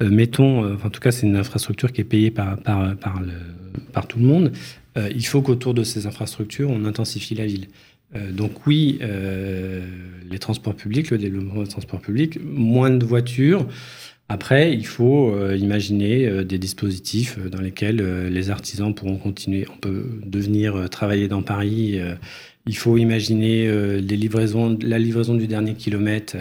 mettons, 0.00 0.72
en 0.72 0.90
tout 0.90 1.00
cas, 1.00 1.10
c'est 1.10 1.26
une 1.26 1.34
infrastructure 1.34 1.92
qui 1.92 2.00
est 2.00 2.04
payée 2.04 2.30
par, 2.30 2.56
par, 2.58 2.94
par, 2.96 3.20
le, 3.20 3.32
par 3.92 4.06
tout 4.06 4.20
le 4.20 4.26
monde. 4.26 4.52
il 4.96 5.26
faut 5.26 5.42
qu'autour 5.42 5.74
de 5.74 5.82
ces 5.82 6.06
infrastructures, 6.06 6.70
on 6.70 6.84
intensifie 6.84 7.34
la 7.34 7.46
ville. 7.46 7.66
Euh, 8.16 8.30
donc 8.32 8.66
oui, 8.66 8.98
euh, 9.02 9.84
les 10.30 10.38
transports 10.38 10.74
publics, 10.74 11.10
le 11.10 11.18
développement 11.18 11.62
des 11.62 11.68
transports 11.68 12.00
publics, 12.00 12.38
moins 12.42 12.90
de 12.90 13.04
voitures. 13.04 13.66
Après, 14.28 14.72
il 14.72 14.86
faut 14.86 15.30
euh, 15.30 15.56
imaginer 15.56 16.44
des 16.44 16.58
dispositifs 16.58 17.38
dans 17.38 17.60
lesquels 17.60 18.02
les 18.28 18.50
artisans 18.50 18.94
pourront 18.94 19.16
continuer. 19.16 19.66
On 19.72 19.76
peut 19.76 20.04
devenir 20.24 20.88
travailler 20.88 21.28
dans 21.28 21.42
Paris. 21.42 22.00
il 22.66 22.76
faut 22.76 22.96
imaginer 22.96 23.66
les 24.00 24.16
livraisons, 24.16 24.78
la 24.80 24.98
livraison 24.98 25.34
du 25.34 25.46
dernier 25.46 25.74
kilomètre 25.74 26.36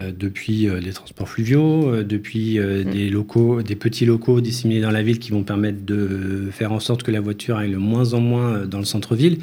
depuis 0.00 0.66
les 0.82 0.92
transports 0.92 1.28
fluviaux, 1.28 2.02
depuis 2.02 2.58
mmh. 2.58 2.84
des 2.90 3.10
locaux, 3.10 3.62
des 3.62 3.76
petits 3.76 4.04
locaux 4.04 4.40
disséminés 4.40 4.80
dans 4.80 4.90
la 4.90 5.02
ville 5.02 5.20
qui 5.20 5.30
vont 5.30 5.44
permettre 5.44 5.84
de 5.84 6.48
faire 6.50 6.72
en 6.72 6.80
sorte 6.80 7.04
que 7.04 7.12
la 7.12 7.20
voiture 7.20 7.58
aille 7.58 7.70
le 7.70 7.78
moins 7.78 8.12
en 8.14 8.20
moins 8.20 8.66
dans 8.66 8.78
le 8.80 8.84
centre-ville. 8.84 9.38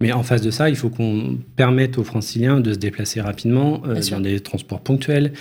Mais 0.00 0.12
en 0.12 0.22
face 0.22 0.42
de 0.42 0.50
ça, 0.50 0.68
il 0.68 0.76
faut 0.76 0.90
qu'on 0.90 1.38
permette 1.56 1.98
aux 1.98 2.04
franciliens 2.04 2.60
de 2.60 2.72
se 2.72 2.78
déplacer 2.78 3.20
rapidement 3.20 3.82
euh, 3.86 4.00
dans 4.10 4.20
des 4.20 4.40
transports 4.40 4.80
ponctuels, 4.80 5.32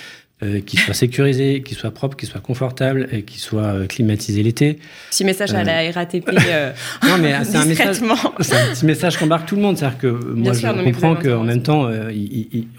euh, 0.43 0.61
qui 0.61 0.77
soit 0.77 0.93
sécurisé, 0.93 1.63
qui 1.63 1.73
soit 1.73 1.89
propre, 1.89 2.15
qui 2.15 2.27
soit 2.27 2.41
confortable 2.41 3.07
et 3.11 3.23
qui 3.23 3.39
soit 3.39 3.63
euh, 3.63 3.87
climatisé 3.87 4.43
l'été. 4.43 4.77
Petit 5.09 5.25
message 5.25 5.51
à 5.55 5.63
la 5.63 5.91
RATP. 5.91 6.29
Euh, 6.29 6.73
non, 7.07 7.17
mais 7.19 7.33
c'est 7.43 7.57
un 7.57 7.65
message. 7.65 7.95
C'est 8.41 8.55
un 8.55 8.71
petit 8.71 8.85
message 8.85 9.17
qu'embarque 9.17 9.47
tout 9.47 9.55
le 9.55 9.63
monde. 9.63 9.79
C'est-à-dire 9.79 9.97
que 9.97 10.07
moi, 10.09 10.53
je 10.53 10.83
comprends 10.83 11.15
qu'en 11.15 11.43
même 11.43 11.63
temps, 11.63 11.89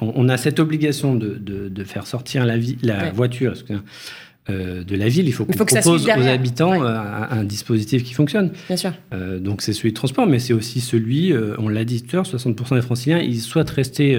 on, 0.00 0.28
a 0.28 0.36
cette 0.36 0.60
obligation 0.60 1.16
de, 1.16 1.36
de, 1.36 1.82
faire 1.82 2.06
sortir 2.06 2.46
la, 2.46 2.56
vie, 2.56 2.78
la 2.80 3.10
voiture. 3.10 3.54
De 4.48 4.96
la 4.96 5.08
ville, 5.08 5.26
il 5.28 5.32
faut 5.32 5.44
qu'on 5.44 5.52
propose 5.52 5.86
aux 5.86 6.08
habitants 6.08 6.82
un, 6.82 7.44
dispositif 7.44 8.02
qui 8.02 8.14
fonctionne. 8.14 8.50
Bien 8.68 8.76
sûr. 8.76 8.92
donc 9.40 9.62
c'est 9.62 9.72
celui 9.72 9.90
de 9.90 9.94
transport, 9.94 10.26
mais 10.26 10.38
c'est 10.38 10.54
aussi 10.54 10.80
celui, 10.80 11.34
on 11.58 11.68
l'a 11.68 11.84
dit 11.84 12.02
tout 12.02 12.16
à 12.16 12.16
l'heure, 12.16 12.26
60% 12.26 12.74
des 12.74 12.82
franciliens, 12.82 13.18
ils 13.18 13.40
souhaitent 13.40 13.70
rester 13.70 14.18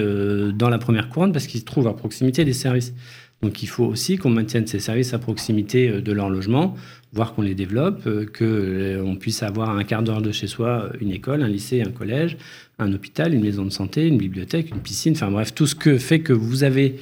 dans 0.53 0.69
la 0.69 0.77
première 0.77 1.09
couronne 1.09 1.31
parce 1.31 1.47
qu'ils 1.47 1.61
se 1.61 1.65
trouvent 1.65 1.87
à 1.87 1.93
proximité 1.93 2.45
des 2.45 2.53
services. 2.53 2.93
Donc 3.41 3.63
il 3.63 3.67
faut 3.67 3.85
aussi 3.85 4.17
qu'on 4.17 4.29
maintienne 4.29 4.67
ces 4.67 4.79
services 4.79 5.13
à 5.13 5.19
proximité 5.19 5.89
euh, 5.89 6.01
de 6.01 6.11
leur 6.11 6.29
logement, 6.29 6.75
voire 7.13 7.33
qu'on 7.33 7.41
les 7.41 7.55
développe, 7.55 8.05
euh, 8.05 8.25
qu'on 8.25 8.43
euh, 8.43 9.15
puisse 9.15 9.43
avoir 9.43 9.69
un 9.69 9.83
quart 9.83 10.03
d'heure 10.03 10.21
de 10.21 10.31
chez 10.31 10.47
soi 10.47 10.89
une 10.99 11.11
école, 11.11 11.41
un 11.41 11.47
lycée, 11.47 11.81
un 11.81 11.91
collège, 11.91 12.37
un 12.79 12.91
hôpital, 12.93 13.33
une 13.33 13.43
maison 13.43 13.63
de 13.63 13.69
santé, 13.69 14.07
une 14.07 14.17
bibliothèque, 14.17 14.71
une 14.71 14.81
piscine, 14.81 15.13
enfin 15.13 15.31
bref, 15.31 15.53
tout 15.53 15.67
ce 15.67 15.75
que 15.75 15.97
fait 15.97 16.19
que 16.19 16.33
vous 16.33 16.63
avez 16.63 16.97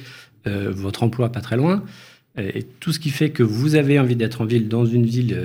votre 0.46 1.02
emploi 1.02 1.30
pas 1.30 1.42
très 1.42 1.58
loin. 1.58 1.82
Et 2.38 2.64
tout 2.80 2.92
ce 2.92 2.98
qui 2.98 3.10
fait 3.10 3.30
que 3.30 3.42
vous 3.42 3.74
avez 3.74 3.98
envie 3.98 4.16
d'être 4.16 4.40
en 4.40 4.44
ville 4.44 4.68
dans 4.68 4.84
une 4.84 5.04
ville 5.04 5.36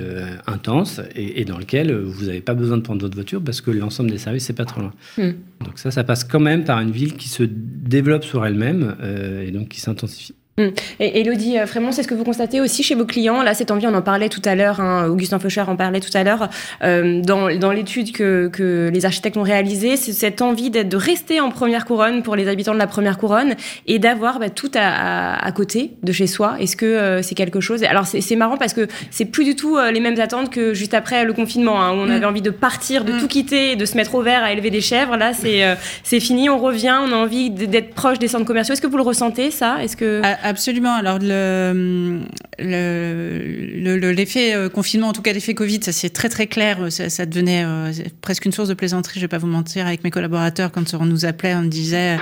intense 0.46 1.00
et, 1.16 1.44
dans 1.44 1.58
laquelle 1.58 1.92
vous 1.94 2.26
n'avez 2.26 2.40
pas 2.40 2.54
besoin 2.54 2.76
de 2.76 2.82
prendre 2.82 3.00
votre 3.00 3.14
voiture 3.14 3.42
parce 3.42 3.60
que 3.60 3.70
l'ensemble 3.70 4.10
des 4.10 4.18
services, 4.18 4.44
c'est 4.44 4.52
pas 4.52 4.64
trop 4.64 4.80
loin. 4.80 4.92
Hmm. 5.18 5.32
Donc 5.64 5.78
ça, 5.78 5.90
ça 5.90 6.04
passe 6.04 6.24
quand 6.24 6.40
même 6.40 6.64
par 6.64 6.80
une 6.80 6.92
ville 6.92 7.14
qui 7.14 7.28
se 7.28 7.42
développe 7.42 8.24
sur 8.24 8.46
elle-même 8.46 8.96
et 9.44 9.50
donc 9.50 9.68
qui 9.68 9.80
s'intensifie. 9.80 10.34
Mm. 10.56 10.68
Et 11.00 11.20
Elodie 11.20 11.58
euh, 11.58 11.66
Frémont, 11.66 11.90
c'est 11.90 12.04
ce 12.04 12.08
que 12.08 12.14
vous 12.14 12.22
constatez 12.22 12.60
aussi 12.60 12.84
chez 12.84 12.94
vos 12.94 13.04
clients 13.04 13.42
Là, 13.42 13.54
cette 13.54 13.72
envie, 13.72 13.88
on 13.88 13.94
en 13.94 14.02
parlait 14.02 14.28
tout 14.28 14.42
à 14.44 14.54
l'heure, 14.54 14.78
hein, 14.78 15.06
Augustin 15.08 15.40
Faucher 15.40 15.62
en 15.62 15.74
parlait 15.74 15.98
tout 15.98 16.16
à 16.16 16.22
l'heure, 16.22 16.48
euh, 16.84 17.20
dans, 17.22 17.52
dans 17.58 17.72
l'étude 17.72 18.12
que, 18.12 18.48
que, 18.48 18.88
les 18.92 19.04
architectes 19.04 19.36
ont 19.36 19.42
réalisée, 19.42 19.96
c'est 19.96 20.12
cette 20.12 20.42
envie 20.42 20.70
d'être, 20.70 20.88
de 20.88 20.96
rester 20.96 21.40
en 21.40 21.50
première 21.50 21.84
couronne 21.84 22.22
pour 22.22 22.36
les 22.36 22.46
habitants 22.46 22.72
de 22.72 22.78
la 22.78 22.86
première 22.86 23.18
couronne 23.18 23.54
et 23.88 23.98
d'avoir 23.98 24.38
bah, 24.38 24.48
tout 24.48 24.70
à, 24.74 25.44
à, 25.44 25.52
côté 25.52 25.92
de 26.02 26.12
chez 26.12 26.28
soi. 26.28 26.54
Est-ce 26.60 26.76
que 26.76 26.86
euh, 26.86 27.22
c'est 27.22 27.34
quelque 27.34 27.60
chose? 27.60 27.82
Alors, 27.82 28.06
c'est, 28.06 28.36
marrant 28.36 28.56
parce 28.56 28.74
que 28.74 28.86
c'est 29.10 29.24
plus 29.24 29.44
du 29.44 29.56
tout 29.56 29.78
les 29.78 30.00
mêmes 30.00 30.18
attentes 30.20 30.50
que 30.50 30.74
juste 30.74 30.94
après 30.94 31.24
le 31.24 31.32
confinement, 31.32 31.80
hein, 31.80 31.92
où 31.92 32.00
on 32.00 32.06
mm. 32.06 32.10
avait 32.10 32.26
envie 32.26 32.42
de 32.42 32.50
partir, 32.50 33.04
de 33.04 33.12
mm. 33.12 33.18
tout 33.18 33.28
quitter, 33.28 33.76
de 33.76 33.84
se 33.84 33.96
mettre 33.96 34.14
au 34.14 34.22
vert 34.22 34.42
à 34.42 34.52
élever 34.52 34.70
des 34.70 34.80
chèvres. 34.80 35.16
Là, 35.16 35.32
c'est, 35.32 35.62
c'est 36.02 36.20
fini, 36.20 36.48
on 36.48 36.58
revient, 36.58 36.96
on 37.02 37.12
a 37.12 37.16
envie 37.16 37.50
d'être 37.50 37.94
proche 37.94 38.18
des 38.18 38.28
centres 38.28 38.44
commerciaux. 38.44 38.74
Est-ce 38.74 38.82
que 38.82 38.86
vous 38.86 38.96
le 38.96 39.02
ressentez, 39.02 39.50
ça? 39.50 39.82
Est-ce 39.82 39.96
que... 39.96 40.22
Absolument. 40.44 40.92
Alors, 40.92 41.18
l'effet 41.20 42.20
le, 42.58 44.56
euh, 44.56 44.68
confinement, 44.68 45.08
en 45.08 45.12
tout 45.14 45.22
cas 45.22 45.32
l'effet 45.32 45.54
Covid, 45.54 45.80
ça 45.82 45.90
c'est 45.90 46.10
très 46.10 46.28
très 46.28 46.46
clair. 46.46 46.78
Ça, 46.90 47.24
devenait 47.24 47.64
euh, 47.64 47.90
presque 48.20 48.44
une 48.44 48.52
source 48.52 48.68
de 48.68 48.74
plaisanterie, 48.74 49.20
je 49.20 49.24
vais 49.24 49.28
pas 49.28 49.38
vous 49.38 49.46
mentir, 49.46 49.86
avec 49.86 50.04
mes 50.04 50.10
collaborateurs 50.10 50.70
quand 50.70 50.92
on 50.92 51.06
nous 51.06 51.24
appelait, 51.24 51.54
on 51.54 51.62
disait. 51.62 52.18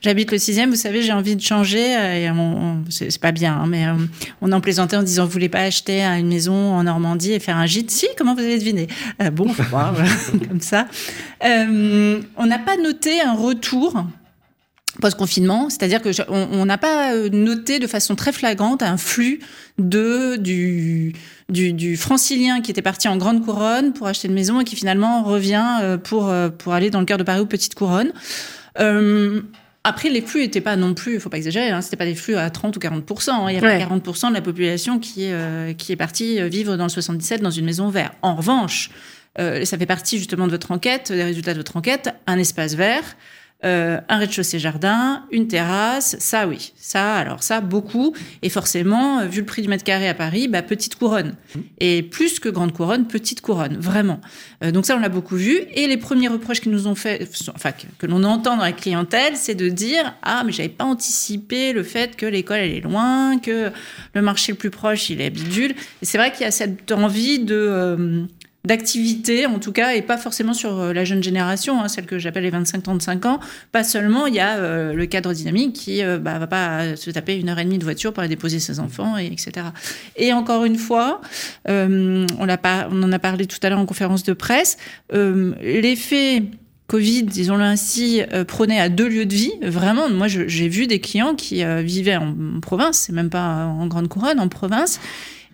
J'habite 0.00 0.32
le 0.32 0.38
sixième, 0.38 0.70
vous 0.70 0.76
savez, 0.76 1.02
j'ai 1.02 1.12
envie 1.12 1.36
de 1.36 1.42
changer. 1.42 1.92
Et 1.92 2.28
c'est 2.88 3.20
pas 3.20 3.32
bien, 3.32 3.54
hein, 3.54 3.66
mais 3.68 3.86
euh, 3.86 3.92
on 4.40 4.50
en 4.50 4.60
plaisantait 4.60 4.96
en 4.96 5.02
disant, 5.04 5.26
vous 5.26 5.30
voulez 5.30 5.50
pas 5.50 5.60
acheter 5.60 6.02
une 6.02 6.26
maison 6.26 6.54
en 6.54 6.82
Normandie 6.82 7.32
et 7.32 7.38
faire 7.38 7.58
un 7.58 7.66
gîte? 7.66 7.92
Si, 7.92 8.08
comment 8.18 8.34
vous 8.34 8.40
allez 8.40 8.58
deviner? 8.58 8.88
Bon, 9.32 9.48
faut 9.52 9.62
voir, 9.70 9.94
comme 10.48 10.60
ça. 10.60 10.88
on 11.44 12.46
n'a 12.46 12.58
pas 12.58 12.76
noté 12.78 13.20
un 13.20 13.34
retour 13.34 14.06
post-confinement, 15.00 15.70
c'est-à-dire 15.70 16.02
que 16.02 16.10
on 16.28 16.64
n'a 16.64 16.78
pas 16.78 17.14
euh, 17.14 17.28
noté 17.30 17.78
de 17.78 17.86
façon 17.86 18.14
très 18.14 18.32
flagrante 18.32 18.82
un 18.82 18.96
flux 18.96 19.40
de 19.78 20.36
du, 20.36 21.14
du, 21.48 21.96
francilien 21.96 22.60
qui 22.60 22.70
était 22.70 22.82
parti 22.82 23.08
en 23.08 23.16
grande 23.16 23.44
couronne 23.44 23.92
pour 23.92 24.06
acheter 24.06 24.28
une 24.28 24.34
maison 24.34 24.60
et 24.60 24.64
qui 24.64 24.76
finalement 24.76 25.22
revient 25.22 25.78
euh, 25.82 25.96
pour 25.98 26.28
euh, 26.28 26.48
pour 26.48 26.72
aller 26.72 26.90
dans 26.90 27.00
le 27.00 27.06
cœur 27.06 27.18
de 27.18 27.22
Paris 27.22 27.40
ou 27.40 27.46
petite 27.46 27.74
couronne. 27.74 28.12
après, 29.82 30.10
les 30.10 30.20
flux 30.20 30.42
n'étaient 30.42 30.60
pas 30.60 30.76
non 30.76 30.94
plus, 30.94 31.14
il 31.14 31.20
faut 31.20 31.30
pas 31.30 31.38
exagérer, 31.38 31.70
hein, 31.70 31.80
c'était 31.80 31.96
pas 31.96 32.04
des 32.04 32.14
flux 32.14 32.36
à 32.36 32.50
30 32.50 32.76
ou 32.76 32.80
40% 32.80 33.30
hein. 33.30 33.46
Il 33.48 33.54
y 33.54 33.58
a 33.58 33.60
pas 33.60 33.78
40% 33.78 34.28
de 34.28 34.34
la 34.34 34.42
population 34.42 34.98
qui 34.98 35.24
est, 35.24 35.74
qui 35.76 35.92
est 35.92 35.96
partie 35.96 36.48
vivre 36.48 36.76
dans 36.76 36.84
le 36.84 36.90
77 36.90 37.40
dans 37.42 37.50
une 37.50 37.64
maison 37.64 37.88
verte. 37.88 38.12
En 38.22 38.36
revanche, 38.36 38.90
ça 39.38 39.78
fait 39.78 39.86
partie 39.86 40.18
justement 40.18 40.46
de 40.46 40.52
votre 40.52 40.70
enquête, 40.70 41.10
des 41.10 41.24
résultats 41.24 41.54
de 41.54 41.58
votre 41.58 41.76
enquête, 41.76 42.14
un 42.26 42.38
espace 42.38 42.74
vert, 42.74 43.16
euh, 43.62 44.00
un 44.08 44.18
rez-de-chaussée 44.18 44.58
jardin, 44.58 45.24
une 45.30 45.46
terrasse, 45.46 46.16
ça 46.18 46.48
oui, 46.48 46.72
ça 46.76 47.16
alors 47.16 47.42
ça 47.42 47.60
beaucoup 47.60 48.14
et 48.40 48.48
forcément 48.48 49.18
euh, 49.20 49.26
vu 49.26 49.40
le 49.40 49.46
prix 49.46 49.60
du 49.60 49.68
mètre 49.68 49.84
carré 49.84 50.08
à 50.08 50.14
Paris, 50.14 50.48
bah, 50.48 50.62
petite 50.62 50.94
couronne 50.94 51.34
mmh. 51.54 51.58
et 51.80 52.02
plus 52.02 52.40
que 52.40 52.48
grande 52.48 52.72
couronne, 52.72 53.06
petite 53.06 53.42
couronne 53.42 53.76
vraiment. 53.76 54.22
Euh, 54.64 54.70
donc 54.70 54.86
ça 54.86 54.96
on 54.96 54.98
l'a 54.98 55.10
beaucoup 55.10 55.36
vu 55.36 55.60
et 55.74 55.86
les 55.88 55.98
premiers 55.98 56.28
reproches 56.28 56.62
qu'ils 56.62 56.72
nous 56.72 56.86
ont 56.86 56.94
fait, 56.94 57.28
enfin 57.54 57.72
que, 57.98 58.06
l'on 58.06 58.24
entend 58.24 58.56
dans 58.56 58.62
la 58.62 58.72
clientèle, 58.72 59.36
c'est 59.36 59.54
de 59.54 59.68
dire 59.68 60.14
ah 60.22 60.42
mais 60.46 60.52
j'avais 60.52 60.70
pas 60.70 60.84
anticipé 60.86 61.74
le 61.74 61.82
fait 61.82 62.16
que 62.16 62.24
l'école 62.24 62.60
elle 62.60 62.72
est 62.72 62.80
loin, 62.80 63.38
que 63.38 63.70
le 64.14 64.22
marché 64.22 64.52
le 64.52 64.58
plus 64.58 64.70
proche 64.70 65.10
il 65.10 65.20
est 65.20 65.28
bidule 65.28 65.74
et 66.00 66.06
c'est 66.06 66.16
vrai 66.16 66.32
qu'il 66.32 66.42
y 66.42 66.46
a 66.46 66.50
cette 66.50 66.90
envie 66.92 67.40
de 67.40 68.26
d'activité, 68.64 69.46
en 69.46 69.58
tout 69.58 69.72
cas, 69.72 69.94
et 69.94 70.02
pas 70.02 70.18
forcément 70.18 70.52
sur 70.52 70.78
euh, 70.78 70.92
la 70.92 71.04
jeune 71.04 71.22
génération, 71.22 71.80
hein, 71.80 71.88
celle 71.88 72.04
que 72.04 72.18
j'appelle 72.18 72.42
les 72.42 72.50
25-35 72.50 73.26
ans. 73.26 73.40
Pas 73.72 73.84
seulement, 73.84 74.26
il 74.26 74.34
y 74.34 74.40
a 74.40 74.56
euh, 74.58 74.92
le 74.92 75.06
cadre 75.06 75.32
dynamique 75.32 75.74
qui 75.74 76.02
euh, 76.02 76.18
bah, 76.18 76.38
va 76.38 76.46
pas 76.46 76.96
se 76.96 77.10
taper 77.10 77.38
une 77.38 77.48
heure 77.48 77.58
et 77.58 77.64
demie 77.64 77.78
de 77.78 77.84
voiture 77.84 78.12
pour 78.12 78.20
aller 78.20 78.28
déposer 78.28 78.60
ses 78.60 78.78
enfants, 78.78 79.16
et, 79.16 79.26
etc. 79.26 79.68
Et 80.16 80.32
encore 80.34 80.64
une 80.64 80.76
fois, 80.76 81.22
on, 81.66 82.26
pas, 82.62 82.88
on 82.90 83.02
en 83.02 83.12
a 83.12 83.18
parlé 83.18 83.46
tout 83.46 83.58
à 83.62 83.70
l'heure 83.70 83.78
en 83.78 83.86
conférence 83.86 84.24
de 84.24 84.32
presse, 84.32 84.76
l'effet 85.12 86.42
Covid, 86.86 87.22
disons-le 87.22 87.62
ainsi, 87.62 88.22
prenait 88.48 88.80
à 88.80 88.88
deux 88.88 89.08
lieux 89.08 89.26
de 89.26 89.34
vie. 89.34 89.52
Vraiment, 89.62 90.08
moi, 90.10 90.26
j'ai 90.28 90.68
vu 90.68 90.86
des 90.86 90.98
clients 91.00 91.34
qui 91.34 91.64
vivaient 91.84 92.16
en, 92.16 92.34
en 92.56 92.60
province, 92.60 92.98
c'est 92.98 93.12
même 93.12 93.30
pas 93.30 93.66
en 93.66 93.86
grande 93.86 94.08
couronne, 94.08 94.40
en 94.40 94.48
province, 94.48 95.00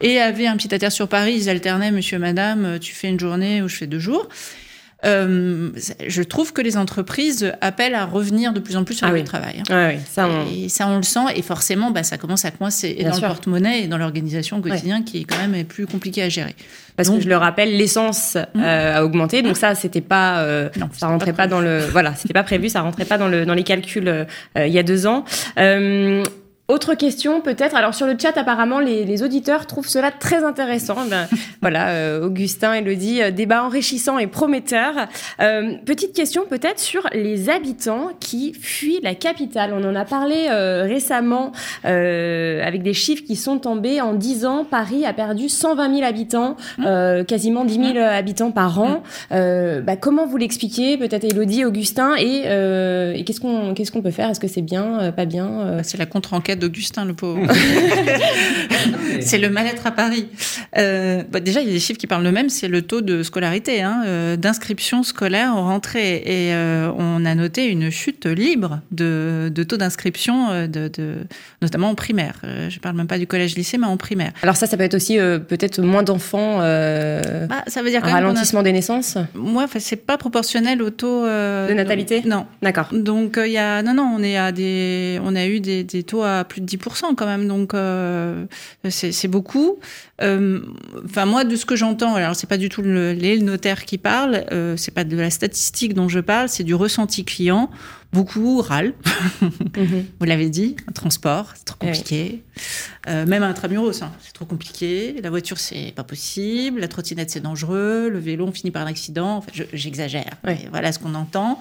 et 0.01 0.21
avait 0.21 0.47
un 0.47 0.57
pied 0.57 0.73
à 0.73 0.79
terre 0.79 0.93
sur 0.93 1.09
Paris. 1.09 1.35
Ils 1.37 1.49
alternaient, 1.49 1.91
monsieur, 1.91 2.19
madame, 2.19 2.65
euh, 2.65 2.79
tu 2.79 2.95
fais 2.95 3.09
une 3.09 3.21
journée 3.21 3.63
ou 3.63 3.69
je 3.69 3.77
fais 3.77 3.87
deux 3.87 3.99
jours. 3.99 4.29
Euh, 5.05 5.71
je 6.07 6.23
trouve 6.23 6.53
que 6.53 6.63
les 6.63 6.77
entreprises 6.77 7.53
appellent 7.61 7.95
à 7.95 8.07
revenir 8.07 8.53
de 8.53 8.61
plus 8.61 8.77
en 8.77 8.85
plus 8.85 8.95
sur 8.95 9.07
ah 9.07 9.13
le 9.13 9.23
travail. 9.25 9.63
Ah 9.69 9.89
oui, 9.89 10.01
ça 10.11 10.27
on... 10.27 10.47
Et 10.51 10.69
ça, 10.69 10.89
on 10.89 10.97
le 10.97 11.03
sent. 11.03 11.21
Et 11.37 11.43
forcément, 11.43 11.91
bah, 11.91 12.03
ça 12.03 12.17
commence 12.17 12.45
à 12.45 12.51
coincer 12.51 12.95
dans 13.03 13.15
le 13.15 13.21
porte-monnaie 13.21 13.83
et 13.83 13.87
dans 13.89 13.99
l'organisation 13.99 14.61
quotidienne 14.61 15.05
qui 15.05 15.21
est 15.21 15.25
quand 15.25 15.47
même 15.47 15.65
plus 15.65 15.87
compliqué 15.87 16.23
à 16.23 16.29
gérer. 16.29 16.57
Parce 16.97 17.11
que 17.11 17.21
je 17.21 17.29
le 17.29 17.37
rappelle, 17.37 17.77
l'essence 17.77 18.37
mmh. 18.37 18.61
euh, 18.63 18.97
a 18.97 19.05
augmenté, 19.05 19.43
donc 19.43 19.59
ça, 19.59 19.75
c'était 19.75 20.01
pas, 20.01 20.39
euh, 20.39 20.71
non, 20.79 20.89
ça 20.93 21.09
rentrait 21.09 21.35
pas, 21.35 21.47
dans 21.47 21.61
le, 21.61 21.81
voilà, 21.81 22.15
c'était 22.15 22.33
pas 22.33 22.43
prévu, 22.43 22.71
ça 22.71 22.81
rentrait 22.81 23.05
pas 23.05 23.19
dans 23.19 23.29
le 23.29 23.45
dans 23.45 23.53
les 23.53 23.65
calculs 23.65 24.27
il 24.57 24.73
y 24.73 24.79
a 24.79 24.83
deux 24.83 25.07
ans. 25.07 25.25
Autre 26.69 26.95
question 26.95 27.41
peut-être. 27.41 27.77
Alors 27.77 27.95
sur 27.95 28.07
le 28.07 28.17
chat, 28.21 28.37
apparemment, 28.37 28.81
les, 28.81 29.23
auditeurs 29.23 29.67
trouvent 29.67 29.89
cela 29.89 30.11
très 30.11 30.45
intéressant. 30.45 30.97
Ben, 31.07 31.29
voilà, 31.67 31.89
euh, 31.89 32.27
Augustin, 32.27 32.75
Elodie, 32.75 33.21
euh, 33.21 33.33
débat 33.33 33.65
enrichissant 33.65 34.19
et 34.19 34.29
prometteur. 34.29 35.09
Euh, 35.41 35.73
petite 35.85 36.13
question 36.13 36.45
peut-être 36.49 36.79
sur 36.79 37.09
les 37.13 37.51
habitants 37.51 38.11
qui 38.21 38.53
fuient 38.53 39.01
la 39.03 39.17
capitale. 39.17 39.75
On 39.77 39.83
en 39.83 39.97
a 39.97 40.05
parlé 40.05 40.49
récemment 40.49 41.51
avec 41.83 42.85
des 42.85 42.95
chiffres 42.95 43.25
qui 43.27 43.35
sont 43.35 43.59
tombés. 43.59 44.01
En 44.01 44.15
10 44.15 44.47
ans, 44.47 44.65
Paris 44.65 45.05
a 45.05 45.13
perdu 45.13 45.49
120 45.49 45.97
000 45.97 46.07
habitants, 46.07 46.57
mmh. 46.79 47.25
quasiment 47.27 47.65
10 47.65 47.75
000 47.75 47.87
mmh. 47.95 47.97
habitants 47.99 48.53
par 48.53 48.79
an. 48.79 49.03
Mmh. 49.33 49.81
Bah, 49.81 49.97
comment 49.97 50.27
vous 50.27 50.37
l'expliquez 50.37 50.97
Peut-être 50.99 51.25
Elodie, 51.25 51.65
Augustin, 51.65 52.15
et, 52.17 52.43
et 53.19 53.25
qu'est-ce 53.25 53.41
qu'on 53.41 53.75
qu'est-ce 53.75 53.91
qu'on 53.91 54.03
peut 54.03 54.13
faire? 54.13 54.31
Est-ce 54.31 54.41
que 54.41 54.49
c'est 54.49 54.63
bien, 54.63 55.13
pas 55.17 55.25
bien 55.25 55.79
C'est 55.83 55.99
la 55.99 56.07
contre-enquête 56.07 56.61
d'Augustin, 56.61 57.05
le 57.05 57.15
pauvre. 57.15 57.41
c'est 59.21 59.39
le 59.39 59.51
mal-être 59.51 59.87
à 59.87 59.91
Paris. 59.91 60.29
Euh, 60.77 61.23
bah, 61.31 61.41
déjà, 61.41 61.56
il 61.61 61.67
y 61.67 61.71
a 61.71 61.73
des 61.73 61.81
chiffres 61.81 61.99
qui 61.99 62.07
parlent 62.07 62.25
de 62.25 62.31
même, 62.31 62.49
c'est 62.49 62.69
le 62.69 62.83
taux 62.83 63.01
de 63.01 63.23
scolarité, 63.23 63.83
hein, 63.83 64.03
euh, 64.07 64.37
d'inscription 64.37 65.03
scolaire 65.03 65.55
en 65.55 65.65
rentrée. 65.65 66.17
Et 66.17 66.55
euh, 66.55 66.91
on 66.97 67.25
a 67.25 67.35
noté 67.35 67.67
une 67.67 67.91
chute 67.91 68.27
libre 68.27 68.81
de, 68.91 69.51
taux 69.69 69.77
d'inscription, 69.77 70.67
de, 70.67 70.91
notamment 71.63 71.91
en 71.91 71.95
primaire. 71.95 72.41
je 72.43 72.75
ne 72.75 72.81
parle 72.81 72.97
même 72.97 73.07
pas 73.07 73.19
du 73.19 73.27
collège-lycée, 73.27 73.79
mais 73.79 73.87
en 73.87 73.97
primaire. 73.97 74.33
Alors 74.43 74.57
ça, 74.57 74.67
ça 74.67 74.77
peut 74.77 74.83
être 74.83 74.95
aussi 74.95 75.17
peut-être 75.17 75.81
moins 75.81 76.03
d'enfants, 76.03 76.59
bah, 76.59 77.65
ça 77.67 77.83
veut 77.83 77.91
dire 77.91 78.05
un 78.05 78.13
ralentissement 78.13 78.63
des 78.63 78.73
naissances 78.73 79.19
Moi, 79.35 79.67
c'est 79.79 79.97
pas 79.97 80.19
proportionnel 80.19 80.83
au 80.83 80.91
taux... 80.91 81.25
de 81.25 81.73
natalité 81.73 82.23
Non. 82.25 82.47
D'accord. 82.63 82.89
Donc, 82.93 83.39
il 83.45 83.53
y 83.53 83.59
a... 83.59 83.83
Non, 83.83 83.95
non, 83.95 84.13
on, 84.17 84.23
est 84.23 84.37
à 84.37 84.53
des, 84.53 85.21
on 85.23 85.35
a 85.37 85.47
eu 85.47 85.61
des, 85.61 85.85
des 85.85 86.03
taux 86.03 86.23
à 86.23 86.45
plus 86.45 86.61
de 86.61 86.67
10% 86.67 87.15
quand 87.15 87.27
même, 87.27 87.49
donc 87.49 87.73
c'est 88.91 89.29
beaucoup. 89.29 89.79
Enfin, 90.21 91.27
moi, 91.27 91.45
de 91.45 91.57
ce 91.57 91.67
que 91.67 91.77
j'entends, 91.77 92.15
alors 92.15 92.35
c'est 92.35 92.49
pas 92.49 92.57
du 92.57 92.69
tout 92.69 92.83
le, 92.83 93.13
les 93.13 93.39
notaires 93.41 93.85
qui 93.85 93.99
parlent, 93.99 94.45
c'est 94.77 94.95
pas 94.95 95.05
de 95.05 95.17
la 95.17 95.31
statistique 95.31 95.95
dont 95.95 96.09
je 96.09 96.21
parle, 96.21 96.49
c'est 96.49 96.65
du 96.65 96.75
ressenti 96.75 97.25
client. 97.25 97.71
Beaucoup 98.13 98.63
râlent. 98.63 98.95
Mhm. 99.43 100.07
Vous 100.21 100.27
l'avez 100.27 100.49
dit, 100.49 100.77
un 100.89 100.93
transport, 100.93 101.53
c'est 101.55 101.65
trop 101.65 101.77
eh 101.83 101.87
compliqué. 101.87 102.43
Euh, 103.09 103.27
même 103.27 103.43
un 103.43 103.51
intramuros, 103.51 104.03
hein, 104.03 104.13
c'est 104.23 104.33
trop 104.33 104.45
compliqué. 104.45 105.17
La 105.23 105.31
voiture, 105.31 105.59
c'est 105.59 105.93
pas 105.95 106.05
possible. 106.05 106.81
La 106.81 106.89
trottinette, 106.89 107.31
c'est 107.31 107.41
dangereux. 107.41 108.09
Le 108.11 108.19
vélo, 108.19 108.47
on 108.47 108.53
finit 108.53 108.71
par 108.71 108.83
un 108.83 108.87
accident. 108.87 109.37
Enfin, 109.39 109.51
j'exagère. 109.73 110.37
Voilà 110.71 110.93
ce 110.93 110.99
qu'on 110.99 111.15
entend. 111.15 111.61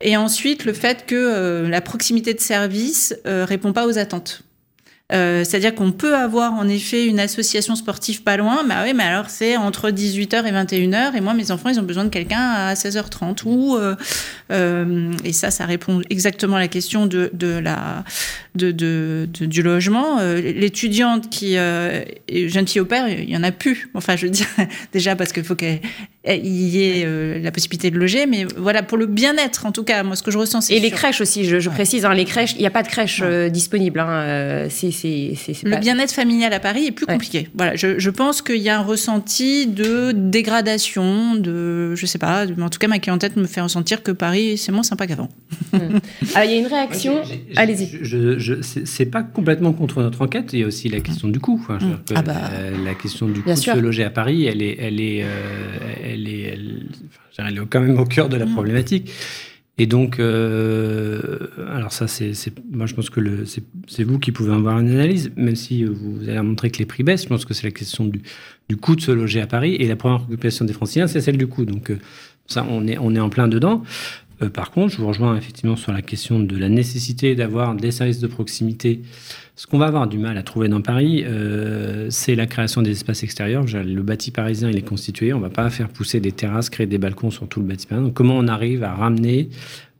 Et 0.00 0.16
ensuite, 0.16 0.64
le 0.64 0.72
fait 0.72 1.04
que 1.06 1.14
euh, 1.14 1.68
la 1.68 1.80
proximité 1.80 2.32
de 2.34 2.40
service 2.40 3.14
euh, 3.26 3.44
répond 3.44 3.72
pas 3.72 3.86
aux 3.86 3.98
attentes. 3.98 4.42
Euh, 5.12 5.44
c'est-à-dire 5.44 5.74
qu'on 5.74 5.92
peut 5.92 6.14
avoir 6.14 6.54
en 6.54 6.66
effet 6.68 7.06
une 7.06 7.20
association 7.20 7.76
sportive 7.76 8.22
pas 8.22 8.36
loin, 8.36 8.62
mais 8.66 8.74
ah 8.76 8.82
oui, 8.84 8.94
mais 8.94 9.02
alors 9.02 9.28
c'est 9.28 9.56
entre 9.56 9.90
18h 9.90 10.46
et 10.46 10.52
21h, 10.52 11.14
et 11.14 11.20
moi 11.20 11.34
mes 11.34 11.50
enfants 11.50 11.68
ils 11.68 11.78
ont 11.78 11.84
besoin 11.84 12.04
de 12.04 12.08
quelqu'un 12.08 12.40
à 12.40 12.74
16h30 12.74 13.42
ou 13.44 13.76
euh, 13.76 13.94
euh, 14.52 15.12
et 15.24 15.32
ça 15.32 15.50
ça 15.50 15.66
répond 15.66 16.00
exactement 16.08 16.56
à 16.56 16.60
la 16.60 16.68
question 16.68 17.06
de, 17.06 17.30
de 17.34 17.58
la 17.58 18.04
de, 18.54 18.70
de, 18.70 19.28
du 19.40 19.62
logement. 19.62 20.18
L'étudiante 20.20 21.28
qui 21.28 21.56
jeune 21.56 22.68
fille 22.68 22.80
au 22.80 22.86
père, 22.86 23.08
il 23.08 23.28
y 23.28 23.36
en 23.36 23.42
a 23.42 23.52
plus. 23.52 23.90
Enfin 23.94 24.16
je 24.16 24.26
veux 24.26 24.32
dire 24.32 24.46
déjà 24.92 25.14
parce 25.14 25.32
qu'il 25.32 25.44
faut 25.44 25.56
qu'il 25.56 25.80
y 26.26 26.82
ait 26.82 27.38
la 27.42 27.50
possibilité 27.50 27.90
de 27.90 27.98
loger, 27.98 28.26
mais 28.26 28.46
voilà 28.56 28.82
pour 28.82 28.96
le 28.96 29.06
bien-être 29.06 29.66
en 29.66 29.72
tout 29.72 29.84
cas 29.84 30.02
moi 30.04 30.16
ce 30.16 30.22
que 30.22 30.30
je 30.30 30.38
ressens. 30.38 30.70
Et 30.70 30.80
les 30.80 30.90
crèches 30.90 31.20
aussi, 31.20 31.44
je, 31.44 31.68
précise, 31.68 32.06
hein, 32.06 32.14
les 32.14 32.24
crèches, 32.24 32.52
il 32.54 32.60
n'y 32.60 32.66
a 32.66 32.70
pas 32.70 32.82
de 32.82 32.88
crèche 32.88 33.22
disponible. 33.50 34.00
Hein, 34.00 34.68
c'est 34.70 35.01
le 35.02 35.80
bien-être 35.80 36.12
familial 36.12 36.52
à 36.52 36.60
Paris 36.60 36.86
est 36.86 36.92
plus 36.92 37.06
compliqué. 37.06 37.48
Voilà, 37.54 37.76
je, 37.76 38.10
pense 38.10 38.42
qu'il 38.42 38.58
y 38.58 38.68
a 38.68 38.78
un 38.78 38.82
ressenti 38.82 39.66
de 39.66 40.12
dégradation, 40.12 41.34
de, 41.34 41.94
je 41.94 42.06
sais 42.06 42.18
pas, 42.18 42.46
mais 42.46 42.62
en 42.62 42.70
tout 42.70 42.78
cas 42.78 42.88
ma 42.88 42.98
clientèle 42.98 43.32
me 43.36 43.46
fait 43.46 43.60
ressentir 43.60 44.02
que 44.02 44.12
Paris 44.12 44.58
c'est 44.58 44.72
moins 44.72 44.82
sympa 44.82 45.06
qu'avant. 45.06 45.28
Hmm. 45.72 45.98
il 46.22 46.50
y 46.50 46.54
a 46.54 46.56
une 46.56 46.66
réaction. 46.66 47.22
Allez-y. 47.56 47.98
Je, 48.02 48.38
je, 48.38 48.54
c'est 48.62 49.06
pas 49.06 49.22
complètement 49.22 49.72
contre 49.72 50.02
notre 50.02 50.22
enquête. 50.22 50.52
Il 50.52 50.60
y 50.60 50.64
a 50.64 50.66
aussi 50.66 50.88
la 50.88 51.00
question 51.00 51.28
du 51.28 51.40
coût. 51.40 51.64
Hmm. 51.68 51.96
ah 52.14 52.22
bah, 52.22 52.34
la, 52.84 52.94
question 52.94 53.26
du 53.28 53.42
coût 53.42 53.50
de 53.50 53.54
se 53.54 53.78
loger 53.78 54.04
à 54.04 54.10
Paris, 54.10 54.46
elle 54.46 54.62
est, 54.62 54.76
elle 54.78 55.00
est, 55.00 55.22
euh, 55.22 55.26
elle 56.04 56.28
est, 56.28 56.58
elle, 57.38 57.58
est 57.58 57.66
quand 57.70 57.80
même 57.80 57.98
au 57.98 58.04
cœur 58.04 58.28
de 58.28 58.36
la 58.36 58.46
hmm. 58.46 58.52
problématique. 58.52 59.10
Et 59.82 59.86
donc, 59.86 60.20
euh, 60.20 61.48
alors 61.74 61.92
ça, 61.92 62.06
moi 62.70 62.86
je 62.86 62.94
pense 62.94 63.10
que 63.10 63.44
c'est, 63.88 64.04
vous 64.04 64.20
qui 64.20 64.30
pouvez 64.30 64.52
avoir 64.52 64.78
une 64.78 64.88
analyse, 64.88 65.32
même 65.36 65.56
si 65.56 65.82
vous 65.82 66.28
allez 66.28 66.40
montrer 66.40 66.70
que 66.70 66.78
les 66.78 66.86
prix 66.86 67.02
baissent. 67.02 67.24
Je 67.24 67.28
pense 67.28 67.44
que 67.44 67.52
c'est 67.52 67.66
la 67.66 67.72
question 67.72 68.04
du, 68.04 68.76
coût 68.76 68.94
de 68.94 69.00
se 69.00 69.10
loger 69.10 69.40
à 69.40 69.48
Paris. 69.48 69.74
Et 69.80 69.88
la 69.88 69.96
première 69.96 70.22
occupation 70.22 70.64
des 70.64 70.72
Franciliens, 70.72 71.08
c'est 71.08 71.20
celle 71.20 71.36
du 71.36 71.48
coût. 71.48 71.64
Donc, 71.64 71.90
euh, 71.90 71.98
ça, 72.46 72.64
on 72.70 72.86
est 72.86 72.96
en 72.96 73.28
plein 73.28 73.48
dedans. 73.48 73.82
Euh, 74.42 74.48
par 74.48 74.70
contre, 74.70 74.92
je 74.92 74.98
vous 74.98 75.06
rejoins 75.06 75.36
effectivement 75.36 75.76
sur 75.76 75.92
la 75.92 76.02
question 76.02 76.40
de 76.40 76.56
la 76.56 76.68
nécessité 76.68 77.34
d'avoir 77.34 77.74
des 77.74 77.90
services 77.90 78.20
de 78.20 78.26
proximité 78.26 79.00
ce 79.54 79.66
qu'on 79.66 79.78
va 79.78 79.86
avoir 79.86 80.06
du 80.06 80.18
mal 80.18 80.38
à 80.38 80.42
trouver 80.42 80.68
dans 80.68 80.80
Paris, 80.80 81.24
euh, 81.26 82.06
c'est 82.10 82.34
la 82.34 82.46
création 82.46 82.80
des 82.80 82.90
espaces 82.90 83.22
extérieurs. 83.22 83.64
Le 83.64 84.02
bâti 84.02 84.30
parisien, 84.30 84.70
il 84.70 84.76
est 84.78 84.88
constitué. 84.88 85.32
On 85.34 85.38
ne 85.38 85.42
va 85.42 85.50
pas 85.50 85.68
faire 85.68 85.88
pousser 85.90 86.20
des 86.20 86.32
terrasses, 86.32 86.70
créer 86.70 86.86
des 86.86 86.98
balcons 86.98 87.30
sur 87.30 87.46
tout 87.46 87.60
le 87.60 87.66
bâti 87.66 87.86
parisien. 87.86 88.06
Donc, 88.06 88.14
comment 88.14 88.36
on 88.36 88.48
arrive 88.48 88.82
à 88.82 88.94
ramener 88.94 89.50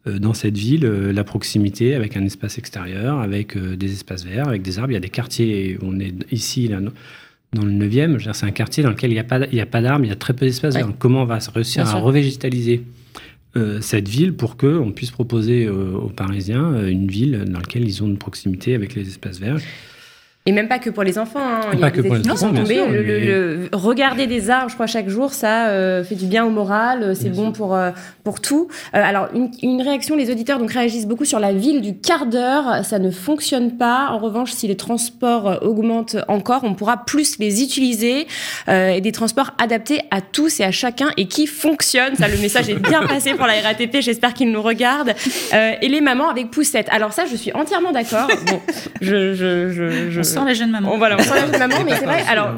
euh, 0.06 0.18
dans 0.18 0.32
cette 0.32 0.56
ville 0.56 0.84
la 0.84 1.22
proximité 1.22 1.94
avec 1.94 2.16
un 2.16 2.24
espace 2.24 2.56
extérieur, 2.56 3.20
avec 3.20 3.56
des 3.56 3.92
espaces 3.92 4.24
verts, 4.24 4.48
avec 4.48 4.62
des 4.62 4.78
arbres? 4.78 4.90
Il 4.90 4.94
y 4.94 4.96
a 4.96 5.00
des 5.00 5.10
quartiers, 5.10 5.78
on 5.82 6.00
est 6.00 6.14
ici, 6.32 6.66
là, 6.66 6.80
dans 7.52 7.64
le 7.64 7.72
9e, 7.72 8.32
c'est 8.32 8.46
un 8.46 8.50
quartier 8.52 8.82
dans 8.82 8.90
lequel 8.90 9.10
il 9.10 9.14
n'y 9.14 9.20
a 9.20 9.24
pas, 9.66 9.82
d'arbres, 9.82 10.04
il 10.04 10.08
y 10.08 10.12
a 10.12 10.16
très 10.16 10.32
peu 10.32 10.46
d'espaces 10.46 10.74
verts. 10.74 10.88
Comment 10.98 11.22
on 11.22 11.26
va 11.26 11.38
réussir 11.54 11.86
à 11.86 11.94
revégétaliser 12.00 12.82
cette 13.80 14.08
ville 14.08 14.34
pour 14.34 14.56
qu'on 14.56 14.92
puisse 14.92 15.10
proposer 15.10 15.66
euh, 15.66 15.92
aux 15.92 16.08
Parisiens 16.08 16.72
euh, 16.72 16.88
une 16.88 17.06
ville 17.06 17.44
dans 17.46 17.58
laquelle 17.58 17.84
ils 17.84 18.02
ont 18.02 18.06
une 18.06 18.16
proximité 18.16 18.74
avec 18.74 18.94
les 18.94 19.06
espaces 19.06 19.38
verts. 19.38 19.58
Et 20.44 20.50
même 20.50 20.66
pas 20.66 20.80
que 20.80 20.90
pour 20.90 21.04
les 21.04 21.18
enfants. 21.18 21.38
Hein. 21.40 21.60
Il 21.72 21.78
y 21.78 21.84
a 21.84 21.90
des 21.90 22.02
les 22.02 22.10
enfants, 22.28 22.36
sont 22.36 22.52
tombés. 22.52 22.84
le, 22.84 23.68
regarder 23.72 24.26
des 24.26 24.50
arbres, 24.50 24.70
je 24.70 24.74
crois, 24.74 24.88
chaque 24.88 25.08
jour, 25.08 25.32
ça 25.32 25.68
euh, 25.68 26.02
fait 26.02 26.16
du 26.16 26.26
bien 26.26 26.44
au 26.44 26.50
moral. 26.50 27.02
Euh, 27.04 27.14
c'est 27.14 27.30
bon 27.30 27.52
pour 27.52 27.76
euh, 27.76 27.92
pour 28.24 28.40
tout. 28.40 28.66
alors, 28.92 29.28
une, 29.34 29.52
une, 29.62 29.80
réaction, 29.82 30.16
les 30.16 30.32
auditeurs 30.32 30.58
donc 30.58 30.72
réagissent 30.72 31.06
beaucoup 31.06 31.24
sur 31.24 31.38
la 31.38 31.52
ville 31.52 31.80
du 31.80 31.96
quart 31.96 32.26
d'heure. 32.26 32.84
Ça 32.84 32.98
ne 32.98 33.12
fonctionne 33.12 33.76
pas. 33.76 34.08
En 34.10 34.18
revanche, 34.18 34.50
si 34.50 34.66
les 34.66 34.76
transports 34.76 35.60
augmentent 35.62 36.16
encore, 36.26 36.64
on 36.64 36.74
pourra 36.74 37.04
plus 37.04 37.38
les 37.38 37.62
utiliser 37.62 38.26
et 38.68 39.00
des 39.00 39.12
transports 39.12 39.52
adaptés 39.58 40.00
à 40.10 40.20
tous 40.20 40.58
et 40.58 40.64
à 40.64 40.72
chacun 40.72 41.10
et 41.16 41.26
qui 41.26 41.46
fonctionnent. 41.46 42.16
Ça, 42.16 42.26
le 42.26 42.36
message 42.38 42.68
est 42.68 42.74
bien 42.74 43.06
passé 43.06 43.34
pour 43.34 43.46
la 43.46 43.54
RATP. 43.60 44.00
J'espère 44.00 44.34
qu'ils 44.34 44.50
nous 44.50 44.62
regardent. 44.62 45.14
et 45.52 45.88
les 45.88 46.00
mamans 46.00 46.28
avec 46.28 46.50
poussette. 46.50 46.88
Alors 46.90 47.12
ça, 47.12 47.26
je 47.26 47.36
suis 47.36 47.52
entièrement 47.52 47.92
d'accord. 47.92 48.28
Bon, 48.46 48.60
je, 49.00 49.34
je, 49.34 49.70
je, 49.70 50.10
je 50.10 50.31
sent 50.32 50.44
les 50.46 50.54
jeunes 50.54 50.70
mamans. 50.70 50.96
voilà, 50.96 51.16
on 51.18 51.22
sent 51.22 51.34
les 51.34 51.52
jeunes 51.52 51.58
mamans, 51.58 51.84
mais 51.84 51.96
c'est 51.96 52.04
vrai. 52.04 52.22
Alors, 52.28 52.54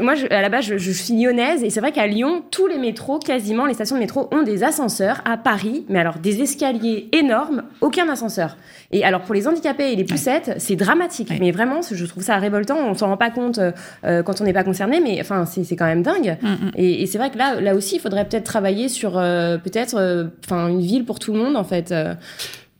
moi, 0.00 0.14
à 0.30 0.42
la 0.42 0.48
base, 0.48 0.64
je, 0.76 0.90
suis 0.90 1.14
lyonnaise 1.14 1.62
et 1.62 1.70
c'est 1.70 1.80
vrai 1.80 1.92
qu'à 1.92 2.06
Lyon, 2.06 2.42
tous 2.50 2.66
les 2.66 2.78
métros, 2.78 3.18
quasiment 3.18 3.66
les 3.66 3.74
stations 3.74 3.96
de 3.96 4.00
métro, 4.00 4.28
ont 4.32 4.42
des 4.42 4.62
ascenseurs. 4.62 5.22
À 5.24 5.36
Paris, 5.36 5.84
mais 5.88 5.98
alors 5.98 6.18
des 6.18 6.42
escaliers 6.42 7.08
énormes, 7.12 7.64
aucun 7.80 8.08
ascenseur. 8.08 8.56
Et 8.90 9.04
alors 9.04 9.22
pour 9.22 9.34
les 9.34 9.48
handicapés 9.48 9.92
et 9.92 9.96
les 9.96 10.04
poussettes, 10.04 10.54
c'est 10.58 10.76
dramatique. 10.76 11.32
Mais 11.40 11.50
vraiment, 11.50 11.80
je 11.82 12.04
trouve 12.06 12.22
ça 12.22 12.36
révoltant. 12.36 12.76
On 12.78 12.94
s'en 12.94 13.08
rend 13.08 13.16
pas 13.16 13.30
compte 13.30 13.58
euh, 14.04 14.22
quand 14.22 14.40
on 14.40 14.44
n'est 14.44 14.52
pas 14.52 14.64
concerné, 14.64 15.00
mais 15.00 15.18
enfin, 15.20 15.44
c'est 15.46 15.76
quand 15.76 15.86
même 15.86 16.02
dingue. 16.02 16.36
Mm, 16.42 16.48
mm. 16.48 16.70
Et, 16.76 17.06
c'est 17.06 17.18
vrai 17.18 17.30
que 17.30 17.38
là, 17.38 17.60
là 17.60 17.74
aussi, 17.74 17.96
il 17.96 18.00
faudrait 18.00 18.26
peut-être 18.26 18.44
travailler 18.44 18.88
sur 18.88 19.18
euh, 19.18 19.58
peut-être, 19.58 19.96
euh, 19.96 20.24
enfin, 20.44 20.68
une 20.68 20.80
ville 20.80 21.04
pour 21.04 21.18
tout 21.18 21.32
le 21.32 21.38
monde 21.38 21.56
en 21.56 21.64
fait. 21.64 21.94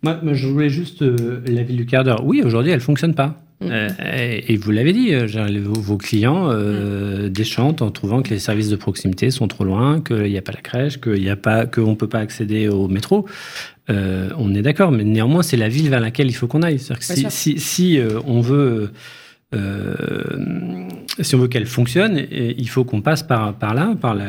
Moi, 0.03 0.18
je 0.32 0.47
voulais 0.47 0.68
juste 0.68 1.03
la 1.03 1.62
ville 1.62 1.76
du 1.76 1.86
quart 1.86 2.05
d'heure. 2.05 2.24
Oui, 2.24 2.42
aujourd'hui, 2.45 2.72
elle 2.72 2.80
fonctionne 2.80 3.14
pas. 3.14 3.36
Euh, 3.62 3.88
et 3.98 4.57
vous 4.57 4.70
l'avez 4.70 4.92
dit, 4.92 5.14
euh, 5.14 5.26
vos, 5.64 5.96
clients 5.96 6.50
euh, 6.50 7.28
déchantent 7.28 7.82
en 7.82 7.90
trouvant 7.90 8.22
que 8.22 8.30
les 8.30 8.38
services 8.38 8.68
de 8.68 8.76
proximité 8.76 9.30
sont 9.30 9.48
trop 9.48 9.64
loin, 9.64 10.00
qu'il 10.00 10.24
n'y 10.24 10.38
a 10.38 10.42
pas 10.42 10.52
la 10.52 10.61
crèche, 10.61 10.98
qu'on 10.98 11.94
peut 11.94 12.09
pas 12.09 12.18
accéder 12.18 12.68
au 12.68 12.88
métro. 12.88 13.26
on 13.88 14.55
est 14.55 14.62
d'accord, 14.62 14.92
mais 14.92 15.05
néanmoins, 15.05 15.42
c'est 15.42 15.57
la 15.57 15.68
ville 15.68 15.88
vers 15.88 16.00
laquelle 16.00 16.28
il 16.28 16.34
faut 16.34 16.46
qu'on 16.46 16.62
aille. 16.62 16.78
si, 16.78 17.26
si, 17.30 17.59
si 17.59 18.00
on 18.26 18.40
veut, 18.40 18.90
si 21.20 21.34
on 21.34 21.38
veut 21.38 21.48
qu'elle 21.48 21.66
fonctionne, 21.66 22.26
il 22.30 22.68
faut 22.68 22.84
qu'on 22.84 23.02
passe 23.02 23.22
par, 23.22 23.55
par 23.55 23.74
là, 23.74 23.94
par, 24.00 24.14
la, 24.14 24.26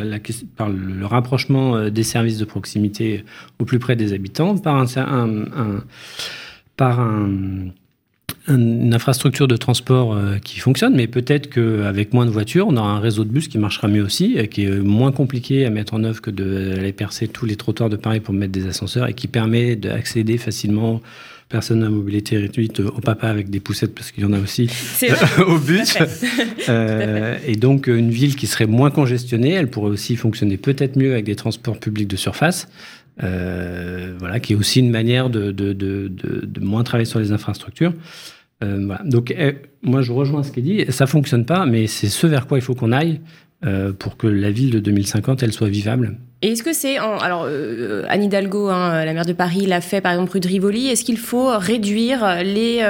par 0.55 0.69
le 0.69 1.05
rapprochement 1.05 1.89
des 1.89 2.03
services 2.03 2.37
de 2.37 2.45
proximité 2.45 3.25
au 3.59 3.65
plus 3.65 3.79
près 3.79 3.95
des 3.95 4.13
habitants, 4.13 4.57
par 4.57 4.75
un, 4.75 4.85
un, 4.97 5.41
un 5.57 5.83
par 6.77 6.99
un 6.99 7.69
une 8.47 8.93
infrastructure 8.93 9.47
de 9.47 9.57
transport 9.57 10.13
euh, 10.15 10.37
qui 10.37 10.59
fonctionne, 10.59 10.95
mais 10.95 11.07
peut-être 11.07 11.49
qu'avec 11.49 12.13
moins 12.13 12.25
de 12.25 12.31
voitures, 12.31 12.67
on 12.67 12.77
aura 12.77 12.91
un 12.91 12.99
réseau 12.99 13.23
de 13.23 13.29
bus 13.29 13.47
qui 13.47 13.57
marchera 13.57 13.87
mieux 13.87 14.03
aussi, 14.03 14.35
et 14.37 14.47
qui 14.47 14.65
est 14.65 14.79
moins 14.79 15.11
compliqué 15.11 15.65
à 15.65 15.69
mettre 15.69 15.93
en 15.93 16.03
œuvre 16.03 16.21
que 16.21 16.31
d'aller 16.31 16.93
percer 16.93 17.27
tous 17.27 17.45
les 17.45 17.55
trottoirs 17.55 17.89
de 17.89 17.95
Paris 17.95 18.19
pour 18.19 18.33
mettre 18.33 18.51
des 18.51 18.67
ascenseurs, 18.67 19.07
et 19.07 19.13
qui 19.13 19.27
permet 19.27 19.75
d'accéder 19.75 20.37
facilement 20.37 21.01
personnes 21.49 21.83
à 21.83 21.89
mobilité 21.89 22.37
réduite 22.37 22.79
au 22.79 23.01
papa 23.01 23.27
avec 23.27 23.49
des 23.49 23.59
poussettes, 23.59 23.93
parce 23.93 24.11
qu'il 24.11 24.23
y 24.23 24.25
en 24.25 24.33
a 24.33 24.39
aussi 24.39 24.69
au 25.47 25.57
bus. 25.57 25.97
Euh, 26.69 27.37
et 27.47 27.55
donc, 27.55 27.87
une 27.87 28.09
ville 28.09 28.35
qui 28.35 28.47
serait 28.47 28.67
moins 28.67 28.91
congestionnée, 28.91 29.51
elle 29.51 29.69
pourrait 29.69 29.91
aussi 29.91 30.15
fonctionner 30.15 30.57
peut-être 30.57 30.97
mieux 30.97 31.13
avec 31.13 31.25
des 31.25 31.35
transports 31.35 31.79
publics 31.79 32.07
de 32.07 32.15
surface. 32.15 32.67
Euh, 33.23 34.13
voilà, 34.19 34.41
qui 34.41 34.53
est 34.53 34.55
aussi 34.57 34.81
une 34.81 34.89
manière 34.89 35.29
de, 35.29 35.51
de, 35.51 35.71
de, 35.71 36.11
de, 36.11 36.59
moins 36.59 36.83
travailler 36.83 37.05
sur 37.05 37.19
les 37.19 37.31
infrastructures. 37.31 37.93
Euh, 38.63 38.95
Donc, 39.03 39.33
eh, 39.37 39.57
moi, 39.81 40.01
je 40.01 40.11
rejoins 40.11 40.43
ce 40.43 40.51
qu'il 40.51 40.63
dit. 40.63 40.85
Ça 40.89 41.07
fonctionne 41.07 41.45
pas, 41.45 41.65
mais 41.65 41.87
c'est 41.87 42.07
ce 42.07 42.27
vers 42.27 42.47
quoi 42.47 42.57
il 42.57 42.61
faut 42.61 42.75
qu'on 42.75 42.91
aille 42.91 43.21
euh, 43.65 43.93
pour 43.93 44.17
que 44.17 44.27
la 44.27 44.51
ville 44.51 44.71
de 44.71 44.79
2050, 44.79 45.43
elle 45.43 45.51
soit 45.53 45.67
vivable. 45.67 46.17
Et 46.41 46.49
est-ce 46.49 46.63
que 46.63 46.73
c'est 46.73 46.97
alors 46.97 47.45
euh, 47.47 48.03
Anne 48.07 48.23
Hidalgo, 48.23 48.67
hein, 48.67 49.03
la 49.03 49.13
maire 49.13 49.25
de 49.25 49.33
Paris, 49.33 49.65
l'a 49.65 49.81
fait 49.81 50.01
par 50.01 50.11
exemple 50.11 50.31
rue 50.33 50.39
de 50.39 50.47
Rivoli. 50.47 50.89
Est-ce 50.89 51.03
qu'il 51.03 51.17
faut 51.17 51.57
réduire 51.57 52.43
les, 52.43 52.81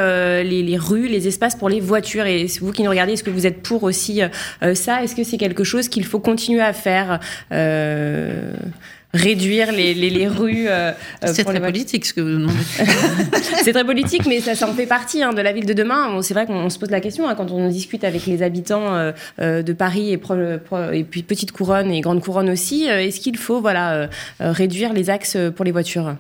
les, 0.44 0.64
les, 0.64 0.78
rues, 0.78 1.08
les 1.08 1.28
espaces 1.28 1.56
pour 1.56 1.70
les 1.70 1.80
voitures? 1.80 2.26
Et 2.26 2.48
vous 2.60 2.72
qui 2.72 2.84
nous 2.84 2.90
regardez, 2.90 3.14
est-ce 3.14 3.24
que 3.24 3.30
vous 3.30 3.46
êtes 3.48 3.62
pour 3.62 3.84
aussi 3.84 4.22
ça? 4.74 5.04
Est-ce 5.04 5.16
que 5.16 5.24
c'est 5.24 5.38
quelque 5.38 5.64
chose 5.64 5.88
qu'il 5.88 6.04
faut 6.04 6.20
continuer 6.20 6.62
à 6.62 6.74
faire? 6.74 7.20
Réduire 9.16 9.72
les, 9.72 9.94
les, 9.94 10.28
rues. 10.28 10.68
Euh, 10.68 10.92
euh, 11.24 11.28
c'est 11.34 11.44
très 11.44 11.60
politique 11.60 12.06
ce 12.06 12.14
que 12.14 12.22
vous 12.22 12.30
demandez. 12.30 12.54
c'est 13.64 13.74
très 13.74 13.86
politique, 13.86 14.26
mais 14.28 14.40
ça, 14.40 14.56
ça 14.56 14.70
en 14.70 14.74
fait 14.74 14.86
partie 14.86 15.24
hein, 15.24 15.34
de 15.34 15.42
la 15.42 15.54
ville 15.54 15.66
de 15.66 15.74
demain. 15.74 16.22
c'est 16.22 16.34
vrai 16.34 16.46
qu'on 16.46 16.70
se 16.70 16.78
pose 16.78 16.92
la 16.92 17.02
question 17.02 17.28
hein, 17.28 17.36
quand 17.36 17.52
on 17.52 17.70
discute 17.70 18.04
avec 18.04 18.26
les 18.26 18.44
habitants 18.44 19.12
euh, 19.40 19.62
de 19.64 19.74
Paris 19.74 20.14
et, 20.14 20.22
et, 20.94 21.04
puis 21.04 21.24
Petite 21.24 21.52
Couronne 21.52 21.92
et 21.92 22.02
Grande 22.02 22.22
Couronne 22.22 22.50
aussi. 22.50 22.86
Est-ce 22.86 23.20
qu'il 23.20 23.38
faut 23.38 23.62
voilà, 23.62 24.10
réduire 24.40 24.94
les 24.94 25.10
axes 25.10 25.38
pour 25.56 25.66
les 25.66 25.72
voitures? 25.72 26.16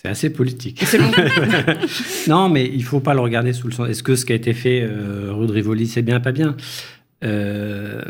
C'est 0.00 0.08
assez 0.08 0.30
politique. 0.30 0.80
non, 2.28 2.48
mais 2.48 2.70
il 2.72 2.84
faut 2.84 3.00
pas 3.00 3.14
le 3.14 3.20
regarder 3.20 3.52
sous 3.52 3.66
le 3.66 3.72
sens. 3.72 3.88
Est-ce 3.88 4.04
que 4.04 4.14
ce 4.14 4.24
qui 4.24 4.32
a 4.32 4.36
été 4.36 4.52
fait 4.52 4.80
euh, 4.80 5.32
rue 5.32 5.48
de 5.48 5.52
Rivoli, 5.52 5.88
c'est 5.88 6.02
bien, 6.02 6.20
pas 6.20 6.30
bien? 6.30 6.56
Euh, 7.24 8.00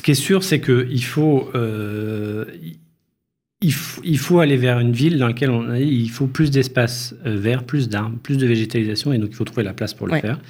Ce 0.00 0.02
qui 0.02 0.12
est 0.12 0.14
sûr, 0.14 0.42
c'est 0.42 0.62
qu'il 0.62 1.04
faut, 1.04 1.50
euh, 1.54 2.46
il, 3.60 3.74
il, 4.02 4.18
faut 4.18 4.40
aller 4.40 4.56
vers 4.56 4.80
une 4.80 4.92
ville 4.92 5.18
dans 5.18 5.26
laquelle 5.26 5.50
on, 5.50 5.74
il 5.74 6.08
faut 6.08 6.26
plus 6.26 6.50
d'espace 6.50 7.14
vert, 7.22 7.64
plus 7.64 7.90
d'arbres, 7.90 8.16
plus 8.22 8.38
de 8.38 8.46
végétalisation, 8.46 9.12
et 9.12 9.18
donc 9.18 9.28
il 9.32 9.34
faut 9.36 9.44
trouver 9.44 9.62
la 9.62 9.74
place 9.74 9.92
pour 9.92 10.06
le 10.06 10.14
Ouais. 10.14 10.22
faire. 10.22 10.40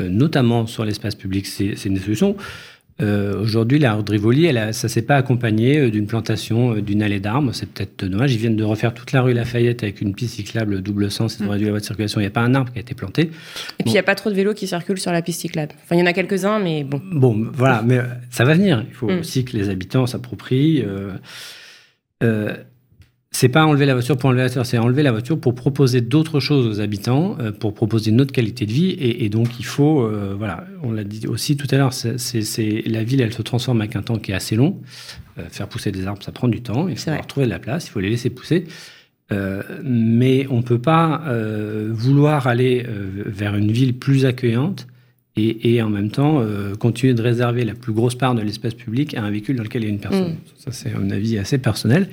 Euh, 0.00 0.08
notamment 0.08 0.68
sur 0.68 0.84
l'espace 0.84 1.16
public, 1.16 1.46
c'est 1.48 1.84
une 1.84 1.94
des 1.94 2.00
solutions. 2.00 2.36
Euh, 3.02 3.42
Aujourd'hui, 3.42 3.78
la 3.78 3.92
rue 3.94 4.02
de 4.02 4.10
Rivoli, 4.10 4.46
elle 4.46 4.56
a- 4.56 4.72
ça 4.72 4.88
s'est 4.88 5.02
pas 5.02 5.16
accompagné 5.16 5.78
euh, 5.78 5.90
d'une 5.90 6.06
plantation, 6.06 6.76
euh, 6.76 6.80
d'une 6.80 7.02
allée 7.02 7.20
d'arbres. 7.20 7.50
C'est 7.52 7.68
peut-être 7.68 8.06
dommage. 8.06 8.32
Ils 8.32 8.38
viennent 8.38 8.56
de 8.56 8.64
refaire 8.64 8.94
toute 8.94 9.12
la 9.12 9.20
rue 9.20 9.34
Lafayette 9.34 9.82
avec 9.82 10.00
une 10.00 10.14
piste 10.14 10.34
cyclable 10.36 10.80
double 10.80 11.10
sens. 11.10 11.36
Ils 11.38 11.42
ont 11.42 11.46
Mm. 11.46 11.50
réduit 11.50 11.66
la 11.66 11.72
voie 11.72 11.80
de 11.80 11.84
circulation. 11.84 12.20
Il 12.20 12.24
n'y 12.24 12.28
a 12.28 12.30
pas 12.30 12.40
un 12.40 12.54
arbre 12.54 12.72
qui 12.72 12.78
a 12.78 12.80
été 12.80 12.94
planté. 12.94 13.22
Et 13.22 13.28
puis, 13.82 13.84
il 13.88 13.92
n'y 13.92 13.98
a 13.98 14.02
pas 14.02 14.14
trop 14.14 14.30
de 14.30 14.34
vélos 14.34 14.54
qui 14.54 14.66
circulent 14.66 14.98
sur 14.98 15.12
la 15.12 15.20
piste 15.20 15.42
cyclable. 15.42 15.72
Enfin, 15.84 15.96
il 15.96 15.98
y 15.98 16.02
en 16.02 16.06
a 16.06 16.14
quelques-uns, 16.14 16.58
mais 16.58 16.84
bon. 16.84 17.02
Bon, 17.12 17.46
voilà, 17.52 17.82
mais 17.84 17.98
euh, 17.98 18.04
ça 18.30 18.44
va 18.44 18.54
venir. 18.54 18.82
Il 18.88 18.94
faut 18.94 19.10
Mm. 19.10 19.18
aussi 19.18 19.44
que 19.44 19.56
les 19.58 19.68
habitants 19.68 20.06
s'approprient. 20.06 20.82
Euh, 20.86 21.10
euh, 22.22 22.54
c'est 23.36 23.48
pas 23.48 23.66
enlever 23.66 23.84
la 23.84 23.92
voiture 23.92 24.16
pour 24.16 24.28
enlever 24.28 24.42
la 24.42 24.46
voiture, 24.46 24.64
c'est 24.64 24.78
enlever 24.78 25.02
la 25.02 25.12
voiture 25.12 25.38
pour 25.38 25.54
proposer 25.54 26.00
d'autres 26.00 26.40
choses 26.40 26.66
aux 26.66 26.80
habitants, 26.80 27.36
euh, 27.38 27.52
pour 27.52 27.74
proposer 27.74 28.10
une 28.10 28.20
autre 28.20 28.32
qualité 28.32 28.64
de 28.64 28.72
vie. 28.72 28.90
Et, 28.90 29.24
et 29.24 29.28
donc, 29.28 29.58
il 29.58 29.64
faut, 29.64 30.02
euh, 30.02 30.34
voilà, 30.36 30.64
on 30.82 30.92
l'a 30.92 31.04
dit 31.04 31.26
aussi 31.26 31.56
tout 31.56 31.66
à 31.70 31.76
l'heure, 31.76 31.92
c'est, 31.92 32.82
la 32.86 33.04
ville, 33.04 33.20
elle 33.20 33.34
se 33.34 33.42
transforme 33.42 33.80
avec 33.80 33.94
un 33.94 34.02
temps 34.02 34.16
qui 34.16 34.32
est 34.32 34.34
assez 34.34 34.56
long. 34.56 34.80
Euh, 35.38 35.42
faire 35.50 35.68
pousser 35.68 35.92
des 35.92 36.06
arbres, 36.06 36.22
ça 36.22 36.32
prend 36.32 36.48
du 36.48 36.62
temps. 36.62 36.88
Il 36.88 36.96
faut 36.96 37.10
leur 37.10 37.26
trouver 37.26 37.46
de 37.46 37.50
la 37.50 37.58
place, 37.58 37.88
il 37.88 37.90
faut 37.90 38.00
les 38.00 38.10
laisser 38.10 38.30
pousser. 38.30 38.64
Mais 39.82 40.46
on 40.50 40.62
peut 40.62 40.78
pas 40.78 41.24
vouloir 41.90 42.46
aller 42.46 42.86
vers 43.26 43.56
une 43.56 43.72
ville 43.72 43.98
plus 43.98 44.24
accueillante 44.24 44.86
et, 45.34 45.74
et 45.74 45.82
en 45.82 45.90
même 45.90 46.12
temps 46.12 46.46
continuer 46.78 47.12
de 47.12 47.22
réserver 47.22 47.64
la 47.64 47.74
plus 47.74 47.92
grosse 47.92 48.14
part 48.14 48.36
de 48.36 48.42
l'espace 48.42 48.74
public 48.74 49.14
à 49.14 49.24
un 49.24 49.30
véhicule 49.30 49.56
dans 49.56 49.64
lequel 49.64 49.82
il 49.82 49.86
y 49.86 49.88
a 49.88 49.92
une 49.92 49.98
personne. 49.98 50.34
Mm. 50.34 50.36
Ça, 50.58 50.70
c'est 50.70 50.94
un 50.94 51.10
avis 51.10 51.38
assez 51.38 51.58
personnel. 51.58 52.08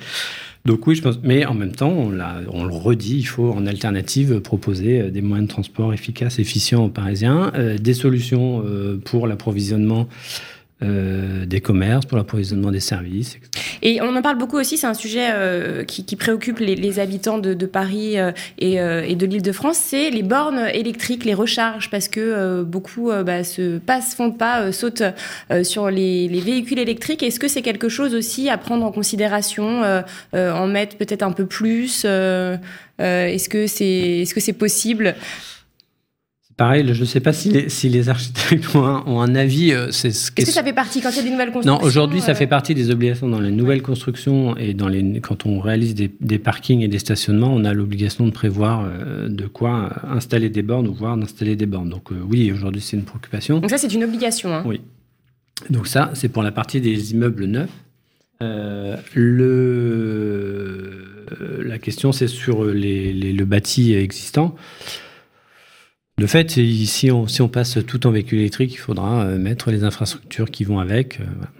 Donc 0.66 0.86
oui, 0.86 0.94
je 0.94 1.02
pense. 1.02 1.18
Mais 1.22 1.44
en 1.44 1.52
même 1.52 1.72
temps, 1.72 1.90
on, 1.90 2.18
on 2.50 2.64
le 2.64 2.74
redit, 2.74 3.18
il 3.18 3.24
faut 3.24 3.52
en 3.52 3.66
alternative 3.66 4.40
proposer 4.40 5.02
euh, 5.02 5.10
des 5.10 5.20
moyens 5.20 5.46
de 5.46 5.52
transport 5.52 5.92
efficaces, 5.92 6.38
efficients 6.38 6.86
aux 6.86 6.88
Parisiens, 6.88 7.52
euh, 7.54 7.76
des 7.76 7.92
solutions 7.92 8.62
euh, 8.64 8.96
pour 8.96 9.26
l'approvisionnement 9.26 10.08
euh, 10.82 11.46
des 11.46 11.60
commerces, 11.60 12.04
pour 12.04 12.18
l'approvisionnement 12.18 12.70
des 12.70 12.80
services. 12.80 13.38
Et 13.82 14.00
on 14.00 14.16
en 14.16 14.22
parle 14.22 14.38
beaucoup 14.38 14.58
aussi, 14.58 14.76
c'est 14.76 14.86
un 14.86 14.94
sujet 14.94 15.28
euh, 15.30 15.84
qui, 15.84 16.04
qui 16.04 16.16
préoccupe 16.16 16.58
les, 16.58 16.74
les 16.74 16.98
habitants 16.98 17.38
de, 17.38 17.54
de 17.54 17.66
Paris 17.66 18.18
euh, 18.18 18.32
et, 18.58 18.80
euh, 18.80 19.04
et 19.06 19.14
de 19.14 19.24
l'Île-de-France, 19.24 19.78
c'est 19.78 20.10
les 20.10 20.22
bornes 20.22 20.66
électriques, 20.72 21.24
les 21.24 21.34
recharges, 21.34 21.90
parce 21.90 22.08
que 22.08 22.20
euh, 22.20 22.64
beaucoup 22.64 23.10
euh, 23.10 23.22
bah, 23.22 23.44
se 23.44 23.78
passent, 23.78 24.14
font 24.14 24.32
pas, 24.32 24.72
sautent 24.72 25.02
sur 25.62 25.90
les, 25.90 26.28
les 26.28 26.40
véhicules 26.40 26.78
électriques. 26.78 27.22
Est-ce 27.22 27.38
que 27.38 27.48
c'est 27.48 27.62
quelque 27.62 27.88
chose 27.88 28.14
aussi 28.14 28.48
à 28.48 28.58
prendre 28.58 28.84
en 28.84 28.92
considération, 28.92 29.82
en 30.32 30.66
mettre 30.66 30.96
peut-être 30.96 31.22
un 31.22 31.32
peu 31.32 31.46
plus 31.46 32.04
Est-ce 32.04 33.48
que 33.48 33.66
c'est 33.66 34.22
est 34.22 34.24
-ce 34.24 34.40
c'est 34.40 34.52
possible? 34.52 35.14
Pareil, 36.56 36.88
je 36.92 37.00
ne 37.00 37.04
sais 37.04 37.18
pas 37.18 37.32
si 37.32 37.48
les, 37.50 37.68
si 37.68 37.88
les 37.88 38.08
architectes 38.08 38.74
ont 38.76 38.84
un, 38.84 39.02
ont 39.06 39.20
un 39.20 39.34
avis. 39.34 39.72
euh, 39.72 39.90
c'est 39.90 40.08
Est-ce 40.08 40.30
que 40.30 40.44
ça 40.46 40.62
fait 40.62 40.72
partie 40.72 41.00
quand 41.00 41.10
il 41.10 41.16
y 41.16 41.18
a 41.18 41.22
des 41.24 41.30
nouvelles 41.30 41.50
constructions 41.50 41.80
Non, 41.80 41.84
aujourd'hui, 41.84 42.20
ça 42.20 42.30
euh, 42.30 42.34
fait 42.36 42.46
partie 42.46 42.74
des 42.76 42.90
obligations 42.90 43.28
dans 43.28 43.40
les 43.40 43.50
nouvelles 43.50 43.82
constructions 43.82 44.56
et 44.56 44.72
dans 44.72 44.86
les, 44.86 45.20
quand 45.20 45.46
on 45.46 45.58
réalise 45.58 45.96
des, 45.96 46.12
des 46.20 46.38
parkings 46.38 46.80
et 46.82 46.88
des 46.88 47.00
stationnements, 47.00 47.52
on 47.52 47.64
a 47.64 47.72
l'obligation 47.74 48.24
de 48.26 48.30
prévoir 48.30 48.84
euh, 48.86 49.28
de 49.28 49.46
quoi 49.48 49.90
installer 50.08 50.48
des 50.48 50.62
bornes 50.62 50.86
ou 50.86 50.94
voire 50.94 51.16
d'installer 51.16 51.56
des 51.56 51.66
bornes. 51.66 51.88
Donc 51.90 52.10
oui, 52.28 52.52
aujourd'hui, 52.52 52.80
c'est 52.80 52.96
une 52.96 53.04
préoccupation. 53.04 53.58
Donc 53.58 53.70
ça, 53.70 53.78
c'est 53.78 53.92
une 53.92 54.04
obligation. 54.04 54.54
Hein. 54.54 54.62
Oui. 54.64 54.80
Donc 55.70 55.88
ça, 55.88 56.10
c'est 56.14 56.28
pour 56.28 56.42
la 56.44 56.52
partie 56.52 56.80
des 56.80 57.12
immeubles 57.12 57.46
neufs. 57.46 57.68
Euh, 58.42 58.96
le, 60.04 61.62
la 61.64 61.78
question, 61.78 62.12
c'est 62.12 62.28
sur 62.28 62.64
les, 62.64 63.12
les- 63.12 63.32
le 63.32 63.44
bâti 63.44 63.94
existant. 63.94 64.54
De 66.18 66.26
fait, 66.26 66.50
si 66.50 67.10
on, 67.10 67.26
si 67.26 67.42
on 67.42 67.48
passe 67.48 67.78
tout 67.86 68.06
en 68.06 68.10
véhicule 68.12 68.38
électrique, 68.38 68.72
il 68.72 68.78
faudra 68.78 69.22
euh, 69.24 69.36
mettre 69.38 69.70
les 69.72 69.82
infrastructures 69.82 70.50
qui 70.50 70.62
vont 70.64 70.78
avec. 70.78 71.18
euh, 71.20 71.24
voilà. 71.36 71.50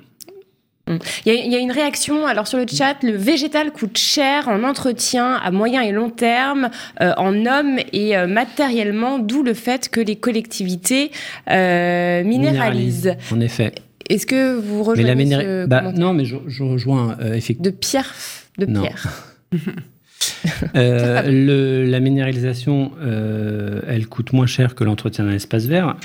Il 1.24 1.32
y, 1.32 1.36
a, 1.36 1.43
il 1.43 1.51
y 1.51 1.56
a 1.56 1.60
une 1.60 1.72
réaction 1.72 2.26
alors 2.26 2.47
sur 2.47 2.59
le 2.59 2.66
chat. 2.68 2.97
Le 3.02 3.16
végétal 3.16 3.72
coûte 3.72 3.97
cher 3.97 4.48
en 4.48 4.62
entretien 4.64 5.32
à 5.36 5.51
moyen 5.51 5.81
et 5.81 5.93
long 5.93 6.10
terme, 6.10 6.68
euh, 7.01 7.12
en 7.16 7.47
hommes 7.47 7.78
et 7.94 8.16
euh, 8.18 8.26
matériellement, 8.26 9.18
d'où 9.18 9.43
le 9.43 9.55
fait 9.55 9.89
que 9.89 10.01
les 10.01 10.16
collectivités 10.16 11.10
euh, 11.51 12.22
minéralisent. 12.22 13.16
En 13.32 13.40
effet. 13.40 13.72
Est-ce 14.10 14.26
que 14.26 14.56
vous 14.56 14.76
Mais 14.81 14.82
rejoignez 14.85 15.09
la 15.09 15.14
minéra- 15.14 15.43
ce 15.43 15.66
bah, 15.66 15.90
non, 15.97 16.12
mais 16.12 16.26
je, 16.26 16.36
je 16.47 16.62
rejoins 16.62 17.16
effectivement. 17.32 17.64
de 17.64 17.70
Pierre 17.70 18.14
de 18.59 18.66
Non. 18.66 18.82
Pierre 18.82 19.32
Euh, 20.76 21.22
le- 21.30 21.88
la 21.88 22.01
minéralisation, 22.01 22.92
euh, 23.01 23.80
elle 23.86 24.06
coûte 24.09 24.32
moins 24.32 24.46
cher 24.46 24.74
que 24.74 24.82
l'entretien 24.84 25.24
d'un 25.24 25.32
espace 25.32 25.66
vert. 25.66 25.96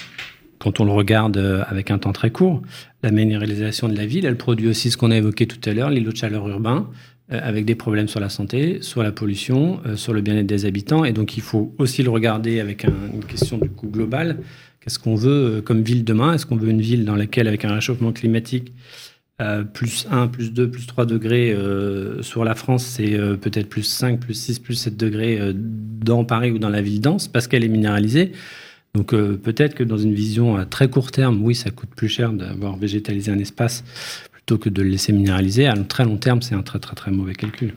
Quand 0.59 0.79
on 0.79 0.85
le 0.85 0.91
regarde 0.91 1.37
euh, 1.37 1.63
avec 1.67 1.89
un 1.91 1.97
temps 1.97 2.11
très 2.11 2.29
court, 2.29 2.61
la 3.01 3.11
minéralisation 3.11 3.87
de 3.87 3.95
la 3.95 4.05
ville, 4.05 4.25
elle 4.25 4.35
produit 4.37 4.67
aussi 4.67 4.91
ce 4.91 4.97
qu'on 4.97 5.11
a 5.11 5.17
évoqué 5.17 5.47
tout 5.47 5.57
à 5.69 5.73
l'heure, 5.73 5.89
l'îlot 5.89 6.11
de 6.11 6.17
chaleur 6.17 6.47
urbain, 6.47 6.87
euh, 7.31 7.39
avec 7.41 7.65
des 7.65 7.75
problèmes 7.75 8.07
sur 8.07 8.19
la 8.19 8.29
santé, 8.29 8.77
sur 8.81 9.01
la 9.01 9.11
pollution, 9.11 9.79
sur 9.95 10.13
le 10.13 10.21
bien-être 10.21 10.45
des 10.47 10.65
habitants. 10.65 11.03
Et 11.05 11.13
donc, 11.13 11.37
il 11.37 11.41
faut 11.41 11.73
aussi 11.77 12.03
le 12.03 12.09
regarder 12.09 12.59
avec 12.59 12.85
un- 12.85 12.93
une 13.13 13.23
question 13.25 13.57
du 13.57 13.69
coût 13.69 13.87
global. 13.87 14.37
Qu'est-ce 14.81 14.99
qu'on 14.99 15.15
veut 15.15 15.61
comme 15.65 15.81
ville 15.81 16.03
demain? 16.03 16.33
Est-ce 16.33 16.45
qu'on 16.45 16.57
veut 16.57 16.69
une 16.69 16.81
ville 16.81 17.05
dans 17.05 17.15
laquelle, 17.15 17.47
avec 17.47 17.65
un 17.65 17.73
réchauffement 17.73 18.11
climatique, 18.11 18.73
euh, 19.41 19.63
plus 19.63 20.05
1, 20.11 20.27
plus 20.27 20.51
2, 20.51 20.69
plus 20.69 20.85
3 20.85 21.05
degrés 21.05 21.53
euh, 21.53 22.21
sur 22.21 22.43
la 22.43 22.55
France, 22.55 22.83
c'est 22.83 23.13
euh, 23.13 23.37
peut-être 23.37 23.69
plus 23.69 23.83
5, 23.83 24.19
plus 24.19 24.33
6, 24.33 24.59
plus 24.59 24.75
7 24.75 24.97
degrés 24.97 25.39
dans 25.55 26.25
Paris 26.25 26.51
ou 26.51 26.59
dans 26.59 26.69
la 26.69 26.81
ville 26.81 26.99
dense, 26.99 27.27
parce 27.27 27.47
qu'elle 27.47 27.63
est 27.63 27.69
minéralisée. 27.69 28.33
Donc 28.95 29.11
peut-être 29.11 29.75
que 29.75 29.83
dans 29.83 29.99
une 29.99 30.15
vision 30.15 30.55
à 30.55 30.65
très 30.65 30.89
court 30.89 31.11
terme, 31.11 31.43
oui, 31.43 31.53
ça 31.53 31.69
coûte 31.69 31.91
plus 31.95 32.09
cher 32.09 32.33
d'avoir 32.33 32.75
végétalisé 32.75 33.31
un 33.31 33.37
espace 33.37 33.83
plutôt 34.31 34.57
que 34.57 34.67
de 34.67 34.81
le 34.81 34.89
laisser 34.89 35.13
minéraliser. 35.13 35.67
À 35.67 35.77
très 35.77 36.05
long 36.05 36.17
terme, 36.17 36.41
c'est 36.41 36.55
un 36.55 36.63
très 36.63 36.79
très 36.79 36.95
très 36.95 37.11
mauvais 37.11 37.35
calcul. 37.35 37.75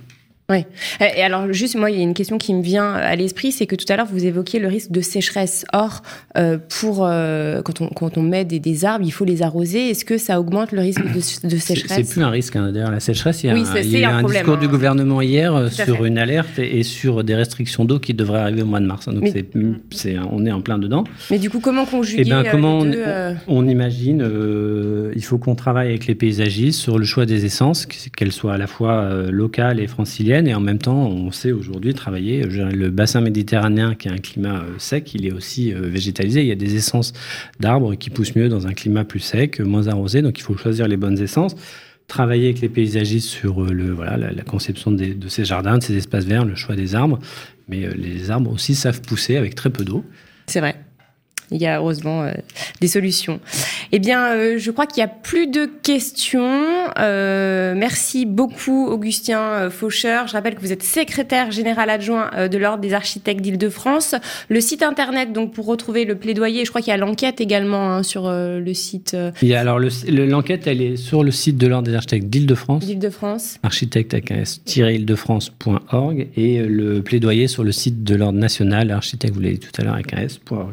Oui. 0.52 0.64
Et 1.00 1.22
alors, 1.22 1.52
juste, 1.52 1.74
moi, 1.76 1.90
il 1.90 1.96
y 1.96 2.00
a 2.00 2.02
une 2.02 2.14
question 2.14 2.38
qui 2.38 2.54
me 2.54 2.62
vient 2.62 2.92
à 2.92 3.16
l'esprit, 3.16 3.52
c'est 3.52 3.66
que 3.66 3.74
tout 3.76 3.86
à 3.88 3.96
l'heure, 3.96 4.06
vous 4.10 4.24
évoquiez 4.24 4.60
le 4.60 4.68
risque 4.68 4.90
de 4.90 5.00
sécheresse. 5.00 5.64
Or, 5.72 6.02
euh, 6.36 6.58
pour, 6.80 7.06
euh, 7.06 7.62
quand, 7.62 7.80
on, 7.80 7.88
quand 7.88 8.16
on 8.18 8.22
met 8.22 8.44
des, 8.44 8.60
des 8.60 8.84
arbres, 8.84 9.04
il 9.04 9.10
faut 9.10 9.24
les 9.24 9.42
arroser. 9.42 9.90
Est-ce 9.90 10.04
que 10.04 10.18
ça 10.18 10.38
augmente 10.40 10.72
le 10.72 10.80
risque 10.80 11.02
de, 11.12 11.20
sécheresse 11.58 11.92
c'est 12.06 12.08
plus 12.12 12.22
un 12.22 12.30
risque. 12.30 12.56
hein. 12.56 12.70
D'ailleurs, 12.72 12.90
la 12.90 13.00
sécheresse, 13.00 13.42
il 13.42 13.46
y 13.48 13.50
a, 13.50 13.54
Oui, 13.54 13.62
un, 13.66 13.80
il 13.80 13.98
y 13.98 14.04
a 14.04 14.10
un 14.10 14.16
un, 14.16 14.18
problème, 14.20 14.42
discours 14.42 14.56
hein. 14.58 14.60
du 14.60 14.68
gouvernement 14.68 15.20
hier 15.22 15.54
euh, 15.54 15.68
Tout 15.68 15.82
sur 15.84 16.04
une 16.04 16.18
alerte 16.18 16.58
et, 16.58 16.78
et 16.78 16.82
sur 16.82 17.24
des 17.24 17.34
restrictions 17.34 17.84
d'eau 17.84 17.98
qui 17.98 18.14
devraient 18.14 18.40
arriver 18.40 18.62
au 18.62 18.66
mois 18.66 18.80
de 18.80 18.86
mars. 18.86 19.06
Donc, 19.08 19.22
Mais- 19.22 19.30
c'est, 19.32 19.46
c'est, 19.90 20.16
on 20.30 20.44
est 20.44 20.52
en 20.52 20.60
plein 20.60 20.78
dedans. 20.78 21.04
Mais 21.30 21.38
du 21.38 21.50
coup, 21.50 21.60
comment 21.60 21.84
conjuguer 21.86 22.24
Eh 22.26 22.28
ben, 22.30 22.44
euh, 22.44 22.50
comment 22.50 22.84
les 22.84 22.90
on, 22.90 23.00
euh, 23.06 23.34
on 23.48 23.68
imagine 23.68 24.22
euh, 24.22 25.12
Il 25.16 25.24
faut 25.24 25.38
qu'on 25.38 25.54
travaille 25.54 25.88
avec 25.88 26.06
les 26.06 26.14
paysagistes 26.14 26.80
sur 26.80 26.98
le 26.98 27.04
choix 27.04 27.26
des 27.26 27.44
essences, 27.44 27.86
qu'elles 27.86 28.32
soient 28.32 28.54
à 28.54 28.58
la 28.58 28.66
fois 28.66 28.92
euh, 29.02 29.30
locales 29.30 29.80
et 29.80 29.86
franciliennes, 29.86 30.41
et 30.46 30.54
en 30.54 30.60
même 30.60 30.78
temps, 30.78 31.06
on 31.06 31.30
sait 31.30 31.52
aujourd'hui 31.52 31.94
travailler. 31.94 32.42
Le 32.44 32.90
bassin 32.90 33.20
méditerranéen, 33.20 33.94
qui 33.94 34.08
a 34.08 34.12
un 34.12 34.18
climat 34.18 34.60
euh, 34.60 34.78
sec, 34.78 35.14
il 35.14 35.26
est 35.26 35.32
aussi 35.32 35.72
euh, 35.72 35.80
végétalisé. 35.82 36.40
Il 36.40 36.46
y 36.46 36.52
a 36.52 36.56
des 36.56 36.76
essences 36.76 37.12
d'arbres 37.60 37.94
qui 37.94 38.10
poussent 38.10 38.34
mieux 38.34 38.48
dans 38.48 38.66
un 38.66 38.72
climat 38.72 39.04
plus 39.04 39.20
sec, 39.20 39.60
moins 39.60 39.88
arrosé, 39.88 40.22
donc 40.22 40.38
il 40.38 40.42
faut 40.42 40.56
choisir 40.56 40.88
les 40.88 40.96
bonnes 40.96 41.18
essences. 41.18 41.54
Travailler 42.08 42.46
avec 42.46 42.60
les 42.60 42.68
paysagistes 42.68 43.28
sur 43.28 43.62
euh, 43.62 43.72
le, 43.72 43.90
voilà, 43.92 44.16
la, 44.16 44.42
conception 44.42 44.90
de 44.90 45.28
ces 45.28 45.44
jardins, 45.44 45.78
de 45.78 45.82
ces 45.82 45.96
espaces 45.96 46.24
verts, 46.24 46.44
le 46.44 46.54
choix 46.54 46.76
des 46.76 46.94
arbres. 46.94 47.18
Mais 47.68 47.88
les 47.94 48.30
arbres 48.30 48.50
aussi 48.50 48.74
savent 48.74 49.00
pousser 49.00 49.36
avec 49.36 49.54
très 49.54 49.70
peu 49.70 49.84
d'eau. 49.84 50.04
C'est 50.46 50.60
vrai. 50.60 50.76
Il 51.52 51.60
y 51.60 51.66
a 51.66 51.78
heureusement 51.78 52.22
euh, 52.22 52.32
des 52.80 52.88
solutions. 52.88 53.38
Eh 53.92 53.98
bien, 53.98 54.26
euh, 54.32 54.58
je 54.58 54.70
crois 54.70 54.86
qu'il 54.86 55.02
n'y 55.04 55.10
a 55.10 55.12
plus 55.12 55.46
de 55.46 55.66
questions. 55.82 56.60
Euh, 56.98 57.74
merci 57.76 58.26
beaucoup, 58.26 58.86
Augustin 58.88 59.68
Faucheur. 59.70 60.26
Je 60.28 60.32
rappelle 60.32 60.54
que 60.54 60.60
vous 60.60 60.72
êtes 60.72 60.82
secrétaire 60.82 61.50
général 61.50 61.90
adjoint 61.90 62.30
de 62.50 62.58
l'Ordre 62.58 62.80
des 62.80 62.94
architectes 62.94 63.40
d'Île-de-France. 63.40 64.14
Le 64.48 64.60
site 64.60 64.82
internet, 64.82 65.32
donc, 65.32 65.52
pour 65.52 65.66
retrouver 65.66 66.04
le 66.04 66.14
plaidoyer, 66.16 66.64
je 66.64 66.70
crois 66.70 66.80
qu'il 66.80 66.90
y 66.90 66.94
a 66.94 66.96
l'enquête 66.96 67.40
également 67.40 67.92
hein, 67.92 68.02
sur 68.02 68.30
le 68.30 68.74
site 68.74 69.16
Il 69.42 69.48
y 69.48 69.54
a 69.54 69.60
alors 69.60 69.78
le- 69.78 69.88
le- 70.08 70.26
l'enquête, 70.26 70.66
elle 70.66 70.80
est 70.80 70.96
sur 70.96 71.22
le 71.24 71.30
site 71.30 71.56
de 71.58 71.66
l'Ordre 71.66 71.88
des 71.88 71.94
architectes 71.94 72.26
d'Île-de-France, 72.28 72.84
d'Île-de-France. 72.86 73.58
architecte 73.62 74.14
avec 74.14 74.30
un 74.30 74.40
s-île-de-france.org, 74.40 76.28
et 76.36 76.58
le 76.62 77.02
plaidoyer 77.02 77.46
sur 77.48 77.64
le 77.64 77.72
site 77.72 78.02
de 78.04 78.14
l'Ordre 78.14 78.38
national, 78.38 78.90
architecte, 78.90 79.34
vous 79.34 79.40
l'avez 79.40 79.54
dit 79.58 79.66
tout 79.66 79.80
à 79.80 79.84
l'heure, 79.84 79.94
avec 79.94 80.12
un 80.14 80.22
s.org. 80.22 80.72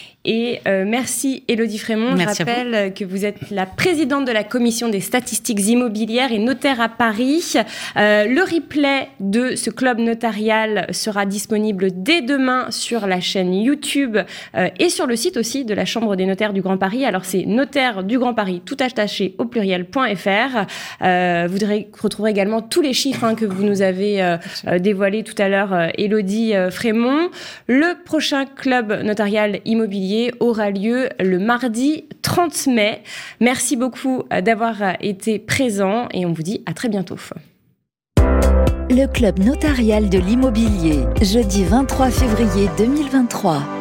Et 0.23 0.59
euh, 0.67 0.85
merci 0.87 1.43
Elodie 1.47 1.79
Frémont. 1.79 2.15
Je 2.15 2.25
rappelle 2.25 2.93
que 2.93 3.03
vous 3.03 3.25
êtes 3.25 3.49
la 3.49 3.65
présidente 3.65 4.25
de 4.25 4.31
la 4.31 4.43
commission 4.43 4.87
des 4.87 4.99
statistiques 4.99 5.65
immobilières 5.67 6.31
et 6.31 6.37
notaire 6.37 6.79
à 6.79 6.89
Paris. 6.89 7.55
Euh, 7.97 8.25
le 8.25 8.41
replay 8.41 9.07
de 9.19 9.55
ce 9.55 9.71
club 9.71 9.97
notarial 9.97 10.85
sera 10.91 11.25
disponible 11.25 11.87
dès 11.91 12.21
demain 12.21 12.69
sur 12.69 13.07
la 13.07 13.19
chaîne 13.19 13.55
YouTube 13.55 14.17
euh, 14.55 14.69
et 14.77 14.89
sur 14.89 15.07
le 15.07 15.15
site 15.15 15.37
aussi 15.37 15.65
de 15.65 15.73
la 15.73 15.85
Chambre 15.85 16.15
des 16.15 16.27
notaires 16.27 16.53
du 16.53 16.61
Grand 16.61 16.77
Paris. 16.77 17.03
Alors 17.03 17.25
c'est 17.25 17.45
notaire 17.47 18.03
du 18.03 18.19
Grand 18.19 18.35
Paris 18.35 18.61
tout 18.63 18.77
attaché 18.79 19.33
au 19.39 19.45
pluriel.fr. 19.45 20.65
vous 21.01 21.57
retrouverez 22.03 22.29
également 22.29 22.61
tous 22.61 22.81
les 22.81 22.93
chiffres 22.93 23.23
hein, 23.23 23.33
que 23.33 23.45
vous 23.45 23.63
nous 23.63 23.81
avez 23.81 24.37
dévoilés 24.79 25.23
tout 25.23 25.39
à 25.39 25.49
l'heure, 25.49 25.89
Elodie 25.97 26.53
Frémont. 26.69 27.29
Le 27.67 28.03
prochain 28.03 28.45
club 28.45 29.01
notarial 29.03 29.61
immobilier 29.65 30.10
aura 30.39 30.71
lieu 30.71 31.09
le 31.19 31.39
mardi 31.39 32.05
30 32.21 32.67
mai. 32.67 33.03
Merci 33.39 33.75
beaucoup 33.75 34.23
euh, 34.31 34.41
d'avoir 34.41 34.81
euh, 34.81 34.91
été 34.99 35.39
présent 35.39 36.07
et 36.13 36.25
on 36.25 36.33
vous 36.33 36.43
dit 36.43 36.63
à 36.65 36.73
très 36.73 36.89
bientôt. 36.89 37.17
Le 38.89 39.05
club 39.07 39.39
notarial 39.39 40.09
de 40.09 40.17
l'immobilier, 40.19 40.99
jeudi 41.21 41.63
23 41.63 42.09
février 42.09 42.69
2023. 42.77 43.80